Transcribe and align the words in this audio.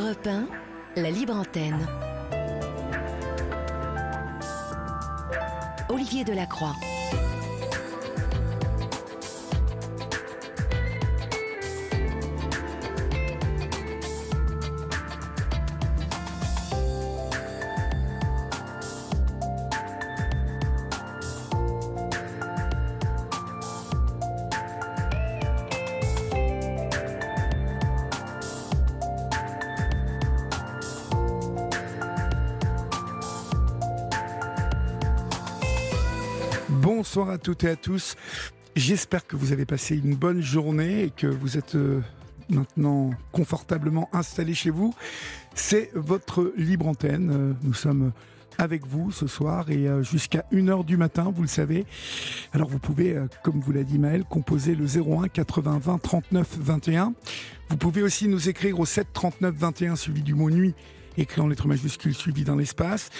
Europe 0.00 0.26
1, 0.26 0.48
la 0.96 1.10
libre 1.10 1.36
antenne. 1.36 1.86
Olivier 5.90 6.24
Delacroix. 6.24 6.89
Bonsoir 37.10 37.30
à 37.30 37.38
toutes 37.38 37.64
et 37.64 37.70
à 37.70 37.74
tous. 37.74 38.14
J'espère 38.76 39.26
que 39.26 39.34
vous 39.34 39.50
avez 39.50 39.64
passé 39.64 39.96
une 39.96 40.14
bonne 40.14 40.40
journée 40.40 41.02
et 41.02 41.10
que 41.10 41.26
vous 41.26 41.58
êtes 41.58 41.74
euh, 41.74 42.00
maintenant 42.48 43.10
confortablement 43.32 44.08
installés 44.12 44.54
chez 44.54 44.70
vous. 44.70 44.94
C'est 45.52 45.90
votre 45.94 46.52
libre 46.56 46.86
antenne. 46.86 47.30
Euh, 47.32 47.52
nous 47.64 47.74
sommes 47.74 48.12
avec 48.58 48.86
vous 48.86 49.10
ce 49.10 49.26
soir 49.26 49.72
et 49.72 49.88
euh, 49.88 50.04
jusqu'à 50.04 50.44
1h 50.52 50.84
du 50.84 50.96
matin, 50.96 51.32
vous 51.34 51.42
le 51.42 51.48
savez. 51.48 51.84
Alors 52.52 52.68
vous 52.68 52.78
pouvez, 52.78 53.20
comme 53.42 53.58
vous 53.58 53.72
l'a 53.72 53.82
dit 53.82 53.98
Maël, 53.98 54.22
composer 54.22 54.76
le 54.76 54.84
01 54.84 55.26
80 55.26 55.80
20 55.82 55.98
39 55.98 56.58
21. 56.60 57.14
Vous 57.70 57.76
pouvez 57.76 58.04
aussi 58.04 58.28
nous 58.28 58.48
écrire 58.48 58.78
au 58.78 58.86
7 58.86 59.08
39 59.12 59.52
21 59.52 59.96
suivi 59.96 60.22
du 60.22 60.36
mot 60.36 60.48
nuit 60.48 60.76
écrit 61.18 61.40
en 61.40 61.48
lettres 61.48 61.66
majuscules 61.66 62.14
suivi 62.14 62.44
dans 62.44 62.54
l'espace. 62.54 63.10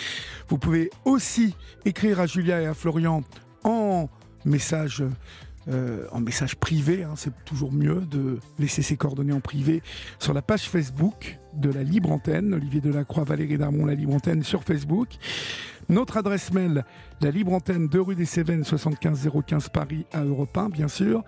Vous 0.48 0.58
pouvez 0.58 0.90
aussi 1.04 1.56
écrire 1.84 2.20
à 2.20 2.26
Julia 2.26 2.62
et 2.62 2.66
à 2.66 2.72
Florian 2.72 3.24
en 3.64 4.08
message 4.44 5.04
euh, 5.68 6.06
en 6.10 6.20
message 6.20 6.56
privé. 6.56 7.04
Hein, 7.04 7.12
c'est 7.16 7.44
toujours 7.44 7.70
mieux 7.70 8.00
de 8.10 8.38
laisser 8.58 8.80
ses 8.80 8.96
coordonnées 8.96 9.34
en 9.34 9.40
privé 9.40 9.82
sur 10.18 10.32
la 10.32 10.40
page 10.40 10.68
Facebook 10.70 11.38
de 11.54 11.70
la 11.70 11.82
Libre 11.82 12.10
Antenne. 12.10 12.54
Olivier 12.54 12.80
Delacroix, 12.80 13.24
Valérie 13.24 13.58
Darmon, 13.58 13.84
la 13.84 13.94
Libre 13.94 14.14
Antenne 14.14 14.42
sur 14.42 14.64
Facebook. 14.64 15.08
Notre 15.90 16.16
adresse 16.16 16.52
mail, 16.52 16.84
la 17.20 17.30
Libre 17.30 17.52
Antenne, 17.52 17.88
2 17.88 18.00
rue 18.00 18.14
des 18.14 18.24
Cévennes, 18.24 18.64
75 18.64 19.28
015 19.46 19.68
Paris 19.68 20.06
à 20.12 20.22
Europe 20.24 20.56
1, 20.56 20.70
bien 20.70 20.88
sûr. 20.88 21.24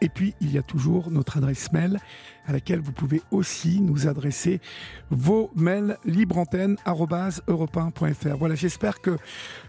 Et 0.00 0.08
puis, 0.08 0.34
il 0.40 0.52
y 0.52 0.58
a 0.58 0.62
toujours 0.62 1.10
notre 1.10 1.38
adresse 1.38 1.72
mail 1.72 1.98
à 2.46 2.52
laquelle 2.52 2.78
vous 2.80 2.92
pouvez 2.92 3.22
aussi 3.30 3.80
nous 3.80 4.06
adresser 4.06 4.60
vos 5.10 5.50
mails 5.54 5.96
libreantenne.europe1.fr. 6.04 8.36
Voilà, 8.36 8.54
j'espère 8.54 9.00
que 9.00 9.16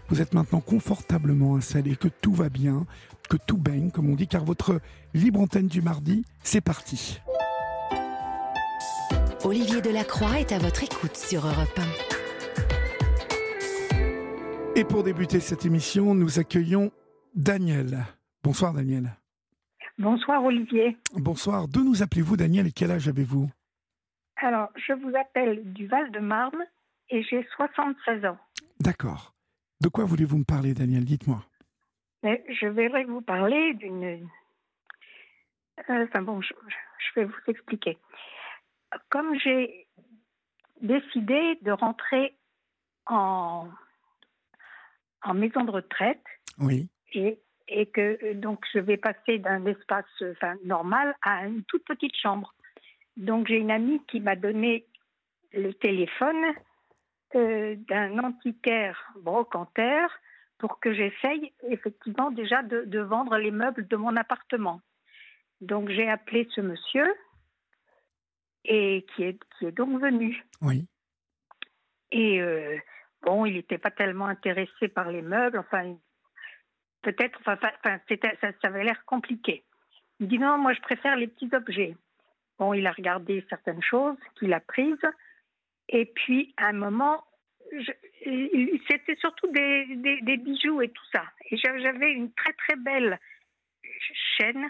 vous 0.08 0.20
êtes 0.20 0.34
maintenant 0.34 0.60
confortablement 0.60 1.56
installés, 1.56 1.96
que 1.96 2.08
tout 2.08 2.32
va 2.32 2.48
bien, 2.48 2.86
que 3.28 3.36
tout 3.36 3.58
baigne, 3.58 3.90
comme 3.90 4.10
on 4.10 4.14
dit, 4.14 4.28
car 4.28 4.44
votre 4.44 4.80
libre 5.14 5.40
antenne 5.40 5.68
du 5.68 5.82
mardi, 5.82 6.24
c'est 6.42 6.60
parti. 6.60 7.20
Olivier 9.44 9.80
Delacroix 9.80 10.40
est 10.40 10.52
à 10.52 10.58
votre 10.58 10.82
écoute 10.82 11.16
sur 11.16 11.46
Europe 11.46 11.80
1. 14.74 14.78
Et 14.78 14.84
pour 14.84 15.02
débuter 15.02 15.40
cette 15.40 15.66
émission, 15.66 16.14
nous 16.14 16.38
accueillons 16.38 16.92
Daniel. 17.34 18.06
Bonsoir 18.44 18.72
Daniel. 18.72 19.17
Bonsoir 19.98 20.44
Olivier. 20.44 20.96
Bonsoir. 21.14 21.66
D'où 21.66 21.82
nous 21.82 22.04
appelez-vous 22.04 22.36
Daniel 22.36 22.68
et 22.68 22.72
quel 22.72 22.92
âge 22.92 23.08
avez-vous 23.08 23.50
Alors, 24.36 24.68
je 24.76 24.92
vous 24.92 25.12
appelle 25.16 25.72
du 25.72 25.88
Val-de-Marne 25.88 26.64
et 27.10 27.24
j'ai 27.24 27.44
76 27.56 28.24
ans. 28.26 28.38
D'accord. 28.78 29.34
De 29.80 29.88
quoi 29.88 30.04
voulez-vous 30.04 30.38
me 30.38 30.44
parler 30.44 30.72
Daniel? 30.72 31.04
Dites-moi. 31.04 31.42
Je 32.22 32.68
voudrais 32.68 33.04
vous 33.04 33.22
parler 33.22 33.74
d'une... 33.74 34.04
Euh, 35.88 36.04
enfin 36.04 36.22
bon, 36.22 36.40
je, 36.42 36.52
vais 37.16 37.24
vous 37.24 37.34
expliquer. 37.48 37.98
Comme 39.10 39.36
j'ai 39.40 39.88
décidé 40.80 41.58
de 41.62 41.72
rentrer 41.72 42.36
en, 43.06 43.68
en 45.22 45.34
maison 45.34 45.64
de 45.64 45.72
retraite, 45.72 46.22
oui. 46.60 46.88
et 47.14 47.40
et 47.68 47.86
que 47.86 48.18
euh, 48.22 48.34
donc 48.34 48.64
je 48.72 48.78
vais 48.78 48.96
passer 48.96 49.38
d'un 49.38 49.64
espace 49.66 50.06
enfin, 50.22 50.56
normal 50.64 51.14
à 51.22 51.46
une 51.46 51.62
toute 51.64 51.84
petite 51.84 52.16
chambre. 52.16 52.54
Donc 53.16 53.48
j'ai 53.48 53.56
une 53.56 53.70
amie 53.70 54.00
qui 54.06 54.20
m'a 54.20 54.36
donné 54.36 54.86
le 55.52 55.72
téléphone 55.72 56.54
euh, 57.34 57.76
d'un 57.88 58.18
antiquaire 58.18 59.12
brocanteur 59.16 60.10
pour 60.58 60.80
que 60.80 60.92
j'essaye 60.92 61.52
effectivement 61.68 62.30
déjà 62.30 62.62
de, 62.62 62.84
de, 62.84 63.00
vendre 63.00 63.36
les 63.38 63.50
meubles 63.50 63.86
de 63.86 63.96
mon 63.96 64.16
appartement. 64.16 64.80
Donc 65.60 65.88
j'ai 65.90 66.08
appelé 66.08 66.48
ce 66.54 66.60
monsieur 66.60 67.06
et 68.64 69.06
qui 69.14 69.24
est, 69.24 69.38
qui 69.58 69.66
est 69.66 69.72
donc 69.72 70.00
venu. 70.00 70.44
Oui. 70.62 70.86
Et 72.10 72.40
euh, 72.40 72.76
bon, 73.22 73.44
il 73.46 73.54
n'était 73.54 73.78
pas 73.78 73.90
tellement 73.90 74.26
intéressé 74.26 74.88
par 74.88 75.10
les 75.10 75.22
meubles. 75.22 75.58
Enfin, 75.58 75.96
peut-être, 77.02 77.38
enfin, 77.40 77.58
ça, 77.60 77.98
ça 78.40 78.68
avait 78.68 78.84
l'air 78.84 79.04
compliqué. 79.04 79.64
Il 80.20 80.28
dit 80.28 80.38
non, 80.38 80.58
moi 80.58 80.72
je 80.72 80.80
préfère 80.80 81.16
les 81.16 81.28
petits 81.28 81.50
objets. 81.54 81.96
Bon, 82.58 82.74
il 82.74 82.86
a 82.86 82.92
regardé 82.92 83.44
certaines 83.48 83.82
choses 83.82 84.16
qu'il 84.38 84.52
a 84.52 84.60
prises, 84.60 84.96
et 85.88 86.06
puis 86.06 86.54
à 86.56 86.66
un 86.68 86.72
moment, 86.72 87.24
c'était 88.88 89.16
surtout 89.20 89.50
des, 89.52 90.20
des, 90.22 90.36
bijoux 90.36 90.82
et 90.82 90.88
tout 90.88 91.04
ça. 91.12 91.22
Et 91.50 91.56
j'avais 91.56 92.12
une 92.12 92.32
très 92.32 92.52
très 92.54 92.76
belle 92.76 93.18
chaîne 94.36 94.68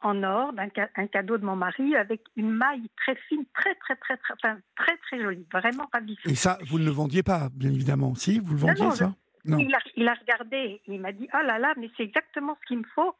en 0.00 0.22
or, 0.22 0.52
un, 0.96 1.06
cadeau 1.06 1.38
de 1.38 1.44
mon 1.44 1.56
mari, 1.56 1.94
avec 1.94 2.22
une 2.36 2.50
maille 2.50 2.88
très 2.96 3.14
fine, 3.28 3.44
très 3.54 3.74
très 3.76 3.96
très 3.96 4.16
très, 4.16 4.34
enfin, 4.34 4.58
très, 4.76 4.96
très 4.98 5.22
jolie, 5.22 5.46
vraiment 5.52 5.88
ravissante. 5.92 6.32
Et 6.32 6.34
ça, 6.34 6.58
vous 6.66 6.78
ne 6.78 6.84
le 6.84 6.90
vendiez 6.90 7.22
pas, 7.22 7.48
bien 7.54 7.70
évidemment, 7.70 8.14
si 8.14 8.40
Vous 8.40 8.54
le 8.54 8.60
vendiez 8.60 8.90
ça? 8.92 9.14
Il 9.44 10.08
a, 10.08 10.14
regardé, 10.14 10.80
il 10.86 11.00
m'a 11.00 11.12
dit 11.12 11.28
Oh 11.34 11.42
là 11.42 11.58
là, 11.58 11.74
mais 11.76 11.90
c'est 11.96 12.04
exactement 12.04 12.56
ce 12.60 12.66
qu'il 12.66 12.78
me 12.78 12.88
faut. 12.94 13.14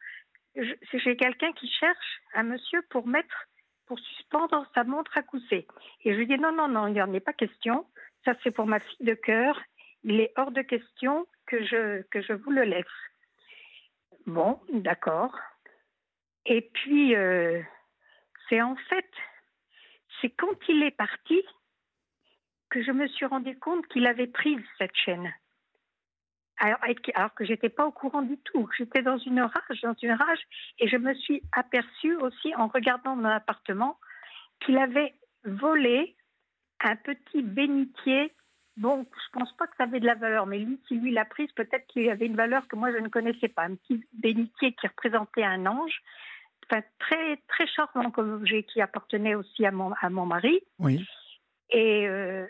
J'ai 0.55 1.17
quelqu'un 1.17 1.51
qui 1.53 1.67
cherche 1.67 2.21
un 2.33 2.43
monsieur 2.43 2.81
pour 2.89 3.07
mettre, 3.07 3.47
pour 3.87 3.99
suspendre 3.99 4.65
sa 4.73 4.83
montre 4.83 5.17
à 5.17 5.23
cousser. 5.23 5.67
Et 6.03 6.13
je 6.13 6.17
lui 6.17 6.27
dis 6.27 6.37
Non, 6.37 6.53
non, 6.53 6.67
non, 6.67 6.87
il 6.87 6.93
n'y 6.93 7.01
en 7.01 7.13
est 7.13 7.19
pas 7.19 7.33
question. 7.33 7.85
Ça, 8.23 8.33
c'est 8.43 8.51
pour 8.51 8.67
ma 8.67 8.79
fille 8.79 9.05
de 9.05 9.15
cœur. 9.15 9.59
Il 10.03 10.19
est 10.19 10.31
hors 10.37 10.51
de 10.51 10.61
question 10.61 11.27
que 11.45 11.63
je, 11.65 12.01
que 12.03 12.21
je 12.21 12.33
vous 12.33 12.51
le 12.51 12.63
laisse. 12.63 12.85
Bon, 14.25 14.61
d'accord. 14.69 15.37
Et 16.45 16.61
puis, 16.61 17.15
euh, 17.15 17.61
c'est 18.47 18.61
en 18.61 18.75
fait, 18.75 19.09
c'est 20.21 20.29
quand 20.29 20.57
il 20.69 20.83
est 20.83 20.95
parti 20.95 21.41
que 22.69 22.81
je 22.81 22.91
me 22.91 23.07
suis 23.07 23.25
rendu 23.25 23.57
compte 23.59 23.85
qu'il 23.87 24.07
avait 24.07 24.27
pris 24.27 24.57
cette 24.77 24.95
chaîne 24.95 25.33
alors, 26.57 26.79
alors 27.15 27.33
que 27.33 27.45
j'étais 27.45 27.69
pas 27.69 27.85
au 27.85 27.91
courant 27.91 28.21
du 28.21 28.37
tout. 28.37 28.69
J'étais 28.77 29.01
dans 29.01 29.17
une 29.17 29.41
rage, 29.41 29.81
dans 29.81 29.95
une 30.01 30.11
rage, 30.11 30.39
et 30.79 30.87
je 30.87 30.97
me 30.97 31.13
suis 31.15 31.41
aperçue 31.51 32.15
aussi 32.15 32.53
en 32.55 32.67
regardant 32.67 33.15
mon 33.15 33.25
appartement 33.25 33.97
qu'il 34.59 34.77
avait 34.77 35.13
volé 35.43 36.15
un 36.81 36.95
petit 36.95 37.41
bénitier. 37.41 38.31
Bon, 38.77 39.05
je 39.13 39.39
pense 39.39 39.51
pas 39.57 39.67
que 39.67 39.75
ça 39.77 39.83
avait 39.83 39.99
de 39.99 40.05
la 40.05 40.15
valeur, 40.15 40.45
mais 40.45 40.59
lui, 40.59 40.79
si 40.87 40.95
lui 40.95 41.11
l'a 41.11 41.25
prise, 41.25 41.51
peut-être 41.51 41.85
qu'il 41.87 42.09
avait 42.09 42.25
une 42.25 42.35
valeur 42.35 42.67
que 42.67 42.75
moi 42.75 42.91
je 42.91 42.97
ne 42.97 43.07
connaissais 43.07 43.47
pas. 43.47 43.63
Un 43.63 43.75
petit 43.75 44.03
bénitier 44.13 44.73
qui 44.73 44.87
représentait 44.87 45.43
un 45.43 45.65
ange, 45.65 46.01
enfin 46.65 46.81
très 46.99 47.37
très 47.47 47.67
charmant 47.67 48.09
comme 48.09 48.33
objet 48.33 48.63
qui 48.63 48.81
appartenait 48.81 49.35
aussi 49.35 49.65
à 49.65 49.71
mon 49.71 49.93
à 50.01 50.09
mon 50.09 50.25
mari. 50.25 50.61
Oui. 50.79 51.05
Et 51.69 52.07
euh, 52.07 52.47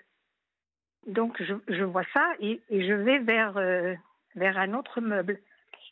donc 1.08 1.42
je, 1.42 1.54
je, 1.68 1.84
vois 1.84 2.06
ça 2.14 2.34
et, 2.40 2.62
et 2.70 2.88
je 2.88 2.94
vais 2.94 3.20
vers, 3.20 3.58
euh, 3.58 3.94
vers 4.36 4.58
un 4.58 4.74
autre 4.74 5.02
meuble. 5.02 5.40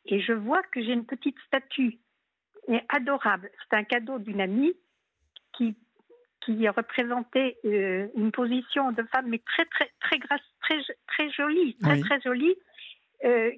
Et 0.05 0.19
je 0.19 0.33
vois 0.33 0.63
que 0.71 0.81
j'ai 0.81 0.93
une 0.93 1.05
petite 1.05 1.37
statue 1.47 1.99
mais 2.67 2.83
adorable. 2.89 3.49
C'est 3.63 3.75
un 3.75 3.83
cadeau 3.83 4.19
d'une 4.19 4.41
amie 4.41 4.73
qui, 5.53 5.75
qui 6.41 6.67
représentait 6.69 7.57
euh, 7.65 8.07
une 8.15 8.31
position 8.31 8.91
de 8.91 9.03
femme, 9.03 9.27
mais 9.27 9.39
très, 9.39 9.65
très, 9.65 9.89
très 9.99 10.19
grasse, 10.19 10.41
très, 10.61 10.79
très 11.07 11.29
jolie, 11.31 11.75
très, 11.81 11.99
très 11.99 12.21
jolie. 12.21 12.55
Euh, 13.25 13.51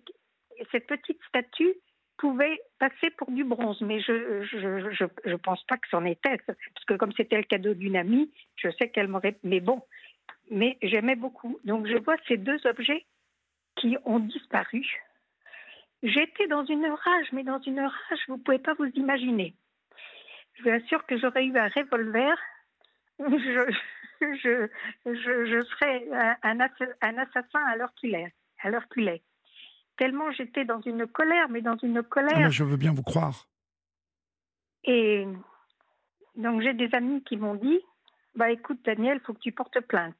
cette 0.72 0.88
petite 0.88 1.20
statue 1.28 1.74
pouvait 2.18 2.62
passer 2.80 3.10
pour 3.18 3.32
du 3.32 3.44
bronze, 3.44 3.82
mais 3.82 4.00
je 4.00 4.12
ne 4.12 4.44
je, 4.44 4.92
je, 4.92 5.06
je, 5.26 5.36
pense 5.36 5.64
pas 5.66 5.78
que 5.78 5.88
c'en 5.90 6.06
était, 6.06 6.38
parce 6.46 6.86
que 6.88 6.94
comme 6.94 7.12
c'était 7.14 7.38
le 7.38 7.44
cadeau 7.44 7.74
d'une 7.74 7.98
amie, 7.98 8.32
je 8.56 8.70
sais 8.80 8.90
qu'elle 8.90 9.08
m'aurait... 9.08 9.38
Mais 9.44 9.60
bon, 9.60 9.82
mais 10.52 10.78
j'aimais 10.82 11.16
beaucoup. 11.16 11.60
Donc 11.64 11.88
je 11.88 11.98
vois 11.98 12.16
ces 12.28 12.38
deux 12.38 12.60
objets 12.66 13.06
qui 13.76 13.98
ont 14.06 14.20
disparu. 14.20 14.86
J'étais 16.04 16.48
dans 16.48 16.66
une 16.66 16.86
rage, 16.86 17.32
mais 17.32 17.44
dans 17.44 17.62
une 17.62 17.80
rage, 17.80 18.20
vous 18.28 18.38
ne 18.38 18.42
pouvez 18.44 18.60
pas 18.60 18.74
vous 18.74 18.90
imaginer. 18.96 19.56
Je 20.54 20.64
vous 20.64 20.70
assure 20.70 21.06
que 21.06 21.18
j'aurais 21.18 21.46
eu 21.46 21.58
un 21.58 21.70
revolver. 21.70 22.38
Je, 23.20 23.74
je, 24.22 24.68
je, 25.06 25.46
je 25.46 25.64
serais 25.66 26.08
un, 26.44 26.58
un 27.02 27.18
assassin 27.18 27.60
à 27.68 27.76
l'heure 27.76 27.94
qu'il 27.96 28.16
est, 28.16 28.34
à 28.62 28.70
l'heure 28.70 28.88
qu'il 28.90 29.08
est. 29.08 29.22
Tellement 29.98 30.32
j'étais 30.32 30.66
dans 30.66 30.82
une 30.82 31.08
colère, 31.08 31.50
mais 31.50 31.62
dans 31.62 31.78
une 31.78 32.02
colère. 32.04 32.50
je 32.50 32.64
veux 32.64 32.78
bien 32.78 32.94
vous 32.94 33.04
croire. 33.04 33.48
Et 34.86 35.26
donc 36.36 36.62
j'ai 36.62 36.74
des 36.74 36.90
amis 36.94 37.24
qui 37.24 37.38
m'ont 37.38 37.56
dit, 37.56 37.80
bah 38.36 38.52
écoute 38.52 38.80
Daniel, 38.84 39.20
faut 39.22 39.34
que 39.34 39.40
tu 39.40 39.52
portes 39.52 39.80
plainte. 39.82 40.16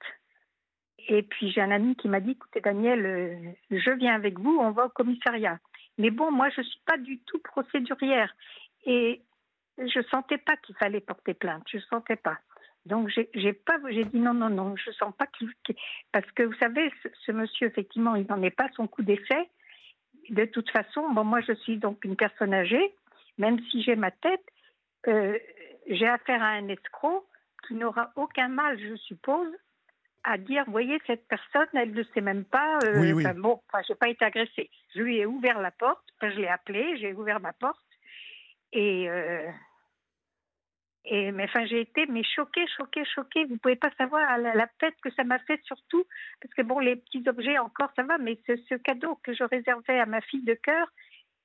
Et 1.08 1.24
puis 1.24 1.52
j'ai 1.52 1.62
un 1.62 1.72
ami 1.72 1.96
qui 1.96 2.08
m'a 2.08 2.20
dit, 2.20 2.32
écoutez 2.32 2.62
Daniel, 2.62 3.06
euh, 3.06 3.36
je 3.72 3.92
viens 3.92 4.16
avec 4.16 4.40
vous, 4.40 4.58
on 4.60 4.72
va 4.72 4.86
au 4.86 4.90
commissariat. 4.90 5.60
Mais 5.98 6.12
bon, 6.12 6.32
moi 6.32 6.50
je 6.50 6.62
suis 6.62 6.80
pas 6.86 6.98
du 6.98 7.20
tout 7.20 7.40
procédurière 7.40 8.34
et 8.86 9.22
je 9.78 10.02
sentais 10.10 10.38
pas 10.38 10.56
qu'il 10.58 10.76
fallait 10.76 11.02
porter 11.02 11.34
plainte, 11.34 11.64
je 11.72 11.80
sentais 11.80 12.16
pas. 12.16 12.38
Donc 12.86 13.10
j'ai 13.10 13.54
pas, 13.54 13.78
j'ai 13.90 14.04
dit 14.04 14.20
non 14.20 14.34
non 14.34 14.50
non, 14.50 14.76
je 14.76 14.92
sens 14.92 15.14
pas 15.18 15.28
qu'il 15.28 15.50
parce 16.12 16.30
que 16.32 16.44
vous 16.44 16.56
savez, 16.56 16.92
ce, 17.26 17.32
monsieur 17.32 17.68
effectivement, 17.68 18.16
il 18.16 18.28
n'en 18.28 18.42
est 18.42 18.52
pas 18.52 18.70
son 18.76 18.88
coup 18.88 19.04
d'essai. 19.04 19.50
De 20.30 20.46
toute 20.46 20.70
façon, 20.70 21.10
bon 21.12 21.24
moi 21.24 21.42
je 21.42 21.54
suis 21.54 21.78
donc 21.78 22.04
une 22.04 22.18
personne 22.18 22.54
âgée, 22.54 22.94
même 23.38 23.60
si 23.72 23.82
j'ai 23.84 23.96
ma 23.96 24.12
tête, 24.12 24.44
euh, 25.08 25.38
j'ai 25.88 26.08
affaire 26.08 26.44
à 26.44 26.50
un 26.50 26.68
escroc 26.68 27.26
qui 27.68 27.76
n'aura 27.76 28.12
aucun 28.16 28.48
mal, 28.48 28.80
je 28.80 28.96
suppose, 28.96 29.52
à 30.24 30.38
dire, 30.38 30.64
voyez, 30.68 31.00
cette 31.06 31.28
personne, 31.28 31.68
elle 31.74 31.94
ne 31.94 32.04
sait 32.04 32.22
même 32.22 32.46
pas. 32.46 32.80
Euh, 32.86 33.00
oui, 33.00 33.14
oui. 33.14 33.24
bon, 33.36 33.62
enfin, 33.68 33.84
j'ai 33.88 33.96
pas 33.96 34.10
été 34.10 34.24
agressée. 34.24 34.70
Je 34.96 35.02
lui 35.02 35.18
ai 35.18 35.26
ouvert 35.26 35.60
la 35.60 35.72
porte, 35.72 36.04
je 36.22 36.28
l'ai 36.28 36.48
appelé, 36.48 36.98
j'ai 36.98 37.14
ouvert 37.14 37.40
ma 37.40 37.54
porte, 37.54 37.80
et 38.72 39.10
euh, 39.10 39.50
et 41.06 41.32
mais 41.34 41.44
enfin, 41.44 41.66
j'ai 41.66 41.82
été 41.82 42.06
mais 42.06 42.24
choquée, 42.24 42.66
choquée, 42.78 43.04
choquée. 43.04 43.44
Vous 43.46 43.58
pouvez 43.58 43.76
pas 43.76 43.92
savoir 43.98 44.38
la, 44.38 44.56
la 44.56 44.68
tête 44.80 44.96
que 45.02 45.12
ça 45.12 45.26
m'a 45.26 45.40
fait, 45.40 45.62
surtout 45.66 46.06
parce 46.42 46.54
que 46.54 46.62
bon, 46.62 46.80
les 46.80 46.96
petits 46.96 47.28
objets 47.28 47.58
encore, 47.58 47.92
ça 47.96 48.04
va, 48.04 48.18
mais 48.18 48.40
ce, 48.48 48.56
ce 48.70 48.76
cadeau 48.76 49.20
que 49.24 49.34
je 49.34 49.44
réservais 49.44 50.00
à 50.00 50.06
ma 50.06 50.22
fille 50.22 50.46
de 50.46 50.54
cœur, 50.54 50.88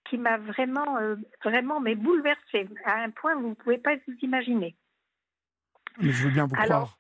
qui 0.08 0.16
m'a 0.16 0.38
vraiment, 0.38 0.98
euh, 0.98 1.16
vraiment, 1.44 1.80
mais 1.80 1.94
bouleversée 1.94 2.68
à 2.84 3.02
un 3.02 3.10
point 3.10 3.34
vous 3.34 3.50
ne 3.50 3.54
pouvez 3.54 3.78
pas 3.78 3.96
vous 4.06 4.14
imaginer. 4.22 4.76
Mais 6.00 6.10
je 6.10 6.24
veux 6.24 6.30
bien 6.30 6.46
vous 6.46 6.54
croire. 6.54 6.98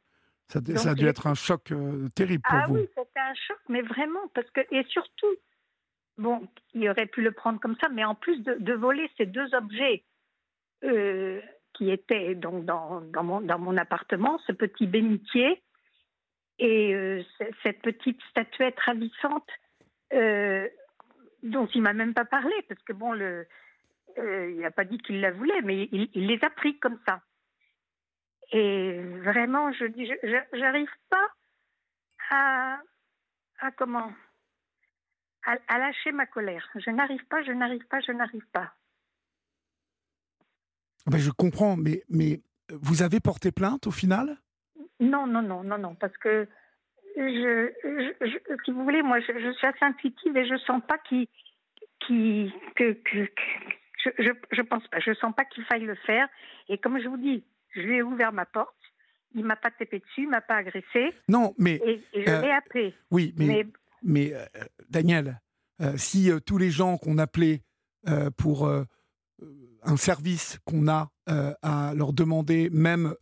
Ça, 0.48 0.60
ça, 0.76 0.90
a 0.90 0.94
dû 0.94 1.06
être 1.06 1.26
un 1.26 1.34
choc 1.34 1.72
euh, 1.72 2.08
terrible 2.14 2.42
pour 2.42 2.58
ah 2.58 2.66
vous. 2.68 2.76
Ah 2.76 2.80
oui, 2.80 2.88
c'était 2.96 3.20
un 3.20 3.34
choc, 3.34 3.58
mais 3.68 3.82
vraiment, 3.82 4.28
parce 4.34 4.48
que, 4.50 4.62
et 4.70 4.82
surtout, 4.84 5.36
bon, 6.16 6.48
il 6.72 6.88
aurait 6.88 7.06
pu 7.06 7.20
le 7.20 7.32
prendre 7.32 7.60
comme 7.60 7.76
ça, 7.82 7.90
mais 7.90 8.02
en 8.02 8.14
plus 8.14 8.42
de, 8.42 8.54
de 8.54 8.72
voler 8.72 9.10
ces 9.18 9.26
deux 9.26 9.54
objets 9.54 10.04
euh, 10.84 11.42
qui 11.74 11.90
étaient 11.90 12.34
donc 12.34 12.64
dans, 12.64 13.02
dans, 13.02 13.24
mon, 13.24 13.40
dans 13.42 13.58
mon 13.58 13.76
appartement, 13.76 14.38
ce 14.46 14.52
petit 14.52 14.86
bénitier 14.86 15.62
et 16.58 16.94
euh, 16.94 17.22
cette 17.62 17.82
petite 17.82 18.20
statuette 18.30 18.78
ravissante 18.80 19.48
dont 21.42 21.66
il 21.74 21.82
m'a 21.82 21.92
même 21.92 22.14
pas 22.14 22.24
parlé, 22.24 22.54
parce 22.66 22.82
que 22.84 22.94
bon, 22.94 23.12
le, 23.12 23.46
il 24.16 24.60
n'a 24.60 24.70
pas 24.70 24.84
dit 24.84 24.96
qu'il 24.96 25.20
la 25.20 25.30
voulait, 25.30 25.60
mais 25.60 25.90
il, 25.92 26.08
il, 26.14 26.26
les 26.26 26.42
a 26.42 26.48
pris 26.48 26.78
comme 26.78 26.98
ça. 27.06 27.20
Et 28.50 29.00
vraiment, 29.24 29.72
je 29.72 29.84
dis, 29.86 30.10
j'arrive 30.52 30.90
pas 31.10 31.28
à, 32.30 32.78
à 33.60 33.70
comment, 33.72 34.10
à, 35.44 35.56
à, 35.68 35.78
lâcher 35.78 36.12
ma 36.12 36.26
colère. 36.26 36.66
Je 36.74 36.90
n'arrive 36.90 37.24
pas, 37.26 37.42
je 37.42 37.52
n'arrive 37.52 37.84
pas, 37.86 38.00
je 38.00 38.12
n'arrive 38.12 38.46
pas. 38.52 38.72
Ben 41.06 41.18
je 41.18 41.30
comprends, 41.30 41.76
mais, 41.76 42.04
mais 42.08 42.40
vous 42.70 43.02
avez 43.02 43.20
porté 43.20 43.52
plainte 43.52 43.86
au 43.86 43.90
final? 43.90 44.38
Non, 45.00 45.26
non, 45.26 45.42
non, 45.42 45.62
non, 45.62 45.78
non, 45.78 45.94
parce 45.94 46.16
que 46.18 46.48
je, 47.16 47.72
je, 48.20 48.38
si 48.64 48.70
vous 48.70 48.84
voulez, 48.84 49.02
moi, 49.02 49.20
je, 49.20 49.32
je, 49.38 49.52
suis 49.52 49.66
assez 49.66 49.84
intuitive 49.84 50.36
et 50.36 50.46
je 50.46 50.56
sens 50.58 50.82
pas 50.86 50.98
qu'il, 50.98 51.26
qu'il, 52.00 52.52
que, 52.76 52.92
que, 52.92 53.28
je, 54.18 54.30
je, 54.52 54.62
pense 54.62 54.86
pas, 54.88 55.00
je 55.00 55.12
sens 55.14 55.34
pas 55.34 55.44
qu'il 55.44 55.64
faille 55.64 55.84
le 55.84 55.94
faire. 55.94 56.28
Et 56.68 56.78
comme 56.78 57.00
je 57.00 57.08
vous 57.08 57.16
dis, 57.16 57.44
je 57.74 57.80
lui 57.80 57.96
ai 57.96 58.02
ouvert 58.02 58.32
ma 58.32 58.46
porte. 58.46 58.74
Il 59.34 59.44
m'a 59.44 59.56
pas 59.56 59.70
tapé 59.70 59.98
dessus, 59.98 60.22
il 60.22 60.28
m'a 60.28 60.40
pas 60.40 60.56
agressé. 60.56 61.14
Non, 61.28 61.54
mais 61.58 61.80
et, 61.84 62.02
et 62.14 62.24
je 62.24 62.30
euh, 62.30 62.40
l'ai 62.40 62.50
appelé. 62.50 62.94
Oui, 63.10 63.34
mais 63.36 63.46
mais, 63.46 63.66
mais 64.02 64.32
euh, 64.32 64.44
Daniel, 64.88 65.40
euh, 65.80 65.96
si 65.96 66.30
tous 66.46 66.58
les 66.58 66.70
gens 66.70 66.96
qu'on 66.96 67.18
appelait 67.18 67.62
pour 68.38 68.70
un 69.82 69.96
service 69.96 70.58
qu'on 70.64 70.88
a 70.88 71.10
à 71.26 71.92
leur 71.94 72.14
demander, 72.14 72.70
même 72.70 73.14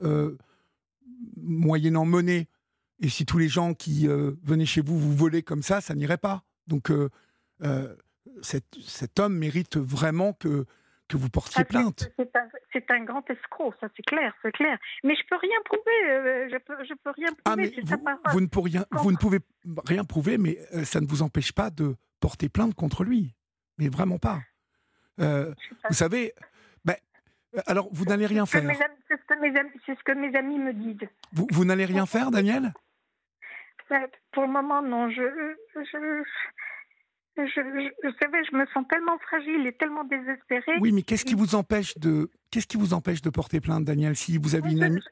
moyennant 1.36 2.04
monnaie, 2.04 2.46
et 3.00 3.08
si 3.08 3.26
tous 3.26 3.38
les 3.38 3.48
gens 3.48 3.74
qui 3.74 4.06
venaient 4.06 4.66
chez 4.66 4.80
vous 4.80 4.96
vous 4.96 5.12
volaient 5.12 5.42
comme 5.42 5.62
ça, 5.62 5.80
ça 5.80 5.94
n'irait 5.96 6.18
pas. 6.18 6.44
Donc 6.68 6.92
cet, 8.42 8.64
cet, 8.80 9.18
homme 9.18 9.36
mérite 9.36 9.76
vraiment 9.76 10.34
que 10.34 10.66
que 11.08 11.16
vous 11.16 11.28
portiez 11.28 11.64
plainte. 11.64 12.10
C'est 12.72 12.90
un, 12.90 12.94
un, 12.96 13.04
grand 13.04 13.28
escroc, 13.30 13.74
ça 13.80 13.88
c'est 13.96 14.04
clair, 14.04 14.34
c'est 14.42 14.52
clair. 14.52 14.78
Mais 15.04 15.14
je 15.14 15.22
peux 15.28 15.36
rien 15.36 15.56
prouver, 15.64 16.10
euh, 16.10 16.48
je, 16.50 16.58
peux, 16.58 16.84
je 16.84 16.94
peux 16.94 17.10
rien 17.10 17.28
prouver. 17.28 17.42
Ah, 17.44 17.56
mais 17.56 17.72
vous, 17.82 18.32
vous, 18.32 18.40
ne 18.40 18.46
pouvez 18.46 18.70
rien, 18.70 18.86
vous 18.90 19.12
ne 19.12 19.16
pouvez 19.16 19.38
rien 19.84 20.04
prouver, 20.04 20.38
mais 20.38 20.58
euh, 20.74 20.84
ça 20.84 21.00
ne 21.00 21.06
vous 21.06 21.22
empêche 21.22 21.52
pas 21.52 21.70
de 21.70 21.96
porter 22.20 22.48
plainte 22.48 22.74
contre 22.74 23.04
lui. 23.04 23.34
Mais 23.78 23.88
vraiment 23.88 24.18
pas. 24.18 24.40
Euh, 25.20 25.54
vous 25.88 25.94
savez, 25.94 26.32
ben, 26.84 26.96
alors 27.66 27.88
vous 27.92 28.04
n'allez 28.04 28.26
rien 28.26 28.46
faire. 28.46 28.62
C'est 29.08 29.16
ce, 29.16 29.94
ce, 29.94 30.02
que 30.02 30.12
mes 30.12 30.36
amis 30.36 30.58
me 30.58 30.72
disent. 30.72 31.08
Vous, 31.32 31.46
vous 31.50 31.64
n'allez 31.64 31.84
rien 31.84 32.06
faire, 32.06 32.30
Daniel? 32.30 32.72
Pour 34.32 34.42
le 34.42 34.48
moment, 34.48 34.82
non. 34.82 35.08
Je, 35.10 35.22
je, 35.74 36.22
je, 37.36 37.44
je, 37.46 38.08
vous 38.08 38.14
savez, 38.20 38.44
je 38.50 38.56
me 38.56 38.66
sens 38.72 38.84
tellement 38.88 39.18
fragile 39.18 39.66
et 39.66 39.72
tellement 39.72 40.04
désespérée. 40.04 40.78
Oui, 40.80 40.92
mais 40.92 41.02
qu'est-ce 41.02 41.24
qui 41.24 41.34
vous 41.34 41.54
empêche 41.54 41.96
de 41.98 42.30
qu'est-ce 42.50 42.66
qui 42.66 42.76
vous 42.76 42.94
empêche 42.94 43.22
de 43.22 43.30
porter 43.30 43.60
plainte, 43.60 43.84
Daniel, 43.84 44.16
si 44.16 44.38
vous 44.38 44.54
avez 44.54 44.72
une 44.72 44.82
amie? 44.82 45.02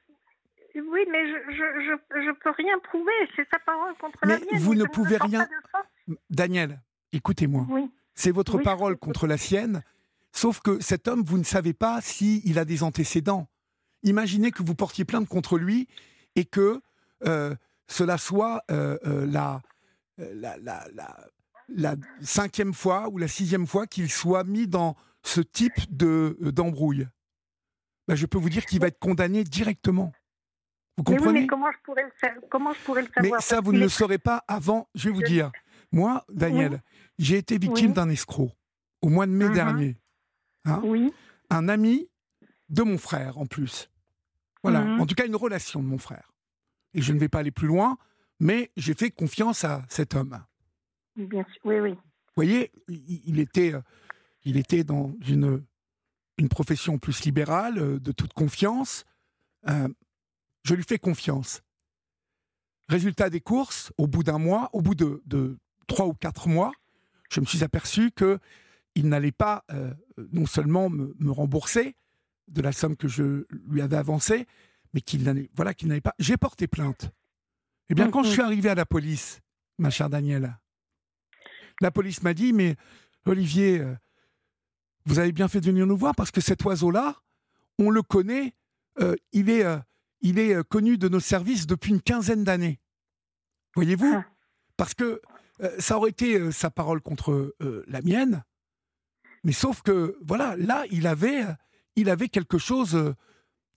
Oui, 0.74 1.00
mais 1.10 1.26
je 1.28 1.52
je, 1.52 2.20
je, 2.22 2.30
peux 2.40 2.50
rien 2.50 2.78
prouver. 2.80 3.12
C'est 3.36 3.46
sa 3.52 3.58
parole 3.60 3.94
contre 4.00 4.18
mais 4.24 4.38
la 4.38 4.38
mienne. 4.40 4.60
Vous 4.60 4.74
ne 4.74 4.84
pouvez 4.84 5.16
rien. 5.18 5.46
Daniel, 6.30 6.80
écoutez-moi. 7.12 7.66
Oui. 7.68 7.90
C'est 8.14 8.30
votre 8.30 8.56
Oui. 8.56 8.62
parole 8.64 8.96
contre 8.96 9.26
la 9.26 9.36
sienne. 9.36 9.82
Sauf 10.32 10.60
que 10.60 10.80
cet 10.80 11.06
homme, 11.06 11.22
vous 11.24 11.38
ne 11.38 11.44
savez 11.44 11.74
pas 11.74 12.00
s'il 12.00 12.58
a 12.58 12.64
des 12.64 12.82
antécédents. 12.82 13.48
Imaginez 14.02 14.50
que 14.50 14.62
vous 14.62 14.74
portiez 14.74 15.04
plainte 15.04 15.28
contre 15.28 15.58
lui 15.58 15.86
et 16.34 16.44
que 16.44 16.80
euh, 17.26 17.54
cela 17.86 18.18
soit 18.18 18.62
euh, 18.70 18.98
euh, 19.06 19.26
la, 19.26 19.62
la, 20.18 20.56
la, 20.58 20.86
la, 20.92 21.16
la 21.68 21.96
cinquième 22.20 22.74
fois 22.74 23.08
ou 23.08 23.18
la 23.18 23.28
sixième 23.28 23.66
fois 23.66 23.86
qu'il 23.86 24.10
soit 24.10 24.44
mis 24.44 24.66
dans 24.66 24.96
ce 25.22 25.40
type 25.40 25.72
de 25.96 26.36
d'embrouille. 26.40 27.06
Ben, 28.08 28.14
je 28.14 28.26
peux 28.26 28.38
vous 28.38 28.50
dire 28.50 28.66
qu'il 28.66 28.80
va 28.80 28.88
être 28.88 28.98
condamné 28.98 29.44
directement. 29.44 30.12
Vous 30.96 31.04
Mais 31.08 31.12
oui, 31.12 31.16
comprenez? 31.16 31.40
mais 31.42 31.46
comment 31.46 31.72
je 31.72 31.78
pourrais 31.82 32.04
le 32.04 32.12
faire 32.20 32.36
Comment 32.50 32.72
je 32.72 32.80
pourrais 32.80 33.02
le 33.02 33.08
Mais 33.16 33.22
savoir? 33.24 33.42
ça, 33.42 33.60
vous 33.60 33.72
ne 33.72 33.78
le 33.80 33.88
saurez 33.88 34.18
pas 34.18 34.44
avant. 34.46 34.88
Je 34.94 35.08
vais 35.08 35.14
vous 35.14 35.22
Je- 35.22 35.26
dire. 35.26 35.50
Moi, 35.90 36.24
Daniel, 36.28 36.82
j'ai 37.18 37.38
été 37.38 37.56
victime 37.58 37.88
Oui. 37.88 37.92
d'un 37.94 38.08
escroc 38.10 38.52
au 39.00 39.08
mois 39.08 39.26
de 39.26 39.32
mai 39.32 39.46
Mhm. 39.48 39.54
dernier. 39.54 39.96
Hein 40.66 40.80
Oui. 40.84 41.12
un 41.50 41.68
ami 41.68 42.08
de 42.68 42.82
mon 42.82 42.98
frère 42.98 43.38
en 43.38 43.46
plus. 43.46 43.90
Voilà, 44.62 44.80
Mhm. 44.82 45.00
en 45.00 45.06
tout 45.06 45.14
cas 45.14 45.26
une 45.26 45.36
relation 45.36 45.82
de 45.82 45.86
mon 45.86 45.98
frère. 45.98 46.32
Et 46.94 47.02
je 47.02 47.12
ne 47.12 47.18
vais 47.18 47.28
pas 47.28 47.40
aller 47.40 47.50
plus 47.50 47.66
loin, 47.66 47.96
mais 48.40 48.70
j'ai 48.76 48.94
fait 48.94 49.10
confiance 49.10 49.64
à 49.64 49.82
cet 49.88 50.14
homme. 50.14 50.42
Vous 51.16 51.26
Bien 51.26 51.44
sûr. 51.44 51.60
Oui, 51.64 51.76
oui. 51.80 51.94
voyez, 52.36 52.70
il, 52.88 53.38
était, 53.38 53.74
euh, 53.74 53.80
il 54.44 54.56
était 54.56 54.84
dans 54.84 55.14
une, 55.26 55.64
une 56.38 56.48
profession 56.48 56.98
plus 56.98 57.24
libérale, 57.24 57.78
euh, 57.78 58.00
de 58.00 58.12
toute 58.12 58.32
confiance. 58.32 59.04
Euh, 59.68 59.88
je 60.64 60.74
lui 60.74 60.82
fais 60.82 60.98
confiance. 60.98 61.62
Résultat 62.88 63.30
des 63.30 63.40
courses, 63.40 63.92
au 63.96 64.06
bout 64.06 64.22
d'un 64.22 64.38
mois, 64.38 64.70
au 64.72 64.82
bout 64.82 64.94
de, 64.94 65.22
de 65.26 65.56
trois 65.86 66.06
ou 66.06 66.12
quatre 66.14 66.48
mois, 66.48 66.72
je 67.30 67.40
me 67.40 67.46
suis 67.46 67.64
aperçu 67.64 68.10
que 68.10 68.38
il 68.94 69.08
n'allait 69.08 69.32
pas 69.32 69.64
euh, 69.72 69.92
non 70.32 70.46
seulement 70.46 70.88
me, 70.88 71.14
me 71.18 71.30
rembourser 71.30 71.96
de 72.48 72.62
la 72.62 72.72
somme 72.72 72.96
que 72.96 73.08
je 73.08 73.46
lui 73.66 73.80
avais 73.80 73.96
avancée, 73.96 74.46
mais 74.92 75.00
qu'il 75.00 75.24
n'allait 75.24 75.50
voilà 75.54 75.74
qu'il 75.74 75.88
n'avait 75.88 76.00
pas. 76.00 76.14
J'ai 76.18 76.36
porté 76.36 76.66
plainte. 76.68 77.10
Eh 77.88 77.94
bien, 77.94 78.10
quand 78.10 78.22
je 78.22 78.30
suis 78.30 78.42
arrivé 78.42 78.68
à 78.68 78.74
la 78.74 78.86
police, 78.86 79.40
ma 79.78 79.90
chère 79.90 80.08
Danielle, 80.08 80.56
la 81.80 81.90
police 81.90 82.22
m'a 82.22 82.34
dit 82.34 82.52
mais 82.52 82.76
Olivier, 83.26 83.80
euh, 83.80 83.94
vous 85.06 85.18
avez 85.18 85.32
bien 85.32 85.48
fait 85.48 85.60
de 85.60 85.66
venir 85.66 85.86
nous 85.86 85.96
voir 85.96 86.14
parce 86.14 86.30
que 86.30 86.40
cet 86.40 86.64
oiseau-là, 86.64 87.22
on 87.78 87.90
le 87.90 88.02
connaît, 88.02 88.54
euh, 89.00 89.16
il 89.32 89.50
est 89.50 89.64
euh, 89.64 89.78
il 90.20 90.38
est 90.38 90.54
euh, 90.54 90.62
connu 90.62 90.96
de 90.96 91.08
nos 91.08 91.20
services 91.20 91.66
depuis 91.66 91.90
une 91.92 92.00
quinzaine 92.00 92.44
d'années. 92.44 92.80
Voyez-vous? 93.74 94.12
Ah. 94.14 94.24
Parce 94.76 94.94
que 94.94 95.20
ça 95.78 95.96
aurait 95.96 96.10
été 96.10 96.50
sa 96.50 96.68
parole 96.68 97.00
contre 97.00 97.54
la 97.86 98.02
mienne. 98.02 98.42
Mais 99.44 99.52
sauf 99.52 99.82
que, 99.82 100.18
voilà, 100.26 100.56
là, 100.56 100.84
il 100.90 101.06
avait, 101.06 101.44
il 101.94 102.10
avait 102.10 102.28
quelque 102.28 102.58
chose. 102.58 103.14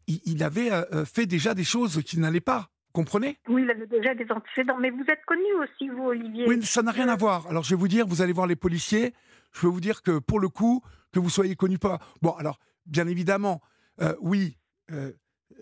il, 0.07 0.19
il 0.25 0.43
avait 0.43 0.71
fait 1.05 1.27
déjà 1.27 1.53
des 1.53 1.63
choses 1.63 2.01
qui 2.03 2.17
n'allaient 2.17 2.41
pas. 2.41 2.71
Vous 2.97 3.03
Comprenez? 3.03 3.37
Oui, 3.47 3.61
il 3.61 3.69
avait 3.69 3.85
déjà 3.85 4.15
des 4.15 4.25
antécédents. 4.31 4.77
Mais 4.79 4.89
vous 4.89 5.03
êtes 5.07 5.23
connu 5.27 5.43
aussi, 5.61 5.87
vous, 5.87 6.05
Olivier. 6.05 6.45
Oui, 6.47 6.65
ça 6.65 6.81
n'a 6.81 6.89
rien 6.89 7.07
à 7.09 7.15
voir. 7.15 7.45
Alors, 7.45 7.63
je 7.63 7.75
vais 7.75 7.79
vous 7.79 7.87
dire, 7.87 8.07
vous 8.07 8.23
allez 8.23 8.33
voir 8.33 8.47
les 8.47 8.55
policiers. 8.55 9.13
Je 9.53 9.61
vais 9.61 9.71
vous 9.71 9.79
dire 9.79 10.01
que 10.01 10.17
pour 10.17 10.39
le 10.39 10.49
coup, 10.49 10.81
que 11.11 11.19
vous 11.19 11.29
soyez 11.29 11.55
connu 11.55 11.77
pas. 11.77 11.99
Bon, 12.23 12.31
alors, 12.31 12.57
bien 12.87 13.07
évidemment, 13.07 13.61
euh, 14.01 14.15
oui, 14.19 14.57
euh, 14.91 15.11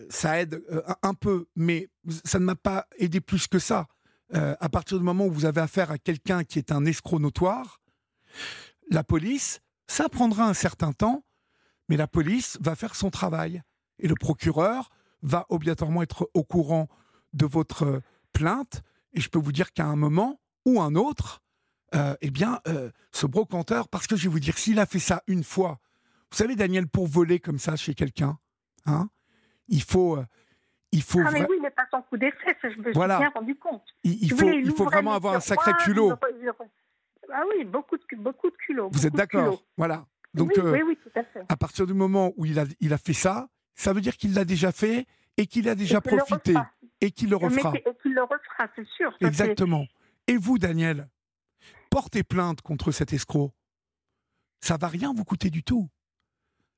ça 0.10 0.40
aide 0.40 0.64
euh, 0.72 0.82
un 1.02 1.14
peu, 1.14 1.48
mais 1.58 1.90
ça 2.24 2.40
ne 2.40 2.46
m'a 2.46 2.56
pas 2.56 2.88
aidé 3.00 3.20
plus 3.20 3.48
que 3.48 3.60
ça. 3.60 3.88
à 4.32 4.70
partir 4.70 4.98
du 4.98 5.04
moment 5.04 5.26
où 5.26 5.32
vous 5.32 5.46
avez 5.46 5.60
affaire 5.60 5.92
à 5.92 5.98
quelqu'un 5.98 6.46
qui 6.46 6.58
est 6.58 6.72
un 6.72 6.86
escroc 6.86 7.20
notoire, 7.20 7.82
la 8.90 9.04
police, 9.04 9.60
ça 9.88 10.08
prendra 10.08 10.48
un 10.48 10.54
certain 10.54 10.94
temps, 10.94 11.26
mais 11.90 11.98
la 11.98 12.08
police 12.08 12.58
va 12.62 12.76
faire 12.76 12.96
son 12.96 13.10
travail. 13.10 13.62
Et 14.00 14.08
le 14.08 14.16
procureur 14.16 14.90
va 15.22 15.46
obligatoirement 15.50 16.02
être 16.02 16.30
au 16.34 16.44
courant 16.44 16.88
de 17.36 17.46
votre 17.46 18.02
plainte. 18.34 18.82
Et 19.14 19.22
je 19.22 19.30
peux 19.30 19.40
vous 19.40 19.52
dire 19.52 19.72
qu'à 19.72 19.86
un 19.86 19.96
moment 19.96 20.40
ou 20.66 20.82
un 20.82 20.96
autre, 20.96 21.42
euh, 21.94 22.16
eh 22.22 22.32
bien, 22.32 22.60
euh, 22.68 22.90
ce 23.12 23.26
brocanteur, 23.26 23.88
parce 23.88 24.08
que 24.08 24.16
je 24.16 24.24
vais 24.24 24.30
vous 24.30 24.40
dire, 24.40 24.58
s'il 24.58 24.80
a 24.80 24.86
fait 24.86 25.00
ça 25.00 25.24
une 25.28 25.44
fois, 25.44 25.80
vous 26.32 26.38
savez, 26.38 26.56
Daniel, 26.56 26.88
pour 26.88 27.08
voler 27.08 27.40
comme 27.40 27.60
ça 27.60 27.76
chez 27.76 27.94
quelqu'un, 27.94 28.38
hein, 28.86 29.10
il 29.68 29.84
faut. 29.84 30.18
Euh, 30.18 30.26
il 30.92 31.02
faut 31.02 31.20
ah, 31.26 31.32
mais 31.32 31.46
oui, 31.50 31.58
mais 31.62 31.72
pas 31.72 31.86
son 31.92 32.02
coup 32.04 32.16
d'effet, 32.16 32.56
je 32.64 32.80
me 32.80 32.94
voilà. 32.94 33.16
suis 33.16 33.24
bien 33.24 33.32
rendu 33.36 33.56
compte. 33.56 33.84
Il, 34.06 34.32
faut, 34.32 34.48
il 34.48 34.72
faut 34.72 34.86
vraiment 34.86 35.12
avoir 35.12 35.34
un 35.34 35.42
sacré 35.42 35.74
culot. 35.84 36.14
Ah 37.34 37.44
oui, 37.50 37.66
beaucoup 37.66 37.98
de, 37.98 38.04
beaucoup 38.16 38.50
de 38.50 38.56
culot. 38.56 38.90
Vous 38.94 39.06
êtes 39.06 39.14
d'accord? 39.14 39.62
Voilà. 39.76 40.06
Donc, 40.34 40.54
oui, 40.56 40.82
oui, 40.88 40.98
tout 41.04 41.20
à 41.20 41.24
fait. 41.24 41.44
À 41.50 41.58
partir 41.58 41.86
du 41.86 41.94
moment 41.94 42.32
où 42.38 42.46
il 42.46 42.60
a, 42.60 42.66
il 42.80 42.94
a 42.94 42.98
fait 42.98 43.14
ça, 43.14 43.50
ça 43.74 43.92
veut 43.92 44.00
dire 44.00 44.16
qu'il 44.16 44.34
l'a 44.36 44.46
déjà 44.46 44.72
fait 44.72 45.06
et 45.36 45.48
qu'il 45.48 45.68
a 45.68 45.76
déjà 45.76 46.00
profité 46.00 46.54
et 47.02 47.12
qu'il 47.12 47.30
le 47.30 47.36
refera. 47.36 47.74
Et 47.76 47.84
qu'il 48.02 48.14
le 48.14 48.24
refera, 48.24 48.70
c'est 48.76 48.88
sûr. 48.88 49.12
Exactement. 49.22 49.86
Et 50.28 50.38
vous, 50.38 50.58
Daniel, 50.58 51.10
portez 51.90 52.24
plainte 52.24 52.62
contre 52.62 52.92
cet 52.92 53.14
escroc. 53.14 53.54
Ça 54.62 54.78
va 54.78 54.88
rien 54.88 55.14
vous 55.14 55.26
coûter 55.26 55.50
du 55.50 55.64
tout. 55.64 55.90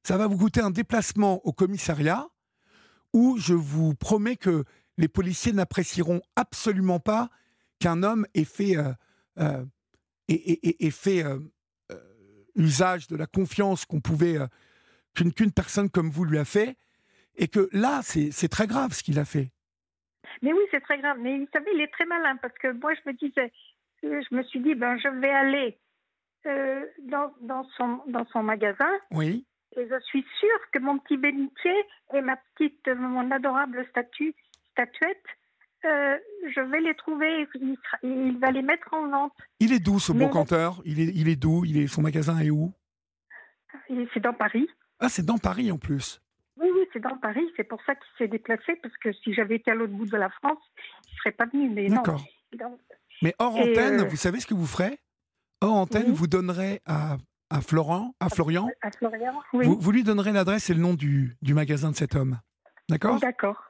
Ça 0.04 0.18
va 0.18 0.28
vous 0.28 0.38
coûter 0.38 0.62
un 0.62 0.72
déplacement 0.72 1.46
au 1.46 1.54
commissariat 1.54 2.28
où 3.14 3.38
je 3.38 3.54
vous 3.54 3.94
promets 3.96 4.36
que 4.36 4.64
les 4.98 5.08
policiers 5.08 5.54
n'apprécieront 5.54 6.22
absolument 6.36 7.00
pas 7.00 7.30
qu'un 7.80 8.04
homme 8.04 8.26
ait 8.34 8.44
fait, 8.44 8.78
euh, 8.78 8.94
euh, 10.30 10.92
fait 10.92 11.24
euh, 11.24 11.40
usage 12.56 13.08
de 13.08 13.16
la 13.16 13.28
confiance 13.28 13.86
qu'on 13.86 14.02
pouvait 14.02 14.38
qu'une 15.14 15.52
personne 15.52 15.90
comme 15.90 16.10
vous 16.10 16.26
lui 16.26 16.40
a 16.40 16.46
fait 16.46 16.78
et 17.36 17.48
que 17.48 17.70
là, 17.72 18.02
c'est 18.04 18.50
très 18.50 18.68
grave 18.68 18.94
ce 18.94 19.04
qu'il 19.04 19.20
a 19.20 19.26
fait. 19.26 19.52
Mais 20.42 20.54
oui, 20.54 20.62
c'est 20.72 20.82
très 20.82 21.00
grave. 21.00 21.18
Mais 21.20 21.38
vous 21.38 21.48
savez, 21.54 21.70
il 21.74 21.82
est 21.82 21.92
très 21.92 22.06
malin 22.06 22.36
parce 22.38 22.58
que 22.58 22.72
moi, 22.74 22.94
je 22.94 23.10
me 23.10 23.16
disais, 23.16 23.52
euh, 24.04 24.22
je 24.30 24.36
me 24.36 24.44
suis 24.44 24.60
dit, 24.60 24.76
ben, 24.76 24.98
je 24.98 25.08
vais 25.08 25.32
aller 25.32 25.78
euh, 26.46 26.86
dans, 27.04 27.34
dans, 27.42 27.64
son, 27.76 28.02
dans 28.08 28.26
son 28.28 28.44
magasin. 28.44 28.92
Oui. 29.12 29.46
Et 29.76 29.88
je 29.88 30.00
suis 30.06 30.26
sûre 30.40 30.60
que 30.72 30.80
mon 30.80 30.98
petit 31.00 31.18
bénitier 31.18 31.76
et 32.14 32.22
ma 32.22 32.38
petite, 32.56 32.88
mon 32.88 33.30
adorable 33.32 33.86
statue, 33.90 34.34
statuette, 34.72 35.24
euh, 35.86 36.18
je 36.56 36.62
vais 36.62 36.82
les 36.82 36.96
trouver. 36.96 37.48
Il, 37.56 37.78
il, 38.04 38.38
va 38.40 38.52
les 38.52 38.62
mettre 38.62 38.94
en 38.94 39.08
vente. 39.08 39.34
Il 39.60 39.74
est 39.74 39.80
doux, 39.80 40.00
ce 40.00 40.12
brocanteur. 40.12 40.82
Il 40.86 41.00
est, 41.00 41.12
il 41.14 41.28
est 41.30 41.36
doux. 41.36 41.66
Il 41.66 41.78
est, 41.78 41.88
son 41.88 42.02
magasin 42.02 42.40
est 42.40 42.50
où? 42.50 42.74
C'est 44.14 44.20
dans 44.20 44.34
Paris. 44.34 44.68
Ah, 45.00 45.10
c'est 45.10 45.26
dans 45.26 45.38
Paris 45.38 45.72
en 45.72 45.78
plus. 45.78 46.22
Dans 47.00 47.18
Paris. 47.18 47.46
C'est 47.56 47.64
pour 47.64 47.82
ça 47.86 47.96
qu'il 47.96 48.08
s'est 48.18 48.28
déplacé, 48.28 48.76
parce 48.82 48.96
que 48.98 49.12
si 49.12 49.34
j'avais 49.34 49.56
été 49.56 49.72
à 49.72 49.76
l'autre 49.76 49.94
bout 49.94 50.06
de 50.06 50.18
la 50.18 50.30
France, 50.30 50.60
il 51.06 51.14
ne 51.14 51.18
serait 51.18 51.32
pas 51.32 51.46
venu. 51.46 51.70
Mais 51.70 51.88
D'accord. 51.88 52.24
Mais 53.22 53.34
hors 53.40 53.56
antenne, 53.56 54.02
euh, 54.02 54.06
vous 54.06 54.16
savez 54.16 54.40
ce 54.40 54.48
que 54.48 54.54
vous 54.54 54.68
ferez? 54.68 55.00
Hors 55.62 55.74
antenne, 55.74 56.12
vous 56.12 56.28
donnerez 56.28 56.82
à, 56.86 57.18
à, 57.50 57.62
Florent, 57.62 58.14
à 58.20 58.30
Florian, 58.30 58.68
à 58.82 58.92
Florian? 58.92 59.34
Oui. 59.54 59.66
vous, 59.68 59.92
lui 59.92 60.04
donnerez 60.04 60.32
l'adresse 60.32 60.70
et 60.70 60.74
le 60.74 60.80
nom 60.80 60.94
du, 60.94 61.36
du 61.42 61.54
magasin 61.54 61.92
de 61.92 61.96
cet 61.96 62.16
homme. 62.16 62.40
D'accord? 62.90 63.20
D'accord. 63.20 63.64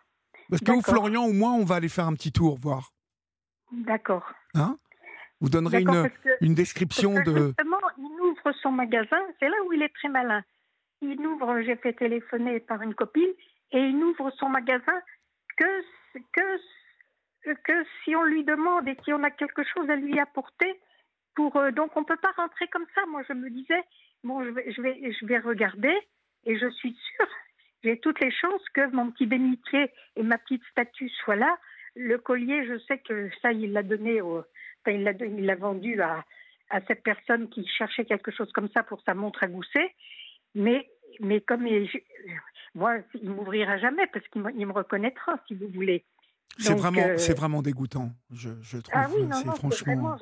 Parce 0.49 0.61
que 0.61 0.81
Florian, 0.81 1.23
au 1.23 1.33
moins, 1.33 1.53
on 1.53 1.63
va 1.63 1.75
aller 1.75 1.89
faire 1.89 2.07
un 2.07 2.13
petit 2.13 2.31
tour, 2.31 2.57
voir. 2.59 2.91
D'accord. 3.71 4.31
Hein? 4.53 4.77
Vous 5.39 5.49
donnerez 5.49 5.81
une, 5.81 6.09
une 6.41 6.55
description 6.55 7.13
de. 7.13 7.47
Justement, 7.47 7.77
il 7.97 8.21
ouvre 8.21 8.51
son 8.61 8.71
magasin, 8.71 9.17
c'est 9.39 9.49
là 9.49 9.55
où 9.67 9.73
il 9.73 9.81
est 9.81 9.93
très 9.93 10.09
malin 10.09 10.43
il 11.01 11.25
ouvre, 11.25 11.61
j'ai 11.61 11.75
fait 11.75 11.93
téléphoner 11.93 12.59
par 12.59 12.81
une 12.81 12.93
copine, 12.93 13.33
et 13.71 13.79
il 13.79 13.97
n'ouvre 13.97 14.31
son 14.31 14.49
magasin 14.49 15.01
que, 15.57 15.83
que, 16.33 17.53
que 17.63 17.85
si 18.03 18.15
on 18.15 18.23
lui 18.23 18.43
demande 18.43 18.87
et 18.87 18.97
si 19.03 19.13
on 19.13 19.23
a 19.23 19.31
quelque 19.31 19.63
chose 19.63 19.89
à 19.89 19.95
lui 19.95 20.19
apporter. 20.19 20.79
Euh, 21.39 21.71
donc 21.71 21.95
on 21.95 22.01
ne 22.01 22.05
peut 22.05 22.17
pas 22.17 22.31
rentrer 22.35 22.67
comme 22.67 22.85
ça. 22.95 23.05
Moi 23.07 23.23
je 23.27 23.33
me 23.33 23.49
disais, 23.49 23.83
bon 24.23 24.43
je 24.43 24.49
vais, 24.49 24.73
je 24.73 25.25
vais, 25.25 25.39
regarder 25.39 25.95
et 26.45 26.57
je 26.57 26.69
suis 26.69 26.93
sûre, 26.93 27.27
j'ai 27.83 27.99
toutes 27.99 28.19
les 28.19 28.31
chances 28.31 28.67
que 28.73 28.87
mon 28.91 29.11
petit 29.11 29.25
bénitier 29.25 29.91
et 30.15 30.23
ma 30.23 30.37
petite 30.37 30.63
statue 30.71 31.09
soient 31.09 31.35
là. 31.35 31.57
Le 31.95 32.17
collier, 32.17 32.65
je 32.65 32.77
sais 32.79 32.99
que 32.99 33.29
ça, 33.41 33.51
il 33.51 33.73
l'a 33.73 33.83
donné, 33.83 34.21
au, 34.21 34.39
enfin, 34.39 34.91
il 34.91 35.45
l'a 35.45 35.55
vendu 35.55 35.99
à, 36.01 36.23
à 36.69 36.81
cette 36.81 37.03
personne 37.03 37.49
qui 37.49 37.65
cherchait 37.67 38.05
quelque 38.05 38.31
chose 38.31 38.51
comme 38.51 38.69
ça 38.69 38.83
pour 38.83 39.01
sa 39.01 39.13
montre 39.13 39.43
à 39.43 39.47
gousset. 39.47 39.93
Mais, 40.57 40.89
mais 41.19 41.39
comme 41.39 41.67
il, 41.67 41.87
moi, 42.73 42.97
il 43.13 43.29
m'ouvrira 43.29 43.77
jamais 43.77 44.07
parce 44.07 44.27
qu'il 44.29 44.41
me, 44.41 44.71
reconnaîtra, 44.71 45.39
si 45.47 45.53
vous 45.53 45.67
voulez. 45.69 46.03
C'est 46.57 46.73
vraiment, 46.73 47.01
euh, 47.01 47.17
c'est 47.17 47.37
vraiment 47.37 47.61
dégoûtant, 47.61 48.09
je, 48.31 48.49
je 48.61 48.77
trouve. 48.79 48.93
Ah 48.95 49.07
oui, 49.13 49.23
non, 49.23 49.43
non, 49.45 49.53
franchement. 49.53 50.17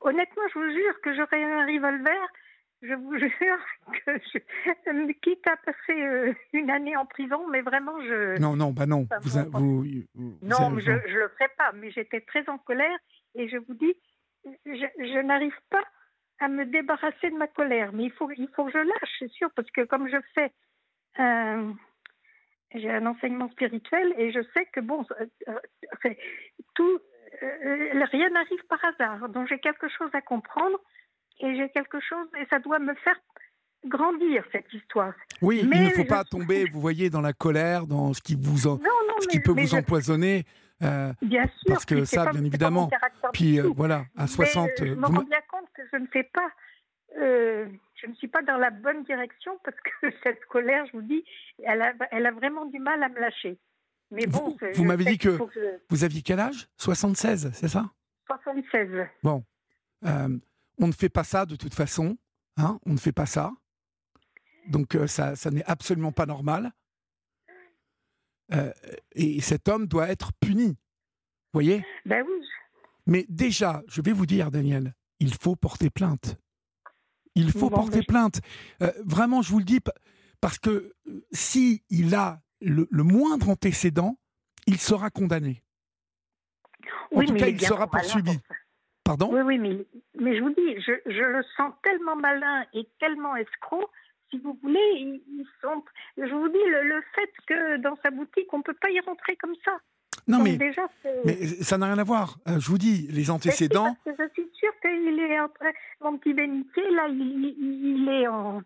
honnêtement, 0.00 0.42
je 0.52 0.58
vous 0.58 0.70
jure 0.70 1.00
que 1.02 1.14
j'aurais 1.16 1.42
un 1.42 1.66
revolver. 1.66 2.20
Je 2.82 2.94
vous 2.94 3.16
jure 3.18 3.64
que 4.04 4.12
je, 4.32 5.12
quitte 5.22 5.46
à 5.48 5.56
passer 5.56 6.00
euh, 6.00 6.32
une 6.52 6.70
année 6.70 6.96
en 6.96 7.06
prison, 7.06 7.48
mais 7.50 7.62
vraiment, 7.62 8.00
je. 8.02 8.38
Non, 8.38 8.54
non, 8.54 8.70
bah 8.70 8.86
non. 8.86 9.08
Vous, 9.22 9.40
vous, 9.50 9.84
non, 10.42 10.78
je, 10.78 10.92
je 11.08 11.18
le 11.18 11.28
ferai 11.30 11.48
pas. 11.58 11.72
Mais 11.74 11.90
j'étais 11.90 12.20
très 12.20 12.48
en 12.48 12.58
colère 12.58 12.98
et 13.34 13.48
je 13.48 13.56
vous 13.56 13.74
dis, 13.74 13.94
je, 14.44 14.86
je 14.98 15.22
n'arrive 15.22 15.58
pas 15.70 15.84
à 16.44 16.48
me 16.48 16.66
débarrasser 16.66 17.30
de 17.30 17.36
ma 17.36 17.46
colère. 17.46 17.90
Mais 17.92 18.04
il 18.04 18.12
faut, 18.12 18.30
il 18.36 18.48
faut 18.54 18.66
que 18.66 18.72
je 18.72 18.78
lâche, 18.78 19.14
c'est 19.18 19.30
sûr, 19.30 19.48
parce 19.56 19.70
que 19.70 19.82
comme 19.82 20.08
je 20.08 20.18
fais, 20.34 20.52
euh, 21.18 21.72
j'ai 22.74 22.90
un 22.90 23.06
enseignement 23.06 23.48
spirituel 23.50 24.14
et 24.18 24.30
je 24.30 24.40
sais 24.52 24.66
que 24.72 24.80
bon, 24.80 25.06
euh, 25.20 26.10
tout, 26.74 26.98
euh, 27.42 28.04
rien 28.12 28.28
n'arrive 28.30 28.62
par 28.68 28.84
hasard. 28.84 29.28
Donc 29.30 29.48
j'ai 29.48 29.58
quelque 29.58 29.88
chose 29.88 30.10
à 30.12 30.20
comprendre 30.20 30.78
et 31.40 31.56
j'ai 31.56 31.70
quelque 31.70 32.00
chose 32.00 32.28
et 32.38 32.44
ça 32.50 32.58
doit 32.58 32.78
me 32.78 32.94
faire 32.96 33.18
grandir 33.86 34.44
cette 34.52 34.70
histoire. 34.72 35.14
Oui, 35.40 35.64
mais 35.66 35.76
il 35.76 35.84
ne 35.84 35.90
faut 35.90 36.04
pas 36.04 36.24
tomber, 36.24 36.66
vous 36.70 36.80
voyez, 36.80 37.10
dans 37.10 37.20
la 37.20 37.32
colère, 37.32 37.86
dans 37.86 38.12
ce 38.12 38.20
qui 38.20 38.34
vous 38.34 38.66
en, 38.66 38.78
ce 39.20 39.28
qui 39.28 39.40
peut 39.40 39.52
vous 39.52 39.74
empoisonner. 39.74 40.44
Bien 40.80 41.44
sûr, 41.44 41.68
parce 41.68 41.84
que 41.84 42.04
ça, 42.04 42.30
bien 42.30 42.44
évidemment. 42.44 42.90
Puis 43.32 43.60
voilà, 43.60 44.06
à 44.16 44.26
60. 44.26 44.70
je 44.78 44.84
me 44.94 45.06
rends 45.06 45.22
bien 45.22 45.40
compte 45.50 45.68
que 45.74 45.82
je 45.92 45.98
ne 45.98 46.06
fais 46.06 46.24
pas, 46.24 46.50
euh, 47.18 47.66
je 47.94 48.06
ne 48.06 48.14
suis 48.14 48.28
pas 48.28 48.42
dans 48.42 48.56
la 48.56 48.70
bonne 48.70 49.04
direction 49.04 49.58
parce 49.64 49.76
que 49.80 50.10
cette 50.22 50.44
colère, 50.46 50.86
je 50.86 50.92
vous 50.92 51.02
dis, 51.02 51.24
elle 51.64 51.82
a, 51.82 51.92
elle 52.10 52.26
a 52.26 52.32
vraiment 52.32 52.66
du 52.66 52.78
mal 52.78 53.02
à 53.02 53.08
me 53.08 53.20
lâcher. 53.20 53.58
Mais 54.10 54.26
bon, 54.26 54.56
vous, 54.60 54.66
vous 54.74 54.84
m'avez 54.84 55.04
dit 55.04 55.18
que, 55.18 55.38
vous 55.88 56.04
aviez 56.04 56.22
quel 56.22 56.40
âge? 56.40 56.68
76, 56.76 57.50
c'est 57.54 57.68
ça? 57.68 57.90
76. 58.26 59.06
Bon, 59.22 59.44
euh, 60.04 60.28
on 60.78 60.86
ne 60.86 60.92
fait 60.92 61.08
pas 61.08 61.24
ça 61.24 61.46
de 61.46 61.56
toute 61.56 61.74
façon, 61.74 62.16
hein 62.56 62.78
on 62.86 62.92
ne 62.92 62.98
fait 62.98 63.12
pas 63.12 63.26
ça. 63.26 63.52
Donc 64.68 64.94
euh, 64.94 65.06
ça, 65.06 65.36
ça 65.36 65.50
n'est 65.50 65.64
absolument 65.64 66.12
pas 66.12 66.26
normal. 66.26 66.72
Et 69.14 69.40
cet 69.40 69.68
homme 69.68 69.86
doit 69.86 70.08
être 70.08 70.32
puni. 70.40 70.68
Vous 70.68 71.60
voyez? 71.60 71.84
Ben 72.04 72.24
oui. 72.26 72.46
Mais 73.06 73.26
déjà, 73.28 73.82
je 73.86 74.00
vais 74.02 74.12
vous 74.12 74.26
dire, 74.26 74.50
Daniel, 74.50 74.94
il 75.20 75.34
faut 75.34 75.56
porter 75.56 75.90
plainte. 75.90 76.36
Il 77.34 77.50
faut 77.50 77.70
porter 77.70 78.02
plainte. 78.02 78.40
Euh, 78.82 78.92
vraiment, 79.04 79.42
je 79.42 79.50
vous 79.50 79.58
le 79.58 79.64
dis, 79.64 79.80
parce 80.40 80.58
que 80.58 80.92
euh, 81.08 81.24
si 81.32 81.82
il 81.90 82.14
a 82.14 82.40
le, 82.60 82.86
moindre 82.90 83.50
antécédent, 83.50 84.16
il 84.66 84.78
sera 84.78 85.10
condamné. 85.10 85.62
En 87.14 87.24
tout 87.24 87.34
cas, 87.34 87.48
il 87.48 87.60
sera 87.60 87.88
poursuivi. 87.88 88.38
Pardon? 89.04 89.28
Oui, 89.32 89.40
oui, 89.42 89.58
mais, 89.58 89.86
mais 90.18 90.36
je 90.36 90.42
vous 90.42 90.50
dis, 90.50 90.80
je, 90.80 90.92
le 91.06 91.44
sens 91.56 91.74
tellement 91.82 92.16
malin 92.16 92.64
et 92.72 92.88
tellement 92.98 93.36
escroc 93.36 93.90
si 94.34 94.40
vous 94.40 94.58
voulez, 94.62 95.20
ils, 95.28 95.46
sont. 95.60 95.82
Je 96.16 96.32
vous 96.32 96.48
dis 96.48 96.58
le, 96.66 97.00
fait 97.14 97.30
que 97.46 97.76
dans 97.78 97.96
sa 98.02 98.10
boutique, 98.10 98.52
on 98.52 98.58
ne 98.58 98.62
peut 98.62 98.76
pas 98.80 98.90
y 98.90 99.00
rentrer 99.00 99.36
comme 99.36 99.54
ça. 99.64 99.72
Non, 100.26 100.42
mais, 100.42 100.58
mais 101.24 101.46
ça 101.62 101.76
n'a 101.76 101.86
rien 101.86 101.98
à 101.98 102.04
voir. 102.04 102.38
Euh, 102.48 102.58
je 102.58 102.68
vous 102.68 102.78
dis, 102.78 103.06
les 103.10 103.30
antécédents. 103.30 103.94
je 104.06 104.28
suis 104.32 104.50
sûre 104.54 104.72
qu'il 104.80 105.18
est 105.20 105.38
en 105.38 105.48
train. 105.48 105.70
Mon 106.00 106.16
petit 106.18 106.32
bénitier, 106.32 106.82
là, 106.92 107.08
il, 107.08 108.08
est, 108.08 108.26
en, 108.26 108.62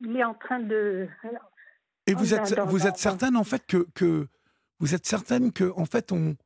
il 0.00 0.16
est 0.16 0.24
en 0.24 0.34
train 0.34 0.60
de. 0.60 1.08
Et 2.06 2.14
vous 2.14 2.34
êtes, 2.34 2.58
vous 2.60 2.86
êtes 2.86 2.98
certaine, 2.98 3.36
en 3.36 3.44
fait, 3.44 3.66
que, 3.66 3.86
que. 3.94 4.26
Vous 4.78 4.94
êtes 4.94 5.04
certaine 5.04 5.52
que, 5.52 5.72
en 5.76 5.84
fait, 5.84 6.10
on, 6.12 6.36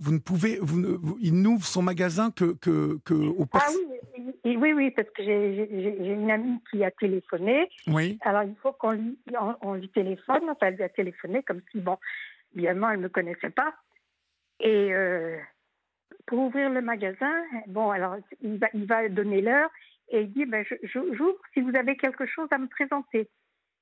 vous 0.00 0.12
ne 0.12 0.18
pouvez, 0.18 0.58
vous, 0.60 0.78
ne- 0.80 0.88
vous- 0.96 1.18
il 1.20 1.40
n'ouvre 1.40 1.64
son 1.64 1.82
magasin 1.82 2.30
que, 2.30 2.54
que, 2.54 2.98
que 3.04 3.14
aux 3.14 3.46
Ah 3.52 3.58
personnes. 3.58 3.80
oui, 4.18 4.32
oui, 4.44 4.56
oui, 4.56 4.72
oui, 4.72 4.90
parce 4.90 5.08
que 5.10 5.22
j'ai 5.22 6.12
une 6.12 6.30
amie 6.30 6.58
qui 6.70 6.82
a 6.84 6.90
téléphoné. 6.90 7.68
Oui. 7.88 8.18
Alors, 8.22 8.42
il 8.44 8.54
faut 8.62 8.72
qu'on 8.72 8.92
lui, 8.92 9.18
on, 9.38 9.54
on 9.62 9.74
lui 9.74 9.88
téléphone. 9.90 10.42
Enfin, 10.50 10.66
elle 10.68 10.76
lui 10.76 10.82
a 10.84 10.88
téléphoné 10.88 11.42
comme 11.42 11.60
si, 11.72 11.80
bon, 11.80 11.96
évidemment, 12.54 12.90
elle 12.90 12.98
ne 12.98 13.04
me 13.04 13.08
connaissait 13.08 13.50
pas. 13.50 13.74
Et 14.60 14.92
euh, 14.94 15.36
pour 16.26 16.38
ouvrir 16.40 16.70
le 16.70 16.80
magasin, 16.80 17.32
bon, 17.66 17.90
alors, 17.90 18.16
il 18.40 18.58
va, 18.58 18.68
il 18.74 18.86
va 18.86 19.08
donner 19.08 19.40
l'heure 19.40 19.70
et 20.08 20.22
il 20.22 20.32
dit, 20.32 20.46
ben, 20.46 20.64
j'ouvre 20.84 21.36
si 21.52 21.60
vous 21.60 21.74
avez 21.76 21.96
quelque 21.96 22.26
chose 22.26 22.48
à 22.52 22.58
me 22.58 22.68
présenter 22.68 23.28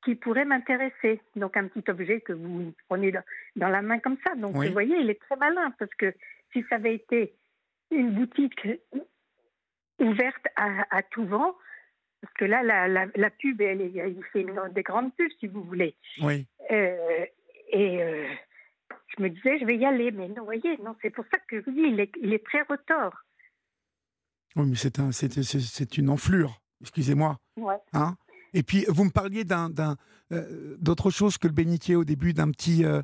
qui 0.05 0.15
pourrait 0.15 0.45
m'intéresser. 0.45 1.21
Donc, 1.37 1.57
un 1.57 1.67
petit 1.69 1.89
objet 1.91 2.21
que 2.21 2.33
vous 2.33 2.73
prenez 2.89 3.13
dans, 3.57 3.69
la 3.69 3.83
main 3.83 3.99
comme 3.99 4.17
ça. 4.27 4.35
Donc, 4.35 4.57
Oui. 4.57 4.67
vous 4.69 4.73
voyez, 4.73 4.97
il 4.99 5.11
est 5.11 5.21
très 5.21 5.37
malin 5.37 5.71
parce 5.79 5.93
que 5.95 6.15
si 6.53 6.65
ça 6.69 6.77
avait 6.77 6.95
été 6.95 7.35
une 7.91 8.11
boutique 8.13 8.67
ouverte 9.99 10.45
à, 10.57 10.85
à 10.97 11.03
tout 11.03 11.25
vent, 11.27 11.55
parce 12.21 12.35
que 12.35 12.45
là, 12.45 12.63
la, 12.63 12.89
la, 12.89 13.07
la 13.15 13.31
pub, 13.31 13.61
elle, 13.61 13.81
est- 13.83 13.93
il 14.11 14.25
fait 14.33 14.41
une- 14.43 14.73
des 14.73 14.83
grandes 14.83 15.15
pubs, 15.15 15.31
si 15.41 15.47
vous 15.47 15.63
voulez. 15.63 15.95
Oui. 16.23 16.47
Euh, 16.71 17.27
et 17.69 18.03
euh, 18.03 18.27
je 19.17 19.23
me 19.23 19.29
disais, 19.31 19.59
je 19.59 19.65
vais 19.67 19.77
y 19.77 19.85
aller. 19.85 20.11
Mais 20.11 20.29
non, 20.29 20.37
vous 20.41 20.45
voyez, 20.47 20.77
non, 20.79 20.97
c'est 21.03 21.11
pour 21.11 21.25
ça 21.31 21.39
que 21.49 21.61
je 21.61 21.65
vous 21.67 21.73
dis, 21.73 21.83
il 21.83 22.01
est, 22.01 22.13
il 22.21 22.33
est 22.33 22.45
très 22.45 22.63
retors. 22.63 23.15
Oui, 24.57 24.67
mais 24.71 24.77
c'est 24.77 24.99
un, 25.01 25.13
c'est, 25.13 25.33
c'est- 25.33 25.61
c'est 25.61 25.99
une 25.99 26.09
enflure. 26.09 26.61
Excusez-moi. 26.81 27.39
Ouais. 27.57 27.77
Hein? 27.93 28.17
Et 28.55 28.63
puis, 28.63 28.85
vous 28.89 29.05
me 29.05 29.11
parliez 29.11 29.45
d'un, 29.45 29.69
d'un, 29.69 29.97
euh, 30.33 30.77
d'autre 30.81 31.11
chose 31.11 31.37
que 31.39 31.47
le 31.49 31.53
bénitier 31.53 31.97
au 31.97 32.05
début, 32.05 32.33
d'un 32.33 32.51
petit. 32.51 32.85
euh, 32.85 33.03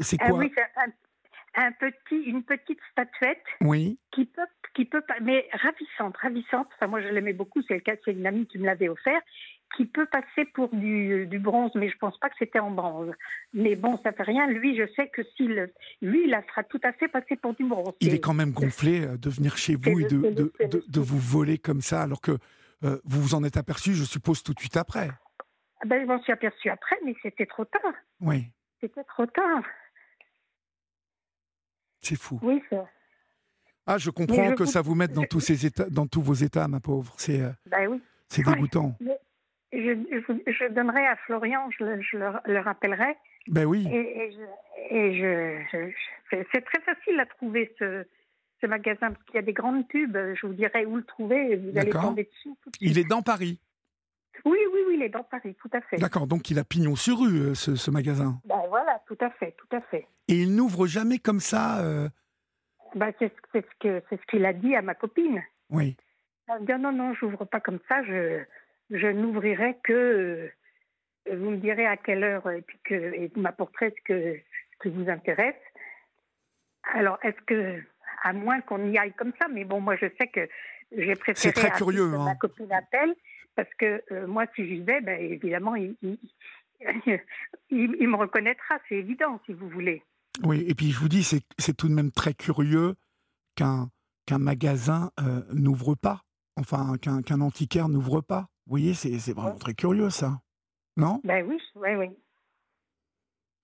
c'est 0.00 0.16
Ah 0.20 0.30
quoi 0.30 0.38
oui, 0.38 0.52
c'est 0.54 0.62
un, 0.62 1.66
un 1.66 1.72
petit, 1.72 2.22
une 2.24 2.42
petite 2.44 2.78
statuette 2.92 3.42
Oui. 3.60 3.98
qui 4.12 4.24
peut, 4.24 4.42
qui 4.74 4.84
peut, 4.86 5.02
mais 5.20 5.46
ravissante, 5.52 6.16
ravissante. 6.16 6.68
Enfin, 6.76 6.86
moi, 6.86 7.02
je 7.02 7.08
l'aimais 7.08 7.32
beaucoup. 7.32 7.60
C'est 7.68 7.74
le 7.74 7.80
cas, 7.80 7.94
c'est 8.04 8.12
une 8.12 8.26
amie 8.26 8.46
qui 8.46 8.58
me 8.58 8.64
l'avait 8.66 8.88
offert, 8.88 9.20
qui 9.76 9.84
peut 9.86 10.06
passer 10.06 10.44
pour 10.54 10.68
du, 10.74 11.26
du 11.26 11.38
bronze, 11.40 11.72
mais 11.74 11.88
je 11.88 11.98
pense 11.98 12.16
pas 12.18 12.28
que 12.28 12.36
c'était 12.38 12.60
en 12.60 12.70
bronze. 12.70 13.10
Mais 13.52 13.74
bon, 13.74 13.98
ça 14.04 14.12
fait 14.12 14.22
rien. 14.22 14.46
Lui, 14.46 14.76
je 14.76 14.84
sais 14.94 15.08
que 15.08 15.22
s'il, 15.36 15.68
lui, 16.02 16.22
il 16.24 16.30
la 16.30 16.42
fera 16.42 16.62
tout 16.62 16.80
à 16.84 16.92
fait 16.92 17.08
passer 17.08 17.34
pour 17.36 17.54
du 17.54 17.64
bronze. 17.64 17.92
Il 18.00 18.14
est 18.14 18.20
quand 18.20 18.34
même 18.34 18.52
gonflé 18.52 19.04
euh, 19.04 19.16
de 19.16 19.28
venir 19.28 19.56
chez 19.56 19.74
vous 19.74 19.98
et 20.00 20.04
de, 20.04 20.52
de 20.88 21.00
vous 21.00 21.18
voler 21.18 21.58
comme 21.58 21.80
ça, 21.80 22.02
alors 22.02 22.20
que 22.20 22.38
euh, 22.82 23.00
vous 23.04 23.20
vous 23.22 23.34
en 23.34 23.44
êtes 23.44 23.56
aperçu, 23.56 23.94
je 23.94 24.04
suppose, 24.04 24.42
tout 24.42 24.52
de 24.54 24.60
suite 24.60 24.76
après. 24.76 25.08
Ah 25.80 25.86
Ben, 25.86 26.00
je 26.02 26.06
m'en 26.06 26.20
suis 26.22 26.32
aperçue 26.32 26.70
après, 26.70 26.96
mais 27.04 27.14
c'était 27.22 27.46
trop 27.46 27.64
tard. 27.64 27.92
Oui, 28.20 28.50
C'était 28.80 29.04
trop 29.04 29.26
tard. 29.26 29.62
c'est 32.00 32.16
fou. 32.16 32.38
Oui, 32.42 32.62
ça. 32.70 32.86
Ah, 33.86 33.98
je 33.98 34.10
comprends 34.10 34.50
je 34.50 34.54
que 34.54 34.62
vous- 34.64 34.70
ça 34.70 34.80
vous 34.82 34.94
mette 34.94 35.12
dans 35.12 35.24
tous, 35.24 35.40
ces 35.40 35.66
états, 35.66 35.88
dans 35.90 36.06
tous 36.06 36.22
vos 36.22 36.34
états, 36.34 36.68
ma 36.68 36.80
pauvre. 36.80 37.14
C'est, 37.18 37.40
euh, 37.40 37.50
Ben 37.66 37.86
oui. 37.88 38.02
c'est 38.28 38.42
dégoûtant. 38.44 38.96
Je, 39.72 39.78
je, 40.10 40.52
je 40.52 40.72
donnerai 40.72 41.06
à 41.06 41.16
Florian, 41.16 41.68
je, 41.78 41.84
le- 41.84 42.00
je 42.00 42.16
le, 42.16 42.32
le 42.46 42.60
rappellerai. 42.60 43.16
Ben 43.48 43.64
oui. 43.66 43.86
Et, 43.90 44.30
et 44.90 45.18
je, 45.18 46.36
et 46.36 46.46
c'est 46.52 46.62
très 46.64 46.80
facile 46.82 47.18
à 47.20 47.26
trouver 47.26 47.74
ce, 47.78 48.06
ce 48.64 48.68
magasin 48.68 49.10
parce 49.12 49.22
qu'il 49.24 49.34
y 49.34 49.38
a 49.38 49.42
des 49.42 49.52
grandes 49.52 49.86
pubs. 49.88 50.16
Je 50.34 50.46
vous 50.46 50.54
dirai 50.54 50.86
où 50.86 50.96
le 50.96 51.04
trouver 51.04 51.52
et 51.52 51.56
vous 51.56 51.76
allez 51.78 51.90
tomber 51.90 52.24
dessus. 52.24 52.50
tout 52.62 52.70
de 52.70 52.76
suite. 52.76 52.90
Il 52.92 52.98
est 52.98 53.08
dans 53.08 53.22
Paris. 53.22 53.60
Oui, 54.44 54.58
oui, 54.72 54.80
oui, 54.88 54.94
il 54.96 55.02
est 55.02 55.08
dans 55.10 55.22
Paris, 55.22 55.54
tout 55.60 55.70
à 55.72 55.80
fait. 55.82 55.96
D'accord, 55.96 56.26
donc 56.26 56.50
il 56.50 56.58
a 56.58 56.64
pignon 56.64 56.96
sur 56.96 57.20
rue, 57.20 57.38
euh, 57.50 57.54
ce, 57.54 57.76
ce 57.76 57.90
magasin. 57.90 58.40
Ben 58.44 58.60
voilà, 58.68 59.00
tout 59.06 59.16
à 59.20 59.30
fait, 59.30 59.52
tout 59.52 59.76
à 59.76 59.80
fait. 59.82 60.06
Et 60.28 60.34
il 60.42 60.54
n'ouvre 60.56 60.86
jamais 60.86 61.18
comme 61.18 61.40
ça. 61.40 61.80
euh, 61.84 62.08
Ben, 62.94 63.12
c'est 63.18 63.32
ce- 63.52 63.60
c'est 63.82 64.20
ce 64.20 64.26
qu'il 64.28 64.44
a 64.44 64.52
dit 64.52 64.74
à 64.74 64.82
ma 64.82 64.94
copine. 64.94 65.42
Oui. 65.70 65.96
Dit, 66.60 66.72
non, 66.78 66.92
non, 66.92 67.14
j'ouvre 67.14 67.44
pas 67.44 67.60
comme 67.60 67.78
ça, 67.88 68.02
je, 68.04 68.42
je 68.90 69.06
n'ouvrirai 69.06 69.78
que, 69.82 69.92
euh, 69.92 71.36
vous 71.36 71.50
me 71.50 71.56
direz 71.56 71.86
à 71.86 71.96
quelle 71.96 72.22
heure, 72.24 72.50
et 72.50 72.60
puis 72.62 72.78
que, 72.84 72.94
et 72.94 73.30
vous 73.34 73.40
m'apporterez 73.40 73.94
ce 73.96 74.02
que, 74.04 74.36
ce 74.36 74.82
qui 74.88 74.94
vous 74.94 75.08
intéresse. 75.08 75.54
Alors, 76.92 77.18
est-ce 77.22 77.40
que, 77.46 77.80
à 78.22 78.32
moins 78.32 78.60
qu'on 78.60 78.90
y 78.90 78.98
aille 78.98 79.12
comme 79.14 79.32
ça, 79.40 79.48
mais 79.48 79.64
bon, 79.64 79.80
moi, 79.80 79.96
je 79.96 80.06
sais 80.20 80.28
que 80.28 80.48
j'ai 80.96 81.14
préféré 81.16 81.52
très 81.52 81.70
curieux, 81.72 82.10
que 82.10 82.16
hein. 82.16 82.24
ma 82.24 82.34
copine 82.36 82.72
appelle, 82.72 83.14
parce 83.56 83.68
que 83.78 84.02
euh, 84.12 84.26
moi, 84.26 84.44
si 84.54 84.66
j'y 84.66 84.80
vais, 84.80 85.00
ben, 85.00 85.20
évidemment, 85.20 85.74
il, 85.76 85.96
il, 86.02 86.18
il- 87.70 87.96
il 88.00 88.08
me 88.08 88.16
reconnaîtra, 88.16 88.78
c'est 88.88 88.96
évident, 88.96 89.40
si 89.46 89.52
vous 89.52 89.68
voulez. 89.68 90.02
Oui, 90.42 90.64
et 90.68 90.74
puis 90.74 90.90
je 90.90 90.98
vous 90.98 91.08
dis, 91.08 91.22
c'est 91.22 91.76
tout 91.76 91.88
de 91.88 91.94
même 91.94 92.10
très 92.10 92.34
curieux 92.34 92.94
qu'un 93.54 93.88
qu'un 94.26 94.38
magasin 94.38 95.10
euh, 95.20 95.42
n'ouvre 95.52 95.94
pas. 95.94 96.22
Enfin, 96.56 96.96
qu'un 96.98 97.40
antiquaire 97.40 97.88
n'ouvre 97.88 98.20
pas. 98.22 98.48
Vous 98.66 98.70
voyez, 98.70 98.94
c'est 98.94 99.32
vraiment 99.32 99.56
très 99.56 99.74
curieux, 99.74 100.08
ça. 100.08 100.40
Non? 100.96 101.20
Ben 101.24 101.44
oui, 101.46 101.58
oui, 101.74 101.94
oui. 101.94 102.06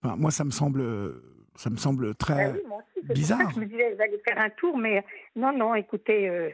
Enfin, 0.03 0.17
Moi, 0.17 0.31
ça 0.31 0.45
me 0.45 0.51
semble, 0.51 0.81
euh, 0.83 1.40
ça 1.57 1.71
me 1.71 1.77
semble 1.77 2.15
très. 2.15 2.35
Ben 2.53 2.55
oui, 2.57 2.63
moi 2.69 2.79
aussi, 2.79 3.07
pour 3.07 3.09
ça 3.09 3.15
bizarre. 3.15 3.49
que 3.49 3.55
je 3.55 3.61
me 3.61 3.67
disais, 3.67 3.95
vous 3.95 4.03
allez 4.03 4.19
faire 4.27 4.39
un 4.39 4.51
tour, 4.51 4.77
mais 4.79 5.05
non, 5.37 5.53
non, 5.57 5.75
écoutez, 5.75 6.29
euh, 6.29 6.51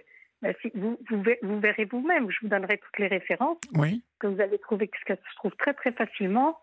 si- 0.63 0.71
vous, 0.75 0.99
vous, 1.11 1.23
ver- 1.23 1.39
vous 1.43 1.61
verrez 1.61 1.85
vous-même, 1.85 2.31
je 2.31 2.39
vous 2.43 2.49
donnerai 2.49 2.79
toutes 2.79 2.99
les 2.99 3.07
références 3.09 3.59
Oui. 3.75 4.03
que 4.19 4.27
vous 4.27 4.41
allez 4.41 4.59
trouver, 4.59 4.89
que 4.89 4.97
ça 5.07 5.15
se 5.17 5.37
trouve 5.37 5.53
très 5.59 5.75
très 5.75 5.93
facilement. 5.93 6.59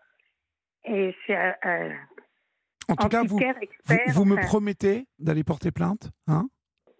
Et 0.84 1.14
c'est 1.26 1.34
un, 1.34 1.54
un 1.62 1.90
En 2.88 2.96
tout 2.96 3.08
cas, 3.08 3.22
vous, 3.22 3.38
vous, 4.08 4.24
me 4.24 4.34
enfin, 4.36 4.46
promettez 4.46 5.06
d'aller 5.18 5.42
porter 5.44 5.70
plainte, 5.70 6.10
hein? 6.26 6.48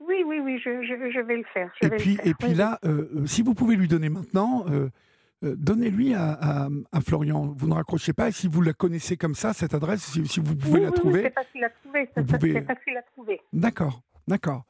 Oui, 0.01 0.23
oui, 0.27 0.39
oui, 0.41 0.59
je, 0.63 0.83
je, 0.83 1.11
je 1.11 1.21
vais 1.21 1.37
le 1.37 1.45
faire. 1.55 1.71
Je 1.81 1.87
Et 1.87 1.91
vais 1.91 1.97
puis, 1.97 2.11
le 2.11 2.17
faire, 2.17 2.27
et 2.27 2.35
puis 2.35 2.55
là, 2.55 2.79
euh, 2.85 3.09
euh, 3.17 3.27
si 3.27 3.43
vous 3.43 3.55
pouvez 3.55 3.75
lui 3.77 3.89
donner 3.89 4.09
maintenant, 4.11 4.65
euh, 4.71 4.89
euh, 5.45 5.55
donnez-lui 5.57 6.15
à, 6.15 6.33
à- 6.33 6.69
à 6.93 7.01
Florian. 7.01 7.55
Vous 7.57 7.69
ne 7.69 7.75
raccrochez 7.75 8.13
pas. 8.13 8.29
Et 8.29 8.33
si 8.33 8.49
vous 8.49 8.63
la 8.63 8.73
connaissez 8.73 9.17
comme 9.17 9.35
ça, 9.35 9.53
cette 9.53 9.75
adresse, 9.75 10.03
si, 10.03 10.27
si 10.27 10.41
vous 10.41 10.57
pouvez 10.57 10.81
Oui, 10.81 10.81
la 10.83 10.89
oui, 10.89 10.93
oui, 10.95 11.01
trouver, 11.01 11.23
c'est 11.23 11.35
facile 11.35 11.65
à 11.65 11.71
trouver. 11.71 12.09
c'est- 12.15 12.39
pouvez- 12.39 12.63
facile 12.63 12.97
à 12.97 13.03
trouver. 13.03 13.41
d'accord, 13.53 14.03
d'accord. 14.27 14.65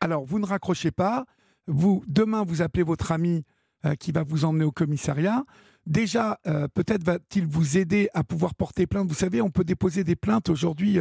Alors, 0.00 0.24
vous 0.24 0.38
ne 0.38 0.46
raccrochez 0.46 0.90
pas. 0.90 1.24
Vous, 1.66 2.04
demain, 2.06 2.44
vous 2.44 2.62
appelez 2.62 2.84
votre 2.84 3.10
ami 3.12 3.44
euh, 3.84 3.94
qui 3.94 4.12
va 4.12 4.22
vous 4.22 4.44
emmener 4.44 4.64
au 4.64 4.72
commissariat. 4.72 5.44
Déjà, 5.86 6.38
euh, 6.46 6.66
peut-être 6.74 7.04
va-t-il 7.04 7.46
vous 7.46 7.76
aider 7.78 8.08
à 8.14 8.24
pouvoir 8.24 8.54
porter 8.54 8.86
plainte. 8.86 9.08
Vous 9.08 9.14
savez, 9.14 9.40
on 9.40 9.50
peut 9.50 9.64
déposer 9.64 10.02
des 10.04 10.16
plaintes 10.16 10.48
aujourd'hui, 10.48 10.98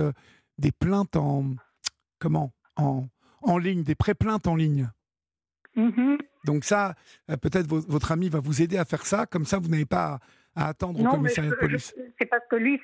des 0.58 0.72
plaintes 0.72 1.15
en 1.15 1.56
comment 2.20 2.52
en, 2.78 3.08
en 3.41 3.58
ligne, 3.58 3.84
des 3.84 3.96
pré-plaintes 3.96 4.48
en 4.48 4.56
ligne. 4.56 4.89
Mhm. 5.76 6.18
Donc 6.46 6.64
ça, 6.64 6.96
euh, 7.30 7.38
peut-être 7.38 7.68
vo- 7.68 7.84
votre 7.88 8.12
ami 8.12 8.30
va 8.30 8.40
vous 8.40 8.62
aider 8.62 8.78
à 8.78 8.86
faire 8.86 9.06
ça. 9.06 9.26
Comme 9.26 9.46
ça, 9.46 9.60
vous 9.60 9.68
n'avez 9.68 9.86
pas 9.86 10.20
à, 10.56 10.66
à 10.66 10.70
attendre 10.70 11.00
au 11.00 11.04
Non, 11.04 11.12
mais 11.12 11.18
commissariat 11.18 11.52
de 11.52 11.56
police. 11.56 11.94
c'est 12.20 12.26
parce 12.28 12.46
que 12.50 12.56
lui, 12.56 12.80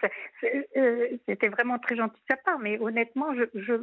euh, 0.78 1.18
c'était 1.28 1.48
vraiment 1.48 1.80
très 1.80 1.96
gentil 1.96 2.20
de 2.20 2.26
sa 2.30 2.38
part, 2.38 2.60
mais 2.60 2.78
honnêtement, 2.80 3.34
je, 3.36 3.44
je, 3.54 3.74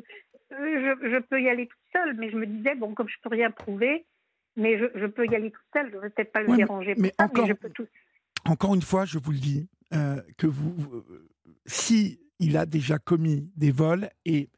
je, 0.51 1.19
peux 1.21 1.41
y 1.41 1.49
aller 1.49 1.67
toute 1.69 1.79
seule, 1.93 2.15
mais 2.17 2.31
je 2.31 2.37
me 2.37 2.47
disais, 2.47 2.75
bon, 2.75 2.95
comme 2.95 3.09
je 3.09 3.17
peux 3.23 3.29
rien 3.31 3.51
prouver, 3.51 4.07
mais 4.57 4.79
je, 4.79 5.07
peux 5.07 5.27
y 5.27 5.35
aller 5.35 5.51
toute 5.51 5.65
seule, 5.73 5.91
je 5.91 5.97
ne 5.97 6.01
vais 6.03 6.11
peut-être 6.11 6.33
pas 6.33 6.43
le 6.43 6.51
Ouais, 6.51 6.57
déranger 6.57 6.95
mais 6.99 7.13
ça, 7.19 7.25
encore- 7.27 7.45
mais 7.45 7.49
je 7.49 7.55
peux 7.55 7.71
tout. 7.71 7.87
Encore 8.45 8.75
une 8.75 8.83
fois, 8.83 9.05
je 9.05 9.19
vous 9.19 9.31
le 9.33 9.39
dis, 9.39 9.69
euh, 9.95 10.21
que 10.37 10.47
vous, 10.47 10.75
vous- 10.75 11.05
si 11.67 12.21
il 12.41 12.57
a 12.57 12.67
déjà 12.67 12.99
commis 12.99 13.51
des 13.57 13.71
vols, 13.71 14.09
et 14.25 14.49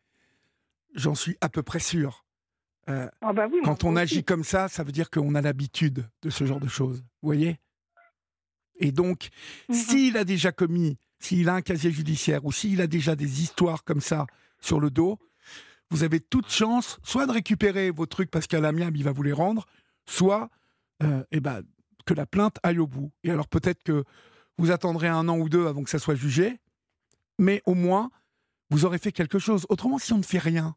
j'en 0.94 1.14
suis 1.14 1.36
à 1.40 1.48
peu 1.48 1.62
près 1.62 1.78
sûr, 1.78 2.24
euh, 2.88 3.08
Ah 3.20 3.32
bah 3.32 3.46
oui, 3.52 3.58
quand 3.64 3.84
on 3.84 3.90
aussi. 3.92 3.98
agit 4.00 4.24
comme 4.24 4.44
ça, 4.44 4.68
ça 4.68 4.82
veut 4.84 4.92
dire 4.92 5.10
qu'on 5.10 5.34
a 5.34 5.40
l'habitude 5.42 6.08
de 6.22 6.30
ce 6.30 6.44
genre 6.44 6.60
de 6.60 6.68
choses. 6.68 6.98
Vous 7.22 7.26
voyez? 7.28 7.58
Et 8.78 8.92
donc, 8.92 9.28
Mhm. 9.68 9.74
s'il 9.74 10.16
a 10.16 10.24
déjà 10.24 10.52
commis, 10.52 10.96
s'il 11.18 11.48
a 11.48 11.54
un 11.54 11.62
casier 11.62 11.90
judiciaire 11.90 12.44
ou 12.44 12.52
s'il 12.52 12.80
a 12.80 12.86
déjà 12.86 13.14
des 13.14 13.42
histoires 13.42 13.84
comme 13.84 14.00
ça 14.00 14.26
sur 14.60 14.80
le 14.80 14.90
dos, 14.90 15.18
vous 15.90 16.02
avez 16.04 16.20
toute 16.20 16.48
chance 16.50 16.98
soit 17.02 17.26
de 17.26 17.32
récupérer 17.32 17.90
vos 17.90 18.06
trucs 18.06 18.30
parce 18.30 18.46
qu'à 18.46 18.60
l'amiable, 18.60 18.96
il 18.96 19.04
va 19.04 19.12
vous 19.12 19.22
les 19.22 19.32
rendre, 19.32 19.66
soit 20.06 20.48
euh, 21.02 21.24
eh 21.32 21.40
ben, 21.40 21.62
que 22.06 22.14
la 22.14 22.26
plainte 22.26 22.56
aille 22.62 22.78
au 22.78 22.86
bout. 22.86 23.10
Et 23.24 23.30
alors 23.30 23.48
peut-être 23.48 23.82
que 23.82 24.04
vous 24.56 24.70
attendrez 24.70 25.08
un 25.08 25.28
an 25.28 25.38
ou 25.38 25.48
deux 25.48 25.66
avant 25.66 25.82
que 25.82 25.90
ça 25.90 25.98
soit 25.98 26.14
jugé, 26.14 26.58
mais 27.38 27.62
au 27.66 27.74
moins, 27.74 28.10
vous 28.70 28.84
aurez 28.84 28.98
fait 28.98 29.12
quelque 29.12 29.38
chose. 29.38 29.66
Autrement, 29.68 29.98
si 29.98 30.12
on 30.12 30.18
ne 30.18 30.22
fait 30.22 30.38
rien 30.38 30.76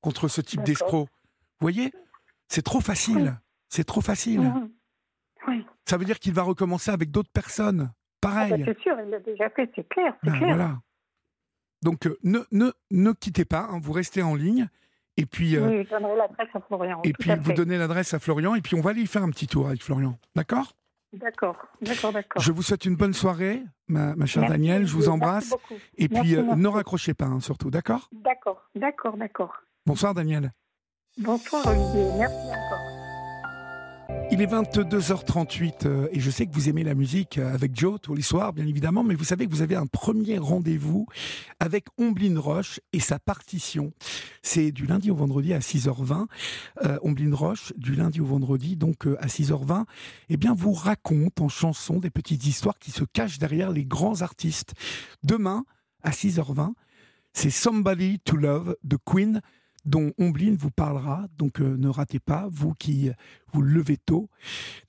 contre 0.00 0.28
ce 0.28 0.40
type 0.40 0.62
d'escroc, 0.62 1.08
voyez, 1.62 1.92
c'est 2.48 2.62
trop 2.62 2.80
facile. 2.80 3.36
C'est 3.68 3.84
trop 3.84 4.00
facile. 4.02 4.40
Mhm. 4.42 4.70
Oui, 5.48 5.66
Ça 5.86 5.96
veut 5.96 6.04
dire 6.04 6.18
qu'il 6.18 6.34
va 6.34 6.42
recommencer 6.42 6.90
avec 6.90 7.10
d'autres 7.10 7.32
personnes. 7.32 7.90
Ah 7.90 7.94
bah, 8.22 8.28
Pareil. 8.48 8.62
c'est 8.66 8.78
sûr, 8.80 8.94
il 9.04 9.10
l'a 9.10 9.18
déjà 9.20 9.50
fait, 9.50 9.70
c'est 9.74 9.88
clair, 9.88 10.14
Ben, 10.22 10.36
clair. 10.38 10.54
voilà. 10.54 10.78
Donc, 11.82 12.06
euh, 12.06 12.16
ne, 12.22 12.38
ne, 12.52 12.70
ne 12.92 13.12
quittez 13.12 13.44
pas, 13.44 13.66
hein, 13.70 13.80
vous 13.82 13.90
restez 13.92 14.22
en 14.22 14.34
ligne. 14.36 14.68
Et 15.16 15.26
puis, 15.26 15.56
euh, 15.56 15.68
Oui, 15.68 15.84
je 15.84 15.90
donnerai 15.90 16.16
l'adresse 16.16 16.48
à 16.54 16.60
Florian. 16.60 17.00
et 17.04 17.12
puis 17.12 17.30
vous 17.40 17.52
donnez 17.52 17.76
l'adresse 17.76 18.14
à 18.14 18.18
Florian. 18.20 18.54
Et 18.54 18.60
puis, 18.62 18.76
on 18.76 18.80
va 18.80 18.90
aller 18.90 19.02
y 19.02 19.06
faire 19.06 19.22
un 19.24 19.30
petit 19.30 19.46
tour 19.48 19.66
avec 19.66 19.82
Florian. 19.82 20.16
D'accord? 20.36 20.74
D'accord, 21.12 21.56
d'accord, 21.82 22.12
d'accord. 22.12 22.40
Je 22.40 22.52
vous 22.52 22.62
souhaite 22.62 22.84
une 22.86 22.96
bonne 22.96 23.12
soirée, 23.12 23.62
ma, 23.88 24.14
ma 24.14 24.24
chère 24.26 24.42
Merci, 24.42 24.52
Danielle. 24.56 24.86
Je 24.86 24.92
vous 24.92 24.98
merci 25.00 25.10
embrasse. 25.10 25.50
beaucoup. 25.50 25.74
Et 25.98 26.08
puis, 26.08 26.16
Merci, 26.18 26.36
euh, 26.36 26.42
merci. 26.44 26.60
ne 26.60 26.68
raccrochez 26.68 27.14
pas, 27.14 27.26
hein, 27.26 27.40
surtout. 27.40 27.70
D'accord? 27.70 28.08
D'accord, 28.12 28.62
d'accord, 28.76 29.16
d'accord. 29.18 29.54
Bonsoir 29.84 30.14
Daniel. 30.14 30.52
Bonsoir 31.18 31.66
Olivier, 31.66 32.10
merci 32.16 32.46
encore. 32.46 32.78
Il 34.30 34.40
est 34.40 34.46
22h38 34.46 35.86
euh, 35.86 36.08
et 36.10 36.20
je 36.20 36.30
sais 36.30 36.46
que 36.46 36.54
vous 36.54 36.70
aimez 36.70 36.84
la 36.84 36.94
musique 36.94 37.36
euh, 37.36 37.52
avec 37.52 37.78
Joe 37.78 38.00
tous 38.00 38.14
les 38.14 38.22
soirs, 38.22 38.54
bien 38.54 38.66
évidemment, 38.66 39.04
mais 39.04 39.14
vous 39.14 39.24
savez 39.24 39.46
que 39.46 39.50
vous 39.50 39.60
avez 39.60 39.76
un 39.76 39.84
premier 39.84 40.38
rendez-vous 40.38 41.06
avec 41.60 41.84
Omblin 41.98 42.40
Roche 42.40 42.80
et 42.94 42.98
sa 42.98 43.18
partition. 43.18 43.92
C'est 44.40 44.72
du 44.72 44.86
lundi 44.86 45.10
au 45.10 45.14
vendredi 45.14 45.52
à 45.52 45.58
6h20. 45.58 46.28
Euh, 46.84 46.98
Omblin 47.02 47.34
Roche, 47.34 47.74
du 47.76 47.94
lundi 47.94 48.22
au 48.22 48.26
vendredi, 48.26 48.76
donc 48.76 49.06
à 49.20 49.26
6h20, 49.26 49.84
eh 50.30 50.38
bien, 50.38 50.54
vous 50.54 50.72
raconte 50.72 51.42
en 51.42 51.50
chanson 51.50 51.98
des 51.98 52.10
petites 52.10 52.46
histoires 52.46 52.78
qui 52.78 52.90
se 52.90 53.04
cachent 53.04 53.38
derrière 53.38 53.70
les 53.70 53.84
grands 53.84 54.22
artistes. 54.22 54.72
Demain, 55.22 55.66
à 56.02 56.10
6h20, 56.10 56.72
c'est 57.34 57.50
Somebody 57.50 58.18
to 58.20 58.36
Love 58.36 58.76
de 58.82 58.96
Queen 58.96 59.42
dont 59.84 60.12
Omblin 60.18 60.54
vous 60.58 60.70
parlera. 60.70 61.26
Donc 61.36 61.60
euh, 61.60 61.76
ne 61.76 61.88
ratez 61.88 62.20
pas, 62.20 62.46
vous 62.50 62.74
qui 62.74 63.10
vous 63.52 63.62
levez 63.62 63.96
tôt. 63.96 64.28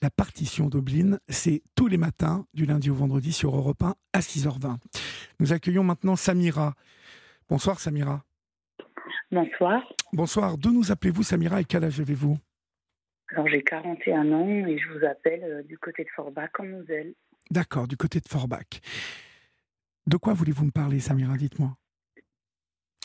La 0.01 0.09
partition 0.09 0.67
d'Omblin, 0.69 1.19
c'est 1.27 1.61
tous 1.75 1.87
les 1.87 1.97
matins, 1.97 2.45
du 2.53 2.65
lundi 2.65 2.89
au 2.89 2.95
vendredi, 2.95 3.31
sur 3.31 3.55
Europe 3.55 3.83
1 3.83 3.95
à 4.13 4.19
6h20. 4.19 4.77
Nous 5.39 5.53
accueillons 5.53 5.83
maintenant 5.83 6.15
Samira. 6.15 6.73
Bonsoir 7.49 7.79
Samira. 7.79 8.23
Bonsoir. 9.31 9.83
Bonsoir. 10.11 10.57
D'où 10.57 10.71
nous 10.71 10.91
appelez-vous 10.91 11.23
Samira 11.23 11.61
et 11.61 11.65
quel 11.65 11.83
âge 11.83 11.99
avez-vous? 11.99 12.37
Alors 13.29 13.47
j'ai 13.47 13.63
41 13.63 14.31
ans 14.31 14.47
et 14.47 14.77
je 14.77 14.89
vous 14.89 15.05
appelle 15.05 15.43
euh, 15.43 15.63
du 15.63 15.77
côté 15.77 16.03
de 16.03 16.09
Forbach 16.15 16.51
en 16.59 16.65
Moselle. 16.65 17.15
D'accord, 17.49 17.87
du 17.87 17.97
côté 17.97 18.19
de 18.19 18.27
Forbach. 18.27 18.79
De 20.05 20.17
quoi 20.17 20.33
voulez-vous 20.33 20.65
me 20.65 20.71
parler 20.71 20.99
Samira? 20.99 21.35
Dites-moi 21.35 21.75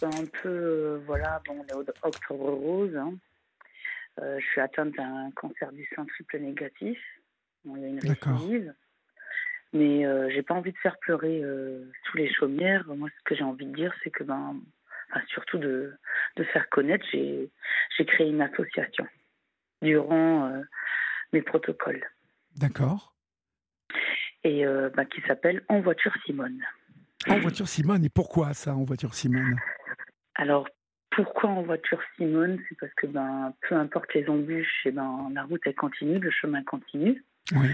un 0.03 0.27
peu, 0.43 0.49
euh, 0.49 1.03
voilà, 1.07 1.41
bon, 1.47 1.65
on 1.75 1.83
est 1.83 1.93
octobre 2.03 2.51
rose. 2.51 2.97
Hein. 2.97 3.15
Euh, 4.21 4.39
je 4.41 4.47
suis 4.47 4.61
atteinte 4.61 4.95
d'un 4.97 5.31
cancer 5.33 5.73
du 5.73 5.87
sein 5.95 6.05
triple 6.07 6.39
négatif. 6.39 6.99
il 7.65 7.81
y 7.81 7.85
a 7.85 7.89
une 7.89 8.01
récidive. 8.01 8.75
Mais 9.73 10.07
euh, 10.07 10.31
j'ai 10.31 10.43
pas 10.43 10.55
envie 10.55 10.73
de 10.73 10.79
faire 10.79 10.99
pleurer 10.99 11.43
tous 12.05 12.17
les 12.17 12.33
chaumières. 12.33 12.87
Moi, 12.89 13.09
ce 13.17 13.25
que 13.25 13.35
j'ai 13.35 13.45
envie 13.45 13.67
de 13.67 13.75
dire, 13.75 13.95
c'est 14.03 14.11
que, 14.11 14.25
ben, 14.25 14.57
surtout 15.29 15.59
de, 15.59 15.95
de 16.37 16.45
faire 16.45 16.69
connaître, 16.71 17.05
j'ai 17.13 17.51
créé 18.07 18.29
une 18.29 18.41
association 18.41 19.07
durant 19.83 20.51
mes 21.33 21.43
protocoles. 21.43 22.05
D'accord. 22.57 23.15
Et 24.43 24.65
ben, 24.65 25.05
qui 25.05 25.21
s'appelle 25.23 25.63
En 25.69 25.81
voiture 25.81 26.15
Simone. 26.25 26.65
En 27.29 27.39
voiture 27.41 27.69
Simone, 27.69 28.05
et 28.05 28.09
pourquoi 28.09 28.55
ça, 28.55 28.75
en 28.75 28.85
voiture 28.85 29.15
Simone? 29.15 29.59
Alors, 30.39 30.69
pourquoi 31.11 31.51
en 31.51 31.63
voiture 31.63 32.01
Simone? 32.17 32.59
C'est 32.69 32.79
parce 32.79 32.95
que 32.95 33.07
ben, 33.07 33.53
peu 33.69 33.75
importe 33.75 34.15
les 34.15 34.29
embûches, 34.29 34.87
et 34.87 34.89
eh 34.89 34.93
ben, 34.93 35.31
la 35.35 35.43
route 35.43 35.61
elle 35.67 35.75
continue, 35.75 36.19
le 36.19 36.31
chemin 36.31 36.63
continue. 36.63 37.25
Oui. 37.53 37.69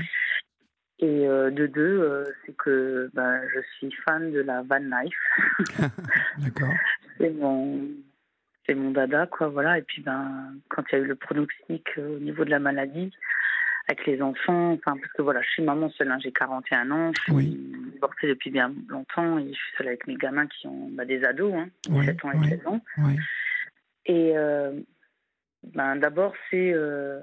Et 1.01 1.29
euh, 1.29 1.51
de 1.51 1.67
deux, 1.67 2.01
euh, 2.01 2.25
c'est 2.45 2.57
que 2.57 3.11
ben, 3.13 3.43
je 3.55 3.61
suis 3.77 3.93
fan 4.05 4.33
de 4.33 4.41
la 4.41 4.63
van 4.63 4.79
life. 4.79 5.19
D'accord. 6.39 6.75
C'est 7.19 7.31
mon, 7.31 7.83
c'est 8.65 8.75
mon 8.75 8.93
dada, 8.93 9.27
quoi, 9.27 9.49
voilà. 9.49 9.79
Et 9.79 9.83
puis, 9.83 10.01
ben, 10.03 10.55
quand 10.71 10.83
il 10.91 10.95
y 10.95 10.99
a 10.99 11.05
eu 11.05 11.07
le 11.07 11.17
pronostic 11.17 11.87
euh, 11.99 12.17
au 12.17 12.21
niveau 12.21 12.45
de 12.45 12.51
la 12.51 12.61
maladie, 12.61 13.13
avec 13.87 14.07
les 14.07 14.23
enfants, 14.23 14.73
enfin, 14.73 14.97
parce 14.97 15.13
que 15.13 15.23
voilà, 15.23 15.43
je 15.43 15.49
suis 15.51 15.63
maman 15.63 15.91
seule, 15.91 16.11
hein, 16.11 16.19
j'ai 16.23 16.33
41 16.33 16.91
ans, 16.91 17.13
je 17.13 17.33
suis 17.33 17.59
divorcée 17.93 18.29
depuis 18.29 18.51
bien 18.51 18.73
longtemps 18.89 19.39
et 19.39 19.49
je 19.49 19.53
suis 19.53 19.77
seule 19.77 19.89
avec 19.89 20.07
mes 20.07 20.17
gamins 20.17 20.47
qui 20.47 20.67
ont 20.67 20.89
bah, 20.91 21.05
des 21.05 21.23
ados, 21.25 21.55
hein, 21.55 21.69
7 22.05 22.25
ans 22.25 22.33
et 22.33 22.49
16 22.49 22.67
ans. 22.67 22.81
Et 24.07 24.33
euh, 24.37 24.81
ben, 25.75 25.97
d'abord, 25.97 26.35
c'est 26.51 26.73
euh, 26.73 27.21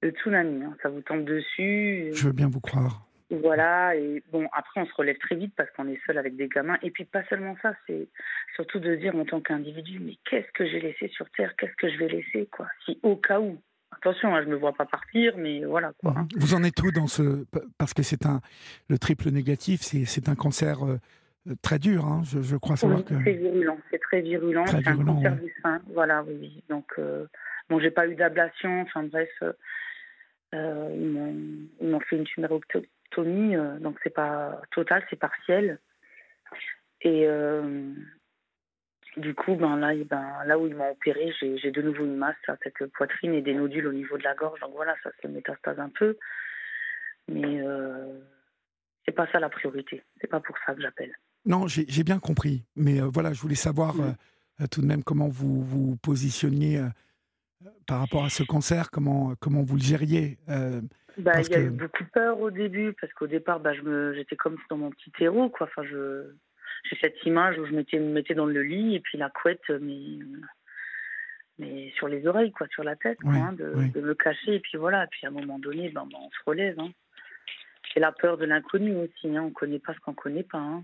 le 0.00 0.10
tsunami, 0.10 0.64
hein, 0.64 0.76
ça 0.82 0.88
vous 0.88 1.02
tombe 1.02 1.24
dessus. 1.24 2.10
Je 2.12 2.26
veux 2.26 2.32
bien 2.32 2.48
vous 2.48 2.60
croire. 2.60 3.08
Voilà, 3.30 3.94
et 3.94 4.22
bon, 4.32 4.48
après, 4.52 4.80
on 4.80 4.86
se 4.86 4.94
relève 4.94 5.18
très 5.18 5.34
vite 5.34 5.52
parce 5.54 5.70
qu'on 5.72 5.86
est 5.88 6.00
seul 6.06 6.16
avec 6.16 6.36
des 6.36 6.48
gamins. 6.48 6.78
Et 6.82 6.90
puis, 6.90 7.04
pas 7.04 7.24
seulement 7.28 7.56
ça, 7.60 7.74
c'est 7.86 8.08
surtout 8.54 8.78
de 8.78 8.94
dire 8.94 9.14
en 9.16 9.26
tant 9.26 9.40
qu'individu, 9.40 9.98
mais 10.00 10.14
qu'est-ce 10.24 10.50
que 10.52 10.64
j'ai 10.66 10.80
laissé 10.80 11.08
sur 11.08 11.28
Terre? 11.30 11.54
Qu'est-ce 11.56 11.76
que 11.76 11.90
je 11.90 11.98
vais 11.98 12.08
laisser, 12.08 12.48
quoi? 12.50 12.68
Si 12.86 12.98
au 13.02 13.16
cas 13.16 13.38
où, 13.38 13.58
attention, 13.98 14.34
hein, 14.34 14.42
je 14.42 14.48
ne 14.48 14.52
me 14.52 14.56
vois 14.56 14.72
pas 14.72 14.86
partir, 14.86 15.36
mais 15.36 15.64
voilà. 15.64 15.92
Quoi, 15.98 16.14
hein. 16.16 16.28
Vous 16.36 16.54
en 16.54 16.62
êtes 16.62 16.80
où 16.82 16.90
dans 16.90 17.06
ce. 17.06 17.44
Parce 17.78 17.94
que 17.94 18.02
c'est 18.02 18.26
un. 18.26 18.40
Le 18.88 18.98
triple 18.98 19.30
négatif, 19.30 19.80
c'est 19.82 20.28
un 20.28 20.34
cancer 20.34 20.84
euh, 20.84 20.98
très 21.62 21.78
dur, 21.78 22.04
hein, 22.04 22.22
je, 22.24 22.56
crois 22.56 22.76
savoir 22.76 23.04
que. 23.04 23.14
C'est 23.24 23.32
virulent, 23.32 23.78
c'est 23.90 24.00
très 24.00 24.20
virulent. 24.20 24.66
C'est 24.66 24.86
un 24.86 25.04
cancer 25.04 25.36
du 25.36 25.54
sein, 25.62 25.80
voilà, 25.92 26.22
oui. 26.24 26.62
Donc, 26.68 26.86
euh, 26.98 27.26
bon, 27.68 27.78
j'ai 27.78 27.90
pas 27.90 28.06
eu 28.06 28.14
d'ablation, 28.14 28.82
enfin 28.82 29.02
bref, 29.04 29.30
euh, 30.54 31.68
ils 31.80 31.88
m'ont 31.88 32.00
fait 32.00 32.16
une 32.16 32.24
tumérectomie, 32.24 33.56
donc 33.80 33.98
c'est 34.02 34.14
pas 34.14 34.60
total, 34.70 35.04
c'est 35.10 35.18
partiel. 35.18 35.78
Et 37.02 37.28
du 39.18 39.34
coup, 39.34 39.54
ben 39.54 39.76
là, 39.76 39.94
ben, 40.04 40.44
là 40.46 40.58
où 40.58 40.66
ils 40.66 40.74
m'ont 40.74 40.90
opéré, 40.90 41.32
j'ai 41.40 41.70
de 41.70 41.82
nouveau 41.82 42.04
une 42.04 42.16
masse 42.16 42.36
à 42.46 42.56
cette 42.62 42.86
poitrine 42.92 43.34
et 43.34 43.42
des 43.42 43.54
nodules 43.54 43.86
au 43.86 43.92
niveau 43.92 44.16
de 44.16 44.22
la 44.22 44.34
gorge. 44.34 44.60
Donc 44.60 44.72
voilà, 44.74 44.94
ça 45.02 45.10
se 45.20 45.28
métastase 45.28 45.78
un 45.78 45.90
peu. 45.90 46.16
Mais 47.28 47.60
euh, 47.60 48.18
c'est 49.04 49.12
pas 49.12 49.26
ça 49.30 49.40
la 49.40 49.48
priorité. 49.48 50.02
C'est 50.20 50.26
pas 50.28 50.40
pour 50.40 50.56
ça 50.64 50.74
que 50.74 50.80
j'appelle. 50.80 51.12
Non, 51.44 51.66
j'ai 51.66 52.04
bien 52.04 52.18
compris. 52.18 52.64
Mais 52.76 53.00
euh, 53.00 53.06
voilà, 53.12 53.32
je 53.32 53.40
voulais 53.40 53.54
savoir 53.54 53.96
mm. 53.96 54.14
euh, 54.60 54.66
tout 54.70 54.80
de 54.80 54.86
même 54.86 55.04
comment 55.04 55.28
vous 55.28 55.62
vous 55.62 55.96
positionniez 55.96 56.82
par 57.86 58.00
rapport 58.00 58.24
à 58.24 58.30
ce 58.30 58.42
cancer, 58.42 58.90
comment, 58.90 59.34
comment 59.40 59.62
vous 59.62 59.76
le 59.76 59.82
gériez. 59.82 60.38
Bah, 60.46 61.40
il 61.40 61.48
y 61.48 61.54
a 61.54 61.60
eu 61.60 61.70
beaucoup 61.70 62.04
de 62.04 62.08
peur 62.10 62.40
au 62.40 62.50
début, 62.50 62.94
parce 63.00 63.12
qu'au 63.12 63.26
départ, 63.26 63.58
bah, 63.58 63.72
j'étais 64.14 64.36
comme 64.36 64.56
dans 64.70 64.76
mon 64.76 64.90
petit 64.90 65.10
terreau. 65.10 65.48
Quoi. 65.48 65.66
Enfin, 65.66 65.82
je 65.84 66.34
j'ai 66.84 66.96
cette 67.00 67.24
image 67.24 67.58
où 67.58 67.66
je 67.66 67.72
me 67.72 68.12
mettais 68.12 68.34
dans 68.34 68.46
le 68.46 68.62
lit 68.62 68.94
et 68.94 69.00
puis 69.00 69.18
la 69.18 69.30
couette, 69.30 69.68
mais, 69.80 70.18
mais 71.58 71.90
sur 71.96 72.08
les 72.08 72.26
oreilles, 72.26 72.52
quoi, 72.52 72.66
sur 72.68 72.84
la 72.84 72.96
tête, 72.96 73.18
hein, 73.24 73.52
de, 73.52 74.00
me 74.00 74.14
cacher. 74.14 74.56
Et 74.56 74.60
puis 74.60 74.78
voilà, 74.78 75.04
et 75.04 75.08
puis 75.08 75.26
à 75.26 75.28
un 75.28 75.32
moment 75.32 75.58
donné, 75.58 75.88
ben, 75.90 76.06
ben 76.10 76.18
on 76.20 76.30
se 76.30 76.44
relève. 76.46 76.78
Hein. 76.78 76.90
C'est 77.92 78.00
la 78.00 78.12
peur 78.12 78.38
de 78.38 78.44
l'inconnu 78.44 78.94
aussi. 78.96 79.36
Hein. 79.36 79.42
On 79.42 79.48
ne 79.48 79.52
connaît 79.52 79.78
pas 79.78 79.94
ce 79.94 80.00
qu'on 80.00 80.12
ne 80.12 80.16
connaît 80.16 80.42
pas. 80.42 80.82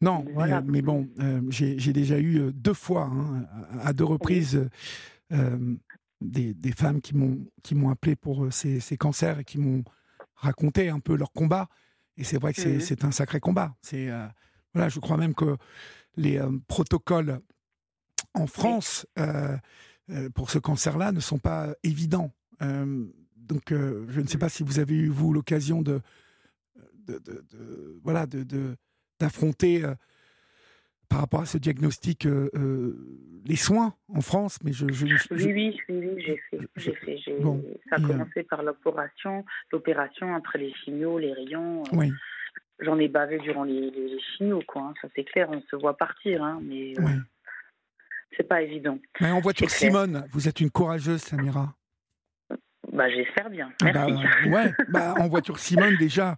Non, 0.00 0.24
mais, 0.64 0.82
bon, 0.82 1.08
euh, 1.20 1.40
j'ai 1.48 1.92
déjà 1.92 2.18
eu 2.18 2.40
euh, 2.40 2.52
deux 2.52 2.74
fois, 2.74 3.10
à 3.84 3.92
deux 3.92 4.04
reprises, 4.04 4.68
euh, 5.32 5.76
des, 6.20 6.54
des, 6.54 6.72
femmes 6.72 7.00
qui 7.00 7.14
m'ont 7.14 7.90
appelé 7.90 8.16
pour 8.16 8.52
ces, 8.52 8.80
ces, 8.80 8.96
cancers 8.96 9.38
et 9.38 9.44
qui 9.44 9.58
m'ont 9.58 9.84
raconté 10.34 10.88
un 10.88 10.98
peu 10.98 11.16
leur 11.16 11.32
combat. 11.32 11.68
Et 12.16 12.24
c'est 12.24 12.38
vrai 12.38 12.52
que 12.52 12.80
c'est 12.80 13.02
mmh. 13.02 13.06
un 13.06 13.10
sacré 13.10 13.40
combat. 13.40 13.74
C'est 13.82 14.10
euh, 14.10 14.26
voilà, 14.74 14.88
je 14.88 15.00
crois 15.00 15.16
même 15.16 15.34
que 15.34 15.56
les 16.16 16.38
euh, 16.38 16.50
protocoles 16.68 17.40
en 18.34 18.46
France 18.46 19.06
euh, 19.18 19.56
pour 20.34 20.50
ce 20.50 20.58
cancer-là 20.58 21.12
ne 21.12 21.20
sont 21.20 21.38
pas 21.38 21.74
évidents. 21.82 22.32
donc, 23.36 23.70
je 23.70 24.20
ne 24.20 24.26
sais 24.26 24.38
pas 24.38 24.48
si 24.48 24.62
vous 24.62 24.78
avez 24.78 24.94
eu 24.94 25.08
vous 25.08 25.32
l'occasion 25.32 25.82
de, 25.82 26.00
de, 27.06 27.18
de, 27.18 28.00
voilà, 28.02 28.26
de 28.26 28.76
d'affronter 29.18 29.84
par 31.12 31.20
rapport 31.20 31.40
à 31.42 31.46
ce 31.46 31.58
diagnostic 31.58 32.26
les 33.44 33.56
soins 33.56 33.94
en 34.08 34.20
France, 34.20 34.58
mais 34.62 34.72
je, 34.72 34.86
oui, 34.86 35.14
oui, 35.30 35.80
oui, 35.88 36.24
j'ai 36.24 36.40
fait, 36.50 36.58
j'ai 36.76 36.94
fait. 36.94 37.18
ça 37.88 37.96
a 37.96 38.00
euh, 38.00 38.06
commencé 38.06 38.42
par 38.44 38.62
l'opération, 38.62 39.44
l'opération 39.72 40.34
après 40.34 40.58
les 40.58 40.72
chimios, 40.74 41.18
les 41.18 41.32
rayons. 41.32 41.82
Euh, 41.82 41.96
oui. 41.96 42.12
J'en 42.80 42.98
ai 42.98 43.08
bavé 43.08 43.38
durant 43.38 43.64
les, 43.64 43.90
les, 43.90 44.18
chimios, 44.36 44.62
quoi. 44.66 44.82
Hein, 44.82 44.94
ça 45.00 45.08
c'est 45.14 45.24
clair, 45.24 45.48
on 45.50 45.62
se 45.62 45.76
voit 45.76 45.96
partir, 45.96 46.42
hein, 46.42 46.60
mais 46.62 46.94
euh, 46.98 47.02
c'est 48.36 48.48
pas 48.48 48.62
évident. 48.62 48.98
Mais 49.20 49.30
en 49.30 49.40
voiture 49.40 49.70
Simone, 49.70 50.24
vous 50.32 50.48
êtes 50.48 50.60
une 50.60 50.70
courageuse, 50.70 51.20
Samira. 51.20 51.74
Bah, 52.92 53.08
j'espère 53.08 53.50
bien. 53.50 53.72
Ah 53.82 53.92
bah, 53.92 54.06
Merci. 54.08 54.48
ouais, 54.48 54.72
bah, 54.88 55.14
en 55.18 55.28
voiture 55.28 55.58
Simone, 55.58 55.96
déjà, 55.96 56.36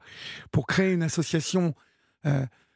pour 0.52 0.66
créer 0.66 0.92
une 0.92 1.02
association, 1.02 1.74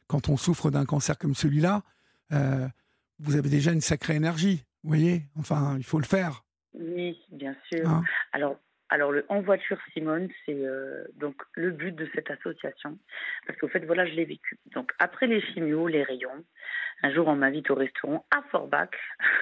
quand 0.09 0.27
on 0.27 0.35
souffre 0.35 0.69
d'un 0.71 0.83
cancer 0.83 1.17
comme 1.17 1.35
celui-là, 1.35 1.83
vous 2.31 3.35
avez 3.37 3.49
déjà 3.49 3.71
une 3.71 3.79
sacrée 3.79 4.15
énergie, 4.15 4.65
vous 4.83 4.89
voyez? 4.89 5.27
Enfin, 5.37 5.75
il 5.77 5.85
faut 5.85 5.99
le 5.99 6.05
faire. 6.05 6.43
Oui, 6.73 7.17
bien 7.31 7.55
sûr. 7.71 7.87
Hein? 7.89 8.03
Alors, 8.33 8.57
alors 8.89 9.11
le 9.11 9.23
En 9.29 9.41
voiture 9.41 9.77
Simone, 9.93 10.29
c'est 10.45 10.65
euh, 10.65 11.03
donc 11.15 11.35
le 11.53 11.71
but 11.71 11.95
de 11.95 12.09
cette 12.15 12.31
association, 12.31 12.97
parce 13.45 13.57
qu'au 13.59 13.67
fait, 13.67 13.85
voilà, 13.85 14.05
je 14.05 14.13
l'ai 14.13 14.25
vécu. 14.25 14.57
Donc 14.73 14.91
après 14.97 15.27
les 15.27 15.41
chimios, 15.41 15.87
les 15.87 16.03
rayons, 16.03 16.43
Un 17.03 17.11
jour, 17.11 17.27
on 17.27 17.35
m'invite 17.35 17.69
au 17.69 17.75
restaurant 17.75 18.25
à 18.31 18.41
Forbach. 18.51 18.89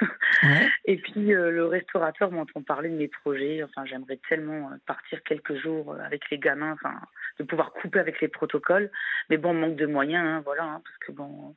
et 0.86 0.98
puis, 0.98 1.34
euh, 1.34 1.50
le 1.50 1.66
restaurateur 1.66 2.30
m'entend 2.30 2.62
parler 2.62 2.90
de 2.90 2.96
mes 2.96 3.08
projets. 3.08 3.64
Enfin, 3.64 3.86
j'aimerais 3.86 4.20
tellement 4.30 4.70
partir 4.86 5.24
quelques 5.24 5.56
jours 5.56 5.96
avec 6.00 6.30
les 6.30 6.38
gamins, 6.38 6.74
enfin, 6.74 7.00
de 7.40 7.44
pouvoir 7.44 7.72
couper 7.72 8.00
avec 8.00 8.22
les 8.22 8.28
protocoles. 8.28 8.92
Mais 9.30 9.38
bon, 9.38 9.54
manque 9.54 9.76
de 9.76 9.88
moyens, 9.88 10.26
hein, 10.28 10.42
voilà, 10.46 10.64
hein, 10.66 10.82
parce 10.84 10.98
que 11.00 11.12
bon, 11.14 11.56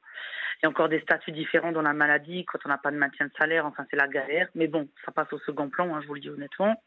il 0.56 0.62
y 0.62 0.66
a 0.66 0.68
encore 0.70 0.88
des 0.88 1.00
statuts 1.00 1.32
différents 1.32 1.72
dans 1.72 1.82
la 1.82 1.92
maladie 1.92 2.44
quand 2.44 2.60
on 2.64 2.68
n'a 2.68 2.78
pas 2.78 2.92
de 2.92 2.96
maintien 2.96 3.26
de 3.26 3.32
salaire. 3.36 3.66
Enfin, 3.66 3.84
c'est 3.90 3.96
la 3.96 4.08
galère. 4.08 4.48
Mais 4.54 4.68
bon, 4.68 4.88
ça 5.04 5.12
passe 5.12 5.32
au 5.32 5.38
second 5.40 5.68
plan, 5.68 5.94
hein, 5.94 6.00
je 6.02 6.06
vous 6.06 6.14
le 6.14 6.20
dis 6.20 6.30
honnêtement. 6.30 6.80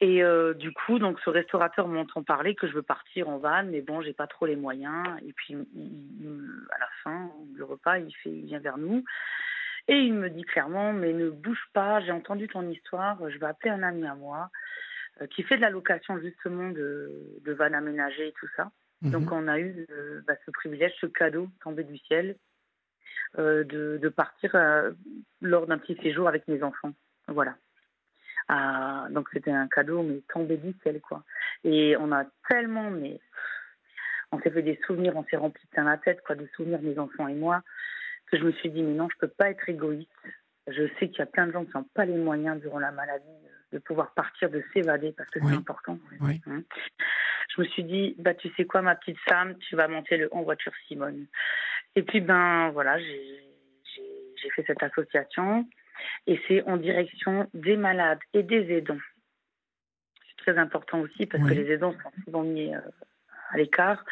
Et 0.00 0.22
euh, 0.22 0.54
du 0.54 0.72
coup, 0.72 0.98
donc 0.98 1.20
ce 1.20 1.28
restaurateur 1.28 1.86
m'entend 1.86 2.22
parler 2.22 2.54
que 2.54 2.66
je 2.66 2.72
veux 2.72 2.82
partir 2.82 3.28
en 3.28 3.36
van, 3.36 3.64
mais 3.64 3.82
bon, 3.82 4.00
j'ai 4.00 4.14
pas 4.14 4.26
trop 4.26 4.46
les 4.46 4.56
moyens. 4.56 5.06
Et 5.26 5.32
puis, 5.34 5.54
à 5.54 6.78
la 6.78 6.88
fin, 7.04 7.30
le 7.54 7.64
repas, 7.64 7.98
il 7.98 8.14
fait, 8.16 8.30
il 8.30 8.46
vient 8.46 8.60
vers 8.60 8.78
nous 8.78 9.04
et 9.88 9.96
il 9.96 10.14
me 10.14 10.30
dit 10.30 10.44
clairement, 10.44 10.94
mais 10.94 11.12
ne 11.12 11.28
bouge 11.28 11.68
pas. 11.74 12.00
J'ai 12.00 12.12
entendu 12.12 12.48
ton 12.48 12.66
histoire. 12.70 13.18
Je 13.28 13.38
vais 13.38 13.46
appeler 13.46 13.70
un 13.70 13.82
ami 13.82 14.06
à 14.06 14.14
moi 14.14 14.50
euh, 15.20 15.26
qui 15.26 15.42
fait 15.42 15.56
de 15.56 15.62
la 15.62 15.70
location 15.70 16.18
justement 16.18 16.70
de, 16.70 17.38
de 17.44 17.52
van 17.52 17.66
et 17.66 18.32
tout 18.40 18.48
ça. 18.56 18.70
Mhm. 19.02 19.10
Donc, 19.10 19.32
on 19.32 19.48
a 19.48 19.58
eu 19.58 19.86
euh, 19.90 20.22
bah, 20.26 20.34
ce 20.46 20.50
privilège, 20.50 20.94
ce 20.98 21.06
cadeau 21.06 21.48
tombé 21.62 21.84
du 21.84 21.98
ciel, 21.98 22.36
de, 23.36 23.62
de, 24.02 24.08
partir 24.08 24.50
lors 25.40 25.66
d'un 25.68 25.78
petit 25.78 25.96
séjour 26.02 26.26
avec 26.26 26.48
mes 26.48 26.64
enfants. 26.64 26.92
Voilà 27.28 27.54
donc 29.10 29.28
c'était 29.32 29.50
un 29.50 29.68
cadeau, 29.68 30.02
mais 30.02 30.22
tombé 30.32 30.56
du 30.56 30.74
ciel, 30.82 31.00
quoi. 31.00 31.22
Et 31.64 31.96
on 31.98 32.12
a 32.12 32.24
tellement, 32.48 32.90
mais 32.90 33.20
on 34.32 34.40
s'est 34.40 34.50
fait 34.50 34.62
des 34.62 34.78
souvenirs, 34.86 35.16
on 35.16 35.24
s'est 35.24 35.36
rempli 35.36 35.66
plein 35.68 35.84
la 35.84 35.98
tête, 35.98 36.20
quoi, 36.26 36.34
de 36.34 36.46
souvenirs, 36.54 36.80
mes 36.82 36.98
enfants 36.98 37.28
et 37.28 37.34
moi, 37.34 37.62
que 38.30 38.38
je 38.38 38.44
me 38.44 38.52
suis 38.52 38.70
dit, 38.70 38.82
mais 38.82 38.94
non, 38.94 39.08
je 39.12 39.18
peux 39.18 39.32
pas 39.32 39.50
être 39.50 39.68
égoïste. 39.68 40.10
Je 40.66 40.86
sais 40.98 41.08
qu'il 41.08 41.18
y 41.18 41.22
a 41.22 41.26
plein 41.26 41.46
de 41.46 41.52
gens 41.52 41.64
qui 41.64 41.72
n'ont 41.74 41.86
pas 41.94 42.04
les 42.04 42.16
moyens 42.16 42.60
durant 42.60 42.78
la 42.78 42.92
maladie 42.92 43.26
de 43.72 43.78
pouvoir 43.78 44.12
partir, 44.12 44.50
de 44.50 44.62
s'évader, 44.72 45.12
parce 45.16 45.30
que 45.30 45.40
c'est 45.40 45.54
important. 45.54 45.98
Hein. 46.20 46.62
Je 47.54 47.60
me 47.60 47.66
suis 47.66 47.84
dit, 47.84 48.14
bah 48.18 48.34
tu 48.34 48.48
sais 48.56 48.64
quoi, 48.64 48.82
ma 48.82 48.94
petite 48.94 49.18
Sam, 49.28 49.56
tu 49.58 49.76
vas 49.76 49.88
monter 49.88 50.16
le 50.16 50.32
en 50.34 50.42
voiture 50.42 50.72
Simone. 50.86 51.26
Et 51.96 52.02
puis 52.02 52.20
ben 52.20 52.70
voilà, 52.70 52.98
j'ai 52.98 54.50
fait 54.54 54.64
cette 54.66 54.82
association 54.82 55.66
et 56.26 56.40
c'est 56.46 56.62
en 56.64 56.76
direction 56.76 57.48
des 57.54 57.76
malades 57.76 58.20
et 58.34 58.42
des 58.42 58.70
aidants. 58.72 58.98
C'est 60.28 60.52
très 60.52 60.58
important 60.58 61.00
aussi 61.00 61.26
parce 61.26 61.42
que 61.42 61.54
les 61.54 61.70
aidants 61.72 61.92
sont 61.92 62.22
souvent 62.24 62.42
mis 62.42 62.74
euh, 62.74 62.80
à 63.50 63.56
l'écart. 63.56 64.04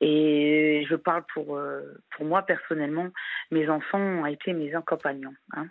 Et 0.00 0.84
je 0.88 0.96
parle 0.96 1.24
pour, 1.32 1.56
euh, 1.56 1.82
pour 2.16 2.26
moi 2.26 2.42
personnellement, 2.42 3.08
mes 3.50 3.68
enfants 3.68 4.00
ont 4.00 4.26
été 4.26 4.52
mes 4.52 4.74
accompagnants, 4.74 5.34
hein, 5.52 5.68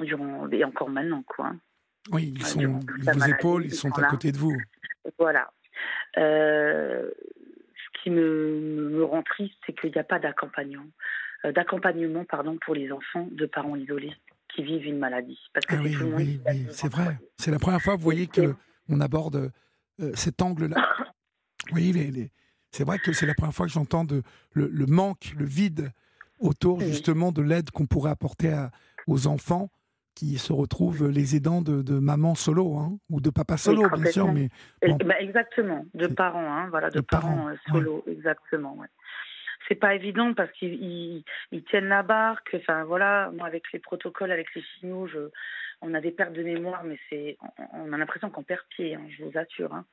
durant, 0.00 0.48
et 0.50 0.64
encore 0.64 0.90
maintenant. 0.90 1.22
Quoi, 1.26 1.46
hein. 1.46 1.58
Oui, 2.12 2.32
ils, 2.36 2.44
sont, 2.44 2.60
ils 2.60 2.68
vous 2.68 3.30
épaulent, 3.30 3.64
ils 3.64 3.74
sont, 3.74 3.90
à 3.98 4.04
côté 4.04 4.30
de 4.30 4.36
vous. 4.36 4.56
Voilà. 5.18 5.50
Euh, 6.18 7.10
ce 7.76 8.02
qui 8.02 8.10
me, 8.10 8.90
me 8.90 9.04
rend 9.04 9.22
triste, 9.22 9.56
c'est 9.66 9.78
qu'il 9.78 9.90
n'y 9.90 9.98
a 9.98 10.04
pas 10.04 10.18
d'accompagnement, 10.18 10.86
d'accompagnement 11.44 12.24
pardon, 12.24 12.58
pour 12.64 12.74
les 12.74 12.92
enfants 12.92 13.26
de 13.32 13.46
parents 13.46 13.74
isolés 13.74 14.14
qui 14.54 14.62
vivent 14.62 14.86
une 14.86 14.98
maladie. 14.98 15.38
Parce 15.52 15.66
que 15.66 15.74
ah 15.76 15.80
oui, 15.82 15.96
oui, 16.00 16.40
c'est 16.70 16.90
vrai. 16.90 17.18
C'est 17.36 17.50
la 17.50 17.58
première 17.58 17.80
fois, 17.80 17.96
vous 17.96 18.02
voyez, 18.02 18.26
qu'on 18.28 19.00
aborde 19.00 19.50
euh, 20.00 20.12
cet 20.14 20.42
angle-là. 20.42 20.88
oui, 21.72 21.92
les, 21.92 22.10
les... 22.10 22.30
c'est 22.70 22.84
vrai 22.84 22.98
que 22.98 23.12
c'est 23.12 23.26
la 23.26 23.34
première 23.34 23.54
fois 23.54 23.66
que 23.66 23.72
j'entends 23.72 24.06
le, 24.52 24.68
le, 24.68 24.86
manque, 24.86 25.34
le 25.36 25.44
vide 25.44 25.92
autour 26.38 26.80
justement 26.80 27.32
de 27.32 27.42
l'aide 27.42 27.70
qu'on 27.70 27.86
pourrait 27.86 28.10
apporter 28.10 28.52
à, 28.52 28.70
aux 29.06 29.26
enfants 29.26 29.70
qui 30.14 30.38
se 30.38 30.52
retrouvent 30.52 31.08
les 31.08 31.34
aidants 31.34 31.60
de, 31.60 31.82
de 31.82 31.98
maman 31.98 32.36
solo 32.36 32.76
hein, 32.76 32.98
ou 33.10 33.20
de 33.20 33.30
papa 33.30 33.56
solo, 33.56 33.88
bien 33.96 34.12
sûr. 34.12 34.32
Mais, 34.32 34.48
bah, 34.80 35.18
exactement, 35.18 35.84
de 35.94 36.06
parents, 36.06 36.52
hein, 36.52 36.68
voilà, 36.70 36.90
de, 36.90 37.00
parents, 37.00 37.48
euh, 37.48 37.54
solo, 37.68 38.04
exactement. 38.06 38.76
Ouais 38.76 38.86
c'est 39.68 39.74
pas 39.74 39.94
évident 39.94 40.34
parce 40.34 40.50
qu'ils 40.52 41.24
ils, 41.52 41.64
tiennent 41.64 41.88
la 41.88 42.02
barque. 42.02 42.54
Enfin 42.54 42.84
voilà, 42.84 43.30
moi 43.34 43.46
avec 43.46 43.72
les 43.72 43.78
protocoles, 43.78 44.30
avec 44.30 44.54
les 44.54 44.62
signaux, 44.78 45.06
je, 45.06 45.30
on 45.80 45.94
a 45.94 46.00
des 46.00 46.10
pertes 46.10 46.32
de 46.32 46.42
mémoire, 46.42 46.84
mais 46.84 46.98
c'est, 47.08 47.36
on, 47.72 47.92
a 47.92 47.96
l'impression 47.96 48.30
qu'on 48.30 48.42
perd 48.42 48.62
pied, 48.70 48.94
hein, 48.94 49.06
je 49.16 49.24
vous 49.24 49.38
assure. 49.38 49.74
Hein. 49.74 49.84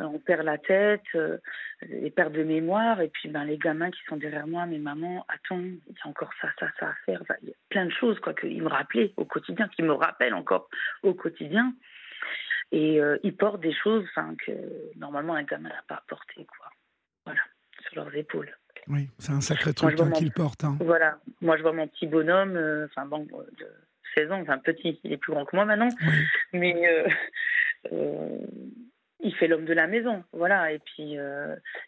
Euh, 0.00 0.04
on 0.04 0.18
perd 0.18 0.42
la 0.42 0.58
tête, 0.58 1.04
euh, 1.14 1.38
les 1.82 2.10
pertes 2.10 2.32
de 2.32 2.42
mémoire, 2.42 3.00
et 3.00 3.08
puis 3.08 3.28
ben 3.28 3.44
les 3.44 3.58
gamins 3.58 3.90
qui 3.90 4.00
sont 4.08 4.16
derrière 4.16 4.46
moi, 4.46 4.66
mes 4.66 4.78
mamans, 4.78 5.24
attends, 5.28 5.60
il 5.60 5.74
y 5.74 6.00
a 6.04 6.08
encore 6.08 6.30
ça, 6.40 6.48
ça, 6.58 6.66
ça 6.78 6.88
à 6.88 6.94
faire. 7.06 7.22
il 7.42 7.48
y 7.48 7.52
a 7.52 7.54
plein 7.68 7.86
de 7.86 7.92
choses 7.92 8.18
quoi 8.20 8.34
qu'ils 8.34 8.62
me 8.62 8.68
rappelaient 8.68 9.12
au 9.16 9.24
quotidien, 9.24 9.68
qui 9.68 9.82
me 9.82 9.92
rappellent 9.92 10.34
encore 10.34 10.68
au 11.02 11.14
quotidien. 11.14 11.74
Et 12.72 13.00
euh, 13.00 13.18
ils 13.22 13.36
portent 13.36 13.60
des 13.60 13.74
choses, 13.74 14.06
que 14.44 14.52
normalement 14.96 15.34
un 15.34 15.44
gamin 15.44 15.68
n'a 15.68 15.84
pas 15.86 16.02
porté 16.08 16.44
quoi. 16.44 16.70
Voilà, 17.24 17.40
sur 17.82 17.96
leurs 17.96 18.14
épaules. 18.14 18.52
Oui, 18.88 19.08
c'est 19.18 19.32
un 19.32 19.40
sacré 19.40 19.72
truc 19.72 19.98
hein, 20.00 20.10
qu'il 20.10 20.32
porte. 20.32 20.64
Hein. 20.64 20.76
Voilà, 20.80 21.18
moi 21.40 21.56
je 21.56 21.62
vois 21.62 21.72
mon 21.72 21.86
petit 21.88 22.06
bonhomme, 22.06 22.56
euh, 22.56 22.86
enfin 22.86 23.06
bon, 23.06 23.20
de 23.24 23.66
16 24.14 24.32
ans, 24.32 24.40
enfin 24.40 24.58
petit, 24.58 25.00
il 25.04 25.12
est 25.12 25.16
plus 25.16 25.32
grand 25.32 25.44
que 25.44 25.56
moi 25.56 25.64
maintenant, 25.64 25.88
mais 26.52 26.88
euh, 26.88 27.08
euh, 27.92 28.38
il 29.20 29.34
fait 29.34 29.48
l'homme 29.48 29.64
de 29.64 29.72
la 29.72 29.86
maison, 29.86 30.22
voilà, 30.32 30.72
et 30.72 30.78
puis 30.80 31.16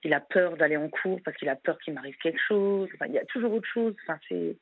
il 0.05 0.15
a 0.15 0.21
peur 0.21 0.57
d'aller 0.57 0.77
en 0.77 0.89
cours 0.89 1.21
parce 1.25 1.37
qu'il 1.37 1.49
a 1.49 1.57
peur 1.57 1.79
qu'il 1.79 1.95
m'arrive 1.95 2.17
quelque 2.23 2.41
chose, 2.41 2.89
enfin, 2.95 3.07
il 3.07 3.15
y 3.15 3.19
a 3.19 3.25
toujours 3.27 3.53
autre 3.53 3.69
chose, 3.69 3.95
enfin 4.03 4.19
c'est 4.29 4.57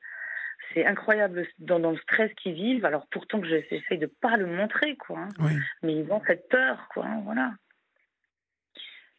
c'est 0.73 0.85
incroyable 0.85 1.47
dans, 1.59 1.79
dans, 1.79 1.91
le 1.91 1.97
stress 1.97 2.33
qu'ils 2.33 2.53
vivent. 2.53 2.85
Alors 2.85 3.05
pourtant 3.11 3.39
que 3.39 3.47
j'essaie 3.47 3.97
de 3.97 4.07
pas 4.07 4.35
le 4.35 4.47
montrer, 4.47 4.95
quoi. 4.95 5.19
Hein. 5.19 5.49
Mais 5.83 5.93
ils 5.95 6.11
ont 6.11 6.21
cette 6.25 6.49
peur, 6.49 6.87
quoi. 6.91 7.05
Voilà. 7.23 7.51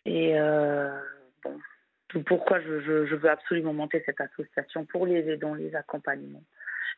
Et 0.07 0.35
bon, 1.45 1.57
pourquoi 2.09 2.61
je, 2.61 3.15
veux 3.15 3.31
absolument 3.31 3.73
monter 3.73 4.03
cette 4.07 4.21
association 4.21 4.85
pour 4.85 5.07
les 5.07 5.29
aidants, 5.29 5.55
les 5.55 5.75
accompagnements. 5.75 6.45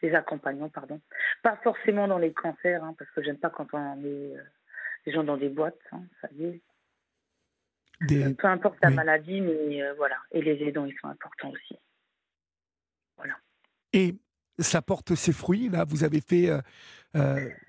Les 0.02 0.14
accompagnants, 0.14 0.68
pardon. 0.68 1.00
Pas 1.42 1.56
forcément 1.62 2.06
dans 2.06 2.18
les 2.18 2.32
cancers, 2.32 2.84
hein, 2.84 2.94
parce 2.98 3.10
que 3.10 3.22
j'aime 3.22 3.38
pas 3.38 3.50
quand 3.50 3.66
on 3.72 3.96
met 3.96 4.08
euh, 4.08 4.42
les 5.06 5.12
gens 5.12 5.24
dans 5.24 5.36
des 5.36 5.48
boîtes, 5.48 5.80
hein, 5.92 6.02
ça 6.20 6.28
y 6.36 6.44
est. 6.44 6.60
Euh, 8.12 8.32
peu 8.34 8.46
importe 8.46 8.78
la 8.80 8.90
maladie, 8.90 9.40
mais 9.40 9.82
euh, 9.82 9.94
voilà. 9.94 10.16
Et 10.30 10.40
les 10.40 10.62
aidants, 10.68 10.84
ils 10.84 10.96
sont 11.00 11.08
importants 11.08 11.50
aussi. 11.50 11.76
Voilà. 13.16 13.34
Et 13.92 14.14
ça 14.60 14.82
porte 14.82 15.16
ses 15.16 15.32
fruits, 15.32 15.68
là? 15.68 15.84
Vous 15.84 16.04
avez 16.04 16.20
fait. 16.20 16.50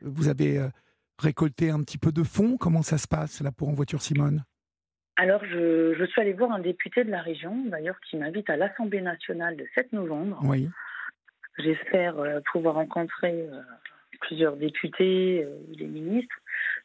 vous 0.01 0.27
avez 0.27 0.69
récolté 1.17 1.71
un 1.71 1.81
petit 1.81 1.97
peu 1.97 2.11
de 2.11 2.21
fonds? 2.21 2.57
Comment 2.57 2.83
ça 2.83 2.99
se 2.99 3.07
passe, 3.07 3.41
là, 3.41 3.51
pour 3.51 3.69
En 3.69 3.73
Voiture 3.73 4.03
Simone? 4.03 4.43
Alors, 5.19 5.43
je, 5.43 6.05
suis 6.05 6.21
allée 6.21 6.31
voir 6.31 6.53
un 6.53 6.59
député 6.59 7.03
de 7.03 7.11
la 7.11 7.21
région, 7.21 7.65
d'ailleurs, 7.65 7.99
qui 7.99 8.15
m'invite 8.15 8.49
à 8.49 8.55
l'Assemblée 8.55 9.01
nationale 9.01 9.57
le 9.57 9.67
7 9.75 9.91
novembre. 9.91 10.39
Oui. 10.45 10.69
J'espère 11.57 12.17
euh, 12.19 12.39
pouvoir 12.53 12.75
rencontrer 12.75 13.33
euh, 13.33 13.61
plusieurs 14.21 14.55
députés, 14.55 15.43
euh, 15.43 15.57
des 15.77 15.87
ministres, 15.87 16.33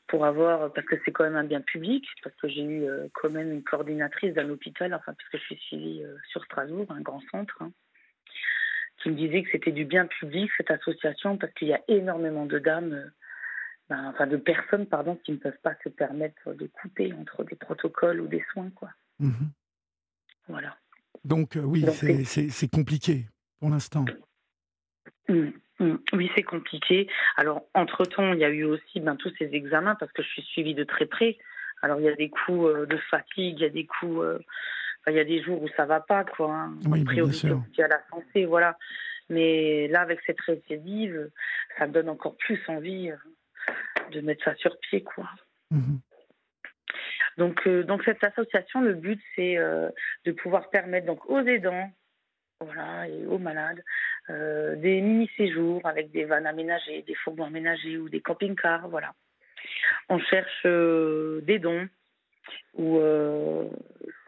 pour 0.09 0.25
avoir, 0.25 0.73
parce 0.73 0.85
que 0.85 0.97
c'est 1.05 1.13
quand 1.13 1.23
même 1.23 1.37
un 1.37 1.45
bien 1.45 1.61
public, 1.61 2.05
parce 2.25 2.35
que 2.35 2.49
j'ai 2.49 2.65
eu 2.65 2.85
quand 3.13 3.31
même 3.31 3.53
une 3.53 3.63
coordinatrice 3.63 4.35
d'un 4.35 4.51
hôpital, 4.51 4.93
enfin, 4.95 5.15
puisque 5.17 5.37
je 5.37 5.55
suis 5.55 5.67
suivie 5.69 6.03
sur 6.29 6.45
Strasbourg, 6.45 6.87
un 6.91 7.03
grand 7.03 7.23
centre, 7.31 7.57
hein, 7.61 7.71
qui 9.01 9.11
me 9.11 9.15
disait 9.15 9.45
que 9.45 9.51
c'était 9.53 9.71
du 9.71 9.85
bien 9.85 10.07
public, 10.07 10.51
cette 10.57 10.73
association, 10.73 11.39
parce 11.39 11.53
qu'il 11.55 11.69
y 11.69 11.73
a 11.73 11.81
énormément 11.87 12.47
de 12.47 12.59
dames 12.59 13.13
ben, 13.89 14.07
enfin 14.09 14.27
de 14.27 14.37
personnes 14.37 14.87
pardon 14.87 15.17
qui 15.17 15.33
ne 15.33 15.37
peuvent 15.37 15.61
pas 15.63 15.75
se 15.85 15.89
permettre 15.89 16.55
de 16.55 16.67
couper 16.67 17.13
entre 17.13 17.45
des 17.45 17.57
protocoles 17.57 18.21
ou 18.21 18.27
des 18.27 18.45
soins 18.53 18.71
quoi. 18.71 18.91
Mhm. 19.19 19.51
Voilà. 20.49 20.77
Donc 21.25 21.57
euh, 21.57 21.61
oui, 21.61 21.85
c'est 21.91 22.71
compliqué 22.71 23.27
pour 23.61 23.71
l'instant. 23.71 24.05
Mmh, 25.29 25.51
mmh. 25.81 25.95
Oui, 26.13 26.31
c'est 26.35 26.43
compliqué. 26.43 27.09
Alors, 27.37 27.63
entre-temps, 27.73 28.35
il 28.35 28.41
y 28.41 28.45
a 28.45 28.51
eu 28.51 28.65
aussi 28.65 29.01
ben, 29.01 29.17
tous 29.17 29.33
ces 29.39 29.49
examens 29.55 29.95
parce 29.95 30.13
que 30.13 30.23
je 30.23 30.29
suis 30.29 30.43
suivie 30.43 30.75
de 30.75 30.85
très 30.85 31.07
près. 31.07 31.39
Alors, 31.81 31.99
il 32.01 32.05
y 32.05 32.09
a 32.09 32.15
des 32.15 32.29
coups 32.29 32.67
euh, 32.67 32.87
de 32.87 32.97
fatigue, 33.11 33.59
il 33.59 33.63
y 33.63 33.65
a 33.65 33.71
des 33.71 33.87
coups... 33.87 34.21
Euh, 34.21 34.39
il 35.07 35.13
y 35.13 35.21
a 35.21 35.25
des 35.25 35.43
jours 35.43 35.63
où 35.63 35.69
ça 35.77 35.85
va 35.85 36.01
pas, 36.01 36.25
quoi. 36.25 36.51
Hein. 36.51 36.79
Oui, 36.87 37.05
bien 37.05 37.31
sûr. 37.31 37.63
à 37.79 37.89
la 37.89 38.01
santé, 38.09 38.47
voilà. 38.47 38.79
Mais 39.29 39.87
là, 39.89 40.01
avec 40.01 40.21
cette 40.25 40.41
récidive, 40.41 41.31
ça 41.79 41.87
me 41.87 41.93
donne 41.93 42.09
encore 42.09 42.37
plus 42.37 42.59
envie 42.69 43.11
de 44.11 44.21
mettre 44.21 44.45
ça 44.45 44.55
sur 44.57 44.79
pied, 44.81 45.03
quoi. 45.03 45.29
Mhm. 45.71 46.01
Donc, 47.37 47.67
euh, 47.67 47.83
donc 47.83 48.03
cette 48.05 48.23
association, 48.23 48.81
le 48.81 48.95
but, 48.95 49.21
c'est 49.35 49.59
euh, 49.59 49.91
de 50.25 50.33
pouvoir 50.33 50.71
permettre 50.71 51.07
donc 51.07 51.29
aux 51.29 51.41
aidants, 51.41 51.91
voilà, 52.61 53.09
et 53.09 53.27
aux 53.27 53.39
malades, 53.39 53.83
euh, 54.31 54.77
des 54.77 55.01
mini-séjours 55.01 55.85
avec 55.85 56.13
des 56.13 56.25
vannes 56.25 56.47
aménagées, 56.47 57.03
des 57.03 57.15
fourgons 57.15 57.45
aménagés 57.45 57.99
ou 57.99 58.09
des 58.09 58.21
camping-cars, 58.21 58.89
voilà. 58.89 59.13
On 60.09 60.19
cherche 60.19 60.65
des 60.65 61.59
dons 61.59 61.89
ou 62.75 63.01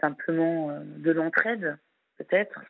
simplement 0.00 0.80
de 0.80 1.10
l'entraide, 1.10 1.76
peut-être. 2.16 2.60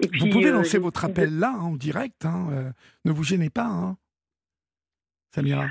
Vous 0.00 0.30
pouvez 0.30 0.50
lancer 0.50 0.78
votre 0.78 1.04
appel 1.04 1.38
là, 1.38 1.52
en 1.52 1.74
direct. 1.74 2.24
Hein, 2.24 2.72
ne 3.04 3.12
vous 3.12 3.24
gênez 3.24 3.50
pas, 3.50 3.66
hein, 3.66 3.96
Samira. 5.34 5.66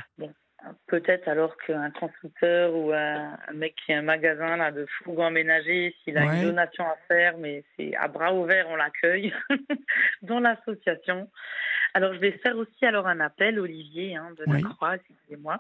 Peut-être 0.88 1.28
alors 1.28 1.56
qu'un 1.58 1.92
constructeur 1.92 2.76
ou 2.76 2.92
un, 2.92 3.38
mec 3.54 3.76
qui 3.86 3.94
a 3.94 4.00
un 4.00 4.02
magasin 4.02 4.58
là, 4.58 4.72
de 4.72 4.86
fourgons 4.86 5.28
aménagés, 5.28 5.96
s'il 6.04 6.18
a 6.18 6.24
une 6.24 6.44
donation 6.44 6.84
à 6.84 6.98
faire, 7.08 7.38
mais 7.38 7.64
c'est 7.76 7.96
à 7.96 8.08
bras 8.08 8.34
ouverts, 8.34 8.68
on 8.70 8.76
l'accueille 8.76 9.34
dans 10.22 10.40
l'association. 10.40 11.30
Alors 11.94 12.14
je 12.14 12.20
vais 12.20 12.34
faire 12.44 12.58
aussi 12.58 12.86
alors 12.86 13.08
un 13.08 13.20
appel, 13.20 13.60
Olivier 13.60 14.16
hein, 14.16 14.32
de 14.38 14.44
la 14.52 14.62
Croix, 14.62 14.96
excusez-moi. 14.96 15.60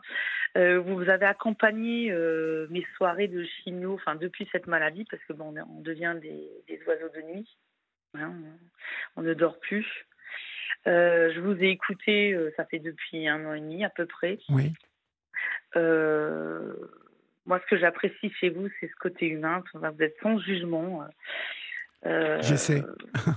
Euh, 0.57 0.79
vous 0.79 1.09
avez 1.09 1.25
accompagné 1.25 2.11
euh, 2.11 2.67
mes 2.69 2.85
soirées 2.97 3.27
de 3.27 3.43
chimio, 3.43 3.93
enfin 3.93 4.15
depuis 4.15 4.47
cette 4.51 4.67
maladie, 4.67 5.05
parce 5.09 5.23
que 5.23 5.33
bon, 5.33 5.53
on 5.57 5.81
devient 5.81 6.15
des, 6.21 6.81
oiseaux 6.85 7.09
de 7.15 7.21
nuit, 7.33 7.57
hein, 8.21 8.33
on 9.15 9.21
ne 9.21 9.33
dort 9.33 9.59
plus. 9.59 9.87
Euh, 10.87 11.31
je 11.33 11.39
vous 11.39 11.61
ai 11.63 11.69
écouté, 11.69 12.37
ça 12.55 12.65
fait 12.65 12.79
depuis 12.79 13.27
un 13.27 13.45
an 13.45 13.53
et 13.53 13.59
demi 13.59 13.83
à 13.83 13.89
peu 13.89 14.05
près. 14.05 14.39
Oui. 14.49 14.73
Euh, 15.75 16.73
moi, 17.45 17.59
ce 17.61 17.65
que 17.69 17.77
j'apprécie 17.77 18.31
chez 18.39 18.49
vous, 18.49 18.67
c'est 18.79 18.87
ce 18.87 18.95
côté 18.99 19.27
humain. 19.27 19.63
Vous 19.73 20.03
êtes 20.03 20.17
sans 20.21 20.37
jugement. 20.39 21.05
Euh, 22.05 22.41
J'essaie. 22.41 22.83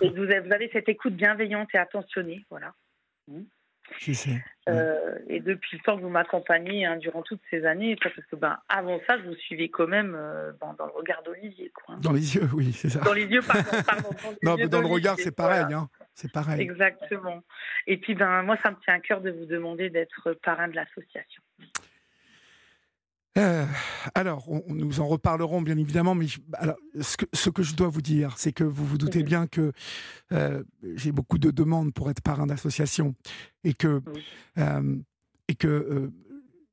vous, 0.00 0.30
avez, 0.30 0.68
cette 0.72 0.88
écoute 0.88 1.14
bienveillante 1.14 1.68
et 1.74 1.78
attentionnée, 1.78 2.44
voilà. 2.50 2.74
Mmh. 3.28 3.42
Euh, 4.68 5.18
et 5.28 5.40
depuis 5.40 5.78
le 5.78 5.82
temps 5.82 5.96
que 5.96 6.02
vous 6.02 6.10
m'accompagnez 6.10 6.84
hein, 6.84 6.96
durant 6.96 7.22
toutes 7.22 7.40
ces 7.50 7.64
années, 7.64 7.96
parce 8.02 8.14
que 8.14 8.36
ben, 8.36 8.58
avant 8.68 9.00
ça, 9.06 9.18
je 9.18 9.28
vous 9.28 9.34
suivais 9.34 9.68
quand 9.68 9.86
même 9.86 10.16
dans 10.60 10.86
le 10.86 10.92
regard 10.92 11.22
d'Olivier. 11.22 11.72
Hein. 11.88 11.98
Dans 12.00 12.12
les 12.12 12.36
yeux, 12.36 12.48
oui, 12.52 12.72
c'est 12.72 12.88
ça. 12.90 13.00
Dans 13.00 13.12
les 13.12 13.24
yeux, 13.24 13.40
pardon. 13.42 14.10
dans, 14.42 14.56
non, 14.56 14.66
dans 14.66 14.80
le 14.80 14.86
regard, 14.86 15.16
c'est 15.18 15.34
pareil. 15.34 15.72
Hein. 15.72 15.88
C'est 16.14 16.30
pareil. 16.30 16.60
Exactement. 16.60 17.42
Et 17.86 17.96
puis, 17.96 18.14
ben, 18.14 18.42
moi, 18.42 18.56
ça 18.62 18.70
me 18.70 18.76
tient 18.84 18.94
à 18.94 19.00
cœur 19.00 19.20
de 19.20 19.30
vous 19.30 19.46
demander 19.46 19.90
d'être 19.90 20.34
parrain 20.42 20.68
de 20.68 20.76
l'association. 20.76 21.42
Euh, 23.40 23.64
alors, 24.14 24.46
nous 24.68 25.00
en 25.00 25.06
reparlerons 25.06 25.62
bien 25.62 25.78
évidemment, 25.78 26.14
mais 26.14 26.26
alors, 26.54 26.76
ce, 27.00 27.16
que, 27.16 27.24
ce, 27.32 27.48
que, 27.48 27.62
je 27.62 27.74
dois 27.74 27.88
vous 27.88 28.02
dire, 28.02 28.34
c'est 28.36 28.52
que 28.52 28.64
vous 28.64 28.84
vous 28.84 28.98
doutez 28.98 29.22
bien 29.22 29.46
que 29.46 29.72
euh, 30.32 30.62
j'ai 30.94 31.10
beaucoup 31.10 31.38
de 31.38 31.50
demandes 31.50 31.94
pour 31.94 32.10
être 32.10 32.20
parrain 32.20 32.46
d'association 32.46 33.14
et 33.64 33.72
que, 33.72 34.02
euh, 34.58 34.96
et 35.48 35.54
que 35.54 36.12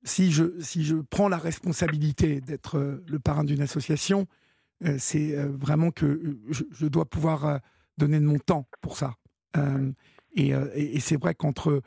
si, 0.03 0.32
je, 0.32 0.60
si 0.60 0.84
je 0.84 0.95
prends 0.95 1.30
la 1.30 1.38
responsabilité 1.38 2.41
d'être 2.41 3.01
le 3.08 3.19
parrain 3.19 3.45
d'une 3.45 3.62
association, 3.62 4.27
c'est 4.97 5.36
vraiment 5.36 5.91
que 5.91 6.38
je, 6.49 6.63
je, 6.71 6.86
dois 6.86 7.06
pouvoir 7.06 7.62
donner 7.97 8.19
de 8.19 8.25
mon 8.25 8.39
temps 8.39 8.67
pour 8.82 8.97
ça. 8.97 9.15
et, 10.36 10.51
et 10.75 10.99
c'est 10.99 11.19
vrai 11.19 11.34
qu'entre 11.34 11.82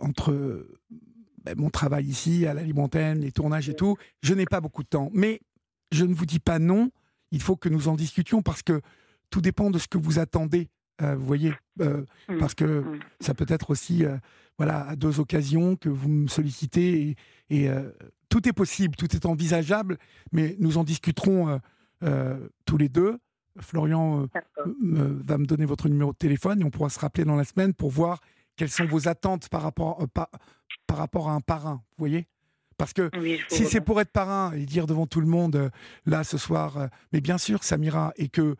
entre 0.00 0.66
ben, 1.46 1.54
mon 1.56 1.70
travail 1.70 2.06
ici, 2.06 2.44
à 2.44 2.54
la 2.54 2.62
Limontaine, 2.62 3.20
les 3.20 3.30
tournages 3.30 3.68
et 3.68 3.74
tout, 3.74 3.96
je 4.22 4.34
n'ai 4.34 4.46
pas 4.46 4.60
beaucoup 4.60 4.82
de 4.82 4.88
temps. 4.88 5.10
Mais 5.14 5.40
je 5.92 6.04
ne 6.04 6.12
vous 6.12 6.26
dis 6.26 6.40
pas 6.40 6.58
non, 6.58 6.90
il 7.30 7.40
faut 7.40 7.54
que 7.56 7.68
nous 7.68 7.86
en 7.86 7.94
discutions 7.94 8.42
parce 8.42 8.62
que 8.62 8.80
tout 9.30 9.40
dépend 9.40 9.70
de 9.70 9.78
ce 9.78 9.86
que 9.86 9.96
vous 9.96 10.18
attendez. 10.18 10.68
Euh, 11.02 11.14
vous 11.14 11.26
voyez, 11.26 11.52
euh, 11.80 12.04
mmh. 12.28 12.38
parce 12.38 12.54
que 12.54 12.64
mmh. 12.64 13.00
ça 13.20 13.34
peut 13.34 13.46
être 13.48 13.70
aussi, 13.70 14.04
euh, 14.04 14.16
voilà, 14.56 14.88
à 14.88 14.96
deux 14.96 15.20
occasions 15.20 15.76
que 15.76 15.88
vous 15.88 16.08
me 16.08 16.26
sollicitez 16.26 17.16
et, 17.50 17.68
tout 18.28 18.48
est 18.48 18.52
possible, 18.52 18.96
tout 18.96 19.14
est 19.14 19.24
envisageable, 19.24 19.98
mais 20.32 20.56
nous 20.58 20.78
en 20.78 20.84
discuterons 20.84 21.60
tous 22.64 22.76
les 22.76 22.88
deux. 22.88 23.18
Florian 23.60 24.26
va 24.82 25.38
me 25.38 25.46
donner 25.46 25.64
votre 25.64 25.88
numéro 25.88 26.12
de 26.12 26.16
téléphone 26.16 26.60
et 26.60 26.64
on 26.64 26.70
pourra 26.70 26.88
se 26.88 26.98
rappeler 26.98 27.24
dans 27.24 27.36
la 27.36 27.44
semaine 27.44 27.72
pour 27.72 27.90
voir 27.90 28.20
quelles 28.56 28.70
sont 28.70 28.86
vos 28.86 29.08
attentes 29.08 29.48
par 29.48 29.62
rapport, 29.62 30.04
par 30.86 30.96
rapport 30.96 31.28
à 31.28 31.32
un 31.32 31.40
parrain, 31.40 31.82
vous 31.96 32.02
voyez? 32.02 32.26
Parce 32.78 32.92
que 32.92 33.10
si 33.48 33.64
c'est 33.64 33.80
pour 33.80 34.00
être 34.00 34.12
parrain 34.12 34.52
et 34.52 34.66
dire 34.66 34.86
devant 34.86 35.06
tout 35.06 35.20
le 35.20 35.26
monde, 35.26 35.56
euh, 35.56 35.70
là 36.04 36.24
ce 36.24 36.36
soir, 36.36 36.76
euh, 36.76 36.86
mais 37.12 37.20
bien 37.20 37.38
sûr, 37.38 37.64
Samira, 37.64 38.12
et 38.16 38.28
que 38.28 38.56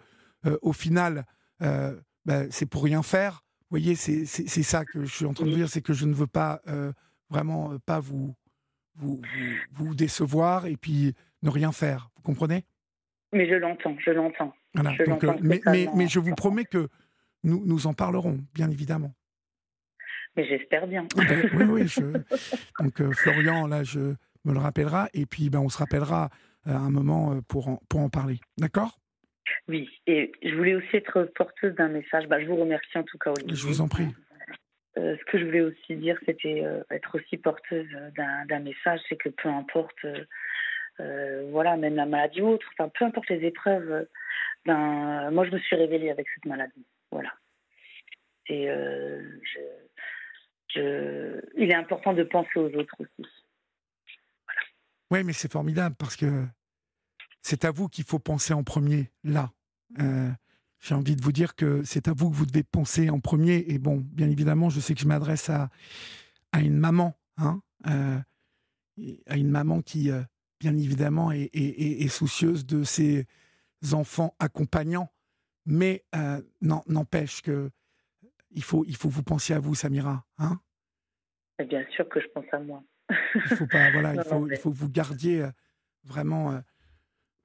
euh, 0.46 0.58
au 0.62 0.72
final, 0.72 1.24
ben, 1.60 2.48
c'est 2.50 2.66
pour 2.66 2.84
rien 2.84 3.02
faire, 3.02 3.44
vous 3.70 3.78
voyez, 3.78 3.94
c'est 3.94 4.26
ça 4.26 4.84
que 4.84 5.04
je 5.04 5.14
suis 5.14 5.24
en 5.24 5.34
train 5.34 5.46
de 5.46 5.54
dire, 5.54 5.68
c'est 5.68 5.82
que 5.82 5.92
je 5.92 6.06
ne 6.06 6.14
veux 6.14 6.26
pas 6.26 6.60
vraiment 7.30 7.76
pas 7.84 7.98
vous, 8.00 8.34
vous, 8.94 9.20
vous, 9.72 9.94
décevoir 9.94 10.66
et 10.66 10.76
puis 10.76 11.14
ne 11.42 11.50
rien 11.50 11.72
faire, 11.72 12.10
vous 12.16 12.22
comprenez? 12.22 12.64
Mais 13.32 13.48
je 13.48 13.54
l'entends, 13.54 13.96
je 13.98 14.10
l'entends. 14.12 14.54
mais, 15.42 15.60
mais, 15.66 15.88
mais, 15.94 16.06
je 16.06 16.20
vous 16.20 16.34
promets 16.34 16.64
que 16.64 16.88
nous, 17.42 17.64
nous 17.66 17.86
en 17.86 17.94
parlerons, 17.94 18.38
bien 18.54 18.70
évidemment. 18.70 19.14
Mais 20.36 20.46
j'espère 20.46 20.86
bien. 20.86 21.06
Ah 21.18 21.22
ben, 21.24 21.50
oui, 21.54 21.86
oui. 21.86 22.02
Donc 22.80 23.00
euh, 23.00 23.10
Florian, 23.12 23.66
là, 23.66 23.82
je 23.82 24.14
me 24.44 24.52
le 24.52 24.58
rappellera. 24.58 25.08
Et 25.14 25.26
puis, 25.26 25.48
ben, 25.48 25.60
on 25.60 25.68
se 25.68 25.78
rappellera 25.78 26.28
à 26.66 26.76
un 26.76 26.90
moment 26.90 27.32
euh, 27.32 27.40
pour 27.48 27.68
en, 27.68 27.80
pour 27.88 28.00
en 28.00 28.10
parler. 28.10 28.38
D'accord? 28.58 28.98
Oui. 29.68 29.88
Et 30.06 30.32
je 30.42 30.54
voulais 30.54 30.74
aussi 30.74 30.96
être 30.96 31.24
porteuse 31.34 31.74
d'un 31.74 31.88
message. 31.88 32.26
Bah, 32.28 32.40
je 32.40 32.46
vous 32.46 32.56
remercie 32.56 32.98
en 32.98 33.04
tout 33.04 33.18
cas, 33.18 33.30
Olivier. 33.30 33.56
Je 33.56 33.66
vous 33.66 33.80
en 33.80 33.88
prie. 33.88 34.08
Euh, 34.98 35.16
ce 35.18 35.24
que 35.30 35.38
je 35.38 35.44
voulais 35.44 35.60
aussi 35.60 35.96
dire, 35.96 36.18
c'était 36.26 36.64
être 36.90 37.18
aussi 37.18 37.36
porteuse 37.36 37.88
d'un 38.16 38.60
message, 38.60 39.00
c'est 39.08 39.16
que 39.16 39.28
peu 39.28 39.48
importe, 39.48 40.06
voilà, 40.98 41.76
même 41.76 41.96
la 41.96 42.06
maladie 42.06 42.40
ou 42.40 42.48
autre, 42.48 42.66
enfin, 42.72 42.90
peu 42.98 43.04
importe 43.04 43.28
les 43.28 43.44
épreuves, 43.44 44.06
ben, 44.64 45.30
moi 45.32 45.44
je 45.44 45.50
me 45.50 45.58
suis 45.58 45.76
révélée 45.76 46.08
avec 46.08 46.26
cette 46.34 46.46
maladie, 46.46 46.86
voilà. 47.10 47.34
Et 48.48 48.68
je, 48.68 49.60
il 50.76 51.70
est 51.70 51.74
important 51.74 52.12
de 52.12 52.22
penser 52.24 52.58
aux 52.58 52.70
autres 52.74 52.94
aussi. 52.98 53.28
Oui, 55.10 55.22
mais 55.24 55.32
c'est 55.32 55.50
formidable 55.50 55.94
parce 55.96 56.16
que 56.16 56.44
c'est 57.42 57.64
à 57.64 57.70
vous 57.70 57.88
qu'il 57.88 58.04
faut 58.04 58.18
penser 58.18 58.52
en 58.52 58.64
premier, 58.64 59.12
là. 59.22 59.52
Euh, 60.00 60.30
j'ai 60.80 60.94
envie 60.94 61.14
de 61.14 61.22
vous 61.22 61.32
dire 61.32 61.54
que 61.54 61.84
c'est 61.84 62.08
à 62.08 62.12
vous 62.12 62.28
que 62.30 62.34
vous 62.34 62.46
devez 62.46 62.64
penser 62.64 63.08
en 63.08 63.20
premier. 63.20 63.64
Et 63.68 63.78
bon, 63.78 63.98
bien 63.98 64.28
évidemment, 64.28 64.68
je 64.68 64.80
sais 64.80 64.94
que 64.94 65.00
je 65.00 65.06
m'adresse 65.06 65.48
à, 65.48 65.70
à 66.52 66.60
une 66.60 66.76
maman, 66.76 67.16
hein, 67.36 67.62
euh, 67.86 68.18
à 69.26 69.36
une 69.36 69.48
maman 69.48 69.80
qui, 69.80 70.10
euh, 70.10 70.22
bien 70.58 70.76
évidemment, 70.76 71.30
est, 71.30 71.50
est, 71.54 72.08
soucieuse 72.08 72.66
de 72.66 72.82
ses 72.82 73.26
enfants 73.92 74.34
accompagnants. 74.40 75.08
Mais 75.66 76.04
n'empêche 76.60 77.42
que 77.42 77.70
il 78.50 78.62
faut, 78.62 78.84
il 78.86 78.96
faut 78.96 79.08
vous 79.08 79.22
pensiez 79.22 79.54
à 79.54 79.60
vous, 79.60 79.74
Samira. 79.74 80.24
Hein 80.38 80.60
Bien 81.64 81.84
sûr 81.90 82.08
que 82.08 82.20
je 82.20 82.26
pense 82.28 82.44
à 82.52 82.58
moi. 82.58 82.82
il 83.34 83.56
faut 83.56 83.66
pas, 83.66 83.90
voilà, 83.90 84.14
il, 84.14 84.22
faut, 84.22 84.46
il 84.50 84.56
faut 84.56 84.70
que 84.70 84.76
vous 84.76 84.90
gardiez 84.90 85.42
euh, 85.42 85.50
vraiment 86.04 86.52
euh, 86.52 86.58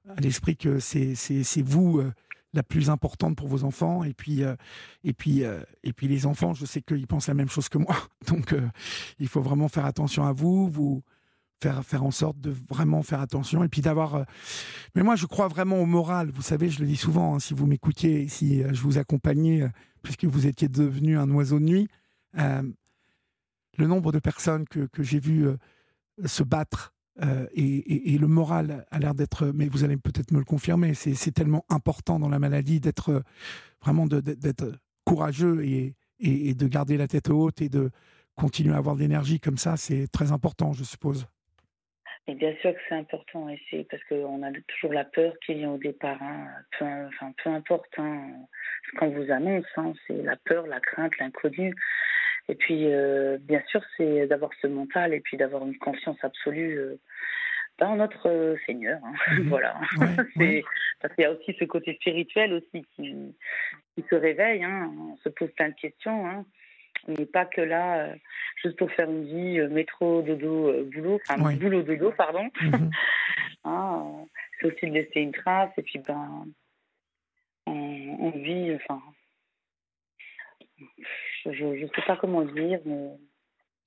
à 0.08 0.20
l'esprit 0.20 0.56
que 0.56 0.78
c'est 0.80 1.62
vous 1.62 2.00
euh, 2.00 2.12
la 2.52 2.62
plus 2.62 2.90
importante 2.90 3.36
pour 3.36 3.48
vos 3.48 3.64
enfants. 3.64 4.04
Et 4.04 4.12
puis, 4.12 4.42
et 5.04 5.12
puis, 5.14 5.42
et 5.82 5.92
puis 5.94 6.06
les 6.06 6.26
enfants, 6.26 6.52
je 6.52 6.66
sais 6.66 6.82
qu'ils 6.82 7.06
pensent 7.06 7.28
la 7.28 7.34
même 7.34 7.48
chose 7.48 7.70
que 7.70 7.78
moi. 7.78 7.96
Donc, 8.28 8.54
il 9.18 9.28
faut 9.28 9.40
vraiment 9.40 9.68
faire 9.68 9.86
attention 9.86 10.26
à 10.26 10.32
vous, 10.32 10.68
vous 10.68 11.02
faire, 11.62 11.82
faire 11.82 12.04
en 12.04 12.10
sorte 12.10 12.38
de 12.38 12.54
vraiment 12.68 13.02
faire 13.02 13.20
attention. 13.20 13.64
Et 13.64 13.68
puis 13.68 13.80
d'avoir. 13.80 14.26
Mais 14.94 15.02
moi, 15.02 15.16
je 15.16 15.24
crois 15.24 15.48
vraiment 15.48 15.78
au 15.78 15.86
moral. 15.86 16.30
Vous 16.30 16.42
savez, 16.42 16.68
je 16.68 16.80
le 16.80 16.86
dis 16.86 16.96
souvent, 16.96 17.36
hein, 17.36 17.38
si 17.38 17.54
vous 17.54 17.66
m'écoutiez, 17.66 18.28
si 18.28 18.62
je 18.62 18.82
vous 18.82 18.98
accompagnais, 18.98 19.66
puisque 20.02 20.26
vous 20.26 20.46
étiez 20.46 20.68
devenu 20.68 21.16
un 21.16 21.30
oiseau 21.30 21.58
de 21.58 21.64
nuit 21.64 21.88
le 23.78 23.86
nombre 23.86 24.12
de 24.12 24.18
personnes 24.18 24.66
que, 24.68 24.86
que 24.86 25.02
j'ai 25.02 25.18
vues 25.18 25.46
euh, 25.46 25.56
se 26.26 26.42
battre 26.42 26.92
euh, 27.22 27.46
et, 27.54 28.16
le 28.18 28.26
moral 28.26 28.86
a 28.90 28.98
l'air 28.98 29.14
d'être, 29.14 29.46
mais 29.54 29.68
vous 29.68 29.84
allez 29.84 29.96
peut-être 29.96 30.32
me 30.32 30.38
le 30.38 30.44
confirmer, 30.44 30.94
c'est 30.94 31.32
tellement 31.32 31.64
important 31.68 32.18
dans 32.18 32.28
la 32.28 32.38
maladie 32.38 32.80
d'être 32.80 33.10
euh, 33.10 33.20
vraiment 33.82 34.06
d'être 34.06 34.72
courageux 35.04 35.62
et, 35.64 35.94
de 36.20 36.66
garder 36.68 36.96
la 36.96 37.08
tête 37.08 37.28
haute 37.28 37.60
et 37.60 37.68
de 37.68 37.90
continuer 38.36 38.74
à 38.74 38.78
avoir 38.78 38.94
de 38.94 39.00
l'énergie 39.00 39.40
comme 39.40 39.58
ça, 39.58 39.76
c'est 39.76 40.06
très 40.06 40.32
important, 40.32 40.72
je 40.72 40.84
suppose. 40.84 41.26
Et 42.28 42.34
bien 42.34 42.54
sûr 42.62 42.72
que 42.72 42.78
c'est 42.88 42.94
important, 42.94 43.48
et 43.48 43.86
parce 43.90 44.02
qu'on 44.04 44.42
a 44.44 44.52
toujours 44.68 44.92
la 44.92 45.04
peur 45.04 45.34
qu'il 45.44 45.58
y 45.58 45.62
ait 45.62 45.66
au 45.66 45.78
départ, 45.78 46.22
hein, 46.22 46.46
peu 46.78 47.50
importe 47.50 47.98
hein, 47.98 48.30
ce 48.86 48.98
qu'on 48.98 49.10
vous 49.10 49.30
annonce, 49.32 49.66
hein, 49.76 49.92
c'est 50.06 50.22
la 50.22 50.36
peur, 50.36 50.66
la 50.68 50.80
crainte, 50.80 51.18
l'inconnu. 51.18 51.74
Et 52.48 52.54
puis, 52.54 52.92
euh, 52.92 53.38
bien 53.40 53.62
sûr, 53.68 53.82
c'est 53.96 54.26
d'avoir 54.26 54.50
ce 54.60 54.66
mental 54.66 55.14
et 55.14 55.20
puis 55.20 55.36
d'avoir 55.36 55.64
une 55.64 55.78
confiance 55.78 56.18
absolue 56.22 56.76
euh, 56.78 57.00
dans 57.78 57.96
notre 57.96 58.28
euh, 58.28 58.56
Seigneur. 58.66 59.00
Hein. 59.04 59.14
Mhm. 59.38 59.48
voilà. 59.48 59.80
Parce 61.00 61.14
qu'il 61.14 61.22
y 61.22 61.26
a 61.26 61.32
aussi 61.32 61.56
ce 61.58 61.64
côté 61.64 61.94
spirituel 61.94 62.52
aussi 62.52 62.84
qui, 62.94 63.34
qui 63.94 64.04
se 64.08 64.14
réveille. 64.14 64.62
Hein. 64.64 64.92
On 64.98 65.16
se 65.18 65.28
pose 65.28 65.50
plein 65.52 65.68
de 65.68 65.74
questions. 65.74 66.26
Hein. 66.26 66.44
On 67.08 67.12
n'est 67.12 67.26
pas 67.26 67.46
que 67.46 67.60
là 67.60 68.14
juste 68.62 68.76
pour 68.78 68.90
faire 68.92 69.10
une 69.10 69.24
vie 69.24 69.60
métro, 69.68 70.22
dodo, 70.22 70.84
boulot, 70.84 71.18
enfin 71.26 71.54
boulot, 71.54 71.82
dodo, 71.82 72.12
pardon. 72.12 72.48
Mhm. 72.60 72.90
Ah, 73.64 74.02
c'est 74.58 74.66
aussi 74.66 74.86
de 74.88 74.94
laisser 74.94 75.20
une 75.20 75.30
trace 75.30 75.70
et 75.76 75.82
puis 75.82 76.00
ben, 76.00 76.46
on, 77.66 78.16
on 78.18 78.30
vit, 78.30 78.74
enfin, 78.74 79.00
je 81.44 81.82
ne 81.82 81.86
sais 81.88 82.02
pas 82.06 82.16
comment 82.16 82.44
dire, 82.44 82.80
mais... 82.84 83.18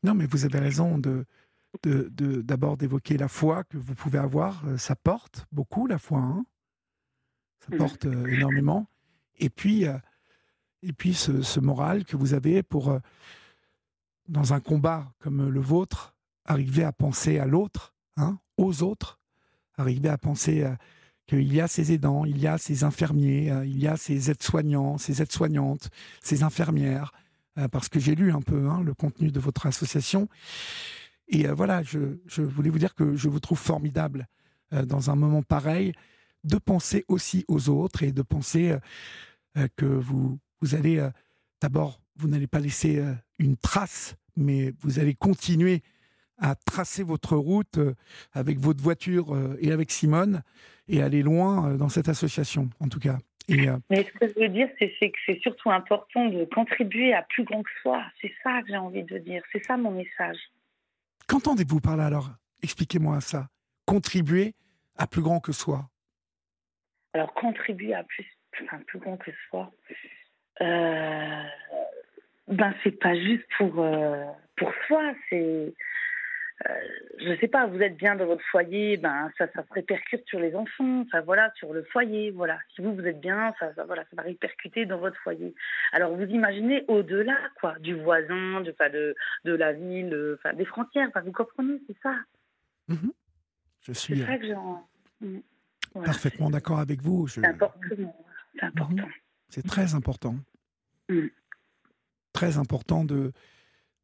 Non, 0.03 0.13
mais 0.13 0.25
vous 0.25 0.45
avez 0.45 0.59
raison 0.59 0.97
de 0.97 1.25
d'abord 1.83 2.77
d'évoquer 2.77 3.17
la 3.17 3.27
foi 3.27 3.65
que 3.65 3.77
vous 3.77 3.95
pouvez 3.95 4.17
avoir. 4.17 4.63
Ça 4.77 4.95
porte 4.95 5.45
beaucoup, 5.51 5.87
la 5.87 5.97
foi. 5.97 6.19
Hein 6.19 6.45
ça 7.59 7.75
mmh. 7.75 7.77
porte 7.77 8.05
énormément. 8.05 8.87
Et 9.37 9.49
puis, 9.49 9.83
et 10.83 10.93
puis 10.93 11.13
ce, 11.13 11.41
ce, 11.41 11.59
moral 11.59 12.05
que 12.05 12.15
vous 12.15 12.33
avez 12.33 12.63
pour, 12.63 12.97
dans 14.27 14.53
un 14.53 14.59
combat 14.59 15.11
comme 15.19 15.49
le 15.49 15.59
vôtre, 15.59 16.15
arriver 16.45 16.83
à 16.83 16.91
penser 16.91 17.39
à 17.39 17.45
l'autre, 17.45 17.93
hein, 18.17 18.39
aux 18.57 18.83
autres, 18.83 19.19
arriver 19.77 20.09
à 20.09 20.17
penser 20.17 20.65
qu'il 21.27 21.51
y 21.53 21.59
a 21.59 21.67
ces 21.67 21.91
aidants, 21.91 22.25
il 22.25 22.37
y 22.37 22.47
a 22.47 22.57
ces 22.57 22.83
infirmiers, 22.83 23.51
il 23.65 23.79
y 23.79 23.87
a 23.87 23.97
ces 23.97 24.29
aides-soignants, 24.31 24.97
ces 24.97 25.21
aides-soignantes, 25.21 25.89
ces 26.21 26.43
infirmières, 26.43 27.11
parce 27.71 27.89
que 27.89 27.99
j'ai 27.99 28.15
lu 28.15 28.31
un 28.31 28.41
peu 28.41 28.67
hein, 28.67 28.81
le 28.83 28.93
contenu 28.93 29.31
de 29.31 29.39
votre 29.39 29.65
association. 29.65 30.27
Et 31.27 31.47
voilà, 31.47 31.81
je, 31.83 32.41
voulais 32.41 32.69
vous 32.69 32.79
dire 32.79 32.93
que 32.93 33.15
je 33.15 33.29
vous 33.29 33.39
trouve 33.39 33.57
formidable 33.57 34.27
dans 34.71 35.09
un 35.09 35.15
moment 35.15 35.41
pareil 35.41 35.93
de 36.43 36.57
penser 36.57 37.05
aussi 37.07 37.45
aux 37.47 37.69
autres 37.69 38.03
et 38.03 38.11
de 38.11 38.21
penser 38.21 38.77
que 39.75 39.85
vous, 39.85 40.39
allez 40.73 41.07
d'abord, 41.61 42.01
vous 42.17 42.27
n'allez 42.27 42.47
pas 42.47 42.59
laisser 42.59 43.03
une 43.39 43.57
trace, 43.57 44.15
mais 44.35 44.73
vous 44.81 44.99
allez 44.99 45.15
continuer 45.15 45.81
à 46.37 46.55
tracer 46.55 47.03
votre 47.03 47.35
route 47.37 47.77
euh, 47.77 47.93
avec 48.33 48.59
votre 48.59 48.83
voiture 48.83 49.33
euh, 49.33 49.57
et 49.59 49.71
avec 49.71 49.91
Simone 49.91 50.41
et 50.87 51.01
aller 51.01 51.23
loin 51.23 51.69
euh, 51.69 51.77
dans 51.77 51.89
cette 51.89 52.09
association, 52.09 52.69
en 52.79 52.89
tout 52.89 52.99
cas. 52.99 53.17
Et, 53.47 53.67
Mais 53.89 54.03
ce 54.03 54.11
que 54.17 54.27
je 54.27 54.39
veux 54.39 54.49
dire, 54.49 54.67
c'est 54.79 54.89
que 54.89 55.17
c'est 55.25 55.39
surtout 55.41 55.69
important 55.69 56.25
de 56.25 56.45
contribuer 56.45 57.13
à 57.13 57.21
plus 57.21 57.43
grand 57.43 57.61
que 57.61 57.69
soi. 57.81 58.03
C'est 58.21 58.33
ça 58.43 58.61
que 58.61 58.69
j'ai 58.69 58.77
envie 58.77 59.03
de 59.03 59.17
dire. 59.19 59.43
C'est 59.51 59.63
ça 59.65 59.77
mon 59.77 59.91
message. 59.91 60.37
Qu'entendez-vous 61.27 61.79
par 61.79 61.95
là 61.97 62.07
alors? 62.07 62.29
Expliquez-moi 62.63 63.21
ça. 63.21 63.47
Contribuer 63.85 64.53
à 64.97 65.05
plus 65.05 65.21
grand 65.21 65.39
que 65.39 65.51
soi. 65.51 65.89
Alors, 67.13 67.33
contribuer 67.33 67.93
à 67.93 68.03
plus, 68.03 68.25
enfin, 68.63 68.79
plus 68.87 68.99
grand 68.99 69.17
que 69.17 69.31
soi, 69.49 69.71
euh, 70.61 71.43
ben, 72.47 72.73
c'est 72.83 72.99
pas 72.99 73.15
juste 73.15 73.45
pour, 73.57 73.85
pour 74.57 74.71
soi, 74.87 75.13
c'est 75.29 75.73
euh, 76.63 76.73
je 77.19 77.37
sais 77.41 77.49
pas, 77.49 77.67
vous 77.67 77.81
êtes 77.81 77.97
bien 77.97 78.15
dans 78.15 78.25
votre 78.25 78.43
foyer, 78.45 78.95
ben 78.95 79.29
ça, 79.37 79.47
ça 79.53 79.63
se 79.67 79.73
répercute 79.73 80.25
sur 80.25 80.39
les 80.39 80.55
enfants, 80.55 81.01
enfin 81.01 81.19
voilà, 81.21 81.51
sur 81.55 81.73
le 81.73 81.83
foyer, 81.83 82.31
voilà. 82.31 82.59
Si 82.73 82.81
vous 82.81 82.95
vous 82.95 83.05
êtes 83.05 83.19
bien, 83.19 83.53
ça, 83.59 83.73
voilà, 83.85 84.03
ça 84.03 84.15
va 84.15 84.23
répercuter 84.23 84.85
dans 84.85 84.97
votre 84.97 85.17
foyer. 85.17 85.53
Alors 85.91 86.15
vous 86.15 86.23
imaginez 86.23 86.85
au-delà, 86.87 87.37
quoi, 87.59 87.77
du 87.79 87.95
voisin, 87.95 88.61
de, 88.61 88.73
de, 88.89 89.15
de 89.43 89.53
la 89.53 89.73
ville, 89.73 90.37
enfin 90.39 90.53
des 90.53 90.65
frontières, 90.65 91.09
vous 91.25 91.31
comprenez, 91.33 91.81
c'est 91.87 91.97
ça. 92.01 92.15
Mhm. 92.87 93.11
Je 93.81 93.91
suis. 93.91 94.25
C'est 94.25 94.39
que 94.39 95.25
mm. 95.25 95.41
Parfaitement 95.93 96.49
d'accord 96.49 96.79
avec 96.79 97.01
vous. 97.01 97.27
C'est 97.27 97.45
important. 97.45 97.79
C'est 98.55 98.63
important. 98.63 99.05
Mhm. 99.05 99.11
C'est 99.49 99.67
très 99.67 99.93
important. 99.93 100.35
Mm. 101.09 101.27
Très 102.33 102.57
important 102.57 103.03
de, 103.03 103.31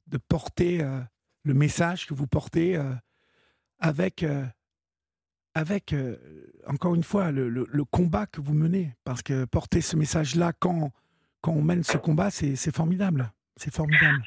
de 0.08 0.18
porter. 0.18 0.84
Euh, 0.84 1.00
le 1.44 1.54
message 1.54 2.06
que 2.06 2.14
vous 2.14 2.28
portez 2.28 2.76
euh, 2.76 2.84
avec, 3.80 4.24
euh, 4.24 4.44
avec 5.56 5.94
euh, 5.94 6.18
encore 6.68 6.96
une 6.96 7.04
fois, 7.04 7.32
le, 7.32 7.66
combat 7.86 8.26
que 8.28 8.42
vous 8.42 8.54
menez. 8.54 8.94
Parce 9.04 9.22
que 9.22 9.46
porter 9.46 9.82
ce 9.82 9.96
message-là 9.96 10.54
quand, 10.60 10.92
quand 11.42 11.54
on 11.54 11.62
mène 11.62 11.84
ce 11.84 11.98
combat, 11.98 12.30
c'est 12.32 12.76
formidable. 12.76 13.32
C'est 13.56 13.74
formidable. 13.74 14.24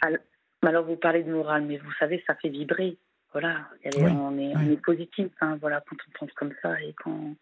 Alors, 0.63 0.85
vous 0.85 0.97
parlez 0.97 1.23
de 1.23 1.33
morale, 1.33 1.65
mais 1.65 1.77
vous 1.79 1.93
savez, 1.99 2.23
ça 2.27 2.35
fait 2.37 2.49
vibrer. 2.49 2.97
Voilà, 3.33 3.69
on, 3.97 4.39
est, 4.39 4.55
on, 4.57 4.71
est, 4.71 4.81
positif, 4.81 5.27
hein, 5.41 5.59
voilà, 5.61 5.83
quand 5.89 5.97
on 6.07 6.19
pense 6.21 6.33
comme 6.35 6.53
ça 6.63 6.81
et 6.81 6.95
quand, 7.03 7.35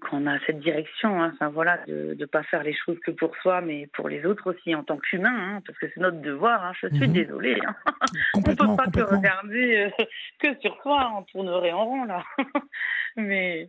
qu'on 0.00 0.26
a 0.26 0.38
cette 0.46 0.60
direction, 0.60 1.20
hein, 1.20 1.32
enfin 1.34 1.48
voilà, 1.48 1.78
de 1.86 2.14
ne 2.18 2.24
pas 2.26 2.42
faire 2.44 2.62
les 2.62 2.74
choses 2.74 2.98
que 3.00 3.10
pour 3.10 3.34
soi, 3.38 3.60
mais 3.60 3.88
pour 3.88 4.08
les 4.08 4.24
autres 4.24 4.52
aussi 4.52 4.74
en 4.74 4.84
tant 4.84 4.96
qu'humain, 4.96 5.56
hein, 5.56 5.62
parce 5.66 5.78
que 5.78 5.86
c'est 5.92 6.00
notre 6.00 6.20
devoir. 6.20 6.64
Hein, 6.64 6.72
je 6.80 6.88
suis 6.88 7.08
mhm. 7.08 7.12
désolée. 7.12 7.58
on 8.34 8.38
ne 8.38 8.54
peut 8.54 8.76
pas 8.76 8.86
que 8.86 9.00
regarder 9.00 9.90
euh, 9.98 10.04
que 10.38 10.58
sur 10.60 10.80
soi, 10.82 11.12
on 11.16 11.22
tournerait 11.24 11.72
en 11.72 11.84
rond 11.84 12.04
là. 12.04 12.22
mais 13.16 13.68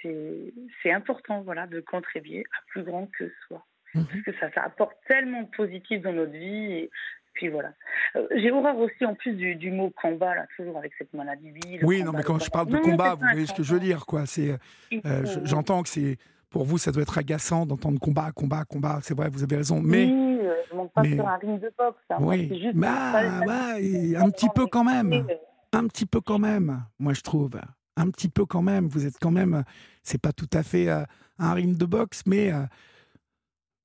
c'est 0.00 0.92
important, 0.92 1.42
voilà, 1.42 1.66
de 1.66 1.80
contribuer 1.80 2.44
à 2.56 2.62
plus 2.68 2.84
grand 2.84 3.06
que 3.06 3.32
soi. 3.46 3.66
Mhm. 3.94 4.06
Parce 4.06 4.22
que 4.22 4.32
ça, 4.38 4.50
ça 4.52 4.62
apporte 4.62 4.96
tellement 5.08 5.42
de 5.42 5.50
positif 5.56 6.02
dans 6.02 6.12
notre 6.12 6.32
vie 6.32 6.72
et 6.72 6.90
puis 7.34 7.48
voilà. 7.48 7.72
Euh, 8.16 8.26
j'ai 8.36 8.50
horreur 8.50 8.76
aussi 8.78 9.04
en 9.04 9.14
plus 9.14 9.32
du, 9.34 9.70
mot 9.70 9.90
combat, 9.90 10.34
là, 10.34 10.46
toujours 10.56 10.76
avec 10.78 10.92
cette 10.98 11.12
maladie. 11.14 11.52
Oui, 11.82 12.02
non, 12.02 12.12
mais 12.12 12.22
quand 12.22 12.38
je 12.38 12.50
parle 12.50 12.68
de 12.68 12.78
combat, 12.78 13.14
vous 13.14 13.26
voyez 13.30 13.46
ce 13.46 13.54
que 13.54 13.62
je 13.62 13.74
veux 13.74 13.80
dire, 13.80 14.06
quoi. 14.06 14.26
C'est, 14.26 14.56
euh, 14.92 15.24
j'entends 15.44 15.82
que 15.82 15.88
c'est, 15.88 16.16
pour 16.50 16.64
vous, 16.64 16.78
ça 16.78 16.92
doit 16.92 17.02
être 17.02 17.18
agaçant 17.18 17.66
d'entendre 17.66 17.98
combat, 17.98 18.30
combat, 18.32 18.64
combat. 18.64 18.98
C'est 19.02 19.16
vrai, 19.16 19.28
vous 19.30 19.42
avez 19.42 19.56
raison. 19.56 19.80
Mais, 19.82 20.04
oui, 20.04 20.38
euh, 20.42 20.54
je 20.70 20.76
monte 20.76 20.92
pas 20.92 21.04
sur 21.04 21.26
un 21.26 21.36
ring 21.36 21.60
de 21.60 21.72
boxe. 21.78 21.98
Hein. 22.10 22.16
Oui, 22.20 22.48
juste 22.48 22.76
bah, 22.76 23.40
bah, 23.46 23.74
un 23.76 24.30
petit 24.30 24.48
peu 24.54 24.66
quand 24.66 24.84
même. 24.84 25.26
Un 25.72 25.86
petit 25.86 26.04
peu 26.04 26.20
quand 26.20 26.38
même, 26.38 26.84
moi 26.98 27.14
je 27.14 27.22
trouve. 27.22 27.52
Un 27.96 28.10
petit 28.10 28.28
peu 28.28 28.44
quand 28.44 28.60
même. 28.60 28.88
Vous 28.88 29.06
êtes 29.06 29.18
quand 29.18 29.30
même, 29.30 29.64
c'est 30.02 30.20
pas 30.20 30.32
tout 30.32 30.50
à 30.52 30.62
fait 30.62 30.90
un 30.90 31.52
ring 31.54 31.78
de 31.78 31.86
boxe, 31.86 32.24
mais 32.26 32.52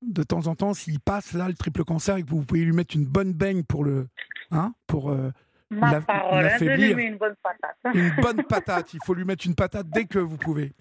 de 0.02 0.22
temps 0.22 0.46
en 0.46 0.54
temps, 0.54 0.74
s'il 0.74 1.00
passe 1.00 1.32
là 1.32 1.48
le 1.48 1.54
triple 1.54 1.84
cancer 1.84 2.16
et 2.16 2.22
que 2.22 2.30
vous 2.30 2.44
pouvez 2.44 2.64
lui 2.64 2.72
mettre 2.72 2.96
une 2.96 3.06
bonne 3.06 3.32
baigne 3.32 3.62
pour 3.64 3.84
le, 3.84 4.08
hein, 4.50 4.74
pour 4.86 5.10
euh, 5.10 5.30
Ma 5.70 6.00
parole, 6.00 6.46
hein, 6.46 6.56
une 6.60 7.18
bonne 7.18 7.34
patate. 7.42 7.94
une 7.94 8.14
bonne 8.22 8.42
patate. 8.48 8.94
Il 8.94 9.00
faut 9.04 9.12
lui 9.12 9.24
mettre 9.24 9.46
une 9.46 9.54
patate 9.54 9.86
dès 9.90 10.06
que 10.06 10.18
vous 10.18 10.38
pouvez. 10.38 10.72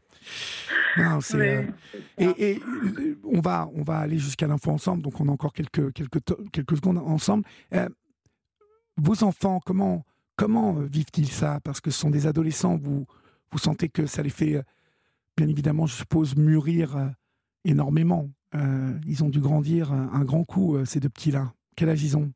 Euh, 0.98 1.64
et, 2.18 2.60
euh, 2.62 3.20
on 3.24 3.42
va 3.42 3.70
on 3.76 3.84
va 3.84 3.98
aller 4.00 4.18
jusqu'à 4.18 4.48
l'info 4.48 4.72
ensemble. 4.72 5.04
Donc 5.04 5.20
on 5.20 5.28
a 5.28 5.32
encore 5.32 5.52
quelques 5.52 5.92
quelques 5.94 6.20
quelques 6.54 6.78
secondes 6.78 7.00
ensemble. 7.00 7.44
vos 8.96 9.24
enfants, 9.24 9.60
comment 9.66 10.06
comment 10.38 10.74
vivent-ils 10.74 11.30
ça? 11.30 11.60
Parce 11.66 11.82
que 11.82 11.92
ce 11.92 12.00
sont 12.00 12.10
des 12.10 12.26
adolescents. 12.26 12.78
Vous 12.78 13.06
vous 13.52 13.58
sentez 13.58 13.90
que 13.90 14.06
ça 14.06 14.22
les 14.22 14.30
fait 14.30 14.64
bien 15.36 15.50
évidemment, 15.50 15.86
je 15.86 15.96
suppose, 15.96 16.38
mûrir 16.38 17.12
énormément. 17.66 18.30
Euh, 18.56 18.94
ils 19.06 19.24
ont 19.24 19.30
dû 19.30 19.40
grandir 19.40 19.92
un, 19.92 20.24
grand 20.24 20.44
coup, 20.44 20.78
euh, 20.78 20.86
ces 20.86 21.00
deux 21.00 21.10
petits-là. 21.10 21.54
Quel 21.76 21.90
âge 21.90 22.04
ils 22.04 22.18
ont? 22.18 22.32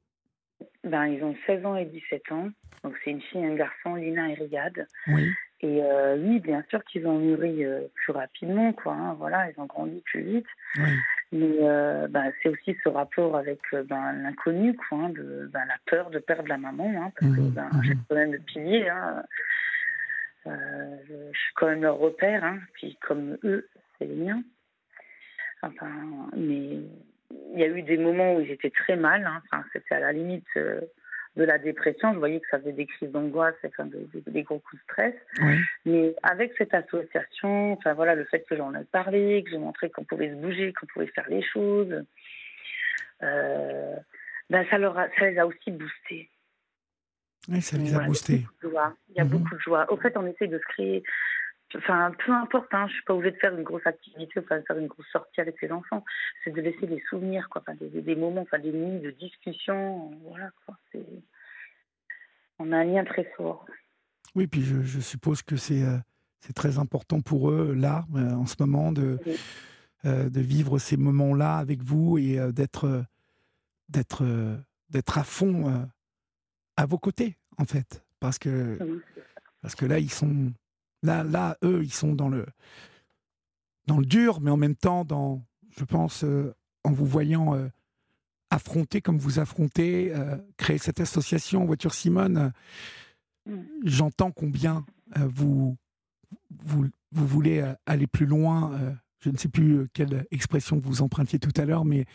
Ben, 0.84 1.06
Ils 1.06 1.24
ont 1.24 1.36
16 1.46 1.66
ans 1.66 1.76
et 1.76 1.86
17 1.86 2.32
ans. 2.32 2.50
Donc 2.84 2.96
c'est 3.04 3.12
une 3.12 3.22
fille 3.22 3.42
et 3.42 3.46
un 3.46 3.56
garçon, 3.56 3.96
Lina 3.96 4.30
et 4.30 4.34
Riyad. 4.34 4.88
Oui. 5.08 5.30
Et 5.62 5.84
euh, 5.84 6.18
oui, 6.18 6.40
bien 6.40 6.64
sûr 6.70 6.84
qu'ils 6.86 7.06
ont 7.06 7.20
mûri 7.20 7.64
plus 7.94 8.12
rapidement, 8.12 8.74
quoi. 8.74 8.94
Hein, 8.94 9.14
voilà, 9.14 9.50
ils 9.52 9.60
ont 9.62 9.68
grandi 9.68 10.02
plus 10.06 10.24
vite. 10.24 10.48
Oui. 10.78 10.90
Mais 11.34 12.08
ben, 12.10 12.34
c'est 12.42 12.50
aussi 12.50 12.76
ce 12.84 12.90
rapport 12.90 13.38
avec 13.38 13.60
ben, 13.72 14.12
l'inconnu, 14.14 14.76
quoi, 14.76 14.98
hein, 14.98 15.10
de, 15.10 15.50
ben, 15.54 15.64
la 15.68 15.78
peur 15.86 16.10
de 16.10 16.20
perdre 16.20 16.50
la 16.50 16.58
maman, 16.58 16.92
hein, 16.98 17.12
parce 17.18 17.36
que 17.36 17.42
j'ai 17.84 17.94
quand 18.10 18.16
même 18.16 18.34
le 18.34 18.40
pilier. 18.40 18.92
Je, 20.46 21.32
suis 21.32 21.54
quand 21.56 21.68
même 21.68 21.84
leur 21.84 22.00
repère, 22.00 22.58
puis 22.74 22.98
comme 23.08 23.38
eux, 23.44 23.70
c'est 23.98 24.06
les 24.06 24.16
miens. 24.16 24.44
Enfin, 25.62 25.90
mais 26.36 26.80
il 27.54 27.60
y 27.60 27.64
a 27.64 27.68
eu 27.68 27.82
des 27.82 27.98
moments 27.98 28.36
où 28.36 28.46
j'étais 28.46 28.70
très 28.70 28.96
mal. 28.96 29.26
Hein. 29.26 29.42
Enfin, 29.46 29.64
c'était 29.74 29.96
à 29.96 30.00
la 30.00 30.12
limite 30.12 30.48
euh, 30.58 30.82
de 31.36 31.44
la 31.44 31.58
dépression. 31.58 32.14
Je 32.14 32.20
voyais 32.20 32.40
que 32.40 32.48
ça 32.50 32.60
faisait 32.60 32.72
des 32.72 32.86
crises 32.86 33.12
d'angoisse, 33.12 33.56
enfin, 33.66 33.86
des, 33.86 34.44
gros 34.44 34.60
coups 34.60 34.82
de 34.82 34.92
stress. 34.92 35.16
Mais 35.86 36.16
avec 36.24 36.54
cette 36.58 36.74
association, 36.74 37.74
enfin 37.74 37.94
voilà, 37.94 38.16
le 38.16 38.26
fait 38.26 38.46
que 38.48 38.56
j'en 38.56 38.74
ai 38.74 38.84
parlé, 38.86 39.44
que 39.44 39.52
j'ai 39.52 39.58
montré 39.58 39.90
qu'on 39.90 40.04
pouvait 40.04 40.30
se 40.30 40.36
bouger, 40.36 40.74
qu'on 40.74 40.88
pouvait 40.88 41.08
faire 41.08 41.30
les 41.30 41.44
choses, 41.44 42.04
euh, 43.24 43.96
ben 44.50 44.66
ça, 44.70 44.78
leur 44.78 44.96
ça 44.96 45.30
les 45.30 45.38
a 45.38 45.46
aussi 45.46 45.72
boostés. 45.72 46.30
Oui, 47.50 47.62
ça 47.62 47.78
les 47.78 47.94
a 47.96 48.00
boostés. 48.00 48.46
Il 48.64 49.16
y 49.16 49.20
a 49.20 49.26
beaucoup 49.26 49.56
de 49.56 49.60
joie. 49.60 49.92
Au 49.92 49.98
fait, 49.98 50.16
on 50.18 50.26
essaie 50.28 50.48
de 50.48 50.58
se 50.58 50.64
créer 50.74 51.04
Enfin, 51.76 52.12
peu 52.26 52.32
importe, 52.32 52.74
hein, 52.74 52.88
je 52.88 52.94
suis 52.94 53.04
pas 53.04 53.14
obligée 53.14 53.32
de 53.32 53.38
faire 53.38 53.56
une 53.56 53.64
grosse 53.64 53.86
activité, 53.86 54.40
enfin, 54.40 54.60
de 54.60 54.64
faire 54.66 54.78
une 54.78 54.88
grosse 54.88 55.08
sortie 55.12 55.42
avec 55.42 55.62
les 55.62 55.72
enfants. 55.72 56.04
C'est 56.44 56.52
de 56.52 56.62
laisser 56.62 56.88
des 56.88 57.02
souvenirs, 57.10 57.48
quoi, 57.50 57.62
enfin, 57.62 57.76
des, 57.80 58.02
des, 58.02 58.16
moments, 58.16 58.42
enfin, 58.42 58.60
des 58.60 58.72
nuits 58.72 59.00
de 59.00 59.12
discussion, 59.12 60.12
voilà, 60.28 60.52
quoi. 60.66 60.78
On 62.60 62.72
a 62.72 62.78
un 62.78 62.84
lien 62.84 63.04
très 63.04 63.26
fort. 63.38 63.66
Oui, 64.36 64.48
puis 64.48 64.62
je, 64.62 64.82
je 64.82 65.00
suppose 65.00 65.42
que 65.42 65.56
c'est 65.56 65.84
euh, 65.84 65.98
c'est 66.40 66.54
très 66.54 66.78
important 66.78 67.22
pour 67.22 67.52
eux, 67.52 67.74
là, 67.74 68.06
euh, 68.16 68.32
en 68.32 68.46
ce 68.46 68.56
moment, 68.60 68.92
de, 68.92 69.20
euh, 70.06 70.30
de 70.30 70.42
vivre 70.42 70.80
ces 70.80 70.98
moments-là 70.98 71.58
avec 71.58 71.84
vous 71.84 72.18
et 72.18 72.40
d'être 72.52 73.06
d'être 73.90 74.24
d'être 74.90 75.18
à 75.18 75.24
fond 75.24 75.88
à 76.78 76.86
vos 76.86 76.98
côtés, 76.98 77.38
en 77.58 77.66
fait. 77.66 78.04
Parce 78.20 78.40
que, 78.40 78.78
parce 79.62 79.76
que 79.76 79.86
là, 79.86 80.00
ils 80.00 80.12
sont 80.12 80.54
Là, 81.04 81.24
là, 81.24 81.58
eux, 81.64 81.84
ils 81.84 81.94
sont 81.94 82.14
dans 82.14 82.30
le, 82.30 82.46
dans 83.88 83.98
le 83.98 84.06
dur, 84.06 84.42
mais 84.42 84.52
en 84.52 84.58
même 84.58 84.76
temps 84.76 85.06
dans, 85.06 85.44
je 85.78 85.84
pense, 85.84 86.24
en 86.84 86.92
vous 86.92 87.06
voyant 87.06 87.70
affronter 88.50 89.02
comme 89.02 89.18
vous 89.18 89.40
affrontez, 89.40 90.14
créer 90.58 90.78
cette 90.78 91.00
association 91.00 91.66
Voiture 91.66 91.94
Simone, 91.94 92.52
mm. 93.48 93.62
j'entends 93.84 94.32
combien 94.32 94.86
vous, 95.16 95.78
vous, 96.64 96.86
vous, 97.12 97.28
voulez 97.28 97.66
aller 97.86 98.08
plus 98.08 98.26
loin. 98.28 98.80
je 99.20 99.30
ne 99.30 99.38
sais 99.38 99.50
plus 99.50 99.88
quelle 99.94 100.28
expression 100.32 100.80
vous 100.80 101.02
empruntiez 101.02 101.40
tout 101.40 101.54
à 101.60 101.66
l'heure, 101.66 101.86
mais 101.86 102.06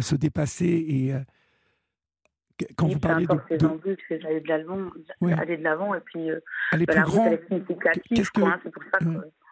se 0.00 0.16
dépasser 0.16 0.66
et 0.66 1.14
quand 2.76 2.88
vous 2.88 2.98
parlez 2.98 3.26
de, 3.26 3.56
de... 3.56 3.96
c'est 4.08 4.18
d'aller 4.18 4.40
de 4.40 4.48
l'avant, 4.48 4.90
aller 5.22 5.56
de 5.56 5.62
l'avant 5.62 5.94
et 5.94 6.00
puis 6.00 6.30
euh, 6.30 6.40
aller 6.70 6.86
bah, 6.86 6.94
plus 6.94 7.02
grand. 7.02 7.30
Qu'est-ce 8.10 8.30
que, 8.30 8.40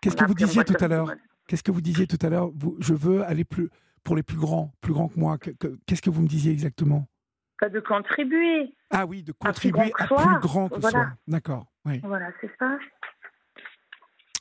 qu'est-ce 0.00 0.16
que 0.16 0.24
vous 0.24 0.34
disiez 0.34 0.64
tout 0.64 0.76
à 0.80 0.88
l'heure 0.88 1.12
Qu'est-ce 1.48 1.62
que 1.62 1.72
vous 1.72 1.80
disiez 1.80 2.06
tout 2.06 2.18
à 2.24 2.28
l'heure 2.28 2.50
Je 2.78 2.94
veux 2.94 3.22
aller 3.24 3.44
plus 3.44 3.70
pour 4.04 4.16
les 4.16 4.22
plus 4.22 4.36
grands, 4.36 4.72
plus 4.80 4.92
grands 4.92 5.08
que 5.08 5.18
moi. 5.18 5.38
Qu'est-ce 5.38 6.02
que 6.02 6.10
vous 6.10 6.22
me 6.22 6.28
disiez 6.28 6.52
exactement 6.52 7.06
De 7.60 7.80
contribuer. 7.80 8.74
Ah 8.90 9.06
oui, 9.06 9.22
de 9.22 9.32
contribuer 9.32 9.92
à 9.98 10.06
plus 10.06 10.40
grand 10.40 10.68
que, 10.68 10.80
soi. 10.80 11.08
D'accord. 11.26 11.66
Oui. 11.84 12.00
Voilà, 12.04 12.30
c'est 12.40 12.50
ça. 12.58 12.78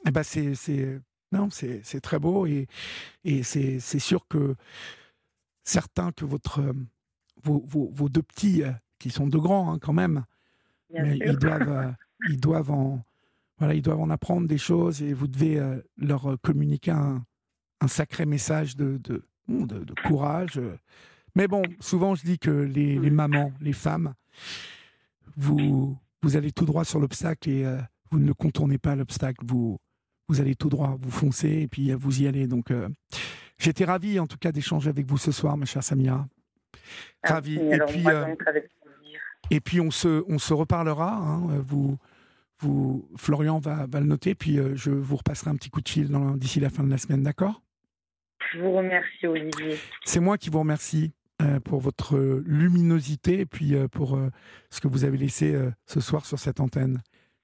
Eh 0.06 0.12
ben 0.12 0.24
c'est 0.24 1.02
non, 1.32 1.50
c'est 1.50 2.02
très 2.02 2.20
beau 2.20 2.46
et 2.46 2.68
et 3.24 3.44
c'est 3.44 3.80
sûr 3.80 4.28
que 4.28 4.56
certains 5.64 6.12
que 6.12 6.26
votre 6.26 6.62
vos, 7.44 8.10
deux 8.10 8.22
petits, 8.22 8.64
euh, 8.64 8.72
qui 9.00 9.10
sont 9.10 9.28
deux 9.28 9.40
grands 9.40 9.74
hein, 9.74 9.80
quand 9.80 9.94
même, 9.94 10.26
ils 10.94 11.38
doivent, 11.38 11.70
euh, 11.70 11.92
ils 12.30 12.40
doivent 12.40 12.72
en, 12.72 13.04
voilà, 13.58 13.74
ils 13.74 13.82
doivent 13.82 14.00
en 14.02 14.10
apprendre 14.10 14.48
des 14.48 14.58
choses 14.58 15.02
et 15.02 15.14
vous 15.14 15.28
devez 15.28 15.60
euh, 15.60 15.82
leur 15.98 16.38
communiquer 16.42 16.92
un, 16.92 17.26
sacré 17.88 18.26
message 18.26 18.76
de, 18.76 18.98
de, 18.98 19.24
de, 19.48 19.94
courage. 20.06 20.62
Mais 21.36 21.48
bon, 21.48 21.64
souvent 21.80 22.14
je 22.14 22.24
dis 22.24 22.38
que 22.38 22.52
les, 22.52 23.00
les 23.00 23.10
mamans, 23.10 23.52
les 23.60 23.74
femmes, 23.74 24.14
vous, 25.36 25.98
vous 26.22 26.38
allez 26.38 26.52
tout 26.52 26.66
droit 26.66 26.86
sur 26.86 27.00
l'obstacle 27.00 27.50
et 27.50 27.66
vous 28.12 28.20
ne 28.20 28.34
contournez 28.34 28.78
pas 28.78 28.96
l'obstacle. 28.96 29.44
Vous, 29.48 29.80
vous 30.28 30.42
allez 30.42 30.54
tout 30.54 30.70
droit, 30.70 30.96
vous 31.02 31.10
foncez 31.10 31.62
et 31.62 31.68
puis 31.68 31.92
vous 31.94 32.22
y 32.22 32.28
allez. 32.28 32.46
Donc, 32.46 32.72
j'étais 33.58 33.86
ravi 33.86 34.20
en 34.20 34.28
tout 34.28 34.38
cas 34.38 34.52
d'échanger 34.52 34.90
avec 34.92 35.08
vous 35.08 35.18
ce 35.18 35.32
soir, 35.32 35.58
ma 35.58 35.66
chère 35.66 35.84
Samira. 35.84 36.28
Ravi. 37.24 37.56
Et 37.56 37.80
puis, 37.88 38.04
euh, 38.08 38.36
et 39.50 39.60
puis 39.60 39.82
on 39.82 39.92
se, 39.92 40.24
on 40.28 40.40
se 40.40 40.54
reparlera. 40.54 41.14
Hein, 41.14 41.64
vous, 41.66 41.98
vous, 42.60 43.08
Florian 43.16 43.60
va, 43.60 43.86
va 43.88 44.00
le 44.00 44.06
noter, 44.06 44.36
puis 44.36 44.60
euh, 44.60 44.76
je 44.76 44.92
vous 44.92 45.18
repasserai 45.18 45.50
un 45.50 45.56
petit 45.56 45.70
coup 45.70 45.82
de 45.82 45.90
fil 45.90 46.10
d'ici 46.36 46.60
la 46.60 46.70
fin 46.70 46.84
de 46.84 46.90
la 46.90 46.98
semaine, 46.98 47.24
d'accord? 47.24 47.62
Je 48.54 48.60
vous 48.60 48.72
remercie, 48.72 49.28
Olivier. 49.28 49.78
C'est 50.04 50.20
moi 50.20 50.38
qui 50.38 50.50
vous 50.50 50.60
remercie 50.60 51.14
euh, 51.42 51.60
pour 51.60 51.80
votre 51.80 52.18
luminosité 52.46 53.40
et 53.40 53.46
puis 53.46 53.76
pour 53.92 54.20
ce 54.70 54.82
que 54.82 54.88
vous 54.88 55.06
avez 55.06 55.18
laissé 55.18 55.56
ce 55.86 56.00
soir 56.00 56.26
sur 56.26 56.40
cette 56.40 56.60
antenne. 56.60 57.02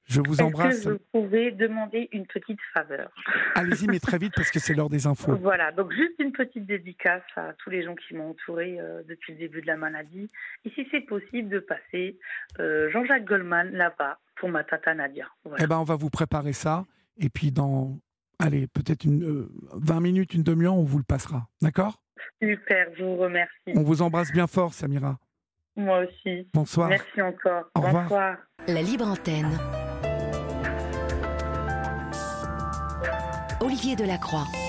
Je 0.07 0.21
vous 0.21 0.41
embrasse. 0.41 0.85
Que 0.85 0.89
vous 0.89 0.99
pouvez 1.11 1.51
demander 1.51 2.07
une 2.11 2.25
petite 2.25 2.59
faveur 2.73 3.11
Allez-y, 3.55 3.87
mais 3.87 3.99
très 3.99 4.17
vite 4.17 4.33
parce 4.35 4.51
que 4.51 4.59
c'est 4.59 4.73
l'heure 4.73 4.89
des 4.89 5.05
infos. 5.05 5.35
Voilà, 5.35 5.71
donc 5.71 5.91
juste 5.91 6.13
une 6.19 6.31
petite 6.31 6.65
dédicace 6.65 7.23
à 7.35 7.53
tous 7.53 7.69
les 7.69 7.83
gens 7.83 7.95
qui 7.95 8.15
m'ont 8.15 8.29
entouré 8.29 8.79
euh, 8.79 9.03
depuis 9.07 9.33
le 9.33 9.39
début 9.39 9.61
de 9.61 9.67
la 9.67 9.75
maladie. 9.75 10.29
Et 10.65 10.69
si 10.71 10.87
c'est 10.91 11.01
possible 11.01 11.49
de 11.49 11.59
passer 11.59 12.17
euh, 12.59 12.89
Jean-Jacques 12.91 13.25
Goldman 13.25 13.71
là-bas 13.71 14.19
pour 14.37 14.49
ma 14.49 14.63
tata 14.63 14.93
Nadia. 14.93 15.27
Eh 15.59 15.67
ben, 15.67 15.77
on 15.77 15.83
va 15.83 15.95
vous 15.95 16.09
préparer 16.09 16.53
ça. 16.53 16.85
Et 17.17 17.29
puis 17.29 17.51
dans, 17.51 17.99
allez, 18.39 18.67
peut-être 18.67 19.03
une 19.03 19.47
20 19.73 19.97
euh, 19.97 19.99
minutes, 19.99 20.33
une 20.33 20.43
demi-heure, 20.43 20.75
on 20.75 20.83
vous 20.83 20.99
le 20.99 21.03
passera. 21.03 21.47
D'accord? 21.61 22.01
Super, 22.41 22.87
je 22.97 23.03
vous 23.03 23.17
remercie. 23.17 23.73
On 23.75 23.83
vous 23.83 24.01
embrasse 24.01 24.31
bien 24.31 24.47
fort, 24.47 24.73
Samira. 24.73 25.17
Moi 25.75 26.05
aussi. 26.05 26.47
Bonsoir. 26.53 26.89
Merci 26.89 27.21
encore. 27.21 27.65
Au 27.75 27.81
Bonsoir. 27.81 28.37
La 28.67 28.81
libre 28.81 29.05
antenne. 29.05 29.57
Olivier 33.67 33.97
Delacroix. 33.97 34.66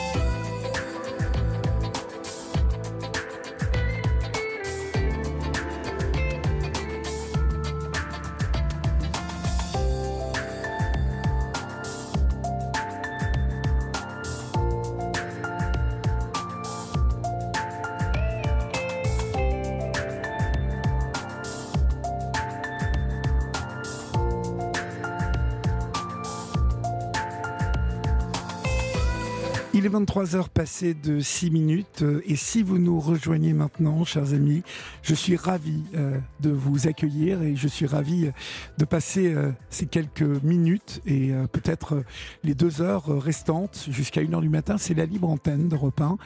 Est 29.88 29.90
23 29.90 30.36
heures 30.36 30.48
passées 30.50 30.92
de 30.92 31.18
6 31.18 31.50
minutes 31.50 32.02
euh, 32.02 32.20
et 32.26 32.36
si 32.36 32.62
vous 32.62 32.78
nous 32.78 33.00
rejoignez 33.00 33.54
maintenant, 33.54 34.04
chers 34.04 34.34
amis, 34.34 34.62
je 35.02 35.14
suis 35.14 35.34
ravi 35.34 35.82
euh, 35.94 36.18
de 36.40 36.50
vous 36.50 36.88
accueillir 36.88 37.40
et 37.42 37.56
je 37.56 37.68
suis 37.68 37.86
ravi 37.86 38.26
euh, 38.26 38.32
de 38.76 38.84
passer 38.84 39.34
ces 39.70 39.86
quelques 39.86 40.22
minutes 40.22 41.00
et 41.06 41.32
peut-être 41.52 42.02
les 42.44 42.54
deux 42.54 42.82
heures 42.82 43.06
restantes 43.06 43.86
jusqu'à 43.90 44.20
1 44.20 44.32
heure 44.34 44.40
du 44.40 44.48
matin. 44.48 44.76
C'est 44.78 44.94
la 44.94 45.06
libre 45.06 45.28
antenne 45.28 45.68
de 45.68 45.76
1 45.76 46.18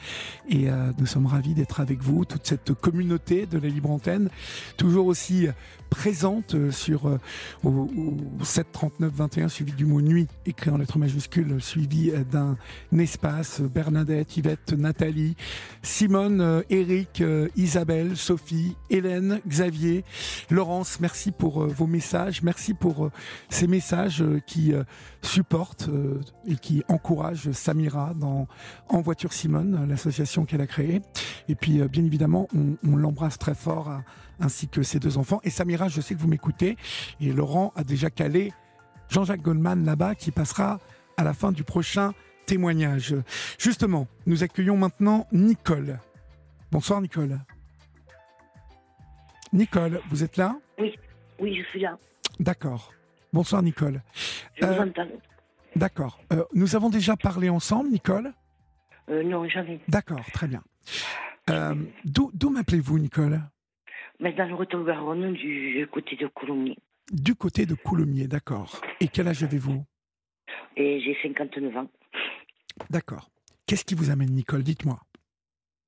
et 0.49 0.67
nous 0.97 1.05
sommes 1.05 1.25
ravis 1.25 1.53
d'être 1.53 1.79
avec 1.79 2.01
vous, 2.01 2.25
toute 2.25 2.45
cette 2.45 2.73
communauté 2.73 3.45
de 3.45 3.57
la 3.57 3.69
libre 3.69 3.91
antenne, 3.91 4.29
toujours 4.77 5.07
aussi 5.07 5.47
présente 5.93 6.71
sur 6.71 7.07
euh, 7.07 7.19
au, 7.63 7.87
7 8.41 8.67
39 8.71 9.13
21 9.13 9.47
suivi 9.47 9.73
du 9.73 9.85
mot 9.85 10.01
nuit 10.01 10.27
écrit 10.47 10.71
en 10.71 10.77
lettres 10.77 10.97
majuscules 10.97 11.61
suivi 11.61 12.11
d'un 12.31 12.57
espace 12.97 13.52
Bernadette, 13.61 14.37
Yvette, 14.37 14.73
Nathalie, 14.73 15.35
Simone, 15.81 16.63
Eric, 16.69 17.23
Isabelle, 17.55 18.15
Sophie, 18.17 18.75
Hélène, 18.89 19.41
Xavier, 19.47 20.03
Laurence, 20.49 20.99
merci 20.99 21.31
pour 21.31 21.65
vos 21.67 21.87
messages, 21.87 22.41
merci 22.43 22.73
pour 22.73 23.09
ces 23.49 23.67
messages 23.67 24.23
qui 24.47 24.73
supportent 25.21 25.89
et 26.47 26.55
qui 26.55 26.83
encouragent 26.87 27.51
Samira 27.51 28.13
dans 28.13 28.47
En 28.89 29.01
voiture 29.01 29.33
Simone, 29.33 29.87
l'association 29.87 30.45
qu'elle 30.45 30.61
a 30.61 30.67
créée. 30.67 31.01
Et 31.47 31.55
puis 31.55 31.81
bien 31.87 32.03
évidemment, 32.03 32.47
on, 32.55 32.95
l'embrasse 32.95 33.37
très 33.37 33.55
fort 33.55 33.89
à, 33.89 34.03
ainsi 34.39 34.67
que 34.67 34.83
ses 34.83 34.99
deux 34.99 35.17
enfants. 35.17 35.39
Et 35.43 35.49
Samira, 35.49 35.87
je 35.87 36.01
sais 36.01 36.15
que 36.15 36.19
vous 36.19 36.27
m'écoutez, 36.27 36.77
et 37.19 37.31
Laurent 37.31 37.73
a 37.75 37.83
déjà 37.83 38.09
calé 38.09 38.51
Jean-Jacques 39.09 39.41
Goldman 39.41 39.85
là-bas, 39.85 40.15
qui 40.15 40.31
passera 40.31 40.79
à 41.17 41.23
la 41.23 41.33
fin 41.33 41.51
du 41.51 41.63
prochain 41.63 42.13
témoignage. 42.45 43.15
Justement, 43.57 44.07
nous 44.25 44.43
accueillons 44.43 44.77
maintenant 44.77 45.27
Nicole. 45.31 45.99
Bonsoir 46.71 47.01
Nicole. 47.01 47.39
Nicole, 49.51 49.99
vous 50.09 50.23
êtes 50.23 50.37
là? 50.37 50.55
Oui, 50.79 50.95
oui, 51.39 51.55
je 51.55 51.63
suis 51.69 51.79
là. 51.81 51.97
D'accord. 52.39 52.93
Bonsoir 53.31 53.61
Nicole. 53.61 54.01
Je 54.55 54.65
vous 54.65 54.73
euh, 54.73 54.83
entends. 54.85 55.07
D'accord. 55.75 56.19
Euh, 56.31 56.43
nous 56.53 56.75
avons 56.75 56.89
déjà 56.89 57.15
parlé 57.15 57.49
ensemble, 57.49 57.89
Nicole? 57.89 58.33
Euh, 59.09 59.23
Non, 59.23 59.47
jamais. 59.47 59.79
D'accord, 59.87 60.25
très 60.33 60.47
bien. 60.47 60.63
D'où 62.05 62.49
m'appelez-vous, 62.49 62.99
Nicole? 62.99 63.41
Mais 64.19 64.33
dans 64.33 64.45
le 64.45 64.55
Retour-Garonne, 64.55 65.33
du 65.33 65.87
côté 65.91 66.15
de 66.15 66.27
Coulommiers. 66.27 66.77
Du 67.11 67.35
côté 67.35 67.65
de 67.65 67.75
Coulommiers, 67.75 68.27
d'accord. 68.27 68.81
Et 69.01 69.07
quel 69.07 69.27
âge 69.27 69.43
avez-vous? 69.43 69.83
J'ai 70.77 71.17
59 71.21 71.77
ans. 71.77 71.89
D'accord. 72.89 73.29
Qu'est-ce 73.65 73.85
qui 73.85 73.95
vous 73.95 74.09
amène, 74.09 74.31
Nicole? 74.31 74.63
Dites-moi. 74.63 74.99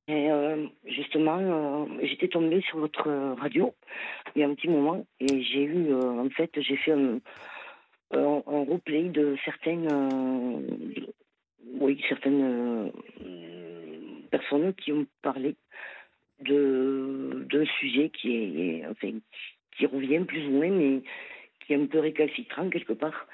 Euh, 0.10 0.68
justement, 0.86 1.40
euh, 1.40 1.86
j'étais 2.04 2.28
tombée 2.28 2.62
sur 2.62 2.78
votre 2.78 3.10
radio 3.40 3.74
il 4.36 4.42
y 4.42 4.44
a 4.44 4.48
un 4.48 4.54
petit 4.54 4.68
moment 4.68 5.06
et 5.20 5.42
j'ai 5.42 5.64
eu, 5.64 5.92
euh, 5.92 6.20
en 6.20 6.30
fait, 6.30 6.52
j'ai 6.62 6.78
fait 6.78 6.92
un, 6.92 7.20
replay 8.12 9.10
de 9.10 9.36
certaines, 9.44 9.88
oui, 11.80 12.02
certaines 12.08 12.92
personnes 14.30 14.74
qui 14.76 14.92
ont 14.92 15.08
parlé 15.22 15.56
de 16.42 17.46
d'un 17.50 17.66
sujet 17.80 18.10
qui 18.10 18.36
est 18.36 18.86
qui 19.78 19.86
revient 19.86 20.24
plus 20.26 20.46
ou 20.48 20.52
moins 20.52 20.70
mais 20.70 21.02
qui 21.66 21.74
est 21.74 21.82
un 21.82 21.88
peu 21.88 22.00
récalcitrant 22.00 22.70
quelque 22.70 22.94
part 22.94 23.28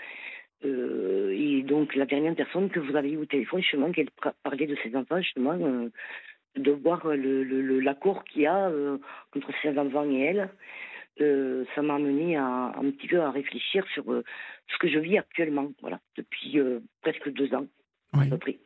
euh, 0.63 1.31
et 1.31 1.63
donc 1.63 1.95
la 1.95 2.05
dernière 2.05 2.35
personne 2.35 2.69
que 2.69 2.79
vous 2.79 2.95
avez 2.95 3.11
eu 3.11 3.17
au 3.17 3.25
téléphone 3.25 3.61
justement 3.61 3.91
qu'elle 3.91 4.09
parlait 4.43 4.67
de 4.67 4.75
ses 4.83 4.95
enfants 4.95 5.19
justement 5.21 5.53
euh, 5.53 5.89
de 6.55 6.71
voir 6.71 7.07
le 7.07 7.79
l'accord 7.79 8.23
qu'il 8.25 8.43
y 8.43 8.47
a 8.47 8.67
euh, 8.69 8.97
entre 9.35 9.51
ses 9.61 9.77
enfants 9.77 10.09
et 10.09 10.19
elle 10.19 10.49
ça 11.75 11.81
m'a 11.83 11.95
amené 11.95 12.35
à 12.35 12.73
un 12.75 12.89
petit 12.91 13.07
peu 13.07 13.21
à 13.21 13.29
réfléchir 13.29 13.85
sur 13.93 14.03
ce 14.05 14.77
que 14.79 14.87
je 14.87 14.97
vis 14.97 15.19
actuellement 15.19 15.71
voilà 15.81 15.99
depuis 16.17 16.57
presque 17.01 17.31
deux 17.31 17.53
ans 17.53 17.67
à 18.13 18.25
peu 18.25 18.37
près 18.37 18.57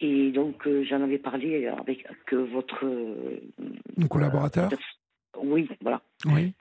Et 0.00 0.30
donc, 0.30 0.68
j'en 0.84 1.02
avais 1.02 1.18
parlé 1.18 1.66
avec 1.66 2.06
votre. 2.30 2.86
collaborateur 4.08 4.70
Oui, 5.42 5.68
voilà. 5.80 6.00
Oui. 6.26 6.52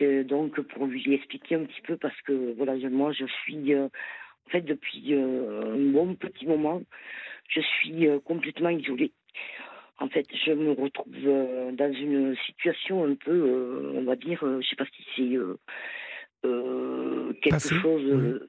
Julien. 0.00 0.22
donc, 0.24 0.60
pour 0.60 0.86
lui 0.86 1.14
expliquer 1.14 1.56
un 1.56 1.64
petit 1.64 1.80
peu, 1.82 1.96
parce 1.96 2.20
que 2.22 2.54
voilà, 2.56 2.76
moi, 2.88 3.12
je 3.12 3.26
suis. 3.42 3.74
en 3.74 3.90
fait, 4.50 4.62
depuis 4.62 5.14
un 5.14 5.76
bon 5.92 6.14
petit 6.14 6.46
moment, 6.46 6.82
je 7.48 7.60
suis 7.60 8.06
complètement 8.24 8.70
isolée. 8.70 9.12
En 9.98 10.08
fait, 10.08 10.26
je 10.44 10.52
me 10.52 10.72
retrouve 10.72 11.74
dans 11.76 11.92
une 11.92 12.36
situation 12.46 13.04
un 13.04 13.14
peu, 13.14 13.92
on 13.94 14.02
va 14.02 14.16
dire, 14.16 14.40
je 14.42 14.66
sais 14.66 14.76
pas 14.76 14.86
si 14.86 15.04
c'est 15.16 15.38
quelque 17.40 17.80
chose 17.80 18.40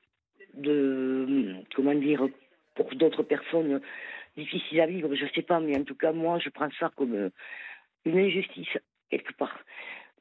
de, 0.56 1.56
comment 1.76 1.94
dire, 1.94 2.28
pour 2.76 2.94
d'autres 2.96 3.24
personnes 3.24 3.80
difficile 4.38 4.82
à 4.82 4.86
vivre, 4.86 5.14
je 5.16 5.26
sais 5.34 5.42
pas, 5.42 5.60
mais 5.60 5.78
en 5.78 5.84
tout 5.84 5.96
cas, 5.96 6.12
moi, 6.12 6.40
je 6.40 6.50
prends 6.50 6.70
ça 6.80 6.92
comme 6.96 7.32
une 8.06 8.20
injustice, 8.20 8.78
quelque 9.10 9.34
part. 9.34 9.58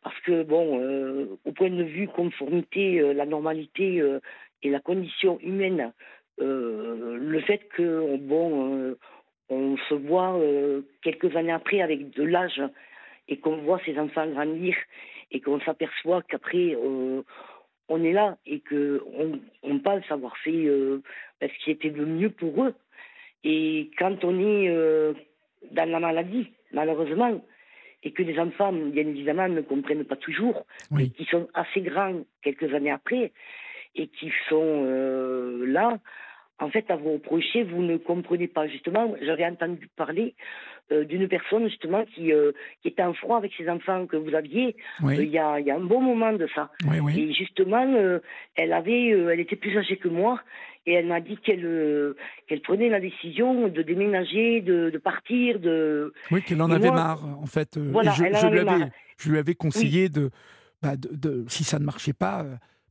Parce 0.04 0.20
que, 0.20 0.44
bon, 0.44 1.36
au 1.44 1.52
point 1.52 1.70
de 1.70 1.82
vue 1.82 2.06
conformité, 2.06 3.00
la 3.14 3.26
normalité 3.26 4.02
et 4.62 4.70
la 4.70 4.78
condition 4.78 5.40
humaine, 5.40 5.92
le 6.38 7.40
fait 7.40 7.66
que, 7.74 8.16
bon, 8.18 8.94
on 9.48 9.76
se 9.88 9.94
voit 9.94 10.36
euh, 10.38 10.82
quelques 11.02 11.34
années 11.36 11.52
après 11.52 11.80
avec 11.80 12.10
de 12.10 12.22
l'âge 12.22 12.62
et 13.28 13.38
qu'on 13.38 13.56
voit 13.58 13.80
ces 13.84 13.98
enfants 13.98 14.26
grandir 14.28 14.74
et 15.30 15.40
qu'on 15.40 15.60
s'aperçoit 15.60 16.22
qu'après 16.22 16.74
euh, 16.74 17.22
on 17.88 18.02
est 18.02 18.12
là 18.12 18.36
et 18.46 18.60
que 18.60 19.02
on, 19.62 19.78
pense 19.78 20.04
avoir 20.10 20.36
fait 20.38 20.64
euh, 20.66 21.02
ce 21.42 21.64
qui 21.64 21.70
était 21.70 21.90
le 21.90 22.06
mieux 22.06 22.30
pour 22.30 22.64
eux. 22.64 22.74
Et 23.42 23.90
quand 23.98 24.24
on 24.24 24.40
est 24.40 24.68
dans 25.70 25.90
la 25.90 26.00
maladie, 26.00 26.50
malheureusement, 26.72 27.44
et 28.04 28.12
que 28.12 28.22
les 28.22 28.38
enfants, 28.38 28.72
bien 28.72 29.06
évidemment, 29.08 29.48
ne 29.48 29.62
comprennent 29.62 30.04
pas 30.04 30.16
toujours, 30.16 30.66
mais 30.90 31.08
qui 31.08 31.24
sont 31.24 31.48
assez 31.54 31.80
grands 31.80 32.20
quelques 32.42 32.72
années 32.74 32.90
après, 32.90 33.32
et 33.96 34.08
qui 34.08 34.30
sont 34.48 34.84
là, 35.66 35.98
en 36.60 36.70
fait, 36.70 36.90
à 36.90 36.96
vous 36.96 37.14
reprocher, 37.14 37.64
vous 37.64 37.82
ne 37.82 37.96
comprenez 37.96 38.46
pas. 38.46 38.66
Justement, 38.68 39.14
j'avais 39.22 39.46
entendu 39.46 39.88
parler 39.96 40.34
euh, 40.92 41.04
d'une 41.04 41.28
personne, 41.28 41.68
justement, 41.68 42.04
qui, 42.14 42.32
euh, 42.32 42.52
qui 42.82 42.88
était 42.88 43.02
en 43.02 43.14
froid 43.14 43.36
avec 43.36 43.52
ses 43.56 43.68
enfants 43.68 44.06
que 44.06 44.16
vous 44.16 44.34
aviez 44.34 44.76
euh, 45.02 45.14
il, 45.14 45.30
y 45.30 45.38
a, 45.38 45.58
y 45.60 45.70
a, 45.70 45.76
un 45.76 45.80
bon 45.80 46.00
moment 46.00 46.32
de 46.32 46.46
ça. 46.54 46.70
Et 47.16 47.32
justement, 47.32 48.20
elle, 48.54 48.72
avait, 48.72 49.08
elle 49.08 49.40
était 49.40 49.56
plus 49.56 49.76
âgée 49.78 49.96
que 49.96 50.08
moi 50.08 50.40
et 50.86 50.92
elle 50.92 51.06
m'a 51.06 51.20
dit 51.20 51.38
qu'elle 51.38 52.14
qu'elle 52.46 52.60
prenait 52.60 52.90
la 52.90 53.00
décision 53.00 53.68
de 53.68 53.82
déménager, 53.82 54.60
de, 54.60 54.90
de 54.90 54.98
partir. 54.98 55.58
De... 55.58 56.12
Oui, 56.30 56.42
qu'elle 56.42 56.60
en 56.60 56.70
avait 56.70 56.90
marre, 56.90 57.24
en 57.40 57.46
fait. 57.46 57.78
Voilà, 57.78 58.12
je, 58.12 58.24
je, 58.24 58.46
lui 58.48 58.58
avais, 58.58 58.90
je, 59.16 59.30
lui 59.30 59.38
avais, 59.38 59.54
conseillé 59.54 60.10
de, 60.10 60.30
bah, 60.82 60.96
de, 60.96 61.08
de, 61.16 61.44
si 61.48 61.64
ça 61.64 61.78
ne 61.78 61.84
marchait 61.84 62.12
pas 62.12 62.44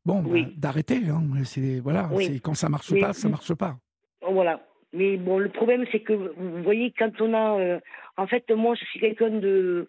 Bon, 0.05 0.21
bah, 0.21 0.39
d'arrêter. 0.57 1.01
Hein. 1.07 1.21
C'est 1.45 1.79
voilà, 1.79 2.09
c'est 2.19 2.39
quand 2.39 2.55
ça 2.55 2.69
marche 2.69 2.99
pas, 2.99 3.13
ça 3.13 3.29
marche 3.29 3.53
pas. 3.53 3.77
Voilà. 4.21 4.59
Mais 4.93 5.17
bon, 5.17 5.39
le 5.39 5.49
problème, 5.49 5.85
c'est 5.91 6.01
que 6.01 6.13
vous 6.13 6.63
voyez, 6.63 6.93
quand 6.97 7.19
on 7.19 7.33
a, 7.33 7.59
euh, 7.59 7.79
en 8.17 8.27
fait, 8.27 8.49
moi, 8.51 8.75
je 8.75 8.85
suis 8.85 8.99
quelqu'un 8.99 9.29
de, 9.31 9.87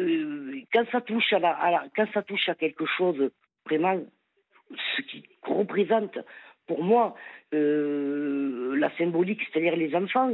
euh, 0.00 0.60
quand 0.72 0.84
ça 0.90 1.00
touche 1.00 1.32
à 1.32 1.38
la, 1.38 1.84
quand 1.96 2.06
ça 2.12 2.22
touche 2.22 2.48
à 2.48 2.54
quelque 2.54 2.84
chose, 2.84 3.30
vraiment, 3.64 4.00
ce 4.96 5.02
qui 5.02 5.24
représente 5.42 6.18
pour 6.66 6.82
moi 6.82 7.14
euh, 7.52 8.74
la 8.76 8.90
symbolique, 8.96 9.40
c'est-à-dire 9.52 9.76
les 9.76 9.94
enfants, 9.94 10.32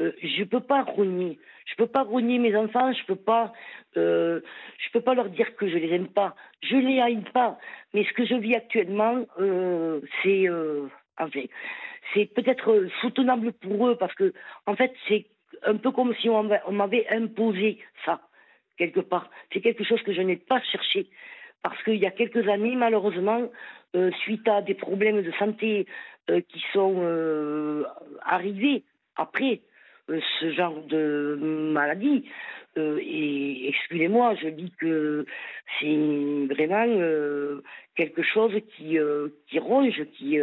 euh, 0.00 0.12
je 0.22 0.44
peux 0.44 0.60
pas 0.60 0.82
renier. 0.82 1.38
Je 1.66 1.74
peux 1.76 1.86
pas 1.86 2.02
renier 2.02 2.38
mes 2.38 2.54
enfants. 2.56 2.92
Je 2.92 3.04
peux 3.06 3.16
peux 4.92 5.00
pas 5.00 5.14
leur 5.14 5.30
dire 5.30 5.54
que 5.56 5.68
je 5.68 5.76
les 5.76 5.92
aime 5.94 6.08
pas. 6.08 6.34
Je 6.62 6.76
les 6.76 6.96
aime 6.96 7.24
pas. 7.24 7.58
Mais 7.92 8.04
ce 8.04 8.12
que 8.12 8.26
je 8.26 8.34
vis 8.34 8.56
actuellement, 8.56 9.24
euh, 9.40 10.00
c'est 10.22 10.48
euh, 10.48 10.88
c'est 12.12 12.26
peut-être 12.26 12.86
soutenable 13.00 13.52
pour 13.52 13.88
eux 13.88 13.96
parce 13.96 14.14
que 14.14 14.32
en 14.66 14.76
fait 14.76 14.92
c'est 15.08 15.26
un 15.62 15.76
peu 15.76 15.90
comme 15.90 16.14
si 16.16 16.28
on 16.28 16.42
m'avait 16.72 17.06
imposé 17.08 17.78
ça 18.04 18.20
quelque 18.76 19.00
part. 19.00 19.30
C'est 19.52 19.60
quelque 19.60 19.84
chose 19.84 20.02
que 20.02 20.12
je 20.12 20.22
n'ai 20.22 20.36
pas 20.36 20.60
cherché 20.60 21.08
parce 21.62 21.82
qu'il 21.82 21.96
y 21.96 22.06
a 22.06 22.10
quelques 22.10 22.46
années, 22.48 22.76
malheureusement, 22.76 23.50
euh, 23.96 24.10
suite 24.22 24.46
à 24.48 24.60
des 24.60 24.74
problèmes 24.74 25.22
de 25.22 25.32
santé 25.32 25.86
euh, 26.30 26.40
qui 26.48 26.62
sont 26.72 26.96
euh, 26.98 27.84
arrivés 28.22 28.84
après, 29.16 29.60
ce 30.08 30.52
genre 30.52 30.82
de 30.82 31.38
maladie. 31.40 32.28
Et 32.76 33.68
excusez-moi, 33.68 34.34
je 34.42 34.48
dis 34.48 34.72
que 34.78 35.24
c'est 35.78 35.96
vraiment 36.52 37.60
quelque 37.94 38.22
chose 38.22 38.52
qui, 38.76 38.98
qui 39.46 39.58
ronge, 39.60 40.02
qui, 40.12 40.40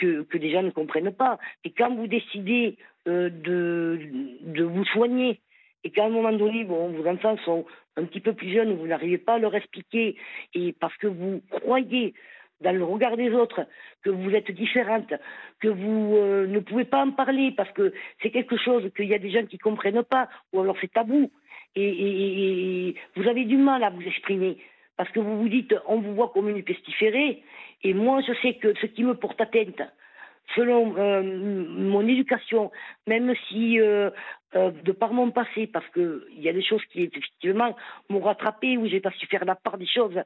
que, 0.00 0.22
que 0.22 0.50
gens 0.50 0.62
ne 0.62 0.70
comprennent 0.70 1.14
pas. 1.14 1.38
Et 1.64 1.70
quand 1.70 1.94
vous 1.94 2.06
décidez 2.06 2.76
de, 3.06 3.98
de 4.42 4.64
vous 4.64 4.84
soigner, 4.86 5.40
et 5.84 5.90
qu'à 5.90 6.06
un 6.06 6.08
moment 6.08 6.32
donné, 6.32 6.64
bon, 6.64 6.88
vos 6.88 7.06
enfants 7.06 7.36
sont 7.44 7.66
un 7.96 8.04
petit 8.04 8.20
peu 8.20 8.32
plus 8.32 8.52
jeunes, 8.52 8.74
vous 8.74 8.86
n'arrivez 8.86 9.18
pas 9.18 9.34
à 9.34 9.38
leur 9.38 9.54
expliquer, 9.54 10.16
et 10.54 10.72
parce 10.72 10.96
que 10.96 11.06
vous 11.06 11.42
croyez 11.50 12.14
dans 12.60 12.72
le 12.72 12.84
regard 12.84 13.16
des 13.16 13.30
autres, 13.30 13.66
que 14.02 14.10
vous 14.10 14.30
êtes 14.30 14.50
différente, 14.50 15.12
que 15.60 15.68
vous 15.68 16.16
euh, 16.16 16.46
ne 16.46 16.60
pouvez 16.60 16.84
pas 16.84 17.04
en 17.04 17.10
parler 17.10 17.52
parce 17.56 17.70
que 17.72 17.92
c'est 18.22 18.30
quelque 18.30 18.56
chose 18.56 18.90
qu'il 18.96 19.06
y 19.06 19.14
a 19.14 19.18
des 19.18 19.30
gens 19.30 19.44
qui 19.44 19.56
ne 19.56 19.62
comprennent 19.62 20.02
pas, 20.02 20.28
ou 20.52 20.60
alors 20.60 20.76
c'est 20.80 20.92
tabou, 20.92 21.30
et, 21.76 22.94
vous 23.16 23.28
avez 23.28 23.44
du 23.44 23.56
mal 23.56 23.82
à 23.82 23.90
vous 23.90 24.02
exprimer, 24.02 24.56
parce 24.96 25.10
que 25.10 25.20
vous 25.20 25.38
vous 25.38 25.48
dites, 25.48 25.74
on 25.86 26.00
vous 26.00 26.14
voit 26.14 26.30
comme 26.32 26.48
une 26.48 26.62
pestiférée, 26.62 27.42
et 27.84 27.94
moi 27.94 28.20
je 28.26 28.32
sais 28.42 28.54
que 28.54 28.74
ce 28.80 28.86
qui 28.86 29.04
me 29.04 29.14
porte 29.14 29.40
atteinte, 29.40 29.80
selon 30.54 30.96
euh, 30.96 31.22
mon 31.22 32.06
éducation, 32.06 32.70
même 33.06 33.34
si 33.48 33.80
euh, 33.80 34.10
euh, 34.54 34.70
de 34.84 34.92
par 34.92 35.12
mon 35.12 35.30
passé, 35.30 35.66
parce 35.66 35.86
qu'il 35.90 36.22
y 36.38 36.48
a 36.48 36.52
des 36.52 36.62
choses 36.62 36.82
qui 36.92 37.02
effectivement 37.02 37.76
m'ont 38.08 38.20
rattrapé 38.20 38.76
où 38.76 38.86
j'ai 38.86 39.00
pas 39.00 39.10
su 39.12 39.26
faire 39.26 39.44
la 39.44 39.54
part 39.54 39.78
des 39.78 39.86
choses. 39.86 40.18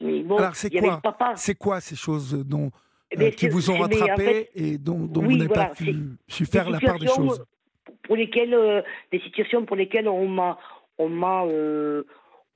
Mais 0.00 0.20
bon, 0.22 0.38
Alors 0.38 0.54
c'est 0.54 0.70
quoi 0.70 1.00
C'est 1.36 1.54
quoi 1.54 1.80
ces 1.80 1.96
choses 1.96 2.44
dont 2.46 2.70
eh 3.10 3.32
qui 3.32 3.48
vous 3.48 3.70
ont 3.70 3.78
rattrapé 3.78 4.50
et 4.54 4.78
dont, 4.78 5.06
dont 5.06 5.22
vous 5.22 5.36
n'avez 5.36 5.48
pas 5.48 5.72
su 6.28 6.46
faire 6.46 6.70
la 6.70 6.78
part 6.78 6.98
des 6.98 7.08
choses 7.08 7.44
Pour 8.04 8.16
lesquelles, 8.16 8.84
des 9.10 9.20
situations 9.20 9.64
pour 9.64 9.76
lesquelles 9.76 10.08
on 10.08 10.28
m'a, 10.28 10.58
on 10.98 11.08
m'a, 11.08 11.44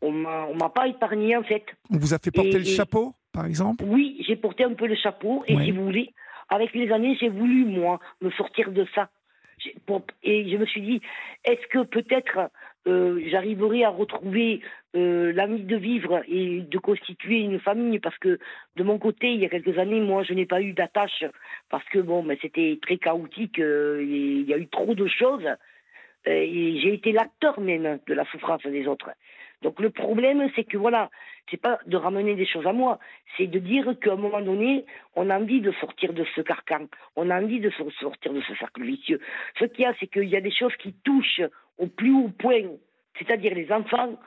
on 0.05 0.55
m'a, 0.55 0.68
pas 0.68 0.88
épargné 0.88 1.36
en 1.36 1.42
fait. 1.42 1.64
On 1.90 1.96
vous 1.96 2.14
a 2.14 2.18
fait 2.18 2.30
porter 2.30 2.59
le 2.59 2.64
chapeau, 2.64 3.14
par 3.32 3.46
exemple? 3.46 3.84
Oui, 3.86 4.22
j'ai 4.26 4.36
porté 4.36 4.64
un 4.64 4.74
peu 4.74 4.86
le 4.86 4.94
chapeau 4.94 5.44
et 5.46 5.57
si 5.57 5.70
vous 5.70 5.84
voulez 5.84 6.11
avec 6.48 6.74
les 6.74 6.90
années, 6.92 7.16
j'ai 7.20 7.28
voulu, 7.28 7.64
moi, 7.64 8.00
me 8.20 8.30
sortir 8.30 8.70
de 8.70 8.86
ça. 8.94 9.09
Et 10.22 10.50
je 10.50 10.57
me 10.57 10.66
suis 10.66 10.82
dit, 10.82 11.00
est-ce 11.44 11.66
que 11.68 11.84
peut-être 11.84 12.50
euh, 12.86 13.22
j'arriverai 13.30 13.84
à 13.84 13.88
retrouver 13.88 14.61
euh, 14.94 15.32
l'ami 15.32 15.61
de 15.61 15.76
vivre 15.76 16.22
et 16.28 16.61
de 16.61 16.78
constituer 16.78 17.38
une 17.38 17.61
famille? 17.61 17.98
Parce 17.98 18.18
que 18.18 18.38
de 18.76 18.82
mon 18.82 18.98
côté, 18.98 19.32
il 19.32 19.40
y 19.40 19.46
a 19.46 19.48
quelques 19.48 19.78
années, 19.78 20.00
moi, 20.00 20.22
je 20.22 20.34
n'ai 20.34 20.44
pas 20.44 20.61
eu 20.61 20.72
d'attache 20.72 21.24
parce 21.70 21.84
que 21.88 21.98
bon, 21.98 22.22
mais 22.22 22.38
c'était 22.42 22.78
très 22.82 22.98
chaotique. 22.98 23.59
Euh, 23.59 24.02
il 24.02 24.42
y 24.42 24.52
a 24.52 24.59
eu 24.59 24.68
trop 24.68 24.94
de 24.94 25.07
choses 25.07 25.48
et 26.26 26.80
j'ai 26.80 26.94
été 26.94 27.12
l'acteur 27.12 27.61
même 27.61 27.98
de 28.07 28.14
la 28.14 28.24
souffrance 28.26 28.62
des 28.62 28.86
autres. 28.86 29.11
Donc 29.64 29.80
le 29.80 29.88
problème, 29.88 30.48
c'est 30.54 30.64
que 30.64 30.76
voilà, 30.76 31.10
c'est 31.50 31.60
pas 31.60 31.78
de 31.86 31.96
ramener 31.96 32.34
des 32.34 32.46
choses 32.46 32.66
à 32.66 32.74
moi, 32.74 32.98
c'est 33.36 33.46
de 33.46 33.58
dire 33.58 33.94
qu'à 34.00 34.12
un 34.12 34.16
moment 34.16 34.42
donné, 34.42 34.84
on 35.16 35.30
a 35.30 35.38
envie 35.38 35.62
de 35.62 35.72
sortir 35.72 36.12
de 36.12 36.24
ce 36.36 36.42
carcan, 36.42 36.86
on 37.16 37.30
a 37.30 37.40
envie 37.40 37.60
de 37.60 37.70
sortir 37.70 38.32
de 38.34 38.42
ce 38.42 38.54
cercle 38.56 38.84
vicieux. 38.84 39.20
Ce 39.58 39.64
qu'il 39.64 39.84
y 39.84 39.86
a, 39.86 39.94
c'est 39.98 40.06
qu'il 40.06 40.28
y 40.28 40.36
a 40.36 40.42
des 40.42 40.52
choses 40.52 40.76
qui 40.76 40.92
touchent 41.02 41.40
au 41.78 41.86
plus 41.86 42.12
haut 42.12 42.30
point, 42.38 42.68
c'est-à-dire 43.18 43.54
les 43.54 43.72
enfants, 43.72 44.18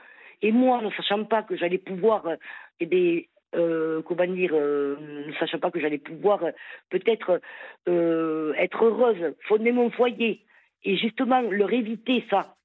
et 0.41 0.51
moi, 0.51 0.81
ne 0.81 0.89
sachant 0.91 1.23
pas 1.23 1.43
que 1.43 1.55
j'allais 1.55 1.77
pouvoir, 1.77 2.25
euh, 2.25 2.35
eh 2.79 3.29
euh, 3.55 4.01
comment 4.01 4.25
dire, 4.25 4.51
euh, 4.53 4.97
ne 5.27 5.33
sachant 5.33 5.59
pas 5.59 5.69
que 5.69 5.79
j'allais 5.79 5.99
pouvoir 5.99 6.43
peut-être 6.89 7.39
être 7.85 8.83
heureuse, 8.83 9.35
fonder 9.47 9.71
mon 9.71 9.91
foyer, 9.91 10.41
et 10.83 10.97
justement 10.97 11.41
leur 11.41 11.71
éviter 11.71 12.23
ça, 12.29 12.57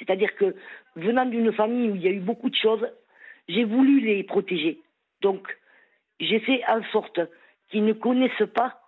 c'est-à-dire 0.00 0.34
que 0.34 0.56
venant 0.96 1.26
d'une 1.26 1.52
famille 1.52 1.90
où 1.90 1.94
il 1.94 2.02
y 2.02 2.08
a 2.08 2.10
eu 2.10 2.20
beaucoup 2.20 2.50
de 2.50 2.56
choses, 2.56 2.84
j'ai 3.48 3.64
voulu 3.64 4.00
les 4.00 4.24
protéger. 4.24 4.80
Donc, 5.20 5.46
j'ai 6.18 6.40
fait 6.40 6.62
en 6.68 6.82
sorte 6.90 7.20
qu'ils 7.68 7.84
ne 7.84 7.92
connaissent 7.92 8.48
pas 8.54 8.80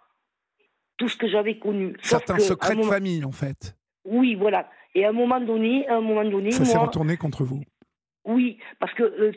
tout 0.97 1.09
ce 1.09 1.17
que 1.17 1.29
j'avais 1.29 1.59
connu. 1.59 1.95
Certains 2.03 2.39
secrets 2.39 2.77
de 2.77 2.83
famille, 2.83 3.25
en 3.25 3.33
fait. 3.33 3.77
Oui, 4.05 4.35
voilà. 4.35 4.69
Et 4.95 5.05
à 5.05 5.11
un 5.11 5.13
moment 5.13 5.41
donné, 5.41 5.87
à 5.89 5.97
un 5.97 6.01
moment 6.01 6.25
donné, 6.25 6.51
ça 6.51 6.65
s'est 6.65 6.79
retourné 6.79 7.17
contre 7.17 7.45
vous. 7.45 7.63
Oui, 8.25 8.59
parce 8.79 8.95
que 8.95 9.03
euh, 9.03 9.33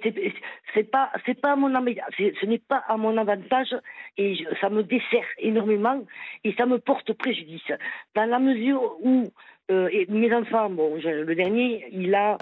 c'est 0.75 0.83
pas 0.83 1.11
c'est 1.25 1.41
pas 1.41 1.55
mon 1.55 1.69
ce 1.73 2.45
n'est 2.45 2.59
pas 2.59 2.83
à 2.87 2.97
mon 2.97 3.17
avantage 3.17 3.75
et 4.15 4.37
ça 4.61 4.69
me 4.69 4.83
dessert 4.83 5.25
énormément 5.39 6.05
et 6.43 6.53
ça 6.53 6.67
me 6.67 6.77
porte 6.77 7.11
préjudice 7.13 7.71
dans 8.13 8.25
la 8.25 8.37
mesure 8.37 8.95
où 9.01 9.31
euh, 9.71 9.89
mes 10.09 10.33
enfants 10.33 10.69
bon 10.69 10.95
le 10.95 11.35
dernier 11.35 11.85
il 11.91 12.13
a 12.13 12.37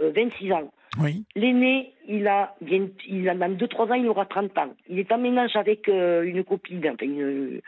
26 0.00 0.52
ans 0.52 0.70
oui. 1.00 1.24
L'aîné, 1.36 1.92
il 2.08 2.26
a, 2.26 2.56
il 2.60 3.28
a 3.28 3.34
même 3.34 3.56
2-3 3.56 3.92
ans, 3.92 3.94
il 3.94 4.08
aura 4.08 4.24
30 4.24 4.56
ans. 4.58 4.74
Il 4.88 4.98
est 4.98 5.12
en 5.12 5.18
ménage 5.18 5.54
avec 5.54 5.88
euh, 5.88 6.22
une 6.22 6.42
copine, 6.42 6.78
enfin, 6.88 7.06
euh, 7.06 7.60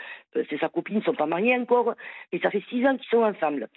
c'est 0.49 0.59
sa 0.59 0.69
copine, 0.69 0.97
ils 0.97 1.01
ne 1.01 1.05
sont 1.05 1.15
pas 1.15 1.27
mariés 1.27 1.57
encore, 1.57 1.95
mais 2.33 2.41
ça 2.41 2.51
fait 2.51 2.63
6 2.71 2.87
ans 2.87 2.97
qu'ils 2.97 3.09
sont 3.09 3.23
ensemble. 3.23 3.69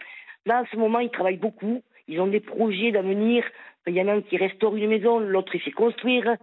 Là, 0.46 0.62
en 0.62 0.66
ce 0.72 0.78
moment, 0.78 1.00
ils 1.00 1.12
travaillent 1.12 1.38
beaucoup, 1.38 1.84
ils 2.08 2.20
ont 2.20 2.28
des 2.28 2.40
projets 2.40 2.92
d'avenir. 2.92 3.44
Il 3.86 3.94
y 3.94 4.02
en 4.02 4.08
a 4.08 4.14
un 4.14 4.22
qui 4.22 4.38
restaure 4.38 4.76
une 4.76 4.88
maison, 4.88 5.20
l'autre 5.20 5.54
il 5.56 5.62
fait 5.62 5.72
construire. 5.72 6.38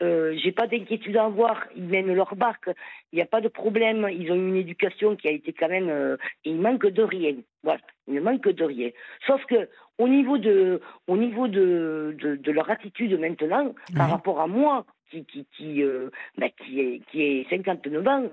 Euh, 0.00 0.34
j'ai 0.42 0.52
pas 0.52 0.66
d'inquiétude 0.66 1.16
à 1.16 1.24
avoir. 1.24 1.66
Ils 1.76 1.84
mènent 1.84 2.12
leur 2.12 2.34
barque. 2.34 2.70
Il 3.12 3.16
n'y 3.16 3.22
a 3.22 3.26
pas 3.26 3.40
de 3.40 3.48
problème. 3.48 4.08
Ils 4.10 4.30
ont 4.32 4.36
une 4.36 4.56
éducation 4.56 5.16
qui 5.16 5.28
a 5.28 5.30
été 5.30 5.52
quand 5.52 5.68
même. 5.68 5.88
Euh, 5.88 6.16
il 6.44 6.56
manque 6.56 6.86
de 6.86 7.02
rien. 7.02 7.34
Voilà. 7.62 7.80
Il 8.08 8.14
ne 8.14 8.20
manque 8.20 8.48
de 8.48 8.64
rien. 8.64 8.90
Sauf 9.26 9.44
que 9.46 9.68
au 9.98 10.08
niveau 10.08 10.38
de, 10.38 10.80
au 11.06 11.16
niveau 11.16 11.46
de, 11.46 12.16
de, 12.18 12.52
leur 12.52 12.68
attitude 12.70 13.18
maintenant, 13.20 13.74
par 13.96 14.10
rapport 14.10 14.40
à 14.40 14.46
moi, 14.48 14.84
qui, 15.10 15.24
qui, 15.26 15.46
qui, 15.56 15.82
euh, 15.82 16.10
ben, 16.38 16.50
qui, 16.64 16.80
est, 16.80 17.00
qui 17.10 17.22
est 17.22 17.50
59 17.50 18.08
ans, 18.08 18.24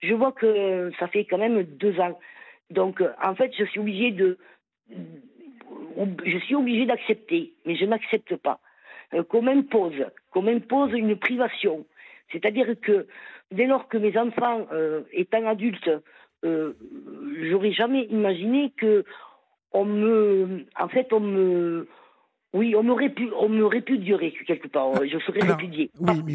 je 0.00 0.14
vois 0.14 0.32
que 0.32 0.90
ça 0.98 1.08
fait 1.08 1.24
quand 1.24 1.38
même 1.38 1.62
deux 1.62 1.98
ans. 2.00 2.18
Donc, 2.70 3.02
en 3.22 3.34
fait, 3.34 3.52
je 3.58 3.64
suis 3.64 3.80
obligée 3.80 4.12
de, 4.12 4.38
je 6.24 6.38
suis 6.38 6.54
obligée 6.54 6.86
d'accepter, 6.86 7.52
mais 7.66 7.76
je 7.76 7.84
n'accepte 7.84 8.36
pas 8.36 8.60
qu'on 9.28 9.42
m'impose, 9.42 10.04
qu'on 10.30 10.42
m'impose 10.42 10.92
une 10.92 11.16
privation. 11.16 11.86
C'est-à-dire 12.32 12.66
que 12.80 13.06
dès 13.50 13.66
lors 13.66 13.88
que 13.88 13.98
mes 13.98 14.16
enfants, 14.18 14.66
euh, 14.72 15.02
étant 15.12 15.46
adultes, 15.46 15.90
euh, 16.44 16.72
j'aurais 17.50 17.72
jamais 17.72 18.04
imaginé 18.04 18.72
que 18.76 19.04
on 19.72 19.84
me, 19.84 20.66
en 20.78 20.88
fait, 20.88 21.12
on 21.12 21.20
me, 21.20 21.88
oui, 22.54 22.74
on 22.74 22.82
m'aurait 22.82 23.10
pu, 23.10 23.30
on 23.38 23.48
me 23.48 23.64
répudierait 23.66 24.32
quelque 24.46 24.68
part. 24.68 24.92
Je 25.04 25.18
serais 25.18 25.40
répudiée 25.40 25.90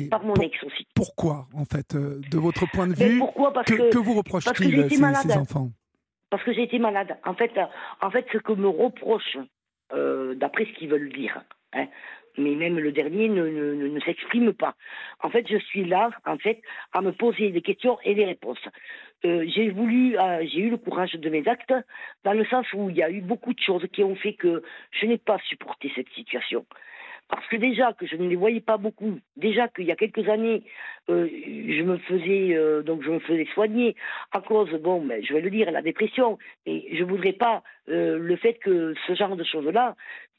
par, 0.10 0.24
mon 0.24 0.36
ex 0.36 0.64
aussi. 0.64 0.88
Pourquoi, 0.94 1.48
en 1.56 1.66
fait, 1.66 1.96
de 1.96 2.38
votre 2.38 2.70
point 2.72 2.88
de 2.88 2.94
vue 2.94 3.18
pourquoi? 3.20 3.54
Parce 3.54 3.72
que, 3.72 3.92
que, 3.92 3.98
vous 3.98 4.14
reproche-t-il 4.14 4.90
ces, 4.90 4.96
ces, 4.96 5.38
enfants? 5.38 5.70
Parce 6.30 6.44
que 6.44 6.54
j'ai 6.54 6.64
été 6.64 6.78
malade. 6.78 7.18
En 7.26 7.34
fait, 7.34 7.52
en 8.02 8.12
fait, 8.12 8.26
ce 8.32 8.38
que 8.38 8.54
me 8.54 8.68
reprochent, 8.68 9.38
d'après 9.92 10.66
ce 10.66 10.78
qu'ils 10.78 10.90
veulent 10.90 11.12
dire, 11.12 11.44
hein, 11.74 11.88
mais 12.38 12.56
même 12.56 12.80
le 12.80 12.92
dernier 12.92 13.30
ne, 13.30 14.00
s'exprime 14.02 14.54
pas. 14.54 14.76
En 15.22 15.30
fait, 15.30 15.48
je 15.48 15.58
suis 15.58 15.86
là, 15.86 16.10
en 16.26 16.38
fait, 16.38 16.62
à 16.94 17.02
me 17.02 17.12
poser 17.12 17.52
des 17.52 17.62
questions 17.62 17.98
et 18.04 18.16
des 18.16 18.26
réponses. 18.26 18.64
Euh, 19.26 19.46
j'ai 19.48 19.70
voulu, 19.70 20.18
euh, 20.18 20.46
j'ai 20.52 20.62
eu 20.62 20.70
le 20.70 20.78
courage 20.78 21.14
de 21.14 21.30
mes 21.30 21.48
actes, 21.48 21.74
dans 22.24 22.34
le 22.34 22.46
sens 22.46 22.66
où 22.74 22.90
il 22.90 22.98
y 22.98 23.04
a 23.04 23.10
eu 23.10 23.22
beaucoup 23.22 23.54
de 23.54 23.60
choses 23.60 23.86
qui 23.94 24.04
ont 24.04 24.16
fait 24.16 24.34
que 24.34 24.64
je 24.92 25.06
n'ai 25.06 25.18
pas 25.18 25.38
supporté 25.48 25.92
cette 25.96 26.10
situation. 26.10 26.66
Parce 27.30 27.48
que 27.48 27.56
déjà 27.56 27.94
que 27.94 28.06
je 28.06 28.18
ne 28.18 28.28
les 28.28 28.36
voyais 28.36 28.60
pas 28.60 28.78
beaucoup, 28.78 29.18
déjà 29.38 29.70
qu'il 29.70 29.86
y 29.86 29.92
a 29.92 29.96
quelques 29.96 30.28
années, 30.28 30.64
euh, 31.10 31.28
je 31.30 31.82
me 31.82 31.98
faisais 31.98 32.84
donc 32.84 33.02
je 33.02 33.12
me 33.12 33.20
faisais 33.20 33.48
soigner 33.54 33.96
à 34.34 34.42
cause, 34.42 34.70
bon, 34.82 35.02
ben, 35.02 35.24
je 35.24 35.34
vais 35.34 35.42
le 35.42 35.50
dire, 35.50 35.72
la 35.72 35.82
dépression. 35.82 36.38
Et 36.66 36.96
je 36.98 37.04
voudrais 37.04 37.34
pas 37.34 37.64
le 37.88 38.36
fait 38.36 38.56
que 38.56 38.94
ce 39.08 39.16
genre 39.16 39.38
de 39.38 39.44
choses-là 39.44 39.96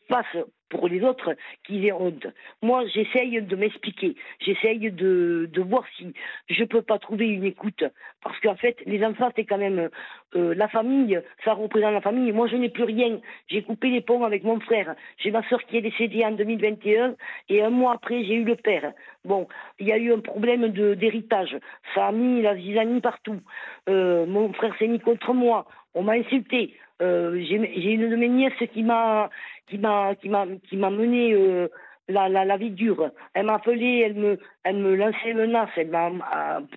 fasse 0.09 0.36
pour 0.75 0.89
les 0.89 1.03
autres 1.03 1.37
qu'ils 1.64 1.87
aient 1.87 1.93
honte. 1.93 2.27
Moi, 2.61 2.85
j'essaye 2.87 3.41
de 3.41 3.57
m'expliquer, 3.57 4.16
j'essaye 4.41 4.91
de, 4.91 5.49
voir 5.57 5.85
si 5.97 6.12
je 6.49 6.64
peux 6.64 6.83
pas 6.83 6.99
trouver 6.99 7.29
une 7.29 7.45
écoute, 7.45 7.85
parce 8.22 8.39
qu'en 8.41 8.57
fait, 8.57 8.77
les 8.85 9.05
enfants, 9.05 9.31
c'est 9.37 9.45
quand 9.45 9.59
même 9.59 9.89
euh, 10.35 10.55
la 10.57 10.68
famille, 10.68 11.20
ça 11.45 11.53
représente 11.53 11.93
la 11.93 12.01
famille. 12.01 12.33
Moi, 12.33 12.49
je 12.49 12.57
n'ai 12.57 12.70
plus 12.70 12.85
rien. 12.85 13.20
J'ai 13.49 13.62
coupé 13.62 13.89
les 13.89 14.01
ponts 14.01 14.25
avec 14.25 14.43
mon 14.43 14.59
frère. 14.59 14.97
J'ai 15.18 15.31
ma 15.31 15.49
soeur 15.49 15.62
qui 15.64 15.77
est 15.77 15.83
décédée 15.83 16.25
en 16.25 16.33
2021, 16.33 17.14
et 17.51 17.62
un 17.62 17.70
mois 17.70 17.93
après, 17.93 18.25
j'ai 18.25 18.35
eu 18.35 18.45
le 18.45 18.57
père. 18.57 18.93
Bon, 19.25 19.47
il 19.79 19.87
y 19.87 19.93
a 19.93 19.97
eu 19.97 20.12
un 20.12 20.20
problème 20.20 20.68
d'héritage. 20.68 21.57
Ça 21.95 22.09
a 22.09 22.12
mis 22.12 22.43
la 22.43 22.57
zizanie 22.57 23.01
partout. 23.01 23.41
Euh, 23.89 24.27
mon 24.27 24.53
frère 24.53 24.77
s'est 24.79 24.89
mis 24.89 25.01
contre 25.01 25.33
moi. 25.33 25.66
On 25.95 26.03
m'a 26.03 26.12
insulté. 26.12 26.74
Euh, 27.03 27.40
j'ai 27.49 27.92
une 27.92 28.11
de 28.11 28.16
mes 28.16 28.28
nièces 28.28 28.53
qui 28.72 28.82
m'a 28.82 29.30
qui 29.68 29.78
m'a 29.78 30.14
qui 30.14 30.28
m'a 30.28 30.47
qui 30.68 30.76
m'a 30.76 30.90
mené 30.90 31.32
euh, 31.32 31.68
la, 32.09 32.28
la, 32.28 32.45
la, 32.45 32.57
vie 32.57 32.70
dure. 32.70 33.11
Elle 33.32 33.47
m'a 33.47 33.55
appelé, 33.55 34.03
elle 34.05 34.14
me, 34.14 34.38
elle 34.62 34.76
me 34.76 34.95
lançait 34.95 35.32
menaces. 35.34 35.70
Elle 35.76 35.90
n'a 35.90 36.11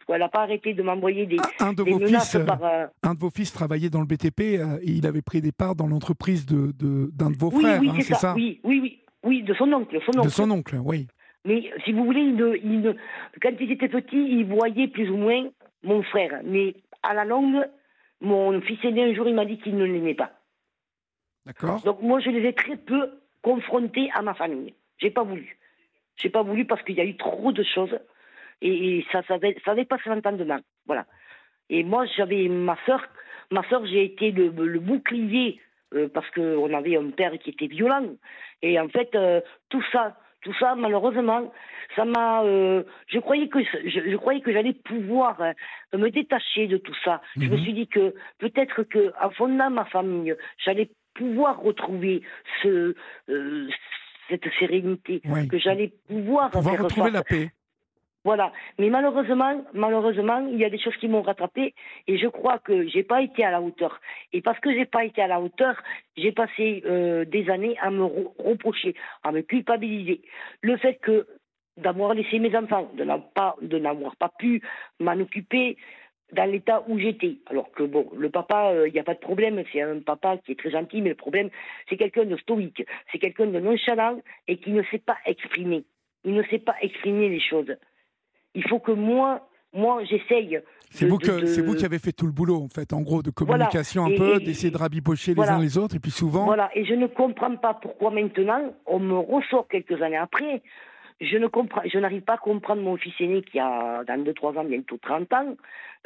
elle 0.09 0.30
pas 0.32 0.41
arrêté 0.41 0.74
de 0.74 0.82
m'envoyer 0.82 1.26
des, 1.26 1.38
un 1.59 1.74
de 1.74 1.84
des 1.84 1.91
vos 1.91 1.99
menaces 1.99 2.32
fils, 2.32 2.45
par. 2.45 2.63
Euh, 2.63 2.88
Un 3.03 3.13
de 3.13 3.20
vos 3.20 3.30
fils 3.30 3.51
travaillait 3.51 3.89
dans 3.89 3.99
le 3.99 4.07
BTP 4.07 4.39
et 4.41 4.59
il 4.86 5.05
avait 5.05 5.22
pris 5.22 5.41
des 5.41 5.51
parts 5.51 5.76
dans 5.76 5.88
l'entreprise 5.88 6.45
de, 6.45 6.72
d'un 7.11 7.30
de, 7.30 7.38
vos 7.38 7.51
oui, 7.51 7.63
frères, 7.63 7.82
oui, 7.82 7.89
hein, 7.91 7.99
c'est 8.01 8.15
ça, 8.15 8.34
Oui, 8.36 8.59
oui, 8.63 8.80
oui, 8.82 8.99
oui, 9.24 9.43
de 9.43 9.53
son 9.53 9.72
oncle, 9.74 9.99
son 10.05 10.18
oncle. 10.18 10.28
De 10.28 10.32
son 10.32 10.49
oncle, 10.49 10.80
oui. 10.84 11.07
Mais 11.45 11.70
si 11.86 11.93
vous 11.93 12.05
voulez, 12.05 12.22
il, 12.22 12.61
il, 12.63 12.95
quand 13.41 13.51
ils 13.59 13.72
étaient 13.72 13.88
petits, 13.88 14.15
ils 14.15 14.45
voyaient 14.45 14.88
plus 14.88 15.09
ou 15.09 15.18
moins 15.18 15.45
mon 15.84 16.03
frère. 16.03 16.41
Mais 16.45 16.76
à 17.03 17.13
la 17.13 17.26
longue, 17.26 17.63
mon 18.22 18.59
fils 18.61 18.84
aîné, 18.84 19.03
un 19.03 19.13
jour, 19.13 19.28
il 19.28 19.36
m'a 19.36 19.45
dit 19.45 19.59
qu'il 19.59 19.76
ne 19.76 19.86
l'aimait 19.86 20.15
pas. 20.15 20.32
D'accord. 21.45 21.82
Donc 21.84 22.01
moi, 22.01 22.20
je 22.20 22.30
les 22.30 22.47
ai 22.47 22.53
très 22.53 22.78
peu 22.78 23.11
confrontés 23.41 24.09
à 24.13 24.22
ma 24.22 24.34
famille. 24.34 24.74
J'ai 24.97 25.11
pas 25.11 25.24
voulu. 25.24 25.57
J'ai 26.18 26.30
pas 26.30 26.41
voulu 26.41 26.65
parce 26.65 26.82
qu'il 26.84 26.95
y 26.95 27.01
a 27.01 27.05
eu 27.05 27.15
trop 27.15 27.51
de 27.51 27.63
choses 27.63 27.97
et, 28.61 29.05
ça, 29.11 29.22
ça, 29.28 29.38
ça 29.65 29.76
fait 29.76 30.09
l'entendement. 30.09 30.59
Voilà. 30.86 31.05
Et 31.70 31.84
moi, 31.84 32.05
j'avais 32.18 32.47
ma 32.47 32.78
soeur. 32.86 33.05
Ma 33.51 33.63
soeur, 33.70 33.86
j'ai 33.86 34.03
été 34.03 34.32
le, 34.32 34.49
le 34.49 34.80
bouclier 34.80 35.61
euh, 35.93 36.09
parce 36.13 36.30
qu'on 36.32 36.74
avait 36.74 36.97
un 36.97 37.11
père 37.11 37.38
qui 37.39 37.51
était 37.51 37.68
violent. 37.68 38.15
Et 38.61 38.80
en 38.80 38.89
fait, 38.89 39.13
euh, 39.15 39.41
tout 39.70 39.84
ça, 39.91 40.18
tout 40.42 40.54
ça, 40.60 40.76
malheureusement, 40.76 41.52
ça 41.96 42.06
m'a. 42.06 42.44
Euh, 42.44 42.84
je 43.08 43.20
croyais 43.20 43.48
que 43.50 43.60
je, 43.64 44.16
croyais 44.18 44.42
que 44.42 44.52
j'allais 44.54 44.74
pouvoir 44.74 45.42
hein, 45.42 45.54
me 45.94 46.10
détacher 46.10 46.68
de 46.68 46.78
tout 46.78 46.96
ça. 47.04 47.22
Je 47.36 47.46
me 47.46 47.56
Mhm. 47.58 47.64
suis 47.64 47.74
dit 47.74 47.88
que 47.88 48.14
peut-être 48.40 48.84
que 48.84 49.12
en 49.22 49.30
fondant 49.32 49.70
ma 49.70 49.86
famille, 49.86 50.36
j'allais 50.64 50.90
pouvoir 51.16 51.60
retrouver 51.60 52.22
ce 52.62 52.96
euh, 53.30 53.68
cette 54.30 54.44
sérénité, 54.60 55.22
Oui. 55.26 55.48
que 55.48 55.58
j'allais 55.58 55.94
pouvoir, 56.08 56.52
Pouvoir 56.52 56.76
faire 56.76 56.84
retrouver 56.84 57.12
la 57.12 57.24
paix. 57.24 57.50
Voilà. 58.28 58.51
Mais 58.78 58.89
malheureusement, 58.89 59.63
malheureusement, 59.73 60.45
il 60.51 60.57
y 60.57 60.65
a 60.65 60.69
des 60.69 60.78
choses 60.78 60.97
qui 60.97 61.07
m'ont 61.07 61.21
rattrapé 61.21 61.73
et 62.07 62.17
je 62.17 62.28
crois 62.28 62.59
que 62.59 62.86
j'ai 62.86 63.03
pas 63.03 63.21
été 63.21 63.45
à 63.45 63.51
la 63.51 63.61
hauteur. 63.61 64.01
Et 64.34 64.41
parce 64.41 64.59
que 64.59 64.69
j'ai 64.73 64.86
pas 64.86 65.05
été 65.05 65.21
à 65.21 65.28
la 65.28 65.39
hauteur, 65.39 65.82
j'ai 66.17 66.34
passé 66.34 66.84
euh, 66.86 67.23
des 67.23 67.49
années 67.49 67.78
à 67.80 67.89
me 67.89 68.03
re- 68.03 68.34
reprocher, 68.38 68.95
à 69.23 69.32
me 69.32 69.43
culpabiliser. 69.43 70.23
Le 70.61 70.75
fait 70.75 70.95
que 70.95 71.25
d'avoir 71.78 72.15
laissé 72.15 72.39
mes 72.39 72.53
enfants, 72.53 72.91
de 72.95 73.05
n'avoir 73.05 74.17
pas, 74.17 74.32
pu 74.38 74.61
m'en 74.99 75.17
occuper 75.21 75.78
dans 76.34 76.51
l'état 76.51 76.84
où 76.89 76.99
j'étais. 76.99 77.38
Alors 77.45 77.71
que 77.71 77.84
bon, 77.84 78.09
le 78.13 78.30
papa, 78.30 78.73
il 78.88 78.91
n'y 78.91 78.99
a 78.99 79.05
pas 79.05 79.13
de 79.13 79.19
problème, 79.19 79.63
c'est 79.71 79.82
un 79.82 80.01
papa 80.01 80.36
qui 80.39 80.51
est 80.51 80.59
très 80.59 80.71
gentil, 80.71 81.01
mais 81.01 81.11
le 81.11 81.15
problème, 81.15 81.49
c'est 81.88 81.95
quelqu'un 81.95 82.25
de 82.25 82.36
stoïque, 82.36 82.84
c'est 83.09 83.19
quelqu'un 83.19 83.45
de 83.45 83.59
nonchalant 83.61 84.19
et 84.49 84.57
qui 84.57 84.71
ne 84.71 84.84
sait 84.91 84.99
pas 84.99 85.17
exprimer. 85.25 85.86
Il 86.25 86.34
ne 86.34 86.43
sait 86.43 86.59
pas 86.59 86.75
exprimer 86.82 87.30
les 87.30 87.39
choses. 87.39 87.73
Il 88.58 88.64
faut 88.68 88.80
que 88.80 88.91
moi, 88.91 89.47
moi, 89.74 90.03
j'essaye. 90.10 90.60
C'est 90.89 91.05
vous, 91.05 91.18
de- 91.20 91.28
que, 91.28 91.41
de- 91.41 91.45
c'est 91.45 91.62
vous 91.62 91.76
qui 91.76 91.86
avez 91.86 91.99
fait 91.99 92.12
tout 92.12 92.26
le 92.26 92.32
boulot, 92.32 92.58
en 92.64 92.70
fait, 92.70 92.91
en 92.91 93.01
gros, 93.01 93.22
de 93.22 93.30
Voilà. 93.38 93.66
communication 93.68 94.08
Et- 94.08 94.16
un 94.16 94.18
peu, 94.18 94.39
d'essayer 94.39 94.72
de 94.72 94.78
rabibocher 94.78 95.34
les 95.36 95.49
uns 95.49 95.60
les 95.60 95.78
autres, 95.78 95.95
et 95.95 95.99
puis 95.99 96.12
souvent, 96.12 96.45
Voilà, 96.45 96.70
et 96.74 96.84
je 96.86 96.93
ne 96.95 97.05
comprends 97.08 97.55
pas 97.58 97.74
pourquoi 97.76 98.10
maintenant 98.10 98.74
on 98.88 98.99
me 98.99 99.18
ressort 99.18 99.68
quelques 99.68 100.01
années 100.01 100.18
après. 100.18 100.62
Je 101.20 101.38
ne 101.38 101.47
comprends, 101.47 101.82
je 101.86 101.97
n'arrive 101.99 102.22
pas 102.22 102.34
à 102.36 102.38
comprendre 102.38 102.82
mon 102.82 102.95
fils 102.97 103.14
aîné 103.20 103.41
qui 103.41 103.60
a 103.60 104.03
dans 104.08 104.18
2-3 104.24 104.55
ans, 104.58 104.64
bientôt 104.64 104.97
30 105.01 105.32
ans, 105.34 105.55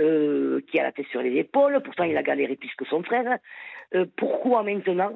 euh, 0.02 0.62
qui 0.70 0.80
a 0.80 0.84
la 0.84 0.92
tête 0.92 1.08
sur 1.12 1.22
les 1.22 1.36
épaules, 1.38 1.80
pourtant 1.86 2.04
il 2.06 2.18
a 2.18 2.24
galéré 2.24 2.56
plus 2.56 2.74
que 2.78 2.86
son 2.86 3.04
frère. 3.04 3.38
Euh, 3.96 4.06
pourquoi 4.18 4.64
maintenant 4.64 5.14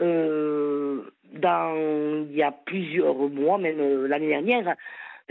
euh, 0.00 1.02
dans, 1.34 1.74
il 2.30 2.34
y 2.36 2.42
a 2.42 2.52
plusieurs 2.52 3.16
mois, 3.16 3.58
même 3.58 4.06
l'année 4.06 4.28
dernière, 4.28 4.74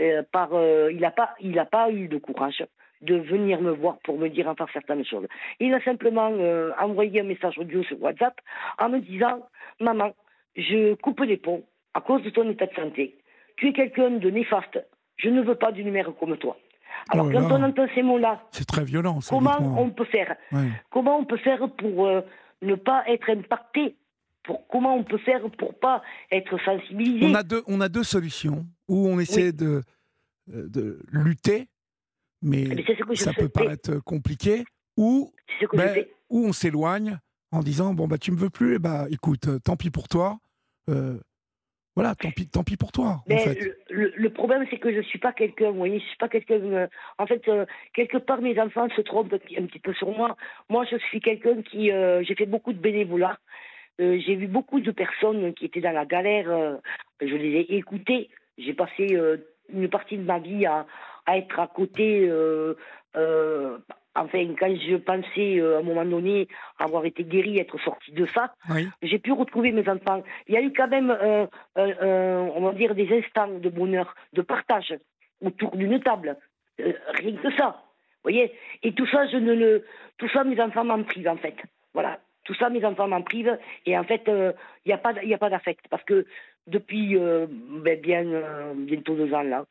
euh, 0.00 0.22
par, 0.30 0.50
euh, 0.54 0.90
il 0.92 1.00
n'a 1.00 1.10
pas, 1.10 1.34
il 1.40 1.58
a 1.58 1.64
pas 1.64 1.90
eu 1.90 2.08
de 2.08 2.18
courage 2.18 2.64
de 3.00 3.14
venir 3.16 3.60
me 3.60 3.70
voir 3.70 3.98
pour 4.04 4.18
me 4.18 4.28
dire 4.28 4.48
enfin 4.48 4.66
certaines 4.72 5.04
choses. 5.04 5.26
Il 5.60 5.72
a 5.74 5.80
simplement 5.82 6.30
euh, 6.32 6.72
envoyé 6.80 7.20
un 7.20 7.24
message 7.24 7.58
audio 7.58 7.82
sur 7.84 8.00
WhatsApp 8.02 8.34
en 8.78 8.88
me 8.88 9.00
disant 9.00 9.46
Maman, 9.80 10.12
je 10.56 10.94
coupe 10.94 11.20
les 11.20 11.36
ponts 11.36 11.64
à 11.94 12.00
cause 12.00 12.22
de 12.22 12.30
ton 12.30 12.48
état 12.50 12.66
de 12.66 12.74
santé. 12.74 13.16
Tu 13.56 13.68
es 13.68 13.72
quelqu'un 13.72 14.10
de 14.10 14.30
néfaste. 14.30 14.78
Je 15.16 15.28
ne 15.30 15.42
veux 15.42 15.54
pas 15.54 15.72
d'une 15.72 15.90
mère 15.90 16.10
comme 16.18 16.36
toi. 16.36 16.56
Alors, 17.10 17.26
Oh 17.26 17.32
quand 17.32 17.48
là. 17.48 17.56
on 17.58 17.62
entend 17.62 17.86
ces 17.94 18.02
mots-là, 18.02 18.40
c'est 18.50 18.66
très 18.66 18.84
violent, 18.84 19.20
ça. 19.20 19.34
comment 19.34 19.58
on 19.80 19.90
peut 19.90 20.04
faire? 20.04 20.36
Comment 20.90 21.18
on 21.18 21.24
peut 21.24 21.36
faire 21.38 21.68
pour 21.76 22.08
ne 22.62 22.74
pas 22.74 23.04
être 23.08 23.30
impacté? 23.30 23.96
Pour 24.44 24.66
comment 24.68 24.94
on 24.96 25.04
peut 25.04 25.18
faire 25.18 25.42
pour 25.58 25.78
pas 25.78 26.02
être 26.32 26.58
sensibilisé? 26.64 27.26
On 27.26 27.34
a 27.34 27.42
deux, 27.42 27.62
on 27.66 27.80
a 27.80 27.88
deux 27.88 28.02
solutions 28.04 28.64
où 28.88 29.08
on 29.08 29.18
essaie 29.18 29.52
de, 29.52 29.82
euh, 30.52 30.68
de 30.68 31.00
lutter, 31.10 31.68
mais, 32.42 32.66
ça 33.14 33.32
peut 33.32 33.48
paraître 33.48 33.98
compliqué, 34.00 34.64
ou, 34.96 35.32
ben, 35.72 36.04
où 36.30 36.46
on 36.46 36.52
s'éloigne 36.52 37.18
en 37.50 37.62
disant 37.62 37.94
bon 37.94 38.06
bah 38.06 38.18
tu 38.18 38.30
me 38.30 38.36
veux 38.36 38.50
plus, 38.50 38.76
et 38.76 38.78
bah 38.78 39.06
écoute, 39.10 39.62
tant 39.62 39.76
pis 39.76 39.90
pour 39.90 40.08
toi. 40.08 40.38
Euh, 40.88 41.18
voilà, 41.98 42.14
tant 42.14 42.30
pis, 42.30 42.46
tant 42.46 42.62
pis 42.62 42.76
pour 42.76 42.92
toi. 42.92 43.24
en 43.28 43.38
fait. 43.38 43.74
le, 43.90 44.28
problème, 44.28 44.64
c'est 44.70 44.78
que 44.78 44.94
je 44.94 45.00
suis 45.00 45.18
pas 45.18 45.32
quelqu'un, 45.32 45.72
vous 45.72 45.78
voyez, 45.78 45.98
je 45.98 46.04
suis 46.04 46.16
pas 46.16 46.28
quelqu'un. 46.28 46.60
Euh, 46.60 46.86
en 47.18 47.26
fait, 47.26 47.42
euh, 47.48 47.66
quelque 47.92 48.18
part, 48.18 48.40
mes 48.40 48.56
enfants 48.60 48.88
se 48.94 49.00
trompent 49.00 49.32
un 49.34 49.66
petit 49.66 49.80
peu 49.80 49.92
sur 49.94 50.16
moi. 50.16 50.36
Moi, 50.68 50.86
je 50.88 50.96
suis 50.96 51.20
quelqu'un 51.20 51.60
qui, 51.60 51.90
euh, 51.90 52.22
j'ai 52.22 52.36
fait 52.36 52.46
beaucoup 52.46 52.72
de 52.72 52.78
bénévolat. 52.78 53.36
j'ai 53.98 54.36
vu 54.36 54.46
beaucoup 54.46 54.78
de 54.78 54.92
personnes 54.92 55.52
qui 55.54 55.64
étaient 55.64 55.80
dans 55.80 55.90
la 55.90 56.06
galère. 56.06 56.78
je 57.20 57.34
les 57.34 57.48
ai 57.48 57.74
écoutées. 57.74 58.30
J'ai 58.58 58.74
passé 58.74 59.18
une 59.72 59.88
partie 59.88 60.18
de 60.18 60.24
ma 60.24 60.38
vie 60.38 60.66
à, 60.66 60.86
à 61.26 61.38
être 61.38 61.58
à 61.60 61.66
côté 61.68 62.28
enfin, 64.18 64.54
quand 64.58 64.74
je 64.74 64.96
pensais 64.96 65.58
euh, 65.58 65.76
à 65.76 65.78
un 65.80 65.82
moment 65.82 66.04
donné 66.04 66.48
avoir 66.78 67.04
été 67.04 67.24
guéri, 67.24 67.58
être 67.58 67.78
sorti 67.78 68.12
de 68.12 68.26
ça, 68.26 68.54
j'ai 69.02 69.18
pu 69.18 69.32
retrouver 69.32 69.72
mes 69.72 69.88
enfants. 69.88 70.22
Il 70.46 70.54
y 70.54 70.56
a 70.56 70.62
eu 70.62 70.72
quand 70.72 70.88
même, 70.88 71.10
euh, 71.10 71.46
euh, 71.76 72.48
on 72.54 72.60
va 72.62 72.72
dire, 72.72 72.94
des 72.94 73.08
instants 73.16 73.48
de 73.48 73.68
bonheur, 73.68 74.14
de 74.32 74.42
partage 74.42 74.94
autour 75.44 75.76
d'une 75.76 76.00
table. 76.00 76.36
rien 76.78 77.36
que 77.36 77.50
ça. 77.56 77.82
Vous 78.24 78.32
voyez 78.32 78.52
Et 78.82 78.92
tout 78.92 79.06
ça, 79.06 79.26
je 79.28 79.36
ne 79.36 79.54
le, 79.54 79.84
tout 80.18 80.28
ça, 80.28 80.44
mes 80.44 80.60
enfants 80.60 80.84
m'en 80.84 81.02
privent, 81.02 81.28
en 81.28 81.36
fait. 81.36 81.56
Voilà. 81.94 82.18
Tout 82.44 82.54
ça, 82.54 82.70
mes 82.70 82.84
enfants 82.84 83.08
m'en 83.08 83.22
privent. 83.22 83.58
Et 83.86 83.96
en 83.96 84.04
fait, 84.04 84.22
il 84.26 84.54
n'y 84.86 84.92
a 84.92 84.98
pas, 84.98 85.10
a 85.10 85.38
pas 85.38 85.50
d'affect. 85.50 85.86
Parce 85.88 86.02
que 86.04 86.26
depuis 86.68 87.16
ben, 87.16 88.00
bien, 88.00 88.24
bientôt 88.74 89.14
deux 89.14 89.32
ans, 89.34 89.42
là, 89.42 89.64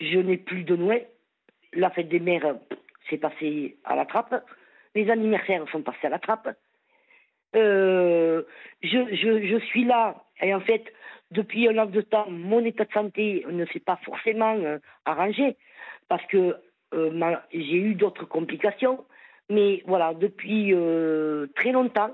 je 0.00 0.18
n'ai 0.18 0.36
plus 0.36 0.64
de 0.64 0.76
Noël. 0.76 1.06
La 1.74 1.90
fête 1.90 2.08
des 2.08 2.20
mères, 2.20 2.56
c'est 3.10 3.18
passé 3.18 3.76
à 3.84 3.96
la 3.96 4.06
trappe. 4.06 4.44
Les 4.94 5.10
anniversaires 5.10 5.64
sont 5.70 5.82
passés 5.82 6.06
à 6.06 6.10
la 6.10 6.18
trappe. 6.18 6.48
Euh, 7.56 8.42
je, 8.82 9.58
suis 9.66 9.84
là, 9.84 10.24
et 10.40 10.54
en 10.54 10.60
fait, 10.60 10.84
depuis 11.30 11.68
un 11.68 11.72
laps 11.72 11.94
de 11.94 12.02
temps, 12.02 12.30
mon 12.30 12.64
état 12.64 12.84
de 12.84 12.92
santé 12.92 13.44
ne 13.48 13.64
s'est 13.66 13.80
pas 13.80 13.98
forcément 14.04 14.54
euh, 14.56 14.78
arrangé, 15.04 15.56
parce 16.08 16.24
que 16.26 16.56
euh, 16.94 17.36
j'ai 17.52 17.76
eu 17.76 17.94
d'autres 17.94 18.24
complications. 18.24 19.04
Mais 19.50 19.82
voilà, 19.86 20.12
depuis 20.12 20.74
très 21.54 21.72
longtemps, 21.72 22.10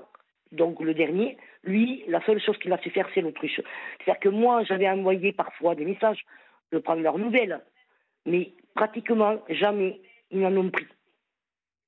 donc 0.53 0.79
le 0.79 0.93
dernier, 0.93 1.37
lui, 1.65 2.03
la 2.07 2.23
seule 2.25 2.41
chose 2.41 2.57
qu'il 2.59 2.71
a 2.73 2.77
su 2.77 2.89
faire, 2.89 3.07
c'est 3.13 3.21
l'autruche. 3.21 3.61
C'est-à-dire 3.97 4.19
que 4.19 4.29
moi, 4.29 4.63
j'avais 4.63 4.89
envoyé 4.89 5.33
parfois 5.33 5.75
des 5.75 5.85
messages 5.85 6.23
de 6.71 6.79
prendre 6.79 7.01
leurs 7.01 7.17
nouvelles, 7.17 7.61
mais 8.25 8.53
pratiquement 8.73 9.37
jamais 9.49 10.01
ils 10.31 10.39
n'en 10.39 10.55
ont 10.57 10.69
pris. 10.69 10.87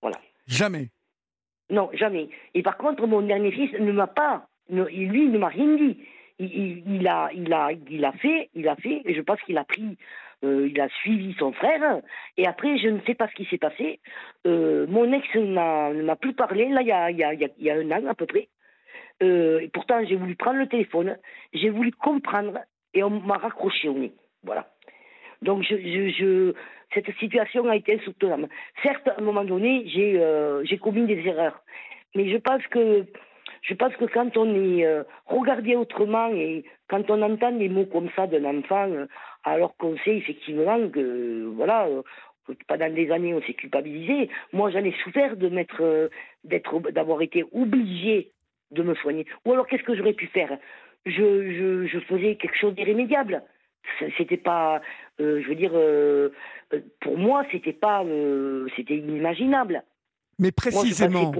Voilà. 0.01 0.17
Jamais 0.47 0.89
Non, 1.69 1.89
jamais. 1.93 2.29
Et 2.53 2.61
par 2.61 2.77
contre, 2.77 3.05
mon 3.07 3.21
dernier 3.21 3.51
fils 3.51 3.73
ne 3.73 3.91
m'a 3.91 4.07
pas, 4.07 4.47
lui, 4.69 5.23
il 5.23 5.31
ne 5.31 5.37
m'a 5.37 5.47
rien 5.47 5.75
dit. 5.75 5.97
Il, 6.39 7.07
a, 7.07 7.31
il, 7.33 7.51
a, 7.51 7.71
il 7.89 8.05
a 8.05 8.11
fait, 8.11 8.49
il 8.53 8.67
a 8.67 8.75
fait, 8.75 9.01
et 9.05 9.15
je 9.15 9.21
pense 9.21 9.41
qu'il 9.41 9.57
a 9.57 9.63
pris, 9.63 9.97
euh, 10.43 10.69
il 10.69 10.79
a 10.79 10.87
suivi 11.01 11.35
son 11.39 11.51
frère, 11.51 11.99
et 12.37 12.45
après, 12.45 12.77
je 12.77 12.89
ne 12.89 12.99
sais 13.07 13.15
pas 13.15 13.27
ce 13.27 13.33
qui 13.33 13.45
s'est 13.45 13.57
passé. 13.57 13.99
Euh, 14.45 14.85
mon 14.87 15.11
ex 15.13 15.27
ne 15.33 16.03
m'a 16.03 16.15
plus 16.15 16.33
parlé, 16.33 16.69
là, 16.69 16.81
il 16.81 16.87
y 16.87 16.91
a, 16.91 17.33
y 17.33 17.69
a 17.71 17.73
un 17.73 17.91
an 17.91 18.05
à 18.07 18.13
peu 18.13 18.27
près. 18.27 18.49
Euh, 19.23 19.59
et 19.59 19.67
pourtant, 19.69 20.03
j'ai 20.05 20.15
voulu 20.15 20.35
prendre 20.35 20.59
le 20.59 20.67
téléphone, 20.67 21.17
j'ai 21.53 21.69
voulu 21.69 21.91
comprendre, 21.91 22.59
et 22.93 23.03
on 23.03 23.09
m'a 23.09 23.37
raccroché 23.37 23.89
au 23.89 23.93
nez. 23.93 24.13
Voilà. 24.43 24.67
Donc, 25.41 25.65
cette 26.93 27.11
situation 27.19 27.67
a 27.69 27.75
été 27.75 27.95
insoutenable. 27.95 28.47
Certes, 28.83 29.07
à 29.07 29.15
un 29.19 29.23
moment 29.23 29.43
donné, 29.43 29.87
j'ai 29.87 30.19
euh, 30.19 30.63
commis 30.81 31.05
des 31.05 31.27
erreurs, 31.27 31.61
mais 32.15 32.29
je 32.31 32.37
pense 32.37 32.65
que 32.67 33.05
je 33.63 33.73
pense 33.73 33.93
que 33.95 34.05
quand 34.05 34.37
on 34.37 34.53
est 34.53 34.85
euh, 34.85 35.03
regardé 35.25 35.75
autrement 35.75 36.29
et 36.29 36.63
quand 36.89 37.09
on 37.09 37.21
entend 37.21 37.51
des 37.51 37.69
mots 37.69 37.85
comme 37.85 38.09
ça 38.15 38.27
d'un 38.27 38.45
enfant, 38.45 38.89
alors 39.43 39.75
qu'on 39.77 39.97
sait 39.97 40.15
effectivement 40.15 40.89
que 40.89 41.45
voilà, 41.55 41.87
pendant 42.67 42.89
des 42.89 43.11
années 43.11 43.33
on 43.33 43.41
s'est 43.41 43.53
culpabilisé. 43.53 44.29
Moi, 44.53 44.71
j'en 44.71 44.83
ai 44.83 44.93
souffert 45.03 45.35
de 45.35 45.49
d'avoir 46.91 47.21
été 47.21 47.43
obligé 47.51 48.31
de 48.71 48.83
me 48.83 48.95
soigner. 48.95 49.25
Ou 49.45 49.53
alors, 49.53 49.67
qu'est-ce 49.67 49.83
que 49.83 49.95
j'aurais 49.95 50.13
pu 50.13 50.27
faire? 50.27 50.57
Je, 51.05 51.11
je, 51.11 51.87
je 51.87 51.99
faisais 52.01 52.35
quelque 52.35 52.57
chose 52.57 52.75
d'irrémédiable. 52.75 53.43
C'était 54.17 54.37
pas 54.37 54.81
euh, 55.19 55.41
je 55.41 55.47
veux 55.47 55.55
dire 55.55 55.71
euh, 55.73 56.29
euh, 56.73 56.81
pour 57.01 57.17
moi 57.17 57.43
c'était 57.51 57.73
pas 57.73 58.03
c'était 58.75 58.97
inimaginable. 58.97 59.83
Mais 60.39 60.51
précisément 60.51 61.31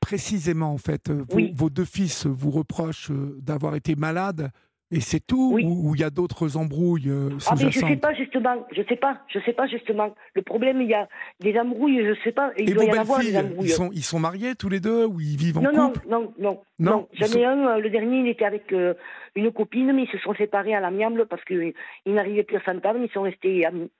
précisément 0.00 0.72
en 0.72 0.78
fait 0.78 1.10
vos, 1.10 1.70
deux 1.70 1.84
fils 1.84 2.26
vous 2.26 2.50
reprochent 2.50 3.10
d'avoir 3.40 3.76
été 3.76 3.96
malades 3.96 4.50
et 4.92 5.00
c'est 5.00 5.20
tout 5.20 5.58
Ou 5.60 5.94
il 5.94 6.00
y 6.00 6.04
a 6.04 6.10
d'autres 6.10 6.56
embrouilles 6.56 7.10
euh, 7.10 7.30
ah 7.48 7.54
mais 7.58 7.70
je 7.70 7.80
sais 7.80 7.96
pas 7.96 8.14
justement, 8.14 8.66
je 8.70 8.82
sais 8.88 8.96
pas, 8.96 9.20
je 9.26 9.40
sais 9.40 9.52
pas 9.52 9.66
justement. 9.66 10.14
Le 10.34 10.42
problème, 10.42 10.80
il 10.80 10.88
y 10.88 10.94
a 10.94 11.08
des 11.40 11.58
embrouilles, 11.58 12.06
je 12.06 12.14
sais 12.22 12.30
pas. 12.30 12.52
Il 12.56 12.70
et 12.70 12.74
doit 12.74 12.84
y 12.84 12.92
en 12.92 13.00
avoir 13.00 13.20
des 13.20 13.36
embrouilles. 13.36 13.66
Ils 13.66 13.70
sont, 13.70 13.90
ils 13.92 14.04
sont 14.04 14.20
mariés 14.20 14.54
tous 14.54 14.68
les 14.68 14.78
deux 14.78 15.04
ou 15.04 15.20
ils 15.20 15.36
vivent 15.36 15.58
en 15.58 15.62
non, 15.62 15.88
couple? 15.88 16.06
Non, 16.08 16.20
non, 16.20 16.32
non, 16.38 16.60
non. 16.78 17.08
J'en 17.14 17.38
ai 17.38 17.44
un, 17.44 17.66
euh, 17.66 17.78
le 17.78 17.90
dernier, 17.90 18.20
il 18.20 18.28
était 18.28 18.44
avec 18.44 18.72
euh, 18.72 18.94
une 19.34 19.50
copine, 19.52 19.92
mais 19.92 20.04
ils 20.04 20.10
se 20.10 20.18
sont 20.18 20.34
séparés 20.34 20.74
à 20.74 20.80
l'amiable 20.80 21.26
parce 21.26 21.44
qu'ils 21.44 21.74
n'arrivaient 22.06 22.44
plus 22.44 22.58
à 22.58 22.64
s'entendre, 22.64 23.00
mais 23.00 23.06
ils 23.06 23.12
sont 23.12 23.22
restés 23.22 23.66
amis. 23.66 23.90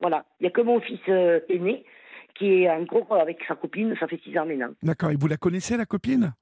Voilà. 0.00 0.26
Il 0.40 0.44
y 0.44 0.46
a 0.46 0.50
que 0.50 0.60
mon 0.60 0.80
fils 0.80 1.00
aîné 1.48 1.84
qui 2.34 2.64
est 2.64 2.70
en 2.70 2.82
gros 2.82 3.06
avec 3.14 3.38
sa 3.48 3.54
copine, 3.54 3.94
ça 3.98 4.08
fait 4.08 4.20
six 4.22 4.36
ans 4.38 4.44
maintenant. 4.44 4.70
D'accord. 4.82 5.10
Et 5.10 5.16
vous 5.16 5.28
la 5.28 5.36
connaissez 5.36 5.76
la 5.76 5.86
copine? 5.86 6.34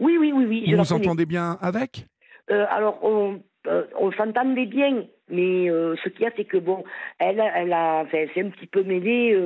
Oui, 0.00 0.16
oui, 0.20 0.32
oui, 0.34 0.44
oui. 0.46 0.70
Vous 0.70 0.82
vous 0.82 0.92
entendez 0.92 1.26
bien 1.26 1.56
avec? 1.60 2.06
Euh, 2.50 2.66
alors, 2.70 2.98
on, 3.02 3.40
euh, 3.66 3.84
on 3.98 4.10
s'entendait 4.12 4.66
bien, 4.66 5.04
mais 5.28 5.70
euh, 5.70 5.96
ce 6.02 6.08
qu'il 6.08 6.22
y 6.22 6.26
a, 6.26 6.32
c'est 6.36 6.44
que 6.44 6.56
bon, 6.56 6.84
elle, 7.18 7.42
elle 7.54 7.72
a, 7.72 8.02
enfin, 8.02 8.24
c'est 8.34 8.42
un 8.42 8.50
petit 8.50 8.66
peu 8.66 8.82
mêlé, 8.82 9.36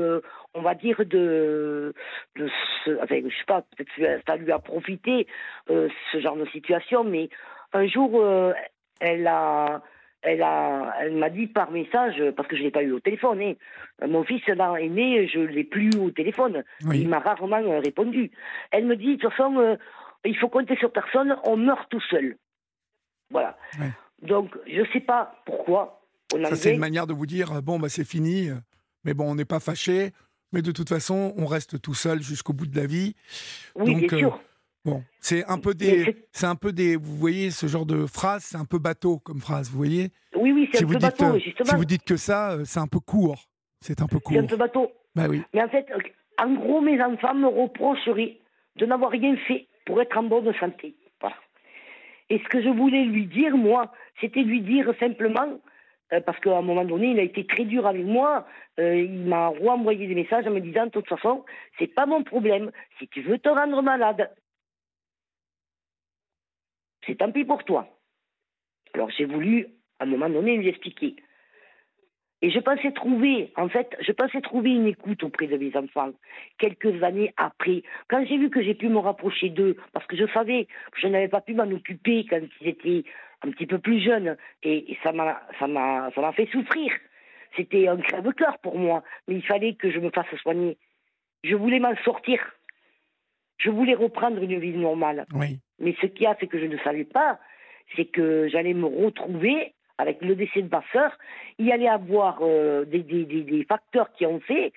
on 0.55 0.61
va 0.61 0.75
dire 0.75 0.99
de, 1.05 1.93
de 2.37 2.49
ce, 2.85 3.03
enfin, 3.03 3.21
je 3.27 3.37
sais 3.37 3.45
pas, 3.47 3.63
peut-être 3.77 4.23
ça 4.27 4.37
lui 4.37 4.53
a 4.53 4.59
profité 4.59 5.27
ce 5.69 6.21
genre 6.21 6.37
de 6.37 6.47
situation, 6.47 7.03
mais 7.05 7.29
un 7.73 7.87
jour, 7.89 8.23
elle 9.01 9.27
a, 9.27 9.83
elle 10.21 10.43
a, 10.43 10.95
elle 11.01 11.17
m'a 11.17 11.31
dit 11.31 11.49
par 11.49 11.73
message, 11.73 12.23
parce 12.37 12.47
que 12.49 12.57
je 12.57 12.63
l'ai 12.63 12.71
pas 12.71 12.83
eu 12.83 12.93
au 12.93 13.01
téléphone, 13.01 13.43
hein, 13.43 14.07
mon 14.07 14.23
fils 14.23 14.47
là, 14.47 14.77
est 14.79 14.89
né, 14.89 15.27
je 15.27 15.41
l'ai 15.41 15.65
plus 15.65 15.91
eu 15.91 15.99
au 15.99 16.11
téléphone, 16.11 16.63
il 16.93 17.09
m'a 17.09 17.19
rarement 17.19 17.81
répondu. 17.81 18.31
Elle 18.71 18.85
me 18.85 18.95
dit, 18.95 19.17
de 19.17 19.21
toute 19.21 19.33
façon, 19.33 19.77
il 20.25 20.37
faut 20.37 20.49
compter 20.49 20.77
sur 20.77 20.93
personne, 20.93 21.37
on 21.45 21.57
meurt 21.57 21.91
tout 21.91 22.01
seul. 22.03 22.37
Voilà. 23.33 23.57
Donc, 24.23 24.57
je 24.67 24.81
ne 24.81 24.87
sais 24.93 25.01
pas 25.01 25.35
pourquoi. 25.45 26.01
On 26.35 26.45
Ça, 26.45 26.57
c'est 26.57 26.75
une 26.75 26.81
manière 26.81 27.07
de 27.07 27.13
vous 27.13 27.27
dire 27.27 27.61
bon, 27.63 27.79
bah, 27.79 27.89
c'est 27.89 28.05
fini, 28.05 28.51
mais 29.05 29.15
bon, 29.15 29.31
on 29.31 29.35
n'est 29.35 29.45
pas 29.45 29.61
fâché, 29.61 30.13
mais 30.53 30.63
de 30.63 30.71
toute 30.71 30.89
façon, 30.89 31.35
on 31.37 31.47
reste 31.47 31.81
tout 31.81 31.95
seul 31.95 32.23
jusqu'au 32.23 32.53
bout 32.53 32.67
de 32.67 32.77
la 32.77 32.87
vie. 32.87 33.15
Oui, 33.75 33.95
bien 33.95 34.09
euh, 34.13 34.19
sûr. 34.19 34.41
Bon, 34.85 35.03
c'est 35.21 35.45
un 35.47 35.59
peu 35.59 35.75
des, 35.75 36.27
c'est 36.33 36.47
un 36.47 36.57
peu 36.57 36.73
des, 36.73 36.97
vous 36.97 37.17
voyez, 37.17 37.51
ce 37.51 37.67
genre 37.67 37.87
de 37.87 38.07
phrase, 38.07 38.45
c'est 38.45 38.59
un 38.59 38.65
peu 38.65 38.79
bateau 38.79 39.19
comme 39.19 39.41
phrase, 39.41 39.71
vous 39.71 39.77
voyez. 39.77 40.11
Oui, 40.37 40.53
oui, 40.53 40.69
c'est 40.73 40.85
un 40.85 40.89
peu 40.89 40.99
bateau, 40.99 41.25
euh, 41.25 41.39
justement. 41.39 41.71
Si 41.71 41.77
vous 41.77 41.85
dites 41.85 42.05
que 42.05 42.17
ça, 42.17 42.53
euh, 42.53 42.65
c'est 42.65 42.81
un 42.81 42.87
peu 42.87 43.01
court. 43.01 43.45
C'est 43.81 44.01
un 44.03 44.07
peu 44.07 44.19
court. 44.19 44.37
C'est 44.37 44.43
un 44.43 44.47
peu 44.47 44.57
bateau. 44.57 44.93
Bah 45.15 45.27
oui. 45.29 45.43
Mais 45.55 45.63
en 45.63 45.69
fait, 45.69 45.87
en 46.39 46.55
gros, 46.55 46.81
mes 46.81 47.01
enfants 47.03 47.35
me 47.35 47.47
reprocheraient 47.47 48.39
de 48.77 48.87
n'avoir 48.87 49.11
rien 49.11 49.37
fait 49.49 49.67
pour 49.87 50.01
être 50.01 50.17
en 50.17 50.25
bonne 50.25 50.53
santé. 50.59 50.95
Et 52.33 52.39
ce 52.39 52.49
que 52.49 52.63
je 52.63 52.71
voulais 52.71 53.05
lui 53.05 53.27
dire, 53.27 53.55
moi, 53.59 53.93
c'était 54.19 54.41
lui 54.41 54.63
dire 54.63 54.91
simplement, 54.99 55.61
euh, 56.15 56.21
parce 56.23 56.41
qu'à 56.41 56.57
un 56.57 56.63
moment 56.63 56.87
donné, 56.87 57.11
il 57.11 57.19
a 57.19 57.25
été 57.25 57.45
très 57.47 57.67
dur 57.67 57.87
avec 57.87 58.07
moi, 58.07 58.47
euh, 58.81 58.97
il 58.97 59.27
m'a 59.27 59.49
renvoyé 59.49 60.07
des 60.07 60.15
messages 60.15 60.47
en 60.47 60.51
me 60.51 60.61
disant, 60.61 60.87
de 60.87 60.93
toute 60.93 61.09
façon, 61.09 61.45
c'est 61.79 61.95
pas 61.95 62.07
mon 62.07 62.25
problème. 62.25 62.73
Si 62.99 63.07
tu 63.09 63.21
veux 63.21 63.39
te 63.39 63.51
rendre 63.51 63.83
malade, 63.83 64.35
c'est 67.07 67.17
tant 67.17 67.31
pis 67.31 67.45
pour 67.45 67.65
toi. 67.65 67.87
Alors 68.95 69.11
j'ai 69.11 69.27
voulu, 69.27 69.67
à 69.99 70.05
un 70.05 70.07
moment 70.07 70.31
donné, 70.31 70.57
lui 70.57 70.69
expliquer. 70.69 71.17
Et 72.43 72.51
je 72.51 72.59
pensais 72.59 72.91
trouver, 72.91 73.53
en 73.57 73.69
fait, 73.69 73.97
je 74.01 74.11
pensais 74.11 74.41
trouver 74.41 74.71
une 74.71 74.89
écoute 74.89 75.23
auprès 75.23 75.47
de 75.47 75.57
mes 75.57 75.75
enfants, 75.77 76.11
quelques 76.59 77.01
années 77.05 77.33
après. 77.37 77.85
Quand 78.09 78.25
j'ai 78.27 78.37
vu 78.37 78.51
que 78.51 78.61
j'ai 78.61 78.75
pu 78.75 78.89
me 78.89 78.99
rapprocher 78.99 79.49
d'eux, 79.49 79.77
parce 79.93 80.05
que 80.07 80.17
je 80.17 80.27
savais 80.35 80.65
que 80.65 81.01
je 81.01 81.07
n'avais 81.07 81.29
pas 81.29 81.41
pu 81.41 81.55
m'en 81.55 81.71
occuper 81.71 82.27
quand 82.29 82.41
ils 82.61 82.69
étaient 82.69 83.05
un 83.43 83.51
petit 83.53 83.67
peu 83.67 83.79
plus 83.79 84.01
jeunes, 84.01 84.37
et, 84.65 84.99
ça 85.05 85.13
m'a, 85.13 85.41
ça 85.61 85.69
m'a, 85.69 86.11
ça 86.17 86.21
m'a 86.21 86.33
fait 86.33 86.49
souffrir. 86.51 86.93
C'était 87.57 87.87
un 87.87 87.99
crève-cœur 87.99 88.59
pour 88.59 88.77
moi, 88.77 89.05
mais 89.29 89.37
il 89.37 89.47
fallait 89.47 89.75
que 89.75 89.93
je 89.93 90.01
me 90.01 90.11
fasse 90.11 90.35
soigner. 90.43 90.79
Je 91.45 91.55
voulais 91.55 91.79
m'en 91.79 91.95
sortir. 92.05 92.41
je 93.59 93.71
voulais 93.71 93.95
reprendre 93.95 94.43
une 94.43 94.59
vie 94.59 94.77
normale. 94.77 95.27
Oui. 95.33 95.61
Mais 95.79 95.95
ce 96.01 96.07
qu'il 96.07 96.23
y 96.23 96.27
a, 96.27 96.37
c'est 96.41 96.49
que 96.49 96.59
je 96.59 96.67
ne 96.67 96.79
savais 96.79 97.05
pas, 97.05 97.39
c'est 97.95 98.07
que 98.07 98.49
j'allais 98.49 98.75
me 98.75 98.87
retrouver 98.87 99.75
avec 99.99 100.21
le 100.23 100.35
décès 100.35 100.63
de 100.63 100.69
ma 100.71 100.83
sœur. 100.93 101.17
Il 101.59 101.67
y 101.67 101.73
allait 101.73 101.89
avoir 101.89 102.39
euh, 102.43 102.85
des, 102.85 103.65
facteurs 103.69 104.13
qui 104.13 104.27
ont 104.27 104.41
fait 104.41 104.73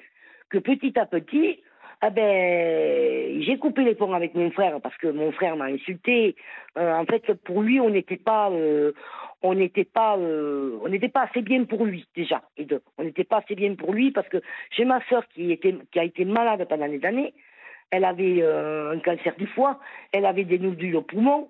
que 0.50 0.58
petit 0.58 0.98
à 1.00 1.06
petit, 1.06 1.60
ah 2.02 2.10
ben, 2.10 3.42
j'ai 3.42 3.58
coupé 3.58 3.84
les 3.84 3.96
ponts 3.96 4.14
avec 4.14 4.36
mon 4.36 4.52
frère 4.52 4.80
parce 4.82 4.96
que 4.98 5.08
mon 5.08 5.32
frère 5.32 5.56
m'a 5.56 5.66
insulté. 5.66 6.36
Euh, 6.78 6.94
en 6.94 7.06
fait, 7.06 7.34
pour 7.44 7.62
lui, 7.62 7.80
on 7.80 7.90
n'était 7.90 8.18
pas, 8.18 8.52
euh, 8.52 8.92
on 9.42 9.56
n'était 9.56 9.86
pas, 9.86 10.18
assez 11.24 11.42
bien 11.42 11.64
pour 11.64 11.86
lui 11.86 12.06
déjà. 12.16 12.42
On 12.98 13.04
n'était 13.04 13.24
pas 13.24 13.38
assez 13.38 13.56
bien 13.56 13.76
pour 13.76 13.94
lui 13.94 14.12
parce 14.12 14.28
que 14.28 14.42
j'ai 14.72 14.86
ma 14.86 15.02
sœur 15.08 15.26
qui 15.30 15.58
a 15.96 16.04
été 16.04 16.26
malade 16.26 16.66
pendant 16.70 16.88
des 16.88 17.04
années. 17.06 17.34
Elle 17.92 18.04
avait 18.04 18.44
un 18.44 19.00
cancer 19.00 19.36
du 19.38 19.48
foie, 19.48 19.80
elle 20.12 20.26
avait 20.26 20.44
des 20.44 20.60
nodules 20.60 20.96
au 20.96 21.02
poumon, 21.02 21.50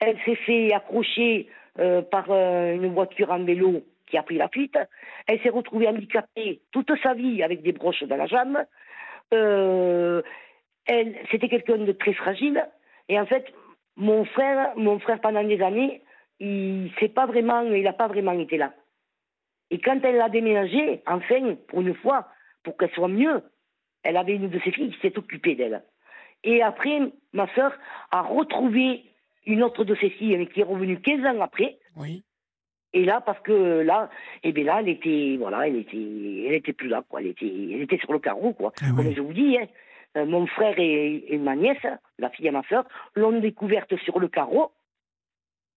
elle 0.00 0.18
s'est 0.24 0.34
fait 0.34 0.72
accrocher 0.74 1.48
euh, 1.78 2.02
par 2.02 2.30
euh, 2.30 2.74
une 2.74 2.92
voiture 2.92 3.30
en 3.30 3.44
vélo 3.44 3.82
qui 4.06 4.16
a 4.16 4.22
pris 4.22 4.36
la 4.36 4.48
fuite. 4.48 4.78
Elle 5.26 5.40
s'est 5.40 5.50
retrouvée 5.50 5.88
handicapée 5.88 6.62
toute 6.72 6.90
sa 7.02 7.14
vie 7.14 7.42
avec 7.42 7.62
des 7.62 7.72
broches 7.72 8.04
dans 8.04 8.16
la 8.16 8.26
jambe. 8.26 8.58
Euh, 9.34 10.22
elle, 10.86 11.16
c'était 11.30 11.48
quelqu'un 11.48 11.78
de 11.78 11.92
très 11.92 12.12
fragile. 12.12 12.66
Et 13.08 13.18
en 13.18 13.26
fait, 13.26 13.46
mon 13.96 14.24
frère, 14.24 14.72
mon 14.76 14.98
frère 14.98 15.20
pendant 15.20 15.42
des 15.42 15.60
années, 15.60 16.02
il 16.38 16.90
s'est 17.00 17.08
pas 17.08 17.26
vraiment, 17.26 17.62
il 17.62 17.82
n'a 17.82 17.92
pas 17.92 18.08
vraiment 18.08 18.32
été 18.32 18.56
là. 18.56 18.72
Et 19.70 19.80
quand 19.80 19.98
elle 20.04 20.20
a 20.20 20.28
déménagé, 20.28 21.02
enfin, 21.06 21.56
pour 21.68 21.80
une 21.80 21.94
fois, 21.94 22.28
pour 22.62 22.76
qu'elle 22.76 22.90
soit 22.90 23.08
mieux, 23.08 23.42
elle 24.02 24.16
avait 24.16 24.34
une 24.34 24.48
de 24.48 24.60
ses 24.60 24.70
filles 24.70 24.90
qui 24.90 25.00
s'est 25.00 25.18
occupée 25.18 25.56
d'elle. 25.56 25.82
Et 26.44 26.62
après, 26.62 27.00
ma 27.32 27.52
sœur 27.54 27.72
a 28.12 28.22
retrouvé 28.22 29.04
une 29.46 29.62
autre 29.62 29.84
de 29.84 29.94
ses 29.94 30.10
filles 30.10 30.46
qui 30.48 30.60
est 30.60 30.64
revenue 30.64 31.00
15 31.00 31.24
ans 31.24 31.40
après. 31.40 31.78
Oui. 31.96 32.24
Et 32.92 33.04
là, 33.04 33.20
parce 33.20 33.40
que 33.40 33.80
là, 33.80 34.08
et 34.42 34.48
eh 34.48 34.52
bien 34.52 34.64
là, 34.64 34.80
elle 34.80 34.88
était, 34.88 35.36
voilà, 35.38 35.66
elle 35.68 35.76
était, 35.76 35.96
elle 36.46 36.54
était 36.54 36.72
plus 36.72 36.88
là, 36.88 37.04
quoi. 37.08 37.20
Elle 37.20 37.28
était, 37.28 37.46
elle 37.46 37.82
était 37.82 37.98
sur 37.98 38.12
le 38.12 38.18
carreau, 38.18 38.52
quoi. 38.52 38.72
Ah 38.80 38.86
Comme 38.96 39.12
je 39.12 39.20
vous 39.20 39.32
dis, 39.32 39.58
hein, 39.58 39.66
euh, 40.16 40.24
mon 40.24 40.46
frère 40.46 40.74
et, 40.78 41.38
ma 41.38 41.56
nièce, 41.56 41.84
la 42.18 42.30
fille 42.30 42.48
à 42.48 42.52
ma 42.52 42.62
soeur, 42.64 42.84
l'ont 43.14 43.38
découverte 43.38 43.94
sur 43.98 44.18
le 44.18 44.28
carreau, 44.28 44.72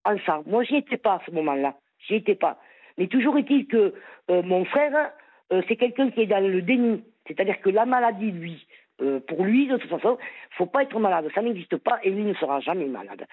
ensemble. 0.05 0.49
Moi, 0.49 0.63
j'y 0.63 0.78
étais 0.78 0.97
pas 0.97 1.15
à 1.15 1.22
ce 1.26 1.32
moment-là. 1.32 1.76
J'y 2.07 2.15
étais 2.15 2.36
pas. 2.36 2.57
Mais 2.97 3.07
toujours 3.07 3.38
est-il 3.38 3.67
que 3.67 3.93
euh, 4.30 4.41
mon 4.43 4.63
frère, 4.65 5.11
euh, 5.51 5.61
c'est 5.67 5.76
quelqu'un 5.76 6.11
qui 6.11 6.22
est 6.22 6.28
dans 6.28 6.45
le 6.45 6.61
déni. 6.61 7.03
C'est-à-dire 7.28 7.59
que 7.59 7.70
la 7.70 7.86
maladie, 7.86 8.32
lui, 8.32 8.65
euh, 9.02 9.20
pour 9.28 9.43
lui, 9.43 9.68
de 9.68 9.78
toute 9.78 9.89
façon, 9.89 10.18
il 10.52 10.56
faut 10.56 10.66
pas 10.66 10.84
être 10.84 11.00
malade. 11.00 11.28
Ça 11.34 11.41
n'existe 11.41 11.78
pas 11.78 12.00
et 12.04 12.10
lui 12.10 12.24
ne 12.24 12.34
sera 12.36 12.60
jamais 12.60 12.86
malade. 12.86 13.26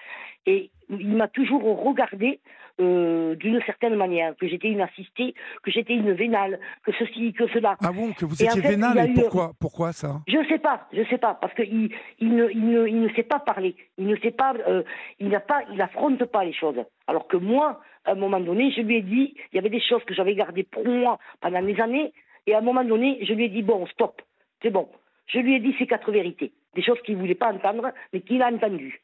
Et 0.45 0.71
il 0.89 1.15
m'a 1.15 1.27
toujours 1.27 1.63
regardé 1.83 2.39
euh, 2.79 3.35
d'une 3.35 3.61
certaine 3.65 3.95
manière, 3.95 4.35
que 4.37 4.47
j'étais 4.47 4.69
une 4.69 4.81
assistée, 4.81 5.33
que 5.63 5.71
j'étais 5.71 5.93
une 5.93 6.13
vénale, 6.13 6.59
que 6.83 6.91
ceci, 6.93 7.33
que 7.33 7.47
cela. 7.47 7.75
Ah 7.83 7.91
bon, 7.91 8.13
que 8.13 8.25
vous 8.25 8.41
étiez 8.41 8.61
vénale 8.61 9.09
et 9.09 9.13
pourquoi, 9.13 9.51
pourquoi 9.59 9.91
ça? 9.93 10.21
Je 10.27 10.37
ne 10.37 10.45
sais 10.45 10.59
pas, 10.59 10.87
je 10.93 11.03
sais 11.05 11.17
pas, 11.17 11.33
parce 11.33 11.53
qu'il 11.55 11.89
il 12.19 12.35
ne, 12.35 12.49
il 12.51 12.69
ne, 12.69 12.87
il 12.87 13.01
ne 13.01 13.09
sait 13.09 13.23
pas 13.23 13.39
parler, 13.39 13.75
il 13.97 14.05
ne 14.05 14.15
sait 14.17 14.31
pas, 14.31 14.53
euh, 14.67 14.83
il 15.19 15.29
n'a 15.29 15.39
pas, 15.39 15.63
il 15.73 15.81
affronte 15.81 16.23
pas 16.25 16.45
les 16.45 16.53
choses. 16.53 16.83
Alors 17.07 17.27
que 17.27 17.37
moi, 17.37 17.81
à 18.05 18.11
un 18.11 18.15
moment 18.15 18.39
donné, 18.39 18.71
je 18.71 18.81
lui 18.81 18.97
ai 18.97 19.01
dit, 19.01 19.33
il 19.51 19.55
y 19.55 19.59
avait 19.59 19.69
des 19.69 19.81
choses 19.81 20.03
que 20.03 20.13
j'avais 20.13 20.35
gardées 20.35 20.63
pour 20.63 20.85
moi 20.85 21.17
pendant 21.41 21.61
des 21.63 21.79
années, 21.81 22.13
et 22.45 22.53
à 22.53 22.59
un 22.59 22.61
moment 22.61 22.83
donné, 22.83 23.17
je 23.23 23.33
lui 23.33 23.45
ai 23.45 23.49
dit 23.49 23.63
bon, 23.63 23.85
stop, 23.87 24.21
c'est 24.61 24.69
bon. 24.69 24.87
Je 25.27 25.39
lui 25.39 25.55
ai 25.55 25.59
dit 25.59 25.75
ces 25.77 25.87
quatre 25.87 26.11
vérités, 26.11 26.53
des 26.75 26.81
choses 26.81 27.01
qu'il 27.01 27.15
ne 27.15 27.21
voulait 27.21 27.35
pas 27.35 27.53
entendre, 27.53 27.91
mais 28.13 28.21
qu'il 28.21 28.41
a 28.41 28.47
entendues. 28.47 29.01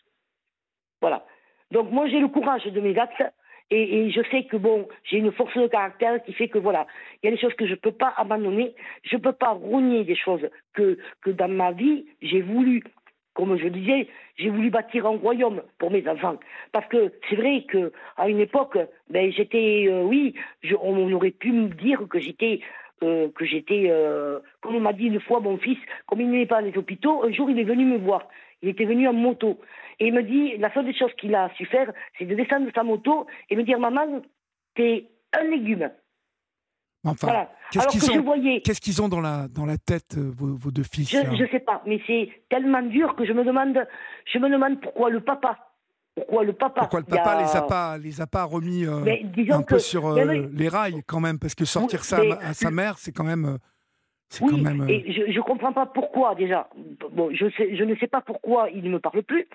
Voilà. 1.01 1.25
Donc 1.71 1.91
moi, 1.91 2.07
j'ai 2.07 2.19
le 2.19 2.27
courage 2.27 2.65
de 2.65 2.81
mes 2.81 2.97
actes 2.97 3.23
et, 3.69 4.11
je 4.11 4.21
sais 4.29 4.43
que 4.43 4.57
bon, 4.57 4.87
j'ai 5.03 5.17
une 5.17 5.31
force 5.31 5.57
de 5.57 5.67
caractère 5.67 6.21
qui 6.23 6.33
fait 6.33 6.47
que 6.47 6.59
voilà, 6.59 6.85
il 7.21 7.25
y 7.25 7.27
a 7.29 7.35
des 7.35 7.41
choses 7.41 7.55
que 7.55 7.65
je 7.65 7.71
ne 7.71 7.77
peux 7.77 7.91
pas 7.91 8.13
abandonner, 8.17 8.75
je 9.03 9.15
ne 9.15 9.21
peux 9.21 9.31
pas 9.31 9.51
rogner 9.51 10.03
des 10.03 10.15
choses 10.15 10.47
que, 10.73 10.99
que 11.21 11.31
dans 11.31 11.47
ma 11.47 11.71
vie, 11.71 12.05
j'ai 12.21 12.41
voulu 12.41 12.83
comme 13.33 13.57
je 13.57 13.67
disais, 13.67 14.07
j'ai 14.37 14.49
voulu 14.49 14.69
bâtir 14.69 15.07
un 15.07 15.17
royaume 15.17 15.63
pour 15.79 15.89
mes 15.89 16.07
enfants. 16.07 16.37
Parce 16.71 16.87
que 16.87 17.11
c'est 17.27 17.35
vrai 17.35 17.65
qu'à 17.67 18.29
une 18.29 18.39
époque, 18.39 18.77
ben, 19.09 19.31
j'étais, 19.31 19.87
euh, 19.87 20.03
oui, 20.03 20.35
on 20.81 21.11
aurait 21.11 21.31
pu 21.31 21.51
me 21.51 21.69
dire 21.69 22.07
que 22.09 22.19
j'étais 22.19 22.59
euh, 23.03 23.29
que 23.35 23.45
j'étais, 23.45 23.87
euh, 23.89 24.39
comme 24.61 24.75
on 24.75 24.79
m'a 24.79 24.93
dit 24.93 25.05
une 25.05 25.19
fois, 25.19 25.39
mon 25.39 25.57
fils, 25.57 25.77
comme 26.07 26.21
il 26.21 26.29
n'est 26.29 26.45
pas 26.45 26.61
dans 26.61 26.67
les 26.67 26.77
hôpitaux, 26.77 27.23
un 27.23 27.31
jour 27.31 27.49
il 27.49 27.59
est 27.59 27.63
venu 27.63 27.85
me 27.85 27.97
voir. 27.97 28.27
Il 28.61 28.69
était 28.69 28.85
venu 28.85 29.07
en 29.07 29.13
moto. 29.13 29.59
Et 29.99 30.07
il 30.07 30.13
me 30.13 30.23
dit, 30.23 30.57
la 30.57 30.73
seule 30.73 30.85
des 30.85 30.97
choses 30.97 31.13
qu'il 31.17 31.35
a 31.35 31.49
su 31.55 31.65
faire, 31.65 31.91
c'est 32.17 32.25
de 32.25 32.33
descendre 32.35 32.65
de 32.65 32.71
sa 32.73 32.83
moto 32.83 33.27
et 33.49 33.55
me 33.55 33.63
dire, 33.63 33.79
maman, 33.79 34.21
t'es 34.75 35.09
un 35.33 35.43
légume. 35.43 35.89
Enfin, 37.05 37.47
qu'est-ce 37.71 37.87
qu'ils 37.89 38.19
ont, 38.19 38.61
qu'est-ce 38.63 38.79
qu'ils 38.79 39.01
ont 39.01 39.09
dans 39.09 39.19
la, 39.19 39.47
dans 39.49 39.65
la 39.65 39.77
tête, 39.77 40.15
euh, 40.17 40.31
vos, 40.33 40.71
deux 40.71 40.83
fils 40.83 41.11
Je 41.11 41.17
ne 41.43 41.47
sais 41.47 41.59
pas, 41.59 41.83
mais 41.85 41.99
c'est 42.07 42.29
tellement 42.49 42.81
dur 42.81 43.15
que 43.15 43.25
je 43.25 43.33
me 43.33 43.43
demande, 43.43 43.85
je 44.25 44.39
me 44.39 44.49
demande 44.49 44.79
pourquoi 44.79 45.09
le 45.09 45.19
papa 45.19 45.72
pourquoi 46.15 46.43
le 46.43 46.53
papa? 46.53 46.81
Pourquoi 46.81 46.99
le 46.99 47.05
papa 47.05 47.41
les 47.41 47.55
a 47.55 47.61
pas 47.61 47.97
les 47.97 48.21
a 48.21 48.27
pas 48.27 48.43
remis 48.43 48.85
euh, 48.85 49.03
un 49.49 49.61
peu 49.63 49.79
sur 49.79 50.07
euh, 50.07 50.47
les 50.51 50.67
rails 50.67 51.01
quand 51.07 51.19
même 51.19 51.39
parce 51.39 51.55
que 51.55 51.65
sortir 51.65 52.03
ça 52.03 52.21
à 52.41 52.53
sa 52.53 52.71
mère 52.71 52.97
c'est 52.97 53.11
quand 53.11 53.23
même 53.23 53.45
euh, 53.45 53.57
oui, 54.41 54.49
quand 54.49 54.57
même, 54.57 54.89
et 54.89 55.11
je 55.11 55.37
ne 55.37 55.43
comprends 55.43 55.73
pas 55.73 55.85
pourquoi 55.85 56.33
déjà. 56.33 56.67
Bon, 57.11 57.29
je, 57.31 57.51
sais, 57.51 57.75
je 57.75 57.83
ne 57.83 57.95
sais 57.97 58.07
pas 58.07 58.21
pourquoi 58.21 58.67
il 58.71 58.83
ne 58.83 58.89
me 58.89 58.99
parle 58.99 59.21
plus. 59.21 59.47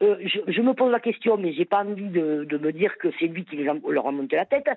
je, 0.00 0.60
me 0.62 0.72
pose 0.72 0.90
la 0.90 0.98
question, 0.98 1.36
mais 1.36 1.52
j'ai 1.52 1.64
pas 1.64 1.84
envie 1.84 2.08
de, 2.08 2.42
de, 2.42 2.58
me 2.58 2.72
dire 2.72 2.98
que 2.98 3.06
c'est 3.20 3.26
lui 3.26 3.44
qui 3.44 3.54
leur 3.54 4.06
a 4.08 4.10
monté 4.10 4.34
la 4.34 4.44
tête, 4.44 4.68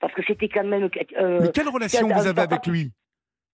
parce 0.00 0.12
que 0.14 0.22
c'était 0.26 0.48
quand 0.48 0.64
même. 0.64 0.88
mais 0.92 1.48
quelle 1.54 1.68
relation 1.68 2.08
vous 2.08 2.26
avez 2.26 2.40
avec 2.40 2.66
lui? 2.66 2.90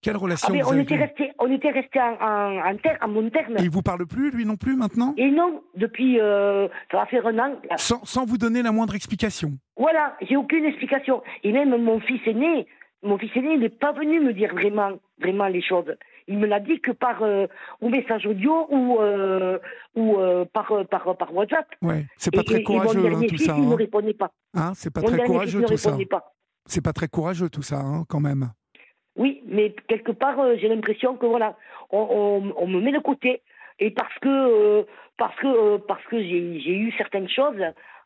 Quelle 0.05 0.17
relation 0.19 0.55
ah, 0.55 0.67
on, 0.67 0.79
était 0.79 0.97
resté, 0.97 1.33
on 1.39 1.51
était 1.51 1.71
resté 1.71 1.99
en, 1.99 2.13
en, 2.21 2.77
en, 3.01 3.09
bon 3.09 3.31
terme. 3.31 3.57
Et 3.59 3.63
il 3.63 3.71
vous 3.71 3.81
parle 3.81 4.07
plus, 4.07 4.31
lui 4.31 4.45
non 4.45 4.57
plus, 4.57 4.77
maintenant 4.77 5.15
Et 5.17 5.31
non, 5.31 5.63
depuis, 5.77 6.21
euh, 6.21 6.69
ça 6.91 6.99
va 6.99 7.07
faire 7.07 7.27
un 7.27 7.39
an. 7.39 7.57
Sans, 7.79 8.05
sans, 8.05 8.27
vous 8.27 8.37
donner 8.37 8.63
la 8.63 8.71
moindre 8.71 8.95
explication 8.95 9.53
Voilà, 9.79 10.15
j'ai 10.21 10.37
aucune 10.37 10.67
explication. 10.67 11.23
Et 11.43 11.53
même 11.53 11.75
mon 11.83 12.01
fils 12.01 12.21
aîné, 12.27 12.67
mon 13.03 13.17
fils 13.17 13.31
aîné, 13.35 13.55
il 13.55 13.61
n'est 13.61 13.71
pas 13.71 13.93
venu 13.93 14.21
me 14.21 14.35
dire 14.35 14.53
vraiment, 14.53 14.91
vraiment 15.21 15.47
les 15.47 15.63
choses. 15.63 15.97
Il 16.29 16.39
me 16.39 16.47
l'a 16.47 16.61
dit 16.61 16.81
que 16.81 16.91
par 16.91 17.23
euh, 17.23 17.47
ou 17.81 17.89
message 17.89 18.27
audio 18.27 18.67
ou, 18.71 18.99
euh, 19.01 19.59
ou 19.97 20.17
euh, 20.19 20.45
par, 20.53 20.71
par, 20.91 21.17
par 21.17 21.35
WhatsApp. 21.35 21.67
Ouais, 21.81 22.05
c'est 22.19 22.35
pas 22.35 22.43
très 22.43 22.63
courageux 22.63 23.07
hein, 23.07 23.23
tout 23.27 23.39
ça. 23.39 23.55
Il 23.57 23.69
ne 23.69 23.73
hein. 23.73 23.77
répondait 23.77 24.15
pas. 24.15 24.31
Hein, 24.53 24.73
c'est 24.75 24.93
pas 24.93 25.01
très 25.01 25.25
courageux 25.25 25.63
tout 25.63 25.79
ça. 25.79 25.97
C'est 26.67 26.85
pas 26.85 26.93
très 26.93 27.09
courageux 27.09 27.49
tout 27.49 27.63
ça, 27.63 27.83
quand 28.09 28.21
même. 28.21 28.51
Oui, 29.17 29.43
mais 29.47 29.75
quelque 29.89 30.13
part, 30.13 30.41
euh, 30.41 30.57
j'ai 30.59 30.69
l'impression 30.69 31.17
que 31.17 31.27
voilà, 31.27 31.57
on, 31.91 32.41
me 32.41 32.81
met 32.81 32.93
de 32.93 32.99
côté. 32.99 33.43
Et 33.79 33.91
parce 33.91 34.17
que, 34.19 34.29
euh, 34.29 34.83
parce 35.17 35.37
que, 35.37 35.47
euh, 35.47 35.79
parce 35.79 36.05
que 36.07 36.21
j'ai 36.21 36.77
eu 36.77 36.93
certaines 36.93 37.29
choses, 37.29 37.63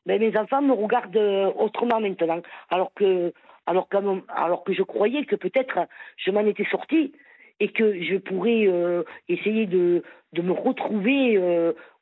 ben, 0.06 0.20
mes 0.20 0.36
enfants 0.36 0.62
me 0.62 0.72
regardent 0.72 1.52
autrement 1.56 2.00
maintenant. 2.00 2.40
Alors 2.70 2.92
que, 2.94 3.32
alors, 3.66 3.88
alors 4.28 4.64
que 4.64 4.72
je 4.72 4.82
croyais 4.82 5.24
que 5.24 5.36
peut-être 5.36 5.78
je 6.16 6.30
m'en 6.30 6.40
étais 6.40 6.64
sortie 6.70 7.12
et 7.60 7.68
que 7.68 8.02
je 8.02 8.16
pourrais 8.16 8.66
essayer 9.28 9.66
de, 9.66 10.02
de 10.32 10.42
me 10.42 10.52
retrouver 10.52 11.38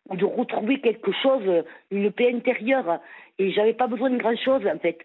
ou 0.08 0.16
de 0.16 0.24
retrouver 0.24 0.80
quelque 0.80 1.10
chose, 1.12 1.64
une 1.90 2.12
paix 2.12 2.32
intérieure. 2.32 3.00
Et 3.38 3.50
j'avais 3.50 3.74
pas 3.74 3.88
besoin 3.88 4.10
de 4.10 4.18
grand 4.18 4.36
chose 4.36 4.64
en 4.66 4.78
fait. 4.78 4.98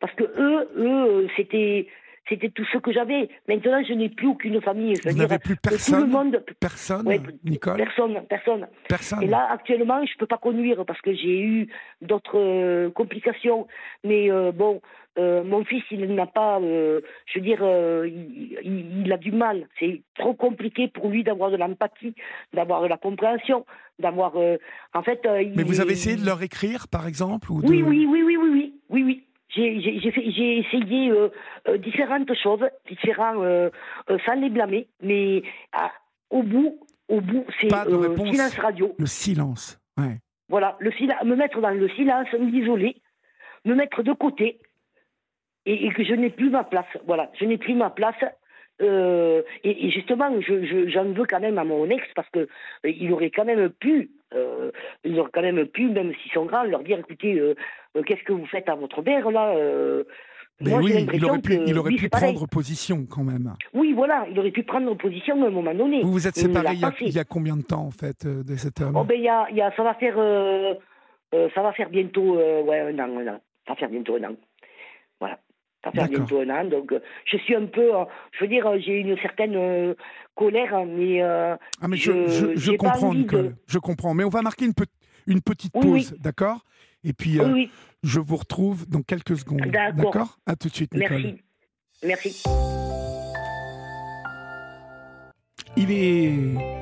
Parce 0.00 0.12
que 0.14 0.24
eux, 0.24 0.68
eux, 0.76 1.28
c'était 1.36 1.86
c'était 2.28 2.50
tout 2.50 2.64
ce 2.72 2.78
que 2.78 2.92
j'avais. 2.92 3.28
Maintenant, 3.48 3.82
je 3.86 3.94
n'ai 3.94 4.08
plus 4.08 4.26
aucune 4.26 4.60
famille. 4.60 4.94
Vous 5.04 5.16
n'avez 5.16 5.38
plus 5.38 5.56
personne. 5.56 6.00
Tout 6.00 6.06
le 6.06 6.12
monde, 6.12 6.44
personne, 6.60 7.08
Nicole. 7.44 7.76
Personne, 7.76 8.22
personne. 8.28 8.68
Personne. 8.88 9.22
Et 9.22 9.26
là, 9.26 9.48
actuellement, 9.50 10.04
je 10.04 10.12
ne 10.12 10.18
peux 10.18 10.26
pas 10.26 10.38
conduire 10.38 10.84
parce 10.84 11.00
que 11.00 11.14
j'ai 11.14 11.40
eu 11.40 11.68
d'autres 12.02 12.38
euh, 12.38 12.90
complications. 12.90 13.66
Mais 14.04 14.30
euh, 14.30 14.52
bon, 14.52 14.80
euh, 15.18 15.42
mon 15.42 15.64
fils, 15.64 15.82
il 15.90 16.14
n'a 16.14 16.26
pas, 16.26 16.60
je 16.60 17.00
veux 17.34 17.40
dire, 17.40 17.62
il, 18.04 19.02
il, 19.04 19.12
a 19.12 19.16
du 19.16 19.32
mal. 19.32 19.66
C'est 19.78 20.02
trop 20.14 20.34
compliqué 20.34 20.88
pour 20.88 21.08
lui 21.08 21.24
d'avoir 21.24 21.50
de 21.50 21.56
l'empathie, 21.56 22.14
d'avoir 22.52 22.82
de 22.82 22.88
la 22.88 22.98
compréhension, 22.98 23.64
d'avoir, 23.98 24.36
en 24.36 25.02
fait. 25.02 25.26
Mais 25.56 25.64
vous 25.64 25.80
avez 25.80 25.92
essayé 25.92 26.16
de 26.16 26.24
leur 26.24 26.42
écrire, 26.42 26.86
par 26.88 27.08
exemple, 27.08 27.50
ou 27.50 27.60
Oui, 27.64 27.82
oui, 27.82 28.06
oui, 28.08 28.22
oui, 28.22 28.36
oui, 28.36 28.48
oui, 28.50 28.74
oui, 28.90 29.02
oui 29.02 29.27
j'ai 29.54 30.58
essayé 30.58 31.10
euh, 31.10 31.28
euh, 31.68 31.78
différentes 31.78 32.32
choses, 32.34 32.64
différents, 32.88 33.42
euh, 33.42 33.70
sans 34.26 34.34
les 34.34 34.50
blâmer, 34.50 34.88
mais 35.02 35.42
au 36.30 36.42
bout, 36.42 36.78
au 37.08 37.20
bout, 37.20 37.44
c'est 37.60 37.68
silence 37.68 38.58
radio. 38.58 38.94
Le 38.98 39.06
silence, 39.06 39.80
ouais. 39.96 40.18
Voilà, 40.50 40.76
le 40.80 40.90
me 41.24 41.34
mettre 41.36 41.60
dans 41.60 41.70
le 41.70 41.88
silence, 41.90 42.28
m'isoler, 42.38 42.96
me 43.64 43.74
mettre 43.74 44.02
de 44.02 44.12
côté, 44.12 44.58
et, 45.66 45.92
que 45.92 46.04
je 46.04 46.14
n'ai 46.14 46.30
plus 46.30 46.50
ma 46.50 46.64
place. 46.64 46.86
Voilà, 47.06 47.30
je 47.38 47.44
n'ai 47.44 47.58
plus 47.58 47.74
ma 47.74 47.90
place. 47.90 48.16
Euh, 48.80 49.42
et, 49.64 49.90
justement, 49.90 50.30
j'en 50.40 51.04
veux 51.12 51.26
quand 51.26 51.40
même 51.40 51.58
à 51.58 51.64
mon 51.64 51.88
ex 51.90 52.04
parce 52.14 52.28
que 52.30 52.48
il 52.84 53.12
aurait 53.12 53.30
quand 53.30 53.44
même 53.44 53.70
pu, 53.70 54.10
il 55.04 55.18
aurait 55.18 55.30
quand 55.32 55.42
même 55.42 55.66
pu, 55.66 55.88
même 55.88 56.12
s'ils 56.22 56.32
sont 56.32 56.46
grands, 56.46 56.64
leur 56.64 56.82
dire 56.82 56.98
écoutez, 56.98 57.42
qu'est-ce 58.06 58.22
que 58.22 58.32
vous 58.32 58.46
faites 58.46 58.68
à 58.68 58.74
votre 58.74 59.02
mère 59.02 59.30
là 59.30 59.54
mais 60.60 60.74
oui, 60.74 61.06
il 61.12 61.24
aurait 61.24 61.38
pu, 61.38 61.56
il 61.66 61.78
aurait 61.78 61.94
pu 61.94 62.08
prendre 62.08 62.48
position 62.48 63.06
quand 63.08 63.22
même. 63.22 63.54
Oui, 63.74 63.92
voilà, 63.92 64.26
il 64.28 64.36
aurait 64.40 64.50
pu 64.50 64.64
prendre 64.64 64.92
position 64.96 65.40
à 65.44 65.46
un 65.46 65.50
moment 65.50 65.72
donné. 65.72 66.02
Vous 66.02 66.10
vous 66.10 66.26
êtes 66.26 66.34
séparés 66.34 66.74
il, 67.00 67.14
y 67.14 67.18
a 67.20 67.24
combien 67.24 67.56
de 67.56 67.62
temps 67.62 67.84
en 67.84 67.92
fait 67.92 68.26
de 68.26 68.56
cet 68.56 68.80
homme? 68.80 68.96
Oh, 68.96 69.04
ben, 69.04 69.20
y 69.20 69.28
a, 69.28 69.48
y 69.52 69.60
a, 69.60 69.70
ça 69.76 69.84
va 69.84 69.94
faire, 69.94 70.16
ça 71.32 71.62
va 71.62 71.72
faire 71.72 71.90
bientôt 71.90 72.36
ouais, 72.36 72.80
un 72.80 72.98
an, 72.98 73.18
un 73.18 73.28
an. 73.28 73.40
Ça 73.66 73.74
va 73.74 73.76
faire 73.76 73.88
bientôt 73.88 74.16
un 74.16 74.24
an. 74.24 74.36
Voilà. 75.20 75.38
Ça 75.84 75.90
va 75.90 76.06
faire 76.06 76.08
bientôt 76.08 76.40
un 76.40 76.50
an. 76.50 76.64
Donc, 76.64 76.92
euh, 76.92 77.00
je 77.24 77.36
suis 77.38 77.54
un 77.54 77.66
peu. 77.66 77.94
Euh, 77.94 78.04
je 78.32 78.44
veux 78.44 78.48
dire, 78.48 78.66
euh, 78.66 78.78
j'ai 78.84 78.98
une 78.98 79.16
certaine 79.18 79.94
colère, 80.34 80.84
mais. 80.86 81.22
ah, 81.22 81.58
mais 81.88 81.96
je, 81.96 82.54
je, 82.56 82.72
comprends, 82.72 83.14
Nicole. 83.14 83.56
Je 83.66 83.78
comprends. 83.78 84.14
Mais 84.14 84.24
on 84.24 84.28
va 84.28 84.42
marquer 84.42 84.64
une, 84.64 84.74
une 85.26 85.40
petite 85.40 85.72
pause, 85.72 86.14
d'accord? 86.18 86.64
Et 87.04 87.12
puis, 87.12 87.38
je 88.02 88.20
vous 88.20 88.36
retrouve 88.36 88.88
dans 88.88 89.02
quelques 89.02 89.36
secondes. 89.36 89.70
D'accord 89.94 90.38
À 90.46 90.56
tout 90.56 90.68
de 90.68 90.74
suite, 90.74 90.94
Nicole. 90.94 91.38
Merci. 92.02 92.42
Merci. 92.42 92.48
Il 95.76 95.90
est. 95.90 96.78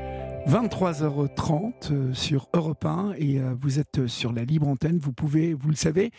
23h30 0.46 2.14
sur 2.14 2.48
Europe 2.54 2.84
1 2.84 3.14
et 3.18 3.40
vous 3.60 3.80
êtes 3.80 4.06
sur 4.06 4.32
la 4.32 4.44
libre 4.44 4.68
antenne. 4.68 4.96
Vous 4.96 5.12
pouvez, 5.12 5.54
vous 5.54 5.70
le 5.70 5.74
savez, 5.74 6.12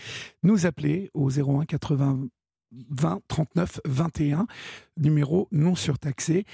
nous 0.43 0.65
appeler 0.65 1.09
au 1.13 1.29
01 1.29 1.63
80 1.63 2.27
20 2.71 3.21
39 3.27 3.81
21, 3.85 4.47
numéro 4.97 5.47
non 5.51 5.75
surtaxé. 5.75 6.45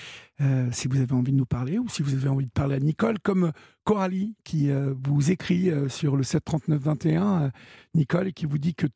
Euh, 0.41 0.69
si 0.71 0.87
vous 0.87 0.99
avez 0.99 1.13
envie 1.13 1.31
de 1.31 1.37
nous 1.37 1.45
parler 1.45 1.79
ou 1.79 1.89
si 1.89 2.03
vous 2.03 2.13
avez 2.13 2.29
envie 2.29 2.45
de 2.45 2.51
parler 2.51 2.75
à 2.75 2.79
Nicole, 2.79 3.19
comme 3.19 3.51
Coralie 3.83 4.35
qui 4.43 4.69
euh, 4.69 4.93
vous 5.03 5.31
écrit 5.31 5.69
euh, 5.69 5.89
sur 5.89 6.15
le 6.15 6.23
7 6.23 6.43
39 6.43 6.81
21, 6.81 7.51
Nicole, 7.93 8.27
et 8.27 8.33
qui 8.33 8.45
vous 8.45 8.57
dit 8.57 8.75
que 8.75 8.87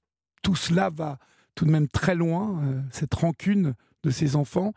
tout 0.41 0.55
cela 0.55 0.89
va 0.89 1.19
tout 1.55 1.65
de 1.65 1.71
même 1.71 1.87
très 1.87 2.13
loin, 2.13 2.61
cette 2.91 3.15
rancune 3.15 3.73
de 4.03 4.11
ses 4.11 4.35
enfants. 4.35 4.73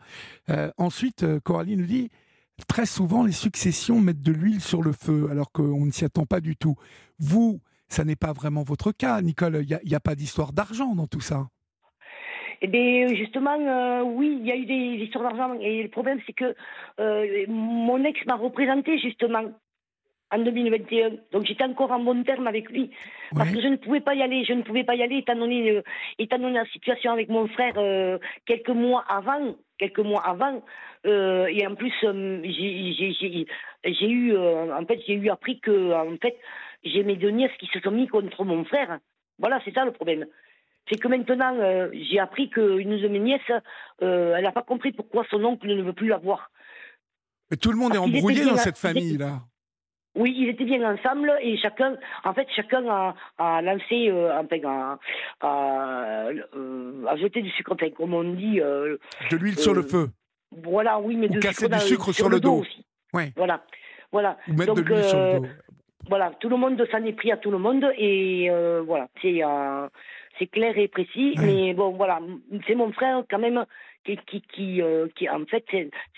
ensuite, 0.77 1.23
Coralie 1.43 1.77
nous 1.77 1.85
dit 1.85 2.09
très 2.67 2.87
souvent 2.87 3.23
les 3.23 3.31
successions 3.31 4.01
mettent 4.01 4.23
de 4.23 4.31
l'huile 4.31 4.61
sur 4.61 4.81
le 4.81 4.91
feu 4.91 5.27
alors 5.29 5.51
qu'on 5.51 5.85
ne 5.85 5.91
s'y 5.91 6.05
attend 6.05 6.25
pas 6.25 6.41
du 6.41 6.55
tout. 6.55 6.75
Vous, 7.19 7.61
ça 7.87 8.03
n'est 8.03 8.15
pas 8.15 8.33
vraiment 8.33 8.63
votre 8.63 8.91
cas, 8.91 9.21
Nicole. 9.21 9.63
Il 9.67 9.79
n'y 9.85 9.95
a, 9.95 9.99
pas 9.99 10.15
d'histoire 10.15 10.53
d'argent 10.53 10.95
dans 10.95 11.07
tout 11.07 11.21
ça. 11.21 11.49
Eh 12.63 12.67
bien, 12.67 13.07
justement, 13.07 13.59
euh, 13.59 14.03
oui, 14.03 14.37
il 14.39 14.47
y 14.47 14.51
a 14.51 14.55
eu 14.55 14.65
des 14.65 15.03
histoires 15.03 15.33
d'argent. 15.33 15.57
Et 15.59 15.81
le 15.81 15.89
problème, 15.89 16.19
c'est 16.27 16.33
que 16.33 16.55
euh, 16.99 17.45
mon 17.47 18.03
ex 18.03 18.23
m'a 18.27 18.35
représenté, 18.35 18.99
justement, 18.99 19.51
en 20.29 20.37
2021. 20.37 21.09
Donc, 21.31 21.45
j'étais 21.45 21.63
encore 21.63 21.91
en 21.91 21.99
bon 21.99 22.23
terme 22.23 22.45
avec 22.45 22.69
lui. 22.69 22.91
Parce 23.35 23.51
que 23.51 23.59
je 23.59 23.67
ne 23.67 23.77
pouvais 23.77 23.99
pas 23.99 24.13
y 24.13 24.21
aller. 24.21 24.45
Je 24.45 24.53
ne 24.53 24.61
pouvais 24.61 24.83
pas 24.83 24.93
y 24.93 25.01
aller, 25.01 25.17
étant 25.17 25.35
donné, 25.35 25.71
euh, 25.71 25.81
étant 26.19 26.37
donné 26.37 26.53
la 26.53 26.65
situation 26.65 27.11
avec 27.11 27.29
mon 27.29 27.47
frère 27.47 27.73
quelques 28.45 28.69
mois 28.69 29.03
avant. 29.09 29.55
Quelques 29.79 29.99
mois 29.99 30.21
avant. 30.23 30.61
et 31.03 31.65
en 31.65 31.73
plus, 31.73 31.93
j'ai 32.03 34.07
eu, 34.07 34.37
en 34.37 34.85
fait, 34.85 34.99
j'ai 35.07 35.15
eu 35.15 35.31
appris 35.31 35.59
que, 35.59 35.93
en 35.93 36.15
fait, 36.21 36.37
j'ai 36.83 37.03
mes 37.03 37.15
deux 37.15 37.31
nièces 37.31 37.57
qui 37.59 37.65
se 37.73 37.79
sont 37.79 37.89
mis 37.89 38.07
contre 38.07 38.43
mon 38.43 38.63
frère. 38.65 38.99
Voilà, 39.39 39.59
c'est 39.65 39.73
ça 39.73 39.83
le 39.83 39.91
problème 39.91 40.27
c'est 40.89 40.97
que 40.97 41.07
maintenant, 41.07 41.55
euh, 41.59 41.89
j'ai 41.93 42.19
appris 42.19 42.49
qu'une 42.49 42.97
de 42.97 43.07
mes 43.07 43.19
nièces, 43.19 43.41
euh, 44.01 44.35
elle 44.35 44.43
n'a 44.43 44.51
pas 44.51 44.63
compris 44.63 44.91
pourquoi 44.91 45.25
son 45.29 45.43
oncle 45.43 45.67
ne 45.67 45.81
veut 45.81 45.93
plus 45.93 46.07
la 46.07 46.17
voir. 46.17 46.51
Mais 47.49 47.57
tout 47.57 47.71
le 47.71 47.77
monde 47.77 47.95
est 47.95 47.99
embrouillé 47.99 48.45
dans 48.45 48.57
cette 48.57 48.77
famille-là. 48.77 49.41
Oui, 50.13 50.35
ils 50.37 50.49
étaient 50.49 50.65
bien 50.65 50.83
ensemble 50.93 51.31
et 51.41 51.57
chacun, 51.57 51.95
en 52.25 52.33
fait, 52.33 52.45
chacun 52.53 53.13
a, 53.37 53.61
lancé, 53.61 54.09
euh, 54.09 54.37
enfin, 54.37 54.97
a, 55.39 56.27
a, 57.07 57.15
jeté 57.15 57.41
du 57.41 57.49
sucre, 57.51 57.71
enfin, 57.73 57.89
comme 57.91 58.13
on 58.13 58.33
dit. 58.33 58.59
de 58.59 58.99
l'huile 59.37 59.57
sur 59.57 59.73
le 59.73 59.83
feu. 59.83 60.09
Voilà, 60.63 60.99
oui, 60.99 61.15
mais 61.15 61.29
de 61.29 61.39
casser 61.39 61.69
du 61.69 61.79
sucre 61.79 62.11
sur, 62.11 62.27
le 62.27 62.41
dos. 62.41 62.59
aussi. 62.59 62.85
Ouais. 63.13 63.31
Voilà, 63.37 63.63
voilà. 64.11 64.37
Ou 64.49 64.53
mettre 64.53 64.73
de 64.73 64.81
l'huile 64.81 65.03
sur 65.05 65.17
le 65.17 65.39
dos. 65.39 65.47
Voilà, 66.09 66.31
tout 66.41 66.49
le 66.49 66.57
monde 66.57 66.85
s'en 66.91 67.05
est 67.05 67.13
pris 67.13 67.31
à 67.31 67.37
tout 67.37 67.51
le 67.51 67.59
monde 67.59 67.85
et 67.95 68.49
voilà, 68.85 69.07
c'est 69.21 69.41
c'est 70.41 70.47
clair 70.47 70.77
et 70.77 70.87
précis. 70.87 71.35
Mais 71.39 71.73
bon, 71.73 71.91
voilà, 71.91 72.19
c'est 72.67 72.75
mon 72.75 72.91
frère 72.91 73.23
quand 73.29 73.39
même 73.39 73.63
qui, 74.03 74.17
qui, 74.25 74.41
qui, 74.41 74.81
euh, 74.81 75.07
qui 75.15 75.29
en 75.29 75.45
fait, 75.45 75.63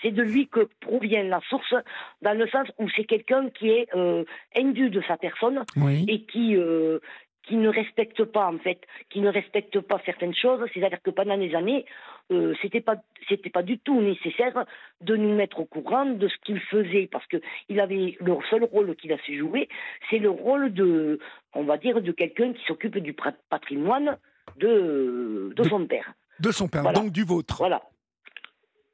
c'est 0.00 0.10
de 0.10 0.22
lui 0.22 0.48
que 0.48 0.68
provient 0.80 1.22
la 1.24 1.40
source, 1.50 1.74
dans 2.22 2.36
le 2.36 2.48
sens 2.48 2.66
où 2.78 2.88
c'est 2.96 3.04
quelqu'un 3.04 3.50
qui 3.50 3.68
est 3.68 3.88
euh, 3.94 4.24
de 4.56 5.02
sa 5.06 5.16
personne 5.18 5.62
et 6.08 6.22
qui, 6.22 6.56
euh, 6.56 6.98
qui 7.46 7.56
ne 7.56 7.68
respecte 7.68 8.24
pas 8.24 8.46
en 8.46 8.58
fait, 8.58 8.80
qui 9.10 9.20
ne 9.20 9.28
respecte 9.28 9.80
pas 9.80 10.00
certaines 10.04 10.34
choses. 10.34 10.60
C'est-à-dire 10.72 11.02
que 11.02 11.10
pendant 11.10 11.36
des 11.36 11.54
années, 11.54 11.84
euh, 12.30 12.54
c'était 12.62 12.80
pas 12.80 12.96
c'était 13.28 13.50
pas 13.50 13.62
du 13.62 13.78
tout 13.78 14.00
nécessaire 14.00 14.64
de 15.00 15.16
nous 15.16 15.34
mettre 15.34 15.60
au 15.60 15.64
courant 15.64 16.06
de 16.06 16.28
ce 16.28 16.36
qu'il 16.44 16.60
faisait 16.60 17.08
parce 17.10 17.26
que 17.26 17.38
il 17.68 17.80
avait 17.80 18.16
le 18.20 18.36
seul 18.50 18.64
rôle 18.64 18.94
qu'il 18.96 19.12
a 19.12 19.18
su 19.18 19.38
jouer, 19.38 19.68
c'est 20.10 20.18
le 20.18 20.30
rôle 20.30 20.72
de, 20.72 21.18
on 21.54 21.64
va 21.64 21.76
dire, 21.76 22.00
de 22.00 22.12
quelqu'un 22.12 22.52
qui 22.52 22.64
s'occupe 22.64 22.98
du 22.98 23.14
patrimoine 23.50 24.18
de 24.56 25.52
de 25.54 25.62
son 25.64 25.86
père. 25.86 26.14
De 26.40 26.50
son 26.50 26.68
père, 26.68 26.92
donc 26.92 27.10
du 27.10 27.24
vôtre. 27.24 27.56
Voilà. 27.58 27.82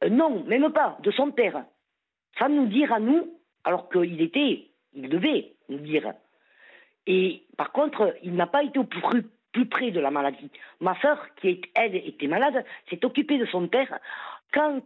Euh, 0.04 0.08
non, 0.08 0.44
même 0.44 0.72
pas, 0.72 0.98
de 1.02 1.10
son 1.10 1.30
père. 1.30 1.64
Sans 2.38 2.48
nous 2.48 2.66
dire 2.66 2.92
à 2.92 3.00
nous, 3.00 3.38
alors 3.64 3.88
qu'il 3.88 4.20
était, 4.20 4.70
il 4.94 5.08
devait 5.08 5.52
nous 5.68 5.78
dire. 5.78 6.12
Et 7.12 7.42
par 7.56 7.72
contre, 7.72 8.14
il 8.22 8.34
n'a 8.34 8.46
pas 8.46 8.62
été 8.62 8.78
au 8.78 8.84
plus, 8.84 9.26
plus 9.52 9.66
près 9.66 9.90
de 9.90 9.98
la 9.98 10.12
maladie. 10.12 10.48
Ma 10.80 10.94
sœur, 11.00 11.18
qui 11.42 11.60
elle 11.74 11.96
était 11.96 12.28
malade, 12.28 12.64
s'est 12.88 13.04
occupée 13.04 13.36
de 13.36 13.46
son 13.46 13.66
père 13.66 13.98
quand 14.52 14.80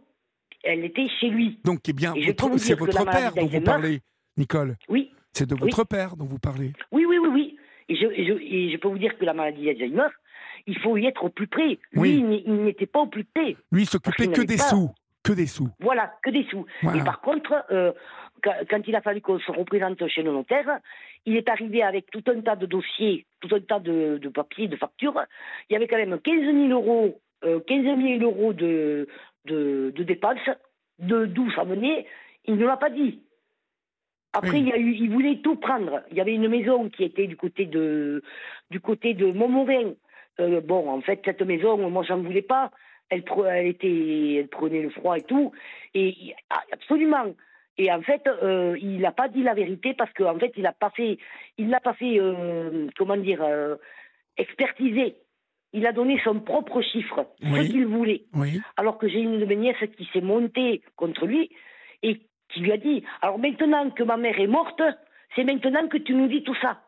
elle 0.63 0.83
était 0.83 1.07
chez 1.19 1.29
lui. 1.29 1.59
Donc, 1.63 1.87
eh 1.87 1.93
bien, 1.93 2.15
c'est 2.57 2.73
votre 2.73 3.05
père 3.05 3.33
dont 3.35 3.45
vous 3.45 3.61
parlez, 3.61 3.99
Nicole. 4.37 4.75
Oui. 4.89 5.11
C'est 5.33 5.47
de 5.47 5.53
votre 5.53 5.83
père 5.83 6.15
dont 6.17 6.25
vous 6.25 6.39
parlez. 6.39 6.73
Oui, 6.91 7.05
oui, 7.05 7.19
oui, 7.19 7.29
oui. 7.31 7.57
Et 7.89 7.95
je, 7.95 8.07
et 8.07 8.71
je, 8.71 8.77
peux 8.77 8.87
vous 8.87 8.97
dire 8.97 9.15
que 9.19 9.25
la 9.25 9.35
maladie 9.35 9.65
d'Alzheimer, 9.65 10.07
il 10.65 10.79
faut 10.79 10.97
y 10.97 11.05
être 11.05 11.23
au 11.23 11.29
plus 11.29 11.45
près. 11.45 11.77
Lui, 11.91 12.23
il 12.47 12.63
n'était 12.63 12.87
pas 12.87 13.01
au 13.01 13.07
plus 13.07 13.25
près. 13.25 13.55
Lui, 13.71 13.83
il 13.83 13.85
s'occupait 13.85 14.29
que 14.29 14.41
des 14.41 14.57
sous. 14.57 14.89
Que 15.21 15.33
des 15.33 15.45
sous. 15.45 15.69
Voilà, 15.79 16.15
que 16.23 16.31
des 16.31 16.45
sous. 16.49 16.65
Et 16.95 17.03
par 17.03 17.21
contre, 17.21 17.53
euh, 17.69 17.91
quand 18.43 18.81
il 18.87 18.95
a 18.95 19.01
fallu 19.01 19.21
qu'on 19.21 19.39
se 19.39 19.51
représente 19.51 20.07
chez 20.07 20.23
le 20.23 20.31
notaire, 20.31 20.79
il 21.25 21.35
est 21.35 21.49
arrivé 21.49 21.81
avec 21.81 22.09
tout 22.11 22.23
un 22.27 22.41
tas 22.41 22.55
de 22.55 22.65
dossiers, 22.65 23.25
tout 23.41 23.53
un 23.53 23.59
tas 23.59 23.79
de, 23.79 24.19
papiers, 24.33 24.67
de 24.67 24.75
factures. 24.75 25.19
Il 25.69 25.73
y 25.73 25.75
avait 25.75 25.87
quand 25.87 25.97
même 25.97 26.19
15 26.19 26.41
000 26.41 26.67
euros, 26.69 27.19
15 27.41 27.51
euh, 27.69 28.19
euros 28.21 28.53
de, 28.53 29.07
de, 29.45 30.03
dépenses, 30.03 30.49
de 30.99 31.25
d'où 31.25 31.49
ça 31.51 31.63
venait. 31.63 32.05
Il 32.45 32.55
ne 32.55 32.65
l'a 32.65 32.77
pas 32.77 32.89
dit. 32.89 33.21
Après, 34.33 34.59
il, 34.59 34.67
y 34.67 34.73
a 34.73 34.77
eu, 34.77 34.91
il 34.91 35.09
voulait 35.09 35.37
tout 35.37 35.55
prendre. 35.55 36.01
Il 36.11 36.17
y 36.17 36.21
avait 36.21 36.33
une 36.33 36.49
maison 36.49 36.89
qui 36.89 37.03
était 37.03 37.27
du 37.27 37.37
côté 37.37 37.65
de, 37.65 38.21
du 38.69 38.79
côté 38.79 39.13
de 39.13 39.31
Montmorin. 39.31 39.93
Euh, 40.41 40.59
bon, 40.59 40.89
en 40.89 41.01
fait, 41.01 41.21
cette 41.23 41.41
maison, 41.41 41.89
moi, 41.89 42.03
j'en 42.03 42.21
voulais 42.21 42.41
pas. 42.41 42.71
Elle, 43.09 43.23
elle, 43.47 43.67
était, 43.67 44.35
elle 44.35 44.47
prenait 44.49 44.81
le 44.81 44.89
froid 44.89 45.17
et 45.17 45.21
tout. 45.21 45.53
Et 45.93 46.35
absolument, 46.71 47.33
et 47.77 47.91
en 47.91 48.01
fait, 48.01 48.25
euh, 48.27 48.77
il 48.79 48.99
n'a 49.01 49.11
pas 49.11 49.27
dit 49.27 49.43
la 49.43 49.53
vérité 49.53 49.93
parce 49.93 50.11
qu'en 50.13 50.39
fait, 50.39 50.53
il 50.55 50.63
n'a 50.63 50.71
pas 50.71 50.91
fait, 50.91 51.17
il 51.57 51.67
n'a 51.67 51.81
pas 51.81 51.93
fait, 51.93 52.19
euh, 52.19 52.87
comment 52.97 53.17
dire, 53.17 53.43
euh, 53.43 53.75
expertiser. 54.37 55.15
Il 55.73 55.85
a 55.85 55.91
donné 55.91 56.19
son 56.23 56.39
propre 56.39 56.81
chiffre, 56.81 57.27
ce 57.41 57.69
qu'il 57.69 57.85
voulait. 57.85 58.23
Alors 58.77 58.97
que 58.97 59.09
j'ai 59.09 59.19
une 59.19 59.39
de 59.39 59.45
mes 59.45 59.57
nièces 59.57 59.89
qui 59.97 60.07
s'est 60.13 60.21
montée 60.21 60.83
contre 60.95 61.25
lui 61.25 61.51
et 62.01 62.21
qui 62.49 62.61
lui 62.61 62.71
a 62.71 62.77
dit 62.77 63.03
Alors 63.21 63.39
maintenant 63.39 63.89
que 63.89 64.03
ma 64.03 64.15
mère 64.15 64.39
est 64.39 64.47
morte, 64.47 64.81
c'est 65.35 65.43
maintenant 65.43 65.89
que 65.89 65.97
tu 65.97 66.13
nous 66.13 66.29
dis 66.29 66.43
tout 66.43 66.55
ça. 66.61 66.81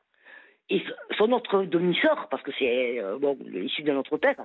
Et 0.70 0.82
son 1.18 1.34
autre 1.34 1.64
demi-sœur, 1.64 2.30
parce 2.30 2.44
que 2.44 2.52
c'est 2.58 3.02
bon, 3.20 3.38
issu 3.54 3.84
de 3.84 3.92
notre 3.92 4.16
père, 4.16 4.40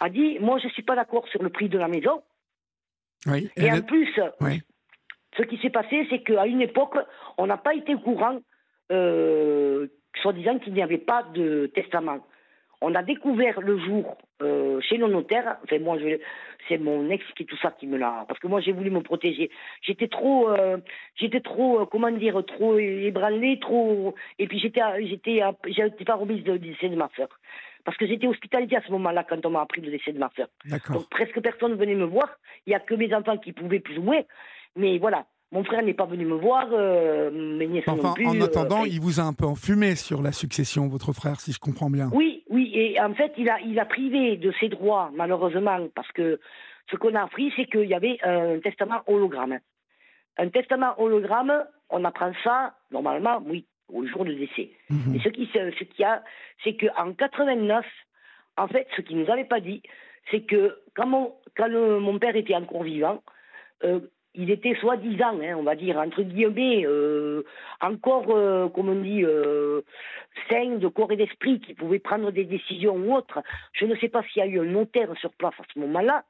a 0.00 0.10
dit 0.10 0.38
Moi, 0.38 0.58
je 0.58 0.66
ne 0.66 0.72
suis 0.72 0.82
pas 0.82 0.94
d'accord 0.94 1.26
sur 1.28 1.42
le 1.42 1.48
prix 1.48 1.70
de 1.70 1.78
la 1.78 1.88
maison. 1.88 2.22
Et 3.56 3.72
en 3.72 3.80
plus, 3.80 4.20
ce 5.36 5.42
qui 5.42 5.58
s'est 5.58 5.70
passé, 5.70 6.06
c'est 6.10 6.20
qu'à 6.20 6.46
une 6.46 6.62
époque, 6.62 6.96
on 7.36 7.46
n'a 7.46 7.56
pas 7.56 7.74
été 7.74 7.94
au 7.94 7.98
courant, 7.98 8.38
euh, 8.90 9.86
soi-disant 10.22 10.58
qu'il 10.58 10.72
n'y 10.72 10.82
avait 10.82 10.98
pas 10.98 11.22
de 11.34 11.66
testament. 11.74 12.20
on 12.80 12.94
a 12.94 13.02
découvert 13.02 13.60
le 13.60 13.78
jour 13.78 14.16
euh, 14.42 14.80
chez 14.80 14.98
nos 14.98 15.08
notaires, 15.08 15.56
enfin 15.64 15.78
moi 15.80 15.96
c'est 16.68 16.78
mon 16.78 17.10
ex 17.10 17.24
qui 17.36 17.44
tout 17.44 17.56
ça 17.56 17.72
qui 17.72 17.86
me 17.86 17.96
l'a, 17.98 18.24
parce 18.28 18.38
que 18.38 18.46
moi 18.46 18.60
j'ai 18.60 18.72
voulu 18.72 18.90
me 18.90 19.00
protéger. 19.00 19.50
J'étais 19.82 20.08
trop, 20.08 20.48
euh, 20.50 20.78
j'étais 21.16 21.40
trop, 21.40 21.80
euh, 21.80 21.86
comment 21.86 22.10
dire, 22.10 22.40
trop 22.46 22.78
ébranlée, 22.78 23.58
trop, 23.60 24.14
et 24.38 24.46
puis 24.46 24.58
j'étais, 24.60 24.80
j'étais, 25.06 25.40
j'étais 25.66 26.04
pas 26.04 26.14
remise 26.14 26.44
du 26.44 26.58
décès 26.58 26.88
de 26.88 26.96
ma 26.96 27.10
soeur, 27.16 27.28
parce 27.84 27.96
que 27.96 28.06
j'étais 28.06 28.28
hospitalisée 28.28 28.76
à 28.76 28.82
ce 28.82 28.92
moment-là 28.92 29.24
quand 29.24 29.44
on 29.44 29.50
m'a 29.50 29.62
appris 29.62 29.80
le 29.80 29.90
décès 29.90 30.12
de 30.12 30.18
ma 30.18 30.30
soeur. 30.36 30.48
Donc 30.92 31.08
presque 31.10 31.40
personne 31.40 31.74
venait 31.74 31.96
me 31.96 32.04
voir. 32.04 32.28
Il 32.66 32.70
y 32.70 32.76
a 32.76 32.80
que 32.80 32.94
mes 32.94 33.12
enfants 33.12 33.38
qui 33.38 33.52
pouvaient 33.52 33.80
plus 33.80 33.98
ou 33.98 34.02
moins, 34.02 34.22
mais 34.78 34.98
voilà. 34.98 35.26
Mon 35.50 35.64
frère 35.64 35.82
n'est 35.82 35.94
pas 35.94 36.04
venu 36.04 36.26
me 36.26 36.34
voir, 36.34 36.66
euh, 36.72 37.30
mes 37.30 37.66
nièces 37.66 37.84
enfin, 37.86 38.08
non 38.08 38.14
plus. 38.14 38.26
En 38.26 38.40
attendant, 38.42 38.84
il 38.84 39.00
vous 39.00 39.18
a 39.18 39.22
un 39.22 39.32
peu 39.32 39.46
enfumé 39.46 39.94
sur 39.94 40.20
la 40.20 40.32
succession, 40.32 40.88
votre 40.88 41.14
frère, 41.14 41.40
si 41.40 41.52
je 41.52 41.58
comprends 41.58 41.88
bien. 41.88 42.10
Oui, 42.12 42.44
oui, 42.50 42.70
et 42.74 43.00
en 43.00 43.14
fait, 43.14 43.32
il 43.38 43.48
a, 43.48 43.58
il 43.60 43.78
a 43.80 43.86
privé 43.86 44.36
de 44.36 44.52
ses 44.60 44.68
droits, 44.68 45.10
malheureusement, 45.14 45.88
parce 45.94 46.12
que 46.12 46.38
ce 46.90 46.96
qu'on 46.96 47.14
a 47.14 47.22
appris, 47.22 47.50
c'est 47.56 47.64
qu'il 47.64 47.88
y 47.88 47.94
avait 47.94 48.18
un 48.22 48.60
testament 48.60 49.00
hologramme. 49.06 49.58
Un 50.36 50.50
testament 50.50 51.00
hologramme, 51.00 51.64
on 51.88 52.04
apprend 52.04 52.32
ça, 52.44 52.74
normalement, 52.90 53.42
oui, 53.46 53.64
au 53.90 54.06
jour 54.06 54.26
de 54.26 54.34
décès. 54.34 54.70
Mhm. 54.90 55.14
Et 55.14 55.20
ce 55.20 55.30
qui, 55.30 55.48
ce 55.52 55.84
qui 55.84 56.04
a, 56.04 56.22
c'est 56.62 56.76
qu'en 56.76 57.14
89, 57.14 57.86
en 58.58 58.68
fait, 58.68 58.86
ce 58.96 59.00
qu'il 59.00 59.18
nous 59.18 59.30
avait 59.30 59.44
pas 59.44 59.60
dit, 59.60 59.82
c'est 60.30 60.42
que 60.42 60.78
quand 60.94 61.06
mon, 61.06 61.32
quand 61.56 61.70
mon 61.70 62.18
père 62.18 62.36
était 62.36 62.54
encore 62.54 62.82
vivant, 62.82 63.22
euh, 63.84 64.00
il 64.38 64.52
était 64.52 64.76
soi-disant, 64.76 65.40
hein, 65.42 65.56
on 65.58 65.64
va 65.64 65.74
dire, 65.74 65.98
entre 65.98 66.22
guillemets, 66.22 66.86
euh, 66.86 67.42
encore, 67.80 68.26
euh, 68.30 68.68
comme 68.68 68.88
on 68.88 69.02
dit, 69.02 69.24
euh, 69.24 69.82
sain 70.48 70.76
de 70.76 70.86
corps 70.86 71.10
et 71.10 71.16
d'esprit, 71.16 71.60
qui 71.60 71.74
pouvait 71.74 71.98
prendre 71.98 72.30
des 72.30 72.44
décisions 72.44 72.94
ou 72.94 73.16
autres. 73.16 73.42
Je 73.72 73.84
ne 73.84 73.96
sais 73.96 74.08
pas 74.08 74.22
s'il 74.22 74.40
y 74.40 74.44
a 74.44 74.46
eu 74.46 74.60
un 74.60 74.64
notaire 74.64 75.12
sur 75.18 75.32
place 75.32 75.54
à 75.58 75.64
ce 75.74 75.80
moment-là, 75.80 76.22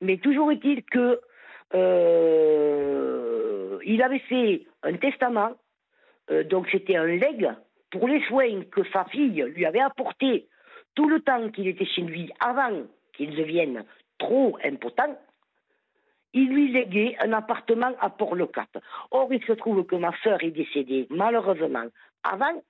mais 0.00 0.18
toujours 0.18 0.52
est-il 0.52 0.84
que 0.84 1.20
euh, 1.74 3.78
il 3.84 4.02
avait 4.02 4.20
fait 4.20 4.62
un 4.84 4.94
testament, 4.94 5.50
donc 6.50 6.68
c'était 6.70 6.96
un 6.96 7.06
legs 7.06 7.50
pour 7.90 8.06
les 8.06 8.22
soins 8.26 8.62
que 8.70 8.82
sa 8.92 9.04
fille 9.06 9.42
lui 9.54 9.66
avait 9.66 9.80
apportés 9.80 10.46
tout 10.94 11.08
le 11.08 11.20
temps 11.20 11.50
qu'il 11.50 11.66
était 11.66 11.86
chez 11.86 12.02
lui 12.02 12.30
avant 12.38 12.82
qu'il 13.14 13.34
devienne 13.34 13.84
trop 14.18 14.58
impotent 14.62 15.16
il 16.32 16.48
lui 16.48 16.70
léguait 16.72 17.16
un 17.20 17.32
appartement 17.32 17.92
à 18.00 18.10
Port-le-Cap. 18.10 18.78
Or, 19.10 19.32
il 19.32 19.42
se 19.44 19.52
trouve 19.52 19.84
que 19.84 19.96
ma 19.96 20.12
sœur 20.22 20.42
est 20.42 20.50
décédée, 20.50 21.06
malheureusement, 21.10 21.86
avant. 22.22 22.62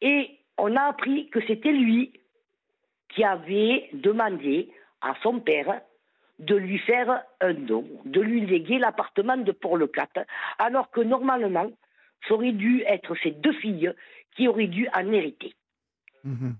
Et 0.00 0.38
on 0.58 0.76
a 0.76 0.82
appris 0.82 1.28
que 1.30 1.40
c'était 1.46 1.72
lui 1.72 2.12
qui 3.08 3.24
avait 3.24 3.88
demandé 3.92 4.70
à 5.00 5.14
son 5.22 5.40
père 5.40 5.80
de 6.38 6.56
lui 6.56 6.78
faire 6.78 7.22
un 7.40 7.54
don, 7.54 7.86
de 8.04 8.20
lui 8.20 8.44
léguer 8.46 8.78
l'appartement 8.78 9.36
de 9.36 9.52
Port-le-Cap, 9.52 10.26
alors 10.58 10.90
que 10.90 11.00
normalement, 11.00 11.70
ça 12.26 12.34
aurait 12.34 12.52
dû 12.52 12.82
être 12.86 13.14
ses 13.22 13.30
deux 13.30 13.52
filles 13.52 13.92
qui 14.34 14.48
auraient 14.48 14.66
dû 14.66 14.88
en 14.94 15.12
hériter. 15.12 15.54
Mhm. 16.24 16.56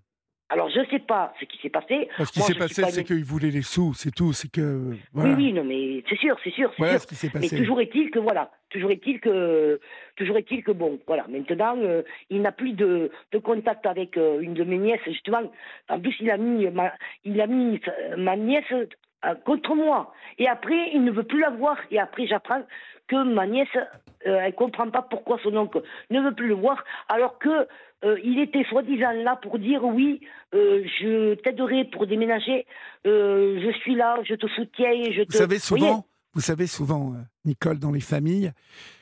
Alors, 0.53 0.69
je 0.69 0.81
ne 0.81 0.85
sais 0.85 0.99
pas 0.99 1.33
ce 1.41 1.47
qui 1.47 1.57
s'est 1.63 1.71
passé. 1.71 2.11
Ce 2.19 2.31
qui 2.31 2.41
s'est 2.41 2.55
passé, 2.55 2.83
c'est 2.91 3.05
qu'il 3.05 3.25
voulait 3.25 3.51
les 3.51 3.63
sous, 3.63 3.95
c'est 3.95 4.15
tout. 4.15 4.35
C'est 4.35 4.53
que. 4.53 4.91
Oui, 5.15 5.31
oui, 5.35 5.53
non, 5.55 5.65
mais 5.65 6.05
c'est 6.11 6.19
sûr, 6.19 6.37
c'est 6.45 6.53
sûr. 6.53 6.71
Voilà 6.77 6.99
ce 6.99 7.07
qui 7.07 7.15
s'est 7.15 7.31
passé. 7.31 7.49
Mais 7.51 7.59
toujours 7.59 7.81
est-il 7.81 8.11
que, 8.11 8.19
voilà, 8.19 8.51
toujours 8.69 8.91
est-il 8.91 9.19
que, 9.19 9.81
toujours 10.17 10.37
est-il 10.37 10.63
que, 10.63 10.73
bon, 10.73 10.99
voilà, 11.07 11.25
maintenant, 11.27 11.79
euh, 11.79 12.03
il 12.29 12.43
n'a 12.43 12.53
plus 12.53 12.75
de, 12.75 13.11
de, 13.33 13.39
contact 13.39 13.87
avec 13.87 14.19
euh, 14.19 14.41
une 14.41 14.53
de 14.53 14.65
mes 14.65 14.77
nièces, 14.77 15.01
justement. 15.07 15.41
En 15.89 15.99
plus, 15.99 16.15
il 16.21 16.31
a 16.31 16.37
mis 16.37 16.69
ma, 16.69 16.93
il 17.25 17.41
a 17.41 17.47
mis 17.47 17.81
ma 18.19 18.37
nièce 18.37 18.71
euh, 18.73 19.35
contre 19.47 19.75
moi. 19.75 20.13
Et 20.39 20.49
après, 20.49 20.91
il 20.93 21.03
ne 21.03 21.13
veut 21.13 21.25
plus 21.25 21.41
la 21.41 21.49
voir. 21.49 21.79
Et 21.91 21.99
après, 21.99 22.27
j'apprends 22.27 22.63
que 23.09 23.25
ma 23.25 23.47
nièce, 23.47 23.75
elle 24.21 24.45
ne 24.45 24.51
comprend 24.51 24.91
pas 24.91 25.01
pourquoi 25.01 25.39
son 25.43 25.57
oncle 25.57 25.83
ne 26.11 26.21
veut 26.21 26.35
plus 26.35 26.49
le 26.49 26.55
voir, 26.55 26.85
alors 27.09 27.39
que 27.39 27.67
euh, 28.05 28.19
il 28.25 28.41
était 28.41 28.65
soi-disant 28.65 29.13
là 29.13 29.37
pour 29.37 29.59
dire 29.59 29.85
oui, 29.85 30.21
euh, 30.55 30.83
je 31.01 31.35
t'aiderai 31.35 31.85
pour 31.85 32.07
déménager, 32.07 32.67
euh, 33.07 33.61
je 33.65 33.79
suis 33.79 33.95
là, 33.95 34.17
je 34.25 34.35
te 34.35 34.47
soutiens, 34.49 34.91
je 35.13 35.23
te. 35.23 35.33
Vous 35.33 35.39
savez 35.39 35.59
souvent, 35.61 36.05
vous 36.35 36.41
savez 36.41 36.67
souvent, 36.67 37.15
Nicole, 37.45 37.79
dans 37.79 37.93
les 37.93 38.01
familles, 38.01 38.51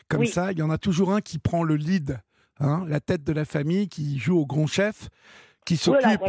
comme 0.08 0.26
ça, 0.26 0.52
il 0.52 0.58
y 0.58 0.62
en 0.62 0.70
a 0.70 0.76
toujours 0.76 1.12
un 1.12 1.22
qui 1.22 1.38
prend 1.38 1.62
le 1.62 1.76
lead, 1.76 2.18
hein, 2.58 2.84
la 2.88 3.00
tête 3.00 3.24
de 3.24 3.32
la 3.32 3.46
famille, 3.46 3.88
qui 3.88 4.18
joue 4.18 4.38
au 4.38 4.44
grand 4.44 4.66
chef, 4.66 5.08
qui 5.64 5.78
s'occupe. 5.78 6.20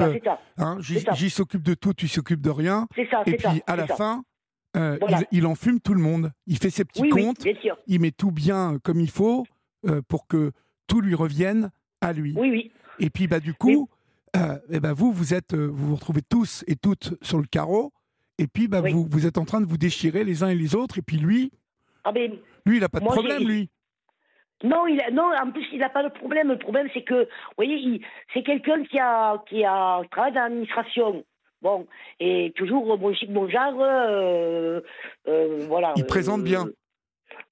hein, 0.58 0.78
J'y 0.80 1.30
s'occupe 1.30 1.64
de 1.64 1.74
tout, 1.74 1.94
tu 1.94 2.08
s'occupes 2.08 2.42
de 2.42 2.52
rien. 2.52 2.88
Ça, 3.10 3.24
et 3.26 3.36
puis 3.36 3.62
à 3.68 3.76
la 3.76 3.88
fin. 3.88 4.24
il, 5.32 5.46
enfume 5.46 5.82
tout 5.82 5.94
le 5.94 6.02
monde. 6.02 6.32
Il 6.48 6.58
fait 6.58 6.70
ses 6.70 6.86
petits 6.86 7.10
comptes. 7.10 7.46
il 7.88 8.00
met 8.00 8.12
tout 8.12 8.32
bien 8.32 8.78
comme 8.82 9.02
il 9.02 9.10
faut 9.10 9.44
pour 10.08 10.28
que 10.28 10.52
tout 10.88 11.02
lui 11.02 11.16
revienne 11.16 11.70
à 12.02 12.14
lui. 12.14 12.34
Oui, 12.36 12.50
oui. 12.50 12.72
Et 13.00 13.10
puis, 13.10 13.28
bah, 13.28 13.40
du 13.40 13.54
coup, 13.54 13.90
euh, 14.36 14.58
eh 14.70 14.80
ben, 14.80 14.94
vous, 14.94 15.12
vous, 15.12 15.34
êtes, 15.34 15.54
euh, 15.54 15.68
vous 15.68 15.90
vous 15.90 15.96
retrouvez 15.96 16.22
tous 16.22 16.64
et 16.68 16.76
toutes 16.76 17.14
sur 17.22 17.38
le 17.38 17.46
carreau. 17.46 17.92
Et 18.38 18.48
puis, 18.48 18.68
bah, 18.68 18.82
vous, 18.82 19.08
vous 19.10 19.26
êtes 19.26 19.38
en 19.38 19.46
train 19.46 19.62
de 19.62 19.66
vous 19.66 19.78
déchirer 19.78 20.24
les 20.24 20.44
uns 20.44 20.50
et 20.50 20.56
les 20.56 20.76
autres. 20.76 20.98
Et 20.98 21.02
puis, 21.02 21.18
lui, 21.18 21.52
ah 22.04 22.12
ben, 22.12 22.32
lui, 22.66 22.78
il 22.78 22.80
n'a 22.80 22.90
pas 22.90 23.00
de 23.00 23.06
problème, 23.06 23.48
lui. 23.48 23.70
Non, 24.64 24.86
il 24.86 25.02
non, 25.14 25.32
en 25.34 25.52
plus, 25.52 25.66
il 25.72 25.80
n'a 25.80 25.90
pas 25.90 26.04
de 26.04 26.10
problème. 26.10 26.50
Le 26.50 26.58
problème, 26.58 26.88
c'est 26.94 27.04
que, 27.04 27.24
vous 27.24 27.56
voyez, 27.58 28.02
c'est 28.34 28.44
quelqu'un 28.44 28.84
qui 28.84 29.00
a, 29.00 29.44
qui 29.50 29.64
a 29.64 30.02
travaillé 30.12 30.36
dans 30.36 30.42
l'administration. 30.42 31.24
Bon, 31.62 31.86
et 32.20 32.52
toujours 32.56 32.98
bon 32.98 33.14
chic, 33.14 33.32
bon 33.32 33.48
genre, 33.48 33.76
euh, 33.80 34.82
voilà. 35.68 35.94
Il 35.96 36.06
présente 36.06 36.44
bien. 36.44 36.66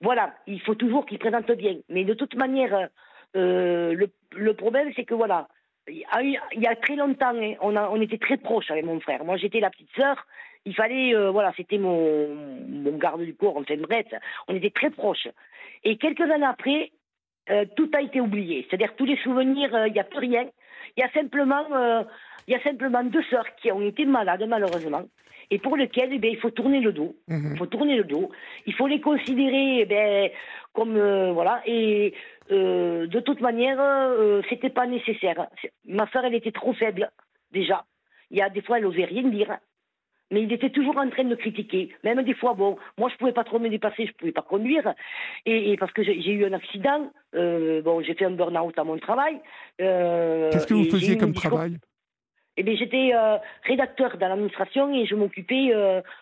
Voilà, 0.02 0.34
il 0.48 0.60
faut 0.62 0.76
toujours 0.76 1.06
qu'il 1.06 1.20
présente 1.20 1.52
bien. 1.52 1.76
Mais 1.90 2.06
de 2.06 2.14
toute 2.16 2.36
manière, 2.36 2.90
euh, 3.36 3.94
le, 3.94 4.10
le, 4.36 4.54
problème, 4.54 4.92
c'est 4.96 5.06
que 5.06 5.14
voilà, 5.14 5.48
il 5.88 6.40
y 6.56 6.68
a 6.68 6.76
très 6.76 6.96
longtemps, 6.96 7.34
hein, 7.36 7.54
on, 7.62 7.76
a, 7.76 7.90
on 7.90 8.02
était 8.02 8.18
très 8.18 8.38
proches 8.38 8.72
avec 8.72 8.86
mon 8.86 9.00
frère. 9.00 9.24
Moi, 9.26 9.38
j'étais 9.38 9.60
la 9.60 9.70
petite 9.70 9.90
sœur. 9.96 10.26
Il 10.66 10.76
fallait, 10.76 11.16
euh, 11.16 11.32
voilà, 11.32 11.54
c'était 11.56 11.78
mon, 11.78 12.36
mon 12.68 12.98
garde 12.98 13.22
du 13.22 13.34
corps, 13.34 13.58
enfin 13.58 13.78
bref, 13.78 14.06
on 14.48 14.56
était 14.56 14.72
très 14.72 14.90
proches. 14.90 15.28
Et 15.84 15.98
quelques 15.98 16.30
années 16.30 16.46
après, 16.46 16.92
euh, 17.50 17.66
tout 17.76 17.90
a 17.96 18.02
été 18.02 18.20
oublié. 18.20 18.68
C'est-à-dire 18.68 18.96
tous 18.96 19.06
les 19.06 19.18
souvenirs, 19.18 19.88
il 19.88 19.94
n'y 19.94 20.00
a 20.00 20.04
plus 20.04 20.20
rien. 20.20 20.48
Il 20.98 21.02
y 21.02 21.04
a 21.04 21.12
simplement, 21.12 21.66
il 22.48 22.54
y 22.54 22.56
a 22.56 22.62
simplement 22.62 23.04
deux 23.04 23.24
sœurs 23.24 23.56
qui 23.56 23.72
ont 23.72 23.82
été 23.82 24.06
malades 24.06 24.46
malheureusement 24.48 25.04
et 25.52 25.60
pour 25.60 25.78
lesquelles 25.78 26.12
eh 26.12 26.28
il 26.28 26.38
faut 26.38 26.52
tourner 26.52 26.80
le 26.80 26.92
dos. 26.92 27.16
Mhm. 27.28 27.52
Il 27.54 27.58
faut 27.58 27.66
tourner 27.66 27.96
le 27.96 28.04
dos. 28.04 28.30
Il 28.66 28.74
faut 28.74 28.88
les 28.88 29.02
considérer 29.02 29.88
eh 29.90 30.32
comme 30.74 30.98
voilà 31.32 31.62
et 31.66 32.14
euh, 32.52 33.08
de 33.08 33.20
toute 33.20 33.42
manière, 33.42 33.78
euh, 33.80 34.42
c'était 34.50 34.70
pas 34.70 34.88
nécessaire. 34.88 35.48
Ma 35.86 36.08
soeur, 36.08 36.26
elle 36.26 36.36
était 36.36 36.52
trop 36.52 36.74
faible, 36.74 37.12
déjà. 37.52 37.86
Il 38.32 38.38
y 38.38 38.42
a 38.42 38.50
des 38.50 38.62
fois, 38.62 38.78
elle 38.78 38.84
n'osait 38.84 39.06
rien 39.06 39.24
dire. 39.24 39.58
Mais 40.32 40.44
il 40.44 40.54
était 40.54 40.70
toujours 40.70 40.98
en 40.98 41.10
train 41.10 41.24
de 41.24 41.34
critiquer. 41.34 41.90
Même 42.04 42.22
des 42.22 42.36
fois, 42.36 42.54
bon, 42.54 42.78
moi, 43.00 43.10
je 43.12 43.18
pouvais 43.18 43.32
pas 43.32 43.44
trop 43.44 43.58
me 43.58 43.70
dépasser, 43.70 44.06
je 44.06 44.14
pouvais 44.14 44.32
pas 44.32 44.44
conduire. 44.44 44.94
Et, 45.48 45.76
parce 45.78 45.92
que 45.92 46.04
j'ai 46.04 46.32
eu 46.32 46.46
un 46.46 46.54
accident, 46.54 47.12
euh, 47.36 47.82
bon, 47.82 48.02
j'ai 48.02 48.14
fait 48.14 48.26
un 48.26 48.32
burn-out 48.32 48.78
à 48.78 48.84
mon 48.84 49.00
travail. 49.00 49.40
Qu'est-ce 49.80 50.68
que 50.68 50.76
vous 50.76 50.90
faisiez 50.90 51.18
comme 51.18 51.34
travail? 51.34 51.78
Eh 52.58 52.64
bien, 52.64 52.76
j'étais 52.76 53.12
rédacteur 53.64 54.18
dans 54.18 54.28
l'administration 54.28 54.94
et 54.94 55.08
je 55.08 55.16
m'occupais 55.16 55.70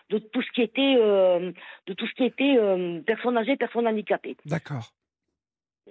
de 0.08 0.18
tout 0.18 0.40
ce 0.40 0.50
qui 0.52 0.62
était 0.62 0.94
de 0.94 1.92
tout 1.92 2.06
ce 2.06 2.14
qui 2.14 2.24
était 2.24 2.56
personnes 3.04 3.36
âgées, 3.36 3.56
personnes 3.56 3.86
handicapées. 3.86 4.36
D'accord. 4.46 4.92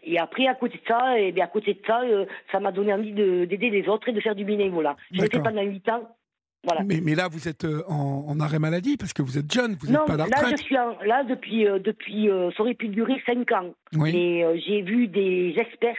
Et 0.04 0.20
après, 0.20 0.48
à 0.48 0.56
côté 0.56 0.78
de 0.78 0.88
ça, 0.88 1.20
et 1.20 1.28
eh 1.28 1.32
bien 1.32 1.46
à 1.46 1.48
côté 1.48 1.74
de 1.74 1.80
ça, 1.86 2.02
euh, 2.02 2.26
ça 2.52 2.60
m'a 2.60 2.72
donné 2.72 2.94
envie 2.94 3.12
d'aider 3.12 3.70
les 3.70 3.88
autres 3.88 4.10
et 4.10 4.14
de 4.14 4.20
faire 4.20 4.36
du 4.36 4.46
bénévolat. 4.46 4.96
J'ai 5.12 5.28
fait 5.28 5.42
pendant 5.42 5.62
8 5.62 5.90
ans. 5.90 6.16
Voilà. 6.64 6.84
Mais, 6.84 7.00
mais, 7.02 7.16
là, 7.16 7.28
vous 7.30 7.48
êtes 7.48 7.64
euh, 7.66 7.84
en, 7.88 8.40
arrêt 8.40 8.60
maladie 8.60 8.98
parce 8.98 9.14
que 9.14 9.22
vous 9.22 9.38
êtes 9.38 9.52
jeune, 9.52 9.78
vous 9.80 9.88
n'êtes 9.88 10.06
pas 10.06 10.16
à 10.16 10.18
la 10.18 10.26
retraite. 10.26 10.44
Là, 10.44 10.56
je 10.58 10.64
suis 10.64 10.76
là 10.76 11.24
depuis, 11.24 11.68
euh, 11.68 11.80
depuis 11.80 12.30
ça 12.56 12.64
aurait 12.64 12.74
pu 12.74 12.90
durer 12.90 13.22
5 13.26 13.52
ans. 13.52 13.74
Oui. 13.94 14.12
Mais 14.12 14.60
j'ai 14.62 14.82
vu 14.82 15.08
des 15.08 15.54
experts, 15.58 15.96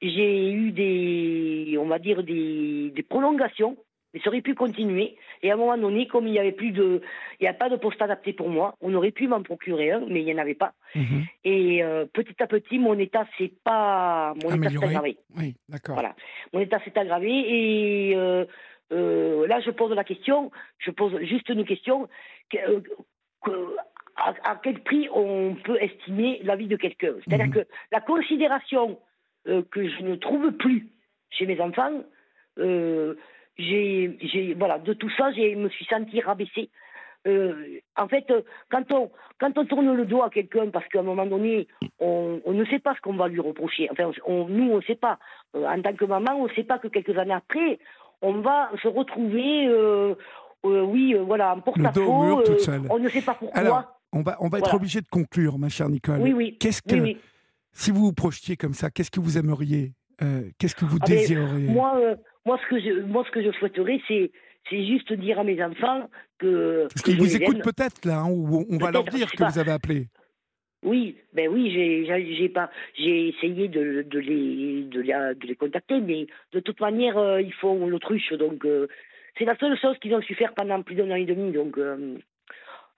j'ai 0.00 0.50
eu 0.52 0.72
des, 0.72 1.76
on 1.78 1.86
va 1.86 1.98
dire, 1.98 2.22
des, 2.24 2.92
des 2.94 3.02
prolongations 3.02 3.76
mais 4.14 4.20
ça 4.20 4.28
aurait 4.28 4.40
pu 4.40 4.54
continuer. 4.54 5.16
Et 5.42 5.50
à 5.50 5.54
un 5.54 5.56
moment 5.56 5.76
donné, 5.76 6.06
comme 6.06 6.28
il 6.28 6.30
n'y 6.30 6.38
avait 6.38 6.52
plus 6.52 6.70
de, 6.70 7.02
il 7.40 7.42
n'y 7.42 7.48
a 7.48 7.52
pas 7.52 7.68
de 7.68 7.76
poste 7.76 8.00
adapté 8.00 8.32
pour 8.32 8.48
moi, 8.48 8.76
on 8.80 8.94
aurait 8.94 9.10
pu 9.10 9.26
m'en 9.26 9.42
procurer 9.42 9.90
un, 9.90 10.00
mais 10.08 10.20
il 10.20 10.24
n'y 10.24 10.34
en 10.34 10.38
avait 10.38 10.54
pas. 10.54 10.72
Mhm. 10.94 11.24
Et 11.42 11.82
euh, 11.82 12.06
petit 12.06 12.40
à 12.40 12.46
petit, 12.46 12.78
mon 12.78 12.96
état 12.98 13.26
s'est 13.36 13.52
pas, 13.64 14.34
mon 14.42 14.54
état 14.54 14.70
s'est 14.70 14.84
aggravé. 14.84 15.18
Oui, 15.36 15.56
d'accord. 15.68 15.96
Voilà, 15.96 16.14
mon 16.52 16.60
état 16.60 16.78
s'est 16.84 16.96
aggravé 16.96 17.28
et 17.28 18.16
euh, 18.16 18.44
euh, 18.92 19.46
là, 19.48 19.60
je 19.60 19.70
pose 19.70 19.92
la 19.92 20.04
question, 20.04 20.52
je 20.78 20.92
pose 20.92 21.20
juste 21.22 21.48
une 21.48 21.64
question. 21.64 22.08
à, 24.44 24.60
quel 24.62 24.80
prix 24.84 25.08
on 25.12 25.56
peut 25.64 25.76
estimer 25.82 26.40
la 26.44 26.54
vie 26.54 26.68
de 26.68 26.76
quelqu'un? 26.76 27.14
C'est-à-dire 27.24 27.46
mhm. 27.46 27.54
que 27.54 27.66
la 27.90 28.00
considération 28.00 28.98
que 29.44 29.88
je 29.88 30.02
ne 30.02 30.14
trouve 30.14 30.52
plus 30.52 30.88
chez 31.30 31.46
mes 31.46 31.60
enfants, 31.60 32.02
j'ai, 33.58 34.54
voilà, 34.58 34.78
de 34.78 34.92
tout 34.92 35.10
ça, 35.16 35.30
je 35.32 35.54
me 35.54 35.68
suis 35.68 35.84
sentie 35.84 36.20
rabaissée. 36.20 36.70
Euh, 37.26 37.80
en 37.96 38.06
fait, 38.06 38.26
quand 38.70 38.92
on, 38.92 39.10
quand 39.40 39.56
on 39.56 39.64
tourne 39.64 39.92
le 39.92 40.04
dos 40.04 40.22
à 40.22 40.28
quelqu'un, 40.28 40.68
parce 40.68 40.86
qu'à 40.88 41.00
un 41.00 41.04
moment 41.04 41.24
donné, 41.24 41.66
on, 41.98 42.40
on, 42.44 42.52
ne 42.52 42.64
sait 42.66 42.80
pas 42.80 42.94
ce 42.94 43.00
qu'on 43.00 43.16
va 43.16 43.28
lui 43.28 43.40
reprocher. 43.40 43.88
Enfin, 43.90 44.10
on, 44.26 44.46
nous, 44.46 44.70
on 44.72 44.76
ne 44.76 44.82
sait 44.82 44.94
pas. 44.94 45.18
Euh, 45.56 45.66
en 45.66 45.80
tant 45.80 45.94
que 45.94 46.04
maman, 46.04 46.32
on 46.36 46.44
ne 46.44 46.52
sait 46.52 46.64
pas 46.64 46.78
que 46.78 46.88
quelques 46.88 47.16
années 47.16 47.32
après, 47.32 47.78
on 48.20 48.40
va 48.40 48.70
se 48.82 48.88
retrouver, 48.88 49.66
euh, 49.68 50.14
oui, 50.64 51.14
voilà, 51.14 51.54
en 51.54 51.60
porte-à-faux. 51.60 52.42
on 52.90 52.98
ne 52.98 53.08
sait 53.08 53.22
pas 53.22 53.34
pourquoi. 53.34 53.58
Alors, 53.58 53.84
on 54.12 54.22
va, 54.22 54.36
on 54.40 54.48
va 54.48 54.58
être 54.58 54.74
obligé 54.74 55.00
de 55.00 55.08
conclure, 55.08 55.58
ma 55.58 55.68
chère 55.68 55.88
Nicole. 55.88 56.20
Oui, 56.20 56.32
oui. 56.32 56.56
Qu'est-ce 56.58 56.82
que, 56.82 57.16
si 57.72 57.90
vous 57.90 58.04
vous 58.04 58.12
projetiez 58.12 58.56
comme 58.56 58.74
ça, 58.74 58.90
qu'est-ce 58.90 59.10
que 59.10 59.20
vous 59.20 59.38
aimeriez 59.38 59.92
Qu'est-ce 60.58 60.74
que 60.74 60.84
vous 60.84 60.98
ah, 61.02 61.06
désireriez 61.06 61.68
Moi, 61.68 62.16
moi, 62.46 62.58
ce 62.62 62.68
que 62.68 62.80
je, 62.80 63.00
moi, 63.02 63.24
ce 63.26 63.30
que 63.30 63.42
je 63.42 63.50
souhaiterais, 63.52 64.00
c'est 64.08 64.30
c'est 64.70 64.86
juste 64.86 65.12
dire 65.12 65.38
à 65.38 65.44
mes 65.44 65.62
enfants 65.62 66.08
que. 66.38 66.88
Parce 66.88 67.02
qu'ils 67.02 67.18
vous 67.18 67.36
écoutent 67.36 67.62
peut-être 67.62 68.04
là, 68.04 68.20
hein, 68.20 68.30
ou 68.30 68.64
on 68.68 68.78
va 68.78 68.90
leur 68.90 69.04
dire 69.04 69.30
que 69.30 69.44
vous 69.44 69.58
avez 69.58 69.72
appelé. 69.72 70.08
Oui, 70.84 71.16
ben 71.32 71.48
oui, 71.48 71.70
j'ai 71.70 72.48
pas, 72.50 72.70
j'ai 72.94 73.28
essayé 73.28 73.68
de, 73.68 74.02
de, 74.02 74.18
les, 74.18 74.82
de, 74.82 75.00
de, 75.00 75.46
les 75.46 75.56
contacter, 75.56 75.98
mais 75.98 76.26
de 76.52 76.60
toute 76.60 76.78
manière, 76.78 77.16
euh, 77.16 77.40
ils 77.40 77.54
font 77.54 77.86
l'autruche, 77.86 78.34
donc 78.34 78.66
euh, 78.66 78.86
c'est 79.38 79.46
la 79.46 79.56
seule 79.56 79.78
chose 79.78 79.98
qu'ils 79.98 80.14
ont 80.14 80.20
su 80.20 80.34
faire 80.34 80.52
pendant 80.52 80.82
plus 80.82 80.94
d'un 80.94 81.10
an 81.10 81.14
et 81.14 81.24
demi, 81.24 81.52
donc 81.52 81.78
euh, 81.78 82.18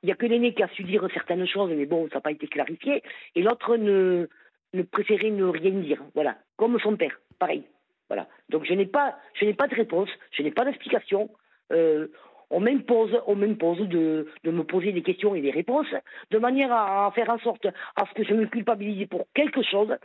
il 0.03 0.07
n'y 0.07 0.13
a 0.13 0.17
que 0.17 0.27
l'aîné 0.27 0.53
qui 0.53 0.65
a 0.65 0.69
su 0.69 0.83
dire 0.83 1.07
certaines 1.15 1.47
choses, 1.47 1.71
mais 1.77 1.87
bon, 1.87 2.09
ça 2.09 2.17
n'a 2.17 2.23
pas 2.23 2.33
été 2.33 2.49
clarifié, 2.49 3.05
et 3.37 3.43
l'autre 3.43 3.77
ne, 3.77 4.27
ne 4.75 4.83
préférait 4.83 5.31
ne 5.31 5.45
rien 5.45 5.71
dire, 5.71 6.03
voilà, 6.13 6.39
comme 6.57 6.79
son 6.81 6.97
père, 6.97 7.19
pareil, 7.39 7.65
voilà. 8.09 8.27
Donc 8.49 8.65
je 8.65 8.75
n'ai 8.75 8.87
pas, 8.87 9.17
je 9.35 9.45
n'ai 9.45 9.55
pas 9.55 9.67
de 9.67 9.75
réponse, 9.75 10.09
je 10.33 10.43
n'ai 10.43 10.51
pas 10.51 10.65
d'explication, 10.65 11.31
euh, 11.73 12.09
on 12.51 12.61
m'impose, 12.61 13.11
on 13.27 13.35
m'impose 13.35 13.89
de, 13.89 14.29
de, 14.45 14.51
me 14.51 14.63
poser 14.63 14.93
des 14.93 15.03
questions 15.03 15.35
et 15.35 15.41
des 15.41 15.51
réponses, 15.51 15.93
de 16.31 16.39
manière 16.39 16.73
à, 16.73 17.11
faire 17.15 17.29
en 17.31 17.39
sorte 17.39 17.67
à 17.97 18.07
ce 18.07 18.15
que 18.15 18.23
je 18.23 18.35
me 18.35 18.47
culpabilise 18.47 19.09
pour 19.09 19.27
quelque 19.35 19.63
chose 19.63 19.97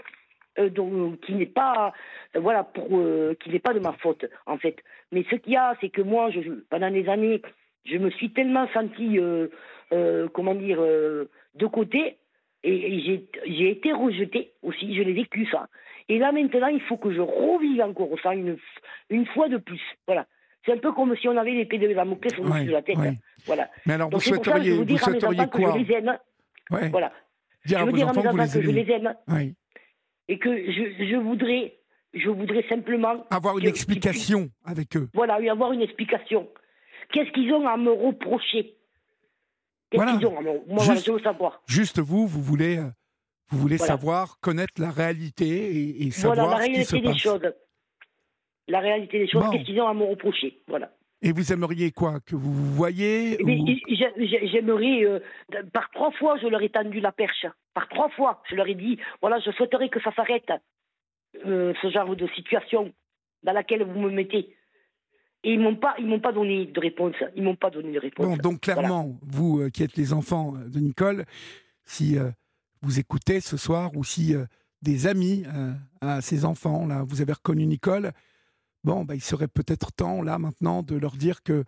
euh, 0.57 0.69
qui 1.23 1.35
n'est 1.35 1.45
pas, 1.45 1.93
voilà, 2.33 2.63
pour, 2.63 2.87
euh, 2.91 3.35
qui 3.39 3.51
n'est 3.51 3.59
pas 3.59 3.73
de 3.73 3.79
ma 3.79 3.93
faute 3.93 4.25
en 4.47 4.57
fait. 4.57 4.77
Mais 5.11 5.23
ce 5.29 5.35
qu'il 5.35 5.53
y 5.53 5.57
a, 5.57 5.75
c'est 5.81 5.89
que 5.89 6.01
moi, 6.01 6.31
je, 6.31 6.39
pendant 6.69 6.89
des 6.89 7.07
années, 7.07 7.43
je 7.85 7.97
me 7.97 8.09
suis 8.09 8.31
tellement 8.31 8.67
sentie, 8.69 9.19
comment 10.33 10.55
dire, 10.55 10.79
de 10.79 11.65
côté, 11.65 12.17
et, 12.63 13.27
j'ai 13.45 13.69
été 13.69 13.91
rejetée 13.91 14.51
aussi. 14.61 14.95
Je 14.95 15.01
l'ai 15.01 15.13
vécu 15.13 15.47
ça. 15.47 15.67
Et 16.11 16.19
là 16.19 16.33
maintenant, 16.33 16.67
il 16.67 16.81
faut 16.81 16.97
que 16.97 17.13
je 17.13 17.21
revive 17.21 17.81
encore 17.81 18.09
ça 18.21 18.35
une, 18.35 18.57
une 19.09 19.25
fois 19.27 19.47
de 19.47 19.55
plus. 19.55 19.79
Voilà. 20.05 20.27
C'est 20.65 20.73
un 20.73 20.77
peu 20.77 20.91
comme 20.91 21.15
si 21.15 21.29
on 21.29 21.37
avait 21.37 21.51
l'épée 21.51 21.77
de 21.77 21.87
Damoclès 21.93 22.37
au 22.37 22.49
dessus 22.49 22.65
de 22.65 22.71
la 22.71 22.81
tête. 22.81 22.97
Voilà. 23.45 23.69
Mais 23.85 23.93
alors, 23.93 24.09
vous 24.09 24.19
souhaiteriez, 24.19 24.71
vous, 24.71 24.97
souhaiteriez 24.97 25.47
quoi 25.47 25.71
que 25.71 25.79
je 25.79 25.85
les 25.85 25.93
aime. 25.93 26.19
Voilà. 26.69 27.13
je 27.63 27.77
veux 27.77 27.93
dire 27.93 28.09
à 28.09 28.13
mes 28.13 28.19
enfants 28.19 28.45
que 28.45 28.61
je 28.61 28.71
les 28.71 28.91
aime. 28.91 29.15
Et 30.27 30.37
que 30.37 30.53
je, 30.53 31.05
je, 31.05 31.15
voudrais, 31.15 31.77
je 32.13 32.29
voudrais 32.29 32.65
simplement. 32.67 33.25
Avoir 33.29 33.57
une 33.57 33.67
explication 33.67 34.49
avec 34.65 34.97
eux. 34.97 35.07
Voilà, 35.13 35.35
avoir 35.49 35.71
une 35.71 35.81
explication. 35.81 36.49
Qu'est-ce 37.13 37.31
qu'ils 37.31 37.53
ont 37.53 37.65
à 37.69 37.77
me 37.77 37.91
reprocher? 37.91 38.75
Qu'est-ce 39.89 40.17
qu'ils 40.17 40.27
ont 40.27 40.37
à 40.37 40.41
me... 40.41 40.51
Moi, 40.67 40.83
juste, 40.83 41.05
je 41.05 41.11
veux 41.13 41.19
savoir. 41.21 41.61
Juste 41.67 41.99
vous, 41.99 42.27
vous 42.27 42.41
voulez, 42.41 42.79
euh, 42.79 42.89
vous 43.51 43.57
voulez 43.59 43.77
savoir, 43.77 44.39
connaître 44.39 44.73
la 44.79 44.91
réalité 44.91 45.47
et, 45.47 46.07
et 46.07 46.11
savoir 46.11 46.47
voilà, 46.47 46.51
la 46.51 46.57
réalité 46.57 46.83
ce 46.83 46.95
qui 46.95 46.97
se 46.97 47.01
des 47.01 47.11
passe. 47.11 47.17
choses 47.17 47.53
la 48.71 48.79
réalité 48.79 49.19
des 49.19 49.27
choses, 49.27 49.43
qu'est-ce 49.51 49.65
qu'ils 49.65 49.81
ont 49.81 49.87
à 49.87 49.93
me 49.93 50.05
reprocher. 50.05 50.61
Voilà. 50.67 50.91
Et 51.21 51.31
vous 51.33 51.53
aimeriez 51.53 51.91
quoi 51.91 52.19
Que 52.21 52.35
vous 52.35 52.51
voyez 52.51 53.37
J'aimerais, 54.17 55.03
euh, 55.03 55.19
par 55.71 55.89
trois 55.91 56.11
fois, 56.11 56.37
je 56.41 56.47
leur 56.47 56.61
ai 56.61 56.69
tendu 56.69 56.99
la 56.99 57.11
perche. 57.11 57.45
Par 57.73 57.87
trois 57.89 58.09
fois, 58.09 58.41
je 58.49 58.55
leur 58.55 58.67
ai 58.67 58.73
dit, 58.73 58.97
voilà, 59.21 59.39
je 59.39 59.51
souhaiterais 59.51 59.89
que 59.89 60.01
ça 60.01 60.11
s'arrête, 60.15 60.51
euh, 61.45 61.73
ce 61.81 61.89
genre 61.91 62.15
de 62.15 62.27
situation 62.35 62.91
dans 63.43 63.53
laquelle 63.53 63.83
vous 63.83 63.99
me 63.99 64.09
mettez. 64.09 64.55
Et 65.43 65.53
ils 65.53 65.59
m'ont 65.59 65.75
pas, 65.75 65.95
ils 65.99 66.07
m'ont 66.07 66.19
pas 66.19 66.31
donné 66.31 66.65
de 66.67 66.79
réponse. 66.79 67.15
Ils 67.35 67.43
m'ont 67.43 67.55
pas 67.55 67.69
donné 67.69 67.91
de 67.93 67.99
réponse. 67.99 68.37
donc 68.39 68.61
clairement, 68.61 69.15
vous 69.21 69.61
euh, 69.61 69.69
qui 69.69 69.83
êtes 69.83 69.97
les 69.97 70.13
enfants 70.13 70.53
de 70.53 70.79
Nicole, 70.79 71.25
si 71.83 72.17
vous 72.81 72.99
écoutez 72.99 73.41
ce 73.41 73.57
soir 73.57 73.91
ou 73.95 74.03
si 74.03 74.35
des 74.81 75.07
amis 75.07 75.45
à 76.01 76.21
ces 76.21 76.45
enfants 76.45 76.87
là, 76.87 77.03
vous 77.07 77.21
avez 77.21 77.33
reconnu 77.33 77.65
Nicole, 77.65 78.11
bon, 78.83 79.05
bah, 79.05 79.15
il 79.15 79.21
serait 79.21 79.47
peut-être 79.47 79.91
temps, 79.91 80.21
là, 80.21 80.39
maintenant, 80.39 80.83
de 80.83 80.95
leur 80.95 81.11
dire 81.11 81.43
que 81.43 81.63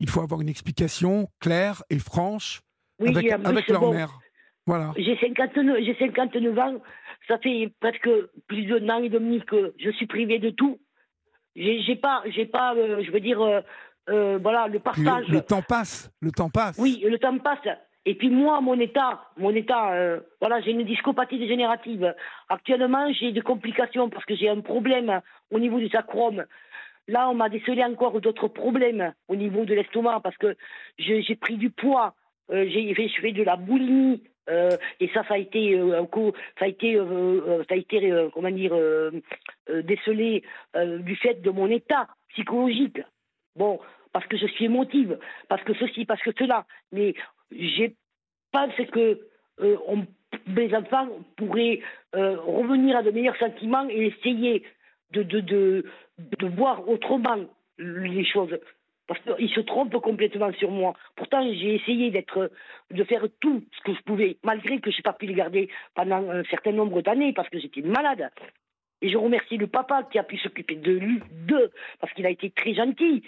il 0.00 0.08
faut 0.08 0.20
avoir 0.20 0.40
une 0.40 0.48
explication 0.48 1.28
claire 1.40 1.82
et 1.88 1.98
franche 1.98 2.62
avec, 3.00 3.30
avec 3.30 3.68
leur 3.68 3.92
mère. 3.92 4.18
Voilà. 4.66 4.92
J'ai 4.96 5.16
59, 5.18 5.78
59 5.98 6.58
ans, 6.58 6.82
ça 7.28 7.38
fait 7.38 7.72
presque 7.80 8.08
plus 8.48 8.66
d'un 8.66 8.88
an 8.88 9.02
et 9.02 9.08
demi 9.08 9.42
que 9.44 9.74
je 9.78 9.90
suis 9.90 10.06
privé 10.06 10.38
de 10.38 10.50
tout. 10.50 10.78
J'ai 11.54 11.96
pas, 11.96 12.22
j'ai 12.26 12.46
pas, 12.46 12.74
euh, 12.74 13.02
je 13.04 13.10
veux 13.12 13.20
dire, 13.20 13.40
euh, 13.40 13.60
euh, 14.08 14.38
voilà, 14.42 14.66
le 14.66 14.80
partage. 14.80 15.28
le, 15.28 15.40
temps 15.40 15.62
passe, 15.62 16.10
le 16.20 16.32
temps 16.32 16.50
passe. 16.50 16.78
Oui, 16.78 17.04
le 17.06 17.18
temps 17.18 17.38
passe. 17.38 17.60
Et 18.06 18.14
puis 18.14 18.28
moi, 18.28 18.60
mon 18.60 18.78
état, 18.78 19.22
mon 19.36 19.54
état, 19.54 19.94
euh, 19.94 20.20
voilà, 20.40 20.60
j'ai 20.60 20.72
une 20.72 20.84
discopathie 20.84 21.38
dégénérative. 21.38 22.14
Actuellement, 22.48 23.10
j'ai 23.12 23.32
des 23.32 23.40
complications 23.40 24.10
parce 24.10 24.24
que 24.26 24.36
j'ai 24.36 24.48
un 24.48 24.60
problème 24.60 25.20
au 25.50 25.58
niveau 25.58 25.78
du 25.78 25.88
sacrum. 25.88 26.44
Là, 27.08 27.30
on 27.30 27.34
m'a 27.34 27.48
décelé 27.48 27.82
encore 27.82 28.20
d'autres 28.20 28.48
problèmes 28.48 29.12
au 29.28 29.36
niveau 29.36 29.64
de 29.64 29.74
l'estomac 29.74 30.20
parce 30.20 30.36
que 30.36 30.54
j'ai 30.98 31.36
pris 31.36 31.56
du 31.56 31.70
poids, 31.70 32.14
euh, 32.50 32.66
j'ai 32.68 32.94
fait, 32.94 33.32
de 33.32 33.42
la 33.42 33.56
boulimie. 33.56 34.22
Euh, 34.50 34.70
et 35.00 35.08
ça, 35.08 35.24
ça 35.26 35.34
a 35.34 35.38
été, 35.38 35.80
ça 36.58 36.64
a 36.66 36.68
été, 36.68 36.96
ça 36.96 37.74
a 37.74 37.76
été, 37.76 38.28
comment 38.34 38.50
dire, 38.50 38.74
décelé 39.70 40.42
du 40.76 41.16
fait 41.16 41.40
de 41.40 41.50
mon 41.50 41.70
état 41.70 42.08
psychologique. 42.28 43.00
Bon, 43.56 43.80
parce 44.12 44.26
que 44.26 44.36
je 44.36 44.46
suis 44.46 44.66
émotive, 44.66 45.18
parce 45.48 45.62
que 45.64 45.74
ceci, 45.74 46.04
parce 46.04 46.22
que 46.22 46.30
cela. 46.38 46.64
Mais 46.92 47.14
je 47.58 47.90
pense 48.52 48.74
que 48.92 49.20
euh, 49.60 49.76
mes 50.46 50.74
enfants 50.74 51.08
pourraient 51.36 51.80
euh, 52.14 52.36
revenir 52.40 52.96
à 52.96 53.02
de 53.02 53.10
meilleurs 53.10 53.36
sentiments 53.36 53.88
et 53.88 54.06
essayer 54.06 54.64
de, 55.12 55.22
de 55.22 56.46
voir 56.46 56.88
autrement 56.88 57.44
les 57.78 58.24
choses. 58.24 58.58
Parce 59.06 59.20
qu'ils 59.20 59.50
se 59.50 59.60
trompent 59.60 60.00
complètement 60.00 60.52
sur 60.54 60.70
moi. 60.70 60.94
Pourtant, 61.16 61.42
j'ai 61.52 61.74
essayé 61.74 62.10
d'être, 62.10 62.50
de 62.90 63.04
faire 63.04 63.26
tout 63.40 63.62
ce 63.76 63.80
que 63.82 63.94
je 63.94 64.02
pouvais, 64.02 64.38
malgré 64.42 64.80
que 64.80 64.90
je 64.90 64.96
n'ai 64.96 65.02
pas 65.02 65.12
pu 65.12 65.26
les 65.26 65.34
garder 65.34 65.68
pendant 65.94 66.30
un 66.30 66.42
certain 66.44 66.72
nombre 66.72 67.02
d'années 67.02 67.34
parce 67.34 67.48
que 67.50 67.58
j'étais 67.58 67.82
malade. 67.82 68.30
Et 69.02 69.10
je 69.10 69.18
remercie 69.18 69.58
le 69.58 69.66
papa 69.66 70.04
qui 70.04 70.18
a 70.18 70.22
pu 70.22 70.38
s'occuper 70.38 70.76
de 70.76 70.92
lui, 70.92 71.20
d'eux, 71.46 71.70
parce 72.00 72.12
qu'il 72.14 72.24
a 72.24 72.30
été 72.30 72.50
très 72.50 72.72
gentil. 72.74 73.22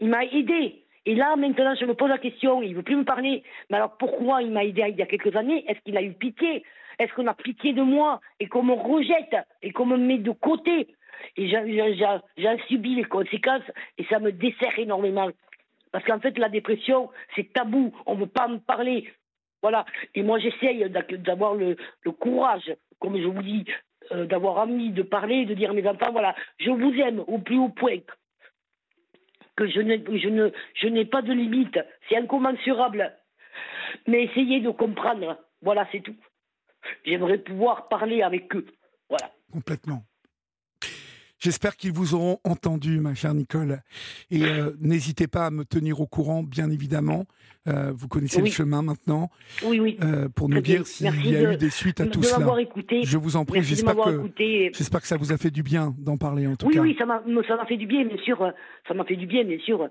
Il 0.00 0.08
m'a 0.08 0.24
aidé. 0.24 0.82
Et 1.08 1.14
là, 1.14 1.36
maintenant, 1.36 1.74
je 1.74 1.86
me 1.86 1.94
pose 1.94 2.10
la 2.10 2.18
question, 2.18 2.60
il 2.60 2.72
ne 2.72 2.76
veut 2.76 2.82
plus 2.82 2.96
me 2.96 3.04
parler. 3.06 3.42
Mais 3.70 3.78
alors 3.78 3.96
pourquoi 3.96 4.42
il 4.42 4.50
m'a 4.50 4.62
aidé 4.62 4.84
il 4.90 4.96
y 4.98 5.00
a 5.00 5.06
quelques 5.06 5.34
années? 5.36 5.64
Est-ce 5.66 5.80
qu'il 5.80 5.96
a 5.96 6.02
eu 6.02 6.12
pitié? 6.12 6.62
Est-ce 6.98 7.14
qu'on 7.14 7.26
a 7.26 7.32
pitié 7.32 7.72
de 7.72 7.80
moi 7.80 8.20
et 8.40 8.46
qu'on 8.46 8.62
me 8.62 8.74
rejette 8.74 9.34
et 9.62 9.72
qu'on 9.72 9.86
me 9.86 9.96
met 9.96 10.18
de 10.18 10.32
côté? 10.32 10.86
Et 11.38 11.48
j'ai 11.48 12.58
subi 12.66 12.94
les 12.94 13.04
conséquences 13.04 13.62
et 13.96 14.04
ça 14.04 14.18
me 14.18 14.32
dessert 14.32 14.78
énormément. 14.78 15.30
Parce 15.92 16.04
qu'en 16.04 16.20
fait, 16.20 16.36
la 16.36 16.50
dépression, 16.50 17.08
c'est 17.34 17.54
tabou, 17.54 17.90
on 18.04 18.14
ne 18.14 18.20
veut 18.20 18.26
pas 18.26 18.46
me 18.46 18.58
parler. 18.58 19.10
Voilà. 19.62 19.86
Et 20.14 20.22
moi, 20.22 20.38
j'essaye 20.38 20.90
d'avoir 20.90 21.54
le, 21.54 21.78
courage, 22.20 22.70
comme 23.00 23.18
je 23.18 23.28
vous 23.28 23.42
dis, 23.42 23.64
euh, 24.12 24.26
d'avoir 24.26 24.58
envie 24.58 24.90
de 24.90 25.02
parler, 25.02 25.46
de 25.46 25.54
dire 25.54 25.70
à 25.70 25.72
mes 25.72 25.88
enfants, 25.88 26.12
voilà, 26.12 26.34
je 26.58 26.70
vous 26.70 26.92
aime 26.96 27.20
au 27.20 27.38
plus 27.38 27.56
haut 27.56 27.70
point 27.70 28.00
que 29.58 29.66
je, 29.66 29.80
je, 29.80 30.28
ne, 30.28 30.50
je 30.74 30.86
n'ai 30.86 31.04
pas 31.04 31.20
de 31.20 31.32
limite. 31.32 31.78
C'est 32.08 32.16
incommensurable. 32.16 33.12
Mais 34.06 34.24
essayez 34.24 34.60
de 34.60 34.70
comprendre. 34.70 35.36
Voilà, 35.62 35.88
c'est 35.90 36.00
tout. 36.00 36.16
J'aimerais 37.04 37.38
pouvoir 37.38 37.88
parler 37.88 38.22
avec 38.22 38.54
eux. 38.54 38.66
Voilà. 39.08 39.32
Complètement. 39.52 40.02
J'espère 41.38 41.76
qu'ils 41.76 41.92
vous 41.92 42.14
auront 42.14 42.38
entendu, 42.42 42.98
ma 42.98 43.14
chère 43.14 43.32
Nicole. 43.32 43.80
Et 44.30 44.42
euh, 44.42 44.72
n'hésitez 44.80 45.28
pas 45.28 45.46
à 45.46 45.50
me 45.50 45.64
tenir 45.64 46.00
au 46.00 46.06
courant, 46.06 46.42
bien 46.42 46.68
évidemment. 46.70 47.26
Euh, 47.68 47.92
vous 47.94 48.08
connaissez 48.08 48.40
le 48.40 48.46
chemin 48.46 48.82
maintenant. 48.82 49.30
Oui, 49.64 49.78
oui. 49.78 49.98
Euh, 50.02 50.28
pour 50.28 50.48
nous 50.48 50.60
dire 50.60 50.86
s'il 50.86 51.06
y 51.30 51.36
a 51.36 51.52
eu 51.52 51.56
des 51.56 51.70
suites 51.70 52.00
à 52.00 52.06
tout 52.06 52.22
cela. 52.22 52.60
Écouté. 52.60 53.02
Je 53.04 53.18
vous 53.18 53.36
en 53.36 53.44
prie. 53.44 53.62
J'espère 53.62 53.94
que, 53.94 54.30
j'espère 54.72 55.00
que 55.00 55.06
ça 55.06 55.16
vous 55.16 55.32
a 55.32 55.36
fait 55.36 55.50
du 55.50 55.62
bien 55.62 55.94
d'en 55.98 56.16
parler, 56.16 56.46
en 56.46 56.56
tout 56.56 56.68
cas. 56.68 56.80
Oui, 56.80 56.90
oui, 56.90 56.96
ça 56.98 57.06
m'a, 57.06 57.22
fait 57.66 57.76
du 57.76 57.86
bien, 57.86 58.04
bien 58.04 58.18
sûr. 58.18 58.52
Ça 58.88 58.94
m'a 58.94 59.04
fait 59.04 59.16
du 59.16 59.26
bien, 59.26 59.44
bien 59.44 59.58
sûr. 59.58 59.88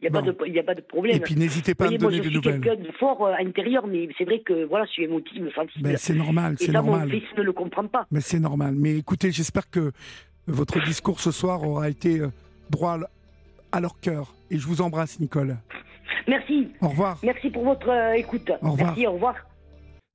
Il 0.00 0.10
n'y 0.10 0.16
a, 0.16 0.18
a, 0.18 0.64
pas 0.64 0.74
de 0.74 0.80
problème. 0.82 1.16
Et 1.16 1.20
puis 1.20 1.34
n'hésitez 1.34 1.74
pas 1.74 1.86
à 1.86 1.90
me 1.90 1.96
donner 1.96 2.20
des 2.20 2.30
nouvelles. 2.30 2.56
Je 2.56 2.60
suis 2.60 2.60
quelqu'un 2.60 2.82
de 2.82 2.92
fort 2.98 3.26
à 3.26 3.42
l'intérieur, 3.42 3.86
mais 3.86 4.08
c'est 4.18 4.24
vrai 4.24 4.40
que 4.40 4.64
voilà, 4.64 4.84
je 4.84 4.90
suis 4.90 5.04
émotive, 5.04 5.50
sensible. 5.54 5.82
Ben, 5.82 5.96
c'est 5.96 6.14
normal, 6.14 6.56
c'est 6.58 6.72
normal. 6.72 7.08
Mon 7.08 7.10
fils 7.10 7.24
ne 7.36 7.42
le 7.42 7.52
comprend 7.52 7.86
pas. 7.86 8.06
Mais 8.10 8.20
c'est 8.20 8.40
normal. 8.40 8.74
Mais 8.76 8.98
écoutez, 8.98 9.32
j'espère 9.32 9.70
que 9.70 9.92
votre 10.46 10.80
discours 10.84 11.20
ce 11.20 11.30
soir 11.30 11.62
aura 11.62 11.88
été 11.88 12.20
euh, 12.20 12.28
droit 12.70 12.98
à 13.72 13.80
leur 13.80 13.98
cœur. 14.00 14.34
Et 14.50 14.58
je 14.58 14.66
vous 14.66 14.80
embrasse, 14.80 15.18
Nicole. 15.20 15.56
Merci. 16.28 16.68
Au 16.80 16.88
revoir. 16.88 17.18
Merci 17.22 17.50
pour 17.50 17.64
votre 17.64 17.88
euh, 17.88 18.12
écoute. 18.12 18.50
Au 18.62 18.72
revoir. 18.72 18.88
Merci, 18.88 19.06
au 19.06 19.12
revoir. 19.12 19.34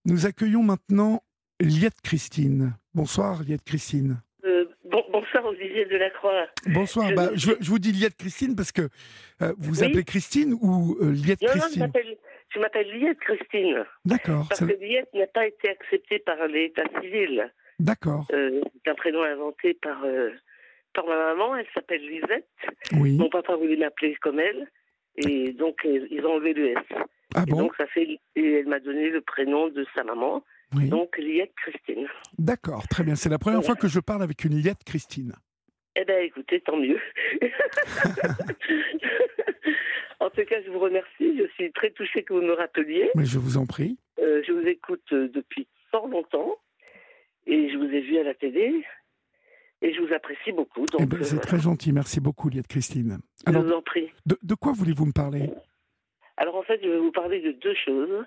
Nous 0.06 0.26
accueillons 0.26 0.64
maintenant 0.64 1.22
Liette 1.60 2.02
Christine. 2.02 2.74
Bonsoir, 2.94 3.44
Liette 3.44 3.64
Christine. 3.64 4.22
Euh, 4.46 4.66
bonsoir, 5.12 5.46
Olivier 5.46 5.86
Delacroix. 5.86 6.48
Bonsoir. 6.68 7.10
Je, 7.10 7.16
bah, 7.16 7.30
je, 7.36 7.70
vous 7.70 7.80
dis 7.80 7.92
Liette 7.92 8.16
Christine 8.18 8.56
parce 8.56 8.72
que 8.72 8.90
euh, 9.42 9.54
vous 9.58 9.84
appelez 9.84 10.04
Christine 10.04 10.54
ou 10.62 10.98
Liette 11.02 11.40
Christine 11.40 11.82
Non, 11.84 11.92
je 12.54 12.60
m'appelle 12.60 12.88
Liette 12.98 13.20
Christine. 13.20 13.84
D'accord. 14.06 14.48
Parce 14.50 14.62
que 14.62 14.80
Liette 14.80 15.14
n'a 15.14 15.28
pas 15.28 15.46
été 15.46 15.70
acceptée 15.70 16.20
par 16.20 16.38
l'État 16.48 16.84
civil. 17.02 17.52
D'accord. 17.80 18.26
c'est 18.30 18.90
un 18.90 18.96
prénom 18.96 19.24
inventé 19.24 19.74
par, 19.74 20.04
par 20.94 21.06
ma 21.06 21.16
maman, 21.16 21.56
elle 21.56 21.68
s'appelle 21.74 22.02
Lisette. 22.06 22.48
Oui. 22.94 23.18
Mon 23.18 23.30
papa 23.30 23.56
voulait 23.56 23.78
m'appeler 23.78 24.16
comme 24.22 24.40
elle. 24.40 24.68
Et 25.18 25.54
donc, 25.54 25.82
ils 25.86 26.26
ont 26.26 26.34
enlevé 26.34 26.54
le 26.54 26.70
S. 26.72 26.78
Ah 27.36 27.46
bon 27.46 27.58
donc, 27.64 27.76
ça 27.78 27.86
fait. 27.88 28.20
Et 28.36 28.54
elle 28.54 28.68
m'a 28.68 28.80
donné 28.80 29.10
le 29.10 29.22
prénom 29.22 29.70
de 29.70 29.86
sa 29.96 30.04
maman. 30.04 30.44
Donc, 30.74 31.18
Liette 31.18 31.54
Christine. 31.56 32.08
D'accord, 32.38 32.88
très 32.88 33.04
bien. 33.04 33.16
C'est 33.16 33.30
la 33.30 33.40
première 33.40 33.64
fois 33.64 33.76
que 33.76 33.88
je 33.88 34.00
parle 34.00 34.22
avec 34.22 34.44
une 34.44 34.56
Liette 34.56 34.84
Christine. 34.86 35.34
Eh 35.96 36.06
bien, 36.06 36.20
écoutez, 36.20 36.62
tant 36.62 36.78
mieux. 36.78 37.00
en 40.20 40.30
tout 40.30 40.46
cas, 40.46 40.62
je 40.64 40.70
vous 40.70 40.80
remercie. 40.80 41.38
Je 41.38 41.48
suis 41.56 41.72
très 41.72 41.90
touchée 41.92 42.24
que 42.24 42.34
vous 42.34 42.42
me 42.42 42.54
rappeliez. 42.54 43.10
Mais 43.16 43.26
je 43.26 43.40
vous 43.40 43.58
en 43.58 43.66
prie. 43.66 43.98
Euh, 44.20 44.44
je 44.46 44.52
vous 44.52 44.68
écoute 44.68 45.12
euh, 45.12 45.28
depuis 45.30 45.68
fort 45.92 46.08
longtemps. 46.08 46.56
Et 47.46 47.70
je 47.70 47.78
vous 47.78 47.86
ai 47.86 48.02
vu 48.02 48.18
à 48.18 48.24
la 48.24 48.34
télé. 48.34 48.86
Et 49.82 49.94
je 49.94 50.02
vous 50.02 50.14
apprécie 50.14 50.52
beaucoup. 50.52 50.86
Eh 51.00 51.06
ben, 51.06 51.24
c'est 51.24 51.40
très 51.40 51.60
gentil. 51.60 51.94
Merci 51.94 52.20
beaucoup, 52.20 52.50
Liette 52.50 52.68
Christine. 52.68 53.20
Alors, 53.46 53.62
je 53.62 53.68
vous 53.68 53.74
en 53.74 53.82
prie. 53.82 54.12
De, 54.26 54.56
quoi 54.56 54.74
voulez-vous 54.74 55.06
me 55.06 55.14
parler? 55.14 55.50
Alors, 56.36 56.56
en 56.56 56.64
fait, 56.64 56.82
je 56.84 56.90
vais 56.90 56.98
vous 56.98 57.12
parler 57.12 57.40
de 57.40 57.52
deux 57.54 57.76
choses. 57.76 58.26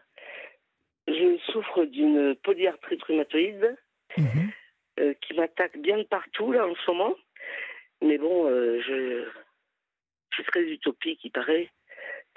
Je 1.09 1.37
souffre 1.53 1.85
d'une 1.85 2.35
polyarthrite 2.37 3.03
rhumatoïde 3.03 3.77
mhm. 4.17 4.51
euh, 5.01 5.15
qui 5.21 5.35
m'attaque 5.35 5.77
bien 5.79 5.99
de 5.99 6.05
partout, 6.05 6.53
là, 6.53 6.67
en 6.67 6.75
ce 6.75 6.91
moment. 6.91 7.15
Mais 8.03 8.17
bon, 8.17 8.47
euh, 8.47 8.81
je, 8.81 9.25
je, 10.31 10.35
suis 10.35 10.45
très 10.45 10.63
utopique, 10.63 11.21
il 11.25 11.33
paraît. 11.33 11.71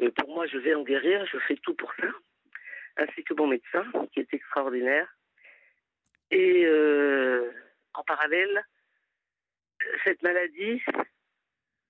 Euh, 0.02 0.12
pour 0.12 0.28
moi, 0.28 0.46
je 0.48 0.58
vais 0.58 0.76
en 0.76 0.84
guérir. 0.84 1.26
Je 1.32 1.38
fais 1.48 1.56
tout 1.64 1.74
pour 1.74 1.94
ça. 2.02 2.08
Ainsi 2.98 3.24
que 3.24 3.34
mon 3.34 3.48
médecin, 3.48 3.84
qui 4.14 4.20
est 4.20 4.34
extraordinaire. 4.34 5.08
Et 6.32 6.68
en 7.94 8.04
parallèle, 8.04 8.64
cette 10.04 10.22
maladie, 10.24 10.82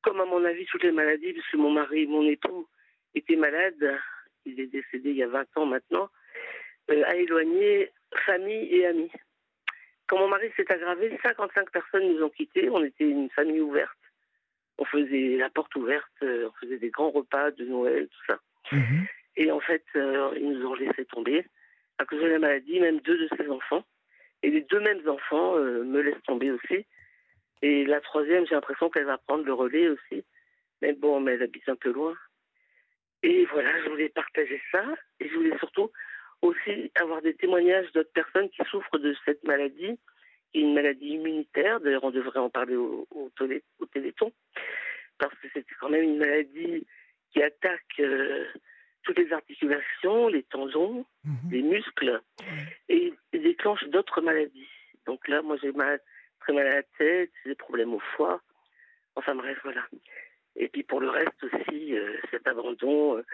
comme 0.01 0.21
à 0.21 0.25
mon 0.25 0.43
avis 0.45 0.65
toutes 0.65 0.83
les 0.83 0.91
maladies, 0.91 1.33
puisque 1.33 1.55
mon 1.55 1.71
mari, 1.71 2.05
mon 2.07 2.27
époux 2.27 2.67
était 3.15 3.35
malade, 3.35 3.99
il 4.45 4.59
est 4.59 4.67
décédé 4.67 5.09
il 5.09 5.17
y 5.17 5.23
a 5.23 5.27
20 5.27 5.57
ans 5.57 5.65
maintenant, 5.65 6.09
euh, 6.91 7.03
a 7.05 7.15
éloigné 7.15 7.91
famille 8.25 8.75
et 8.75 8.85
amis. 8.85 9.11
Quand 10.07 10.19
mon 10.19 10.27
mari 10.27 10.51
s'est 10.55 10.71
aggravé, 10.71 11.17
55 11.23 11.71
personnes 11.71 12.13
nous 12.13 12.23
ont 12.23 12.29
quittés. 12.29 12.69
On 12.69 12.83
était 12.83 13.09
une 13.09 13.29
famille 13.31 13.61
ouverte. 13.61 13.97
On 14.77 14.85
faisait 14.85 15.37
la 15.37 15.49
porte 15.49 15.73
ouverte, 15.75 16.05
euh, 16.21 16.49
on 16.49 16.65
faisait 16.65 16.77
des 16.77 16.89
grands 16.89 17.09
repas 17.09 17.51
de 17.51 17.65
Noël, 17.65 18.07
tout 18.07 18.25
ça. 18.27 18.39
Mhm. 18.71 19.07
Et 19.37 19.51
en 19.51 19.59
fait, 19.59 19.85
euh, 19.95 20.31
ils 20.35 20.49
nous 20.49 20.65
ont 20.67 20.75
laissé 20.75 21.05
tomber 21.05 21.45
à 21.97 22.05
cause 22.05 22.21
de 22.21 22.27
la 22.27 22.39
maladie, 22.39 22.79
même 22.79 22.99
deux 22.99 23.17
de 23.17 23.29
ses 23.37 23.49
enfants. 23.49 23.83
Et 24.45 24.51
les 24.51 24.61
deux 24.61 24.79
mêmes 24.79 25.01
enfants 25.09 25.55
me 25.55 26.01
laissent 26.01 26.21
tomber 26.21 26.51
aussi. 26.51 26.85
Et 27.63 27.83
la 27.83 27.99
troisième, 27.99 28.45
j'ai 28.45 28.53
l'impression 28.53 28.91
qu'elle 28.91 29.05
va 29.05 29.17
prendre 29.17 29.43
le 29.43 29.53
relais 29.53 29.87
aussi. 29.87 30.23
Mais 30.83 30.93
bon, 30.93 31.19
mais 31.19 31.31
elle 31.33 31.41
habite 31.41 31.67
un 31.67 31.75
peu 31.75 31.91
loin. 31.91 32.13
Et 33.23 33.45
voilà, 33.45 33.71
je 33.83 33.89
voulais 33.89 34.09
partager 34.09 34.61
ça. 34.71 34.83
Et 35.19 35.27
je 35.27 35.33
voulais 35.33 35.57
surtout 35.57 35.91
aussi 36.43 36.91
avoir 36.93 37.23
des 37.23 37.33
témoignages 37.33 37.91
d'autres 37.93 38.13
personnes 38.13 38.51
qui 38.51 38.61
souffrent 38.69 38.99
de 38.99 39.15
cette 39.25 39.43
maladie, 39.45 39.97
qui 40.51 40.59
est 40.59 40.61
une 40.61 40.75
maladie 40.75 41.13
immunitaire. 41.15 41.79
D'ailleurs, 41.79 42.03
on 42.03 42.11
devrait 42.11 42.39
en 42.39 42.51
parler 42.51 42.75
au 42.75 43.07
Téléthon. 43.91 44.31
Parce 45.17 45.33
que 45.39 45.47
c'est 45.55 45.65
quand 45.79 45.89
même 45.89 46.03
une 46.03 46.19
maladie 46.19 46.85
qui 47.31 47.41
attaque 47.41 47.99
euh, 47.99 48.45
toutes 49.05 49.19
les 49.19 49.31
articulations, 49.31 50.27
les 50.27 50.43
tendons, 50.43 51.05
mhm. 51.23 51.51
les 51.51 51.61
muscles, 51.61 52.21
et, 52.89 53.13
et 53.31 53.39
déclenche 53.39 53.83
d'autres 53.85 54.21
maladies. 54.21 54.67
Donc 55.05 55.27
là, 55.27 55.41
moi, 55.41 55.57
j'ai 55.61 55.71
mal 55.71 55.99
très 56.39 56.53
mal 56.53 56.67
à 56.67 56.75
la 56.75 56.83
tête, 56.97 57.31
des 57.45 57.55
problèmes 57.55 57.93
au 57.93 58.01
foie. 58.15 58.41
Enfin 59.15 59.35
bref, 59.35 59.57
voilà. 59.63 59.81
Et 60.55 60.67
puis 60.67 60.83
pour 60.83 60.99
le 60.99 61.09
reste 61.09 61.43
aussi, 61.43 61.95
euh, 61.95 62.17
cet 62.31 62.47
abandon 62.47 63.17
euh, 63.17 63.25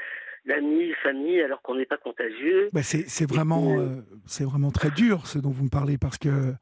d'amis, 0.45 0.93
famille, 1.03 1.41
alors 1.41 1.61
qu'on 1.61 1.75
n'est 1.75 1.85
pas 1.85 1.97
contagieux. 1.97 2.69
Bah 2.73 2.83
c'est 2.83 3.29
vraiment, 3.29 3.79
euh, 3.79 4.01
c'est 4.25 4.43
vraiment 4.43 4.71
très 4.71 4.91
dur 4.91 5.27
ce 5.27 5.39
dont 5.39 5.51
vous 5.51 5.65
me 5.65 5.69
parlez 5.69 5.97
parce 5.97 6.17
que 6.17 6.53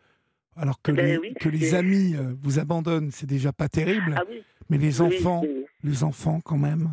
alors 0.56 0.82
que, 0.82 0.92
ben 0.92 1.22
les, 1.22 1.34
que 1.36 1.48
les 1.48 1.74
amis 1.76 2.16
vous 2.42 2.60
abandonnent, 2.60 3.12
c'est 3.12 3.28
déjà 3.28 3.54
pas 3.54 3.70
terrible. 3.70 4.16
Ah 4.18 4.24
oui. 4.28 4.44
Mais 4.70 4.78
les 4.78 5.02
enfants, 5.02 5.44
les 5.84 6.04
enfants 6.04 6.42
quand 6.42 6.58
même. 6.58 6.90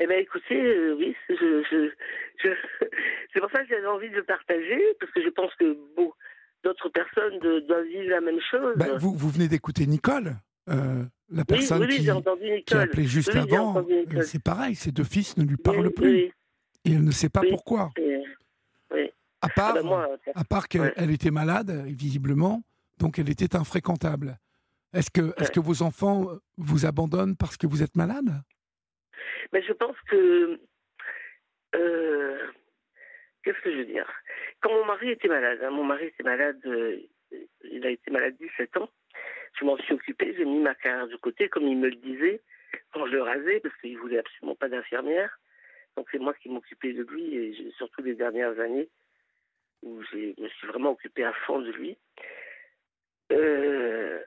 Eh 0.00 0.06
bien, 0.06 0.16
écoutez, 0.18 0.92
oui, 0.92 1.14
je, 1.28 1.34
je, 1.70 1.90
je... 2.42 2.48
c'est 3.32 3.40
pour 3.40 3.50
ça 3.50 3.62
que 3.62 3.68
j'avais 3.68 3.86
envie 3.86 4.10
de 4.10 4.16
le 4.16 4.24
partager, 4.24 4.80
parce 5.00 5.10
que 5.12 5.22
je 5.22 5.28
pense 5.30 5.52
que 5.56 5.76
bon, 5.96 6.12
d'autres 6.62 6.88
personnes 6.88 7.38
doivent 7.66 7.86
vivre 7.86 8.10
la 8.10 8.20
même 8.20 8.40
chose. 8.50 8.76
Bah, 8.76 8.96
vous, 8.96 9.12
vous 9.12 9.28
venez 9.28 9.48
d'écouter 9.48 9.86
Nicole 9.86 10.36
euh, 10.68 11.04
la 11.30 11.44
personne 11.44 11.82
oui, 11.82 11.96
qui, 11.96 12.64
qui, 12.66 12.74
a 12.74 12.80
appelé 12.80 13.04
juste 13.04 13.34
avant, 13.34 13.78
euh, 13.78 14.22
c'est 14.22 14.42
pareil, 14.42 14.74
ses 14.74 14.92
deux 14.92 15.04
fils 15.04 15.36
ne 15.36 15.44
lui 15.44 15.56
parlent 15.56 15.90
plus. 15.90 16.30
Et 16.84 16.92
elle 16.92 17.04
ne 17.04 17.10
sait 17.10 17.28
pas 17.28 17.42
pourquoi. 17.48 17.90
À 19.40 19.48
part, 19.48 19.76
ah 19.78 19.82
bah 19.82 20.08
à 20.34 20.44
part 20.44 20.68
qu'elle 20.68 21.10
était 21.10 21.30
malade, 21.30 21.70
visiblement, 21.86 22.62
donc 22.98 23.18
elle 23.18 23.30
était 23.30 23.56
infréquentable. 23.56 24.38
Est-ce 24.92 25.10
que, 25.10 25.32
est 25.40 25.52
que 25.52 25.60
vos 25.60 25.82
enfants 25.82 26.26
vous 26.56 26.86
abandonnent 26.86 27.36
parce 27.36 27.56
que 27.56 27.66
vous 27.66 27.82
êtes 27.82 27.94
malade? 27.94 28.42
Mais 29.52 29.62
Je 29.62 29.72
pense 29.72 29.96
que. 30.08 30.60
Euh, 31.74 32.46
qu'est-ce 33.42 33.60
que 33.60 33.72
je 33.72 33.78
veux 33.78 33.84
dire? 33.84 34.10
Quand 34.60 34.70
mon 34.70 34.84
mari 34.84 35.10
était 35.10 35.28
malade, 35.28 35.60
hein, 35.62 35.70
mon 35.70 35.84
mari 35.84 36.06
était 36.06 36.22
malade, 36.22 36.60
euh, 36.66 36.98
il 37.64 37.86
a 37.86 37.90
été 37.90 38.10
malade 38.10 38.36
17 38.38 38.76
ans, 38.78 38.90
je 39.58 39.64
m'en 39.64 39.76
suis 39.78 39.94
occupée, 39.94 40.34
j'ai 40.36 40.44
mis 40.44 40.60
ma 40.60 40.74
carrière 40.74 41.08
de 41.08 41.16
côté, 41.16 41.48
comme 41.48 41.66
il 41.66 41.76
me 41.76 41.88
le 41.88 41.96
disait, 41.96 42.40
quand 42.92 43.06
je 43.06 43.12
le 43.12 43.22
rasais, 43.22 43.60
parce 43.60 43.74
qu'il 43.80 43.98
voulait 43.98 44.18
absolument 44.18 44.54
pas 44.54 44.68
d'infirmière. 44.68 45.38
Donc 45.96 46.08
c'est 46.10 46.18
moi 46.18 46.34
qui 46.34 46.48
m'occupais 46.48 46.92
de 46.92 47.02
lui, 47.02 47.34
et 47.34 47.72
surtout 47.76 48.02
les 48.02 48.14
dernières 48.14 48.58
années, 48.60 48.88
où 49.82 50.02
je 50.04 50.40
me 50.40 50.48
suis 50.48 50.66
vraiment 50.66 50.92
occupée 50.92 51.24
à 51.24 51.32
fond 51.32 51.60
de 51.60 51.70
lui. 51.72 51.96
Euh, 53.32 54.22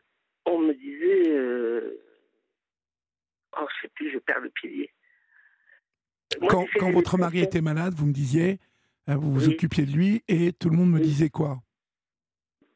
on 0.45 0.59
me 0.59 0.73
disait, 0.73 1.97
oh 3.57 3.67
je 3.69 3.81
sais 3.81 3.91
plus, 3.95 4.11
je 4.11 4.19
perds 4.19 4.41
le 4.41 4.49
pilier. 4.49 4.91
Quand, 6.49 6.65
quand 6.79 6.91
votre 6.91 7.17
mari 7.17 7.39
était 7.39 7.61
malade, 7.61 7.93
vous 7.95 8.05
me 8.05 8.13
disiez, 8.13 8.59
Hein, 9.07 9.17
vous 9.17 9.33
vous 9.33 9.49
occupiez 9.49 9.85
de 9.85 9.91
lui 9.91 10.23
et 10.27 10.53
tout 10.53 10.69
le 10.69 10.77
monde 10.77 10.91
me 10.91 10.99
disait 10.99 11.29
quoi? 11.29 11.57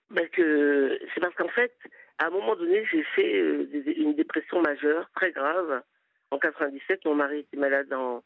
Ben 0.09 0.27
que 0.29 0.99
C'est 1.13 1.21
parce 1.21 1.35
qu'en 1.35 1.49
fait, 1.49 1.73
à 2.17 2.27
un 2.27 2.29
moment 2.29 2.55
donné, 2.55 2.85
j'ai 2.91 3.03
fait 3.15 3.39
euh, 3.39 3.69
une 3.97 4.15
dépression 4.15 4.61
majeure, 4.61 5.09
très 5.15 5.31
grave. 5.31 5.83
En 6.31 6.39
97, 6.39 7.05
mon 7.05 7.15
mari 7.15 7.39
était 7.39 7.57
malade 7.57 7.93
en 7.93 8.23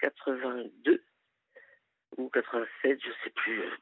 82 0.00 1.02
ou 2.16 2.28
87, 2.30 2.98
je 3.02 3.10
sais 3.24 3.30
plus. 3.30 3.62